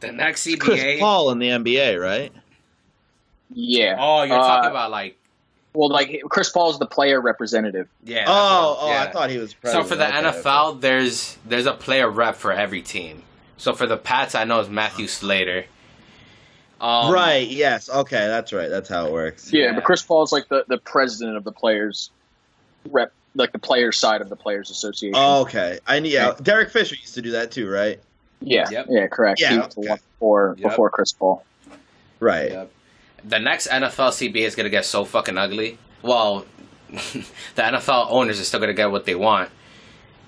the 0.00 0.12
next 0.12 0.46
CBA. 0.46 0.58
Chris 0.60 1.00
Paul 1.00 1.30
in 1.30 1.38
the 1.38 1.48
NBA, 1.48 2.00
right? 2.00 2.32
Yeah. 3.52 3.96
Oh, 3.98 4.22
you're 4.24 4.38
Uh, 4.38 4.46
talking 4.46 4.70
about 4.70 4.90
like, 4.90 5.16
Well, 5.74 5.88
like 5.88 6.20
Chris 6.28 6.50
Paul's 6.50 6.78
the 6.78 6.86
player 6.86 7.20
representative. 7.20 7.88
yeah. 8.04 8.24
Oh, 8.26 8.70
what- 8.72 8.78
oh! 8.82 8.88
yeah. 8.88 9.02
I 9.04 9.10
thought 9.12 9.30
he 9.30 9.38
was. 9.38 9.54
So 9.64 9.82
for 9.84 9.96
the 9.96 10.06
Okay, 10.06 10.28
NFL, 10.28 10.80
there's 10.80 11.36
there's 11.46 11.66
a 11.66 11.72
player 11.74 12.08
rep 12.08 12.36
for 12.36 12.52
every 12.52 12.82
team. 12.82 13.22
So 13.56 13.72
for 13.72 13.86
the 13.86 13.96
Pats, 13.96 14.34
I 14.34 14.44
know 14.44 14.60
it's 14.60 14.68
Matthew 14.68 15.06
Slater. 15.06 15.64
Um, 16.80 17.12
right. 17.12 17.48
Yes. 17.48 17.88
Okay. 17.88 18.26
That's 18.26 18.52
right. 18.52 18.68
That's 18.68 18.88
how 18.88 19.06
it 19.06 19.12
works. 19.12 19.52
Yeah, 19.52 19.66
Yeah. 19.66 19.72
but 19.74 19.84
Chris 19.84 20.02
Paul's 20.02 20.32
like 20.32 20.48
the, 20.48 20.64
the 20.68 20.78
president 20.78 21.36
of 21.36 21.44
the 21.44 21.52
players 21.52 22.10
rep, 22.90 23.12
like 23.34 23.52
the 23.52 23.58
players 23.58 23.98
side 23.98 24.20
of 24.20 24.28
the 24.28 24.36
players 24.36 24.70
association. 24.70 25.14
Oh, 25.16 25.42
okay. 25.42 25.78
I 25.86 26.00
need. 26.00 26.12
Yeah. 26.12 26.34
Derek 26.42 26.70
Fisher 26.70 26.96
used 26.96 27.14
to 27.14 27.22
do 27.22 27.30
that 27.32 27.50
too, 27.50 27.68
right? 27.70 28.00
yeah, 28.40 28.68
Yep. 28.70 28.86
yeah, 28.90 29.06
correct. 29.06 29.40
Yeah, 29.40 29.52
he 29.52 29.58
was 29.58 29.74
the 29.74 29.80
okay. 29.80 29.88
one 29.90 29.98
before 30.18 30.54
Yep. 30.58 30.70
before 30.70 30.90
Chris 30.90 31.12
Paul. 31.12 31.44
Right. 32.20 32.50
Yep. 32.50 32.70
The 33.24 33.38
next 33.38 33.68
NFL 33.68 34.10
CBA 34.10 34.42
is 34.46 34.54
gonna 34.54 34.68
get 34.68 34.84
so 34.84 35.04
fucking 35.06 35.38
ugly. 35.38 35.78
Well, 36.02 36.44
the 36.90 37.24
NFL 37.56 38.08
owners 38.10 38.38
are 38.40 38.44
still 38.44 38.60
gonna 38.60 38.74
get 38.74 38.90
what 38.90 39.06
they 39.06 39.14
want. 39.14 39.48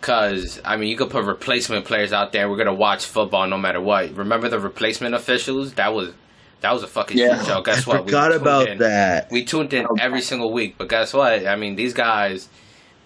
Cause 0.00 0.60
I 0.64 0.76
mean, 0.76 0.88
you 0.88 0.96
could 0.96 1.10
put 1.10 1.24
replacement 1.24 1.84
players 1.84 2.12
out 2.12 2.32
there. 2.32 2.48
We're 2.48 2.56
gonna 2.56 2.72
watch 2.74 3.04
football 3.04 3.46
no 3.46 3.58
matter 3.58 3.80
what. 3.80 4.14
Remember 4.14 4.48
the 4.48 4.60
replacement 4.60 5.14
officials? 5.14 5.74
That 5.74 5.92
was 5.92 6.12
that 6.60 6.72
was 6.72 6.82
a 6.82 6.86
fucking 6.86 7.16
Yeah. 7.18 7.38
shit 7.38 7.46
show. 7.46 7.62
Guess 7.62 7.86
I 7.86 7.90
what? 7.90 8.04
We 8.04 8.10
forgot 8.10 8.28
tuned 8.28 8.42
about 8.42 8.68
in. 8.68 8.78
that. 8.78 9.30
We 9.30 9.44
tuned 9.44 9.72
in 9.72 9.86
oh. 9.88 9.96
every 10.00 10.20
single 10.22 10.52
week, 10.52 10.76
but 10.78 10.88
guess 10.88 11.12
what? 11.12 11.46
I 11.46 11.56
mean, 11.56 11.76
these 11.76 11.94
guys. 11.94 12.48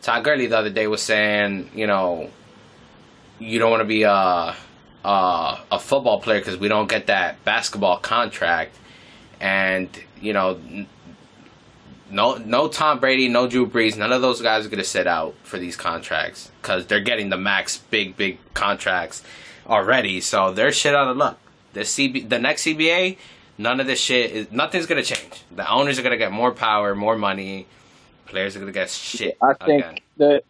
Todd 0.02 0.24
Gurley 0.24 0.46
the 0.46 0.56
other 0.56 0.70
day 0.70 0.86
was 0.86 1.02
saying, 1.02 1.70
you 1.74 1.86
know, 1.86 2.30
you 3.38 3.58
don't 3.58 3.70
want 3.70 3.82
to 3.82 3.84
be 3.86 4.02
a 4.04 4.56
a, 5.04 5.58
a 5.72 5.78
football 5.78 6.20
player 6.20 6.38
because 6.40 6.58
we 6.58 6.68
don't 6.68 6.88
get 6.88 7.06
that 7.06 7.42
basketball 7.44 7.98
contract, 7.98 8.76
and 9.40 9.88
you 10.20 10.32
know, 10.32 10.58
no 12.10 12.36
no 12.36 12.68
Tom 12.68 12.98
Brady, 13.00 13.28
no 13.28 13.46
Drew 13.46 13.66
Brees, 13.66 13.96
none 13.96 14.12
of 14.12 14.22
those 14.22 14.40
guys 14.42 14.66
are 14.66 14.68
gonna 14.68 14.84
sit 14.84 15.06
out 15.06 15.34
for 15.42 15.58
these 15.58 15.76
contracts 15.76 16.50
because 16.60 16.86
they're 16.86 17.00
getting 17.00 17.30
the 17.30 17.36
max 17.38 17.78
big 17.78 18.16
big 18.16 18.38
contracts 18.54 19.22
already, 19.66 20.20
so 20.20 20.52
they're 20.52 20.72
shit 20.72 20.94
out 20.94 21.08
of 21.08 21.16
luck. 21.16 21.38
The 21.72 21.80
CB, 21.80 22.28
the 22.28 22.38
next 22.38 22.64
CBA, 22.64 23.16
none 23.60 23.78
of 23.80 23.86
this 23.86 24.00
shit 24.00 24.30
is 24.32 24.50
nothing's 24.50 24.86
gonna 24.86 25.02
change. 25.02 25.42
The 25.54 25.70
owners 25.70 25.98
are 25.98 26.02
gonna 26.02 26.16
get 26.16 26.32
more 26.32 26.52
power, 26.52 26.94
more 26.94 27.16
money. 27.16 27.66
Players 28.26 28.56
are 28.56 28.60
gonna 28.60 28.72
get 28.72 28.90
shit 28.90 29.36
I 29.42 29.54
think 29.64 29.84
again. 29.84 29.98
that 30.18 30.42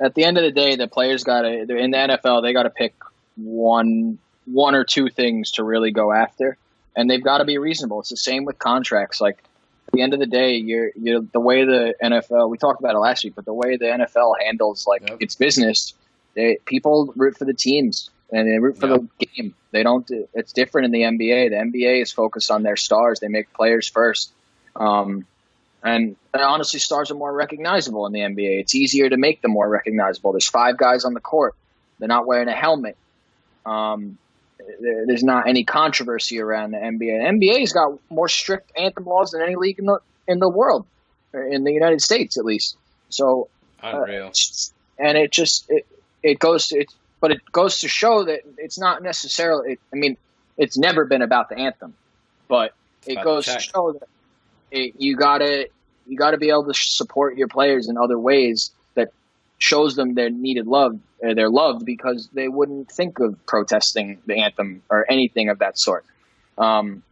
at 0.00 0.14
the 0.14 0.24
end 0.24 0.38
of 0.38 0.44
the 0.44 0.50
day, 0.50 0.76
the 0.76 0.88
players 0.88 1.22
got 1.24 1.42
to 1.42 1.48
in 1.76 1.90
the 1.92 1.96
NFL. 1.96 2.42
They 2.42 2.52
got 2.52 2.64
to 2.64 2.70
pick 2.70 2.94
one 3.36 4.18
one 4.46 4.74
or 4.74 4.84
two 4.84 5.08
things 5.08 5.52
to 5.52 5.64
really 5.64 5.90
go 5.90 6.12
after, 6.12 6.56
and 6.96 7.08
they've 7.08 7.22
got 7.22 7.38
to 7.38 7.44
be 7.44 7.58
reasonable. 7.58 8.00
It's 8.00 8.10
the 8.10 8.16
same 8.16 8.44
with 8.44 8.58
contracts. 8.58 9.20
Like 9.20 9.38
at 9.86 9.92
the 9.92 10.02
end 10.02 10.12
of 10.14 10.20
the 10.20 10.26
day, 10.26 10.56
you're 10.56 10.90
you're 10.96 11.20
the 11.20 11.40
way 11.40 11.64
the 11.64 11.94
NFL. 12.02 12.50
We 12.50 12.58
talked 12.58 12.80
about 12.80 12.94
it 12.94 12.98
last 12.98 13.24
week, 13.24 13.34
but 13.36 13.44
the 13.44 13.54
way 13.54 13.76
the 13.76 13.86
NFL 13.86 14.34
handles 14.44 14.86
like 14.86 15.08
Yep. 15.08 15.18
its 15.20 15.34
business, 15.34 15.94
they, 16.34 16.58
people 16.64 17.12
root 17.16 17.36
for 17.36 17.44
the 17.44 17.54
teams. 17.54 18.10
And 18.32 18.48
they 18.48 18.58
root 18.58 18.78
for 18.78 18.88
Yep. 18.88 19.02
the 19.20 19.26
game. 19.26 19.54
They 19.70 19.82
don't. 19.82 20.06
do- 20.06 20.28
It's 20.34 20.52
different 20.52 20.86
in 20.86 20.90
the 20.92 21.02
NBA. 21.02 21.50
The 21.50 21.56
NBA 21.56 22.00
is 22.02 22.12
focused 22.12 22.50
on 22.50 22.62
their 22.62 22.76
stars. 22.76 23.20
They 23.20 23.28
make 23.28 23.52
players 23.52 23.88
first. 23.88 24.32
Um, 24.76 25.26
and, 25.82 26.16
and 26.32 26.42
honestly, 26.42 26.80
stars 26.80 27.10
are 27.10 27.14
more 27.14 27.32
recognizable 27.32 28.06
in 28.06 28.12
the 28.12 28.20
NBA. 28.20 28.60
It's 28.60 28.74
easier 28.74 29.08
to 29.10 29.16
make 29.16 29.42
them 29.42 29.50
more 29.52 29.68
recognizable. 29.68 30.32
There's 30.32 30.48
five 30.48 30.76
guys 30.78 31.04
on 31.04 31.12
the 31.14 31.20
court. 31.20 31.54
They're 31.98 32.08
not 32.08 32.26
wearing 32.26 32.48
a 32.48 32.52
helmet. 32.54 32.96
Um, 33.66 34.18
there- 34.80 35.06
there's 35.06 35.22
not 35.24 35.46
any 35.46 35.64
controversy 35.64 36.40
around 36.40 36.70
the 36.72 36.78
NBA. 36.78 37.18
The 37.18 37.24
NBA's 37.46 37.72
got 37.72 37.98
more 38.10 38.28
strict 38.28 38.72
anthem 38.76 39.04
laws 39.04 39.30
than 39.32 39.42
any 39.42 39.56
league 39.56 39.78
in 39.78 39.84
the 39.86 39.98
in 40.26 40.38
the 40.38 40.48
world, 40.48 40.86
in 41.34 41.64
the 41.64 41.72
United 41.72 42.00
States 42.00 42.38
at 42.38 42.44
least. 42.46 42.76
So 43.10 43.48
Unreal. 43.82 44.32
and 44.98 45.18
it 45.18 45.30
just 45.30 45.66
it, 45.70 45.86
it 46.22 46.38
goes 46.38 46.68
to 46.68 46.78
it, 46.80 46.94
but 47.24 47.30
it 47.30 47.40
goes 47.52 47.80
to 47.80 47.88
show 47.88 48.22
that 48.22 48.40
it's 48.58 48.78
not 48.78 49.02
necessarily. 49.02 49.78
I 49.90 49.96
mean, 49.96 50.18
it's 50.58 50.76
never 50.76 51.06
been 51.06 51.22
about 51.22 51.48
the 51.48 51.58
anthem, 51.58 51.94
but 52.48 52.74
it 53.06 53.12
About 53.12 53.24
goes 53.24 53.46
to 53.46 53.60
show 53.60 53.92
that 53.92 54.06
it, 54.70 54.96
you 54.98 55.16
gotta 55.16 55.70
you 56.06 56.18
gotta 56.18 56.36
be 56.36 56.50
able 56.50 56.66
to 56.66 56.74
support 56.74 57.38
your 57.38 57.48
players 57.48 57.88
in 57.88 57.96
other 57.96 58.18
ways 58.18 58.72
that 58.94 59.08
shows 59.56 59.96
them 59.96 60.12
their 60.12 60.28
needed 60.28 60.66
love. 60.66 61.00
Uh, 61.26 61.32
they're 61.32 61.48
loved 61.48 61.86
because 61.86 62.28
they 62.34 62.46
wouldn't 62.46 62.90
think 62.90 63.18
of 63.20 63.46
protesting 63.46 64.18
the 64.26 64.42
anthem 64.42 64.82
or 64.90 65.10
anything 65.10 65.48
of 65.48 65.60
that 65.60 65.78
sort. 65.78 66.04
Um, 66.58 67.02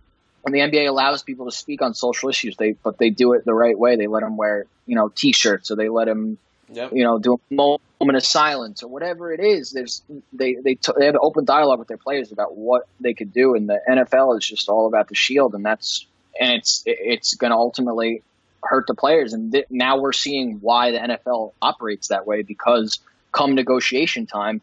and 0.44 0.54
the 0.54 0.58
NBA 0.58 0.90
allows 0.90 1.22
people 1.22 1.46
to 1.46 1.56
speak 1.56 1.80
on 1.80 1.94
social 1.94 2.28
issues, 2.28 2.58
they 2.58 2.72
but 2.72 2.98
they 2.98 3.08
do 3.08 3.32
it 3.32 3.46
the 3.46 3.54
right 3.54 3.78
way. 3.78 3.96
They 3.96 4.08
let 4.08 4.20
them 4.20 4.36
wear 4.36 4.66
you 4.84 4.94
know 4.94 5.08
T-shirts, 5.08 5.70
or 5.70 5.76
they 5.76 5.88
let 5.88 6.04
them 6.04 6.36
Yep. 6.72 6.92
you 6.92 7.04
know, 7.04 7.18
do 7.18 7.34
a 7.34 7.54
moment 7.54 8.16
of 8.16 8.24
silence 8.24 8.82
or 8.82 8.88
whatever 8.88 9.32
it 9.32 9.40
is. 9.40 9.72
There's 9.72 10.02
they 10.32 10.54
they 10.54 10.74
t- 10.74 10.92
they 10.98 11.06
have 11.06 11.14
an 11.14 11.20
open 11.22 11.44
dialogue 11.44 11.78
with 11.78 11.88
their 11.88 11.98
players 11.98 12.32
about 12.32 12.56
what 12.56 12.86
they 13.00 13.14
could 13.14 13.32
do, 13.32 13.54
and 13.54 13.68
the 13.68 13.80
NFL 13.88 14.38
is 14.38 14.46
just 14.46 14.68
all 14.68 14.86
about 14.86 15.08
the 15.08 15.14
shield, 15.14 15.54
and 15.54 15.64
that's 15.64 16.06
and 16.38 16.52
it's 16.52 16.82
it's 16.86 17.34
going 17.34 17.50
to 17.50 17.56
ultimately 17.56 18.22
hurt 18.62 18.86
the 18.86 18.94
players. 18.94 19.32
And 19.32 19.52
th- 19.52 19.66
now 19.70 20.00
we're 20.00 20.12
seeing 20.12 20.58
why 20.60 20.92
the 20.92 20.98
NFL 20.98 21.52
operates 21.60 22.08
that 22.08 22.26
way 22.26 22.42
because 22.42 23.00
come 23.32 23.54
negotiation 23.54 24.26
time, 24.26 24.60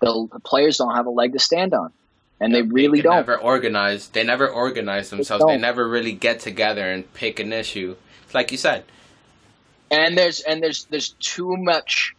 the, 0.00 0.28
the 0.32 0.40
players 0.40 0.78
don't 0.78 0.94
have 0.94 1.06
a 1.06 1.10
leg 1.10 1.32
to 1.32 1.38
stand 1.38 1.74
on, 1.74 1.92
and 2.40 2.54
they 2.54 2.62
really 2.62 2.98
can 2.98 3.10
don't. 3.10 3.16
Never 3.16 3.36
organize. 3.36 4.08
They 4.08 4.24
never 4.24 4.48
organize 4.48 5.10
themselves. 5.10 5.44
They 5.46 5.52
don't. 5.52 5.60
never 5.60 5.88
really 5.88 6.12
get 6.12 6.40
together 6.40 6.90
and 6.90 7.12
pick 7.14 7.38
an 7.38 7.52
issue. 7.52 7.96
It's 8.24 8.34
like 8.34 8.50
you 8.52 8.58
said. 8.58 8.84
And 9.90 10.16
there's 10.16 10.40
and 10.40 10.62
there's 10.62 10.86
there's 10.90 11.14
too 11.20 11.56
much 11.56 12.14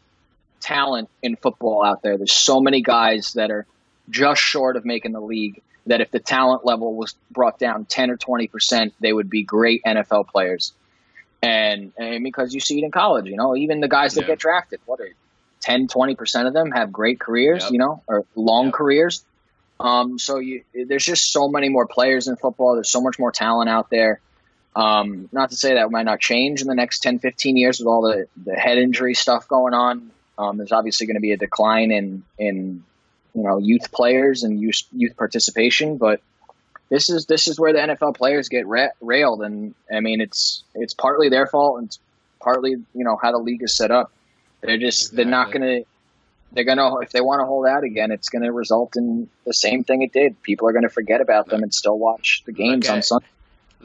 talent 0.61 1.09
in 1.21 1.35
football 1.35 1.83
out 1.85 2.01
there. 2.03 2.17
There's 2.17 2.33
so 2.33 2.59
many 2.59 2.81
guys 2.81 3.33
that 3.35 3.51
are 3.51 3.65
just 4.09 4.41
short 4.41 4.77
of 4.77 4.85
making 4.85 5.11
the 5.11 5.19
league 5.21 5.61
that 5.87 6.01
if 6.01 6.09
the 6.11 6.19
talent 6.19 6.65
level 6.65 6.95
was 6.95 7.15
brought 7.31 7.59
down 7.59 7.85
10 7.85 8.09
or 8.11 8.17
20 8.17 8.47
percent, 8.47 8.93
they 8.99 9.13
would 9.13 9.29
be 9.29 9.43
great 9.43 9.81
NFL 9.85 10.27
players. 10.27 10.73
And, 11.41 11.91
and 11.97 12.23
because 12.23 12.53
you 12.53 12.59
see 12.59 12.79
it 12.79 12.83
in 12.85 12.89
college, 12.91 13.27
you 13.27 13.35
know, 13.37 13.55
even 13.55 13.79
the 13.79 13.87
guys 13.87 14.15
that 14.15 14.21
Yeah. 14.21 14.27
get 14.29 14.39
drafted, 14.39 14.79
what 14.85 14.99
are 14.99 15.09
10, 15.61 15.87
20 15.87 16.15
percent 16.15 16.47
of 16.47 16.53
them 16.53 16.71
have 16.71 16.91
great 16.91 17.19
careers, 17.19 17.63
Yep. 17.63 17.71
you 17.71 17.77
know, 17.79 18.03
or 18.07 18.25
long 18.35 18.65
Yep. 18.65 18.73
careers. 18.73 19.23
Um, 19.79 20.17
so 20.17 20.39
you, 20.39 20.63
there's 20.87 21.03
just 21.05 21.31
so 21.31 21.49
many 21.49 21.69
more 21.69 21.85
players 21.85 22.27
in 22.27 22.35
football. 22.37 22.75
There's 22.75 22.91
so 22.91 23.01
much 23.01 23.19
more 23.19 23.31
talent 23.31 23.69
out 23.69 23.87
there. 23.91 24.21
Um, 24.76 25.30
not 25.31 25.52
to 25.52 25.56
say 25.56 25.76
that 25.76 25.89
might 25.89 26.03
not 26.03 26.19
change 26.19 26.61
in 26.61 26.68
the 26.68 26.76
next 26.76 26.99
10, 26.99 27.19
15 27.19 27.56
years 27.56 27.80
with 27.80 27.88
all 27.88 28.02
the, 28.02 28.27
the 28.43 28.56
head 28.56 28.77
injury 28.77 29.14
stuff 29.14 29.47
going 29.47 29.73
on. 29.73 30.11
Um, 30.38 30.57
there's 30.57 30.73
obviously 30.73 31.07
going 31.07 31.15
to 31.15 31.22
be 31.22 31.31
a 31.31 31.38
decline 31.38 31.91
in, 31.91 32.23
in, 32.38 32.84
you 33.34 33.43
know, 33.43 33.57
youth 33.57 33.91
players 33.91 34.43
and 34.43 34.60
youth, 34.60 34.81
youth 34.91 35.15
participation, 35.15 35.97
but 35.97 36.19
this 36.89 37.10
is, 37.10 37.26
this 37.26 37.47
is 37.47 37.57
where 37.57 37.72
the 37.72 37.80
NFL 37.80 38.18
players 38.18 38.49
get 38.49 38.68
ra- 38.68 38.89
railed. 38.99 39.41
And 39.43 39.76
I 39.91 40.02
mean, 40.02 40.19
it's, 40.19 40.64
it's 40.73 40.93
partly 40.93 41.30
their 41.30 41.47
fault 41.47 41.80
and 41.80 41.97
partly, 42.41 42.72
you 42.72 42.85
know, 42.93 43.18
how 43.22 43.31
the 43.31 43.38
league 43.38 43.64
is 43.64 43.77
set 43.77 43.91
up. 43.91 44.11
They're 44.61 44.77
just, 44.77 45.15
they're 45.15 45.26
not 45.26 45.52
going 45.52 45.61
to, 45.61 45.85
they're 46.52 46.64
going 46.65 46.77
to, 46.77 46.97
if 47.02 47.11
they 47.11 47.22
want 47.22 47.39
to 47.39 47.45
hold 47.45 47.65
out 47.65 47.84
again, 47.84 48.11
it's 48.11 48.30
going 48.30 48.43
to 48.43 48.52
result 48.52 48.97
in 48.97 49.30
the 49.45 49.53
same 49.53 49.84
thing 49.84 50.02
it 50.02 50.11
did. 50.11 50.41
People 50.41 50.68
are 50.68 50.73
going 50.73 50.84
to 50.84 50.89
forget 50.89 51.22
about 51.22 51.47
them 51.47 51.64
and 51.64 51.73
still 51.73 51.97
watch 51.97 52.43
the 52.45 52.52
games 52.52 52.88
on 52.89 53.02
Sunday. 53.03 53.27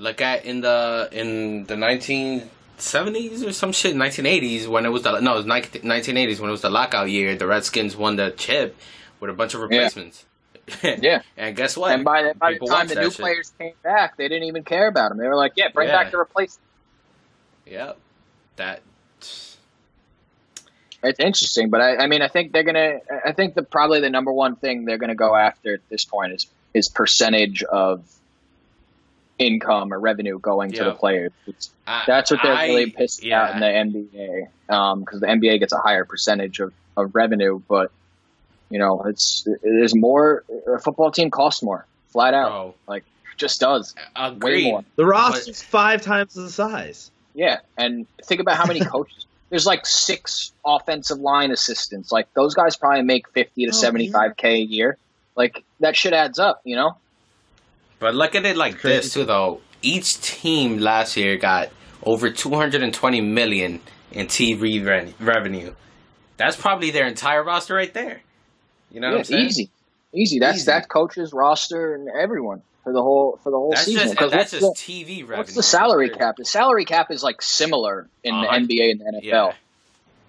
Look 0.01 0.23
at 0.23 0.47
in 0.47 0.63
the 0.63 1.09
in 1.13 1.65
the 1.67 1.77
nineteen 1.77 2.49
seventies 2.79 3.45
or 3.45 3.53
some 3.53 3.73
shit, 3.73 3.95
nineteen 3.95 4.25
eighties 4.25 4.67
when 4.67 4.87
it 4.87 4.89
was 4.89 5.03
the 5.03 5.21
no, 5.21 5.35
it 5.35 5.45
was 5.47 5.83
nineteen 5.85 6.17
eighties 6.17 6.41
when 6.41 6.49
it 6.49 6.53
was 6.53 6.63
the 6.63 6.71
lockout 6.71 7.11
year. 7.11 7.37
The 7.37 7.47
Redskins 7.47 7.97
won 7.97 8.17
the 8.17 8.31
chip 8.31 8.77
with 9.21 9.29
a 9.29 9.35
bunch 9.35 9.53
of 9.55 9.61
replacements. 9.61 10.25
Yeah. 10.85 11.23
and 11.37 11.57
guess 11.57 11.77
what? 11.77 11.93
And 11.93 12.05
by 12.05 12.23
the, 12.23 12.35
by 12.35 12.53
the 12.53 12.65
time 12.65 12.87
the 12.87 12.95
new 12.95 13.11
shit. 13.11 13.19
players 13.19 13.53
came 13.59 13.75
back, 13.83 14.17
they 14.17 14.29
didn't 14.29 14.45
even 14.45 14.63
care 14.63 14.87
about 14.87 15.09
them. 15.09 15.19
They 15.19 15.27
were 15.27 15.35
like, 15.35 15.53
"Yeah, 15.57 15.69
bring 15.75 15.89
Yeah. 15.89 16.01
back 16.01 16.13
the 16.13 16.19
replacement." 16.19 16.65
Yep. 17.67 17.99
That. 18.55 18.81
It's 21.03 21.19
interesting, 21.19 21.71
but 21.71 21.81
I, 21.81 21.97
I 21.97 22.07
mean, 22.07 22.23
I 22.23 22.29
think 22.29 22.53
they're 22.53 22.63
gonna. 22.63 22.99
I 23.25 23.33
think 23.33 23.55
the 23.55 23.63
probably 23.65 24.01
the 24.01 24.11
number 24.11 24.33
one 24.33 24.55
thing 24.57 24.85
they're 24.85 24.99
gonna 24.99 25.15
go 25.17 25.35
after 25.35 25.75
at 25.75 25.81
this 25.89 26.05
point 26.05 26.33
is 26.35 26.47
is 26.73 26.89
percentage 26.89 27.63
of 27.65 28.05
income 29.41 29.93
or 29.93 29.99
revenue 29.99 30.39
going 30.39 30.73
to 30.73 30.85
the 30.85 30.93
players. 30.93 31.33
It's, 31.47 31.73
I, 31.87 32.05
that's 32.07 32.31
what 32.31 32.41
they're 32.43 32.55
I- 32.55 32.67
really 32.67 32.91
pissed 32.91 33.25
yeah. 33.25 33.43
out 33.43 33.55
in 33.55 33.61
the 33.61 33.67
NBA 34.11 34.49
because 34.67 34.93
um, 34.93 35.21
the 35.21 35.27
NBA 35.27 35.59
gets 35.59 35.73
a 35.73 35.79
higher 35.79 36.05
percentage 36.05 36.61
of, 36.61 36.73
of 36.97 37.15
revenue, 37.15 37.61
but 37.67 37.91
you 38.69 38.79
know, 38.79 39.03
it's 39.03 39.47
there's 39.63 39.97
more. 39.97 40.45
A 40.73 40.79
football 40.79 41.11
team 41.11 41.31
costs 41.31 41.63
more, 41.63 41.85
flat 42.11 42.35
out. 42.35 42.51
Bro, 42.51 42.75
Like, 42.87 43.05
just 43.37 43.61
does 43.61 43.95
way 44.41 44.71
more. 44.71 44.85
The 44.95 45.05
roster's 45.05 45.61
five 45.61 46.03
times 46.03 46.35
the 46.35 46.49
size. 46.49 47.11
Yeah, 47.35 47.59
and 47.77 48.07
think 48.23 48.41
about 48.41 48.57
how 48.57 48.67
many 48.67 48.81
coaches. 48.85 49.27
There's 49.49 49.67
like 49.67 49.85
six 49.85 50.53
offensive 50.65 51.19
line 51.19 51.51
assistants. 51.51 52.13
Like 52.13 52.33
those 52.35 52.55
guys 52.55 52.77
probably 52.77 53.03
make 53.03 53.29
fifty 53.31 53.65
to 53.65 53.71
oh, 53.71 53.73
seventy 53.73 54.09
five 54.09 54.37
k 54.37 54.61
a 54.61 54.63
year. 54.63 54.97
Like 55.35 55.65
that 55.81 55.97
shit 55.97 56.13
adds 56.13 56.39
up, 56.39 56.61
you 56.65 56.77
know. 56.77 56.97
But 58.01 58.15
look 58.17 58.35
at 58.35 58.45
it 58.45 58.57
like 58.57 58.83
this 58.83 59.13
too, 59.13 59.25
though. 59.25 59.61
Each 59.83 60.21
team 60.21 60.79
last 60.79 61.17
year 61.17 61.37
got 61.37 61.69
over 62.03 62.31
220 62.31 63.21
million 63.21 63.81
in 64.11 64.27
TV 64.27 64.61
re- 64.85 65.15
revenue. 65.21 65.75
That's 66.37 66.57
probably 66.57 66.91
their 66.91 67.07
entire 67.07 67.45
roster 67.45 67.75
right 67.75 67.93
there. 67.95 68.23
You 68.91 69.01
know 69.01 69.09
yeah, 69.09 69.13
what 69.13 69.19
I'm 69.21 69.25
saying? 69.25 69.47
easy, 69.47 69.71
easy. 70.15 70.39
That's 70.41 70.57
Easy. 70.59 70.67
that 70.67 70.89
coach's 70.89 71.33
roster 71.33 71.95
and 71.95 72.09
everyone 72.09 72.63
for 72.83 72.93
the 72.93 73.03
whole 73.03 73.39
for 73.45 73.51
the 73.51 73.57
whole 73.59 73.71
That's 73.71 73.85
season. 73.85 74.05
just 74.09 74.17
'Cause 74.17 74.31
that's 74.33 74.53
what's 74.53 74.65
just 74.79 74.87
the, 74.87 74.93
TV 75.05 75.21
revenue. 75.23 75.37
what's 75.39 75.55
the 75.55 75.63
salary 75.63 76.09
right 76.09 76.19
cap? 76.19 76.35
The 76.39 76.45
salary 76.47 76.85
cap 76.87 77.11
is 77.11 77.23
like 77.23 77.41
similar 77.43 78.09
in 78.25 78.35
the 78.41 78.49
Uh-huh. 78.49 78.57
NBA 78.59 78.91
and 78.93 79.01
the 79.01 79.05
NFL. 79.19 79.23
Yeah. 79.23 79.53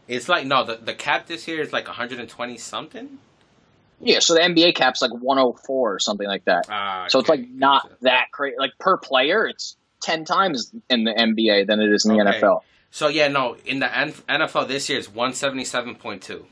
It's 0.10 0.27
like 0.30 0.45
no, 0.45 0.64
the 0.65 0.76
the 0.76 0.93
cap 0.93 1.27
this 1.27 1.48
year 1.48 1.61
is 1.61 1.72
like 1.72 1.88
120 1.88 2.57
something. 2.57 3.18
Yeah, 4.02 4.19
so 4.19 4.34
the 4.34 4.40
NBA 4.41 4.76
cap's 4.76 5.02
like 5.02 5.11
104 5.11 5.94
or 5.94 5.99
something 5.99 6.28
like 6.28 6.45
that. 6.45 6.65
Ah, 6.69 7.06
So 7.07 7.19
it's 7.19 7.30
like 7.30 7.48
not 7.49 7.91
that 8.02 8.32
crazy. 8.32 8.56
Like 8.57 8.72
per 8.80 8.98
player, 8.98 9.45
it's 9.48 9.76
10 10.02 10.26
times 10.26 10.72
in 10.90 11.03
the 11.03 11.11
NBA 11.14 11.68
than 11.68 11.80
it 11.80 11.91
is 11.91 12.06
in 12.06 12.15
the 12.18 12.22
Okay. 12.28 12.40
NFL. 12.41 12.61
So 12.90 13.07
yeah, 13.07 13.28
no, 13.28 13.56
in 13.65 13.80
the 13.80 13.86
NFL 13.86 14.68
this 14.68 14.90
year 14.90 14.99
is 14.99 15.07
177.2. 15.07 16.44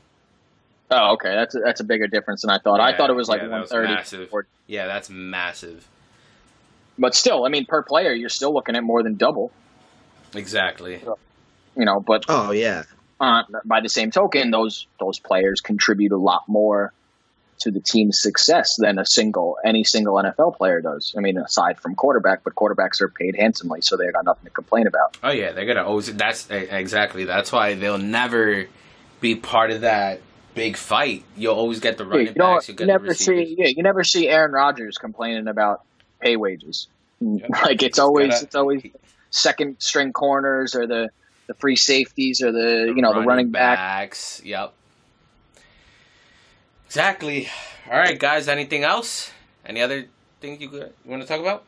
Oh, 0.92 1.12
okay. 1.14 1.34
That's 1.34 1.54
a, 1.54 1.58
that's 1.60 1.80
a 1.80 1.84
bigger 1.84 2.06
difference 2.06 2.42
than 2.42 2.50
I 2.50 2.58
thought. 2.58 2.80
I 2.80 2.96
thought 2.96 3.10
it 3.10 3.16
was 3.16 3.28
like 3.28 3.42
yeah, 3.42 3.48
that 3.48 3.60
was 3.60 3.70
130. 3.72 4.48
Yeah, 4.66 4.86
that's 4.86 5.10
massive. 5.10 5.86
But 6.98 7.14
still, 7.14 7.44
I 7.44 7.48
mean, 7.48 7.66
per 7.66 7.82
player, 7.82 8.12
you're 8.12 8.28
still 8.28 8.52
looking 8.52 8.76
at 8.76 8.82
more 8.82 9.02
than 9.02 9.16
double. 9.16 9.52
Exactly. 10.34 11.00
You 11.76 11.84
know, 11.84 12.00
but 12.00 12.24
Oh 12.28 12.50
yeah. 12.52 12.84
uh, 13.20 13.42
by 13.64 13.80
the 13.80 13.88
same 13.88 14.10
token, 14.10 14.50
those 14.50 14.86
those 14.98 15.18
players 15.18 15.60
contribute 15.60 16.12
a 16.12 16.16
lot 16.18 16.42
more 16.48 16.92
to 17.60 17.70
the 17.70 17.80
team's 17.80 18.20
success 18.20 18.76
than 18.78 18.98
a 18.98 19.06
single 19.06 19.56
any 19.64 19.84
single 19.84 20.14
NFL 20.14 20.56
player 20.56 20.80
does. 20.80 21.14
I 21.16 21.20
mean, 21.20 21.38
aside 21.38 21.78
from 21.80 21.94
quarterback, 21.94 22.42
but 22.44 22.54
quarterbacks 22.54 23.00
are 23.00 23.08
paid 23.08 23.36
handsomely, 23.36 23.80
so 23.82 23.96
they 23.96 24.10
got 24.10 24.24
nothing 24.24 24.44
to 24.44 24.50
complain 24.50 24.86
about. 24.86 25.16
Oh 25.22 25.30
yeah, 25.30 25.52
they're 25.52 25.66
gonna 25.66 25.84
always. 25.84 26.12
That's 26.14 26.48
exactly. 26.50 27.24
That's 27.24 27.52
why 27.52 27.74
they'll 27.74 27.98
never 27.98 28.66
be 29.20 29.34
part 29.36 29.70
of 29.70 29.82
that 29.82 30.20
big 30.54 30.76
fight. 30.76 31.24
You'll 31.36 31.54
always 31.54 31.80
get 31.80 31.96
the 31.98 32.04
Yeah, 32.04 32.10
running 32.10 32.26
you 32.28 32.32
backs. 32.34 32.68
You 32.68 32.74
the 32.74 32.86
never 32.86 33.14
see 33.14 33.54
yeah, 33.58 33.66
you 33.68 33.82
never 33.82 34.04
see 34.04 34.28
Aaron 34.28 34.52
Rodgers 34.52 34.98
complaining 34.98 35.46
about 35.48 35.82
pay 36.20 36.36
wages. 36.36 36.88
Mm, 37.22 37.40
yep. 37.40 37.50
Like 37.62 37.82
it's 37.82 37.98
always 37.98 38.30
gotta- 38.30 38.44
it's 38.46 38.54
always 38.54 38.82
second 39.30 39.76
string 39.78 40.12
corners 40.12 40.74
or 40.74 40.86
the 40.86 41.10
the 41.46 41.54
free 41.54 41.76
safeties 41.76 42.40
or 42.42 42.52
the 42.52 42.92
you 42.94 43.02
know 43.02 43.12
the 43.12 43.20
running 43.20 43.50
back. 43.50 43.76
backs. 43.78 44.40
Yep. 44.44 44.72
Exactly. 46.90 47.48
All 47.88 47.96
right, 47.96 48.18
guys. 48.18 48.48
Anything 48.48 48.82
else? 48.82 49.30
Any 49.64 49.80
other 49.80 50.06
things 50.40 50.60
you, 50.60 50.68
you 50.72 50.90
want 51.06 51.22
to 51.22 51.28
talk 51.28 51.38
about? 51.38 51.62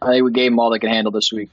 I 0.00 0.12
think 0.12 0.24
we 0.24 0.30
gave 0.30 0.52
them 0.52 0.60
all 0.60 0.70
they 0.70 0.78
can 0.78 0.90
handle 0.90 1.10
this 1.10 1.32
week. 1.32 1.50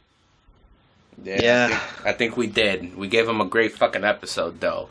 Yeah. 1.23 1.65
I 1.65 1.67
think, 1.67 2.05
I 2.05 2.13
think 2.13 2.37
we 2.37 2.45
did. 2.45 2.95
We 2.95 3.07
gave 3.07 3.25
them 3.25 3.41
a 3.41 3.45
great 3.45 3.71
fucking 3.71 4.03
episode, 4.03 4.59
though. 4.59 4.89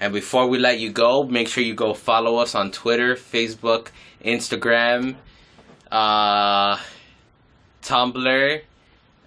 And 0.00 0.12
before 0.12 0.48
we 0.48 0.58
let 0.58 0.80
you 0.80 0.90
go, 0.90 1.22
make 1.22 1.46
sure 1.46 1.62
you 1.62 1.76
go 1.76 1.94
follow 1.94 2.38
us 2.38 2.56
on 2.56 2.72
Twitter, 2.72 3.14
Facebook, 3.14 3.90
Instagram, 4.24 5.14
uh, 5.92 6.78
Tumblr, 7.82 8.60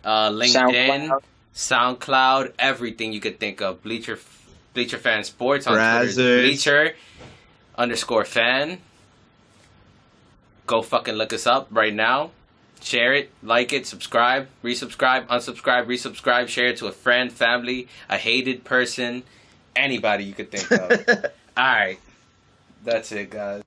uh, 0.03 0.29
LinkedIn, 0.31 1.07
SoundCloud. 1.07 1.19
SoundCloud, 1.55 2.53
everything 2.59 3.13
you 3.13 3.21
could 3.21 3.39
think 3.39 3.61
of. 3.61 3.81
Bleacher, 3.81 4.19
Bleacher 4.73 4.97
Fan 4.97 5.23
Sports 5.23 5.67
on 5.67 5.77
Brazzers. 5.77 6.15
Twitter. 6.15 6.41
Bleacher 6.41 6.95
underscore 7.77 8.25
fan. 8.25 8.79
Go 10.65 10.81
fucking 10.81 11.15
look 11.15 11.31
us 11.31 11.47
up 11.47 11.67
right 11.71 11.93
now. 11.93 12.31
Share 12.81 13.13
it, 13.13 13.31
like 13.41 13.73
it, 13.73 13.87
subscribe, 13.87 14.47
resubscribe, 14.63 15.27
unsubscribe, 15.27 15.87
resubscribe, 15.87 16.47
share 16.47 16.67
it 16.67 16.77
to 16.77 16.87
a 16.87 16.91
friend, 16.91 17.31
family, 17.31 17.87
a 18.07 18.17
hated 18.17 18.63
person, 18.63 19.23
anybody 19.75 20.25
you 20.25 20.33
could 20.33 20.51
think 20.51 20.71
of. 20.71 20.91
All 21.57 21.63
right. 21.63 21.99
That's 22.83 23.11
it, 23.11 23.31
guys. 23.31 23.63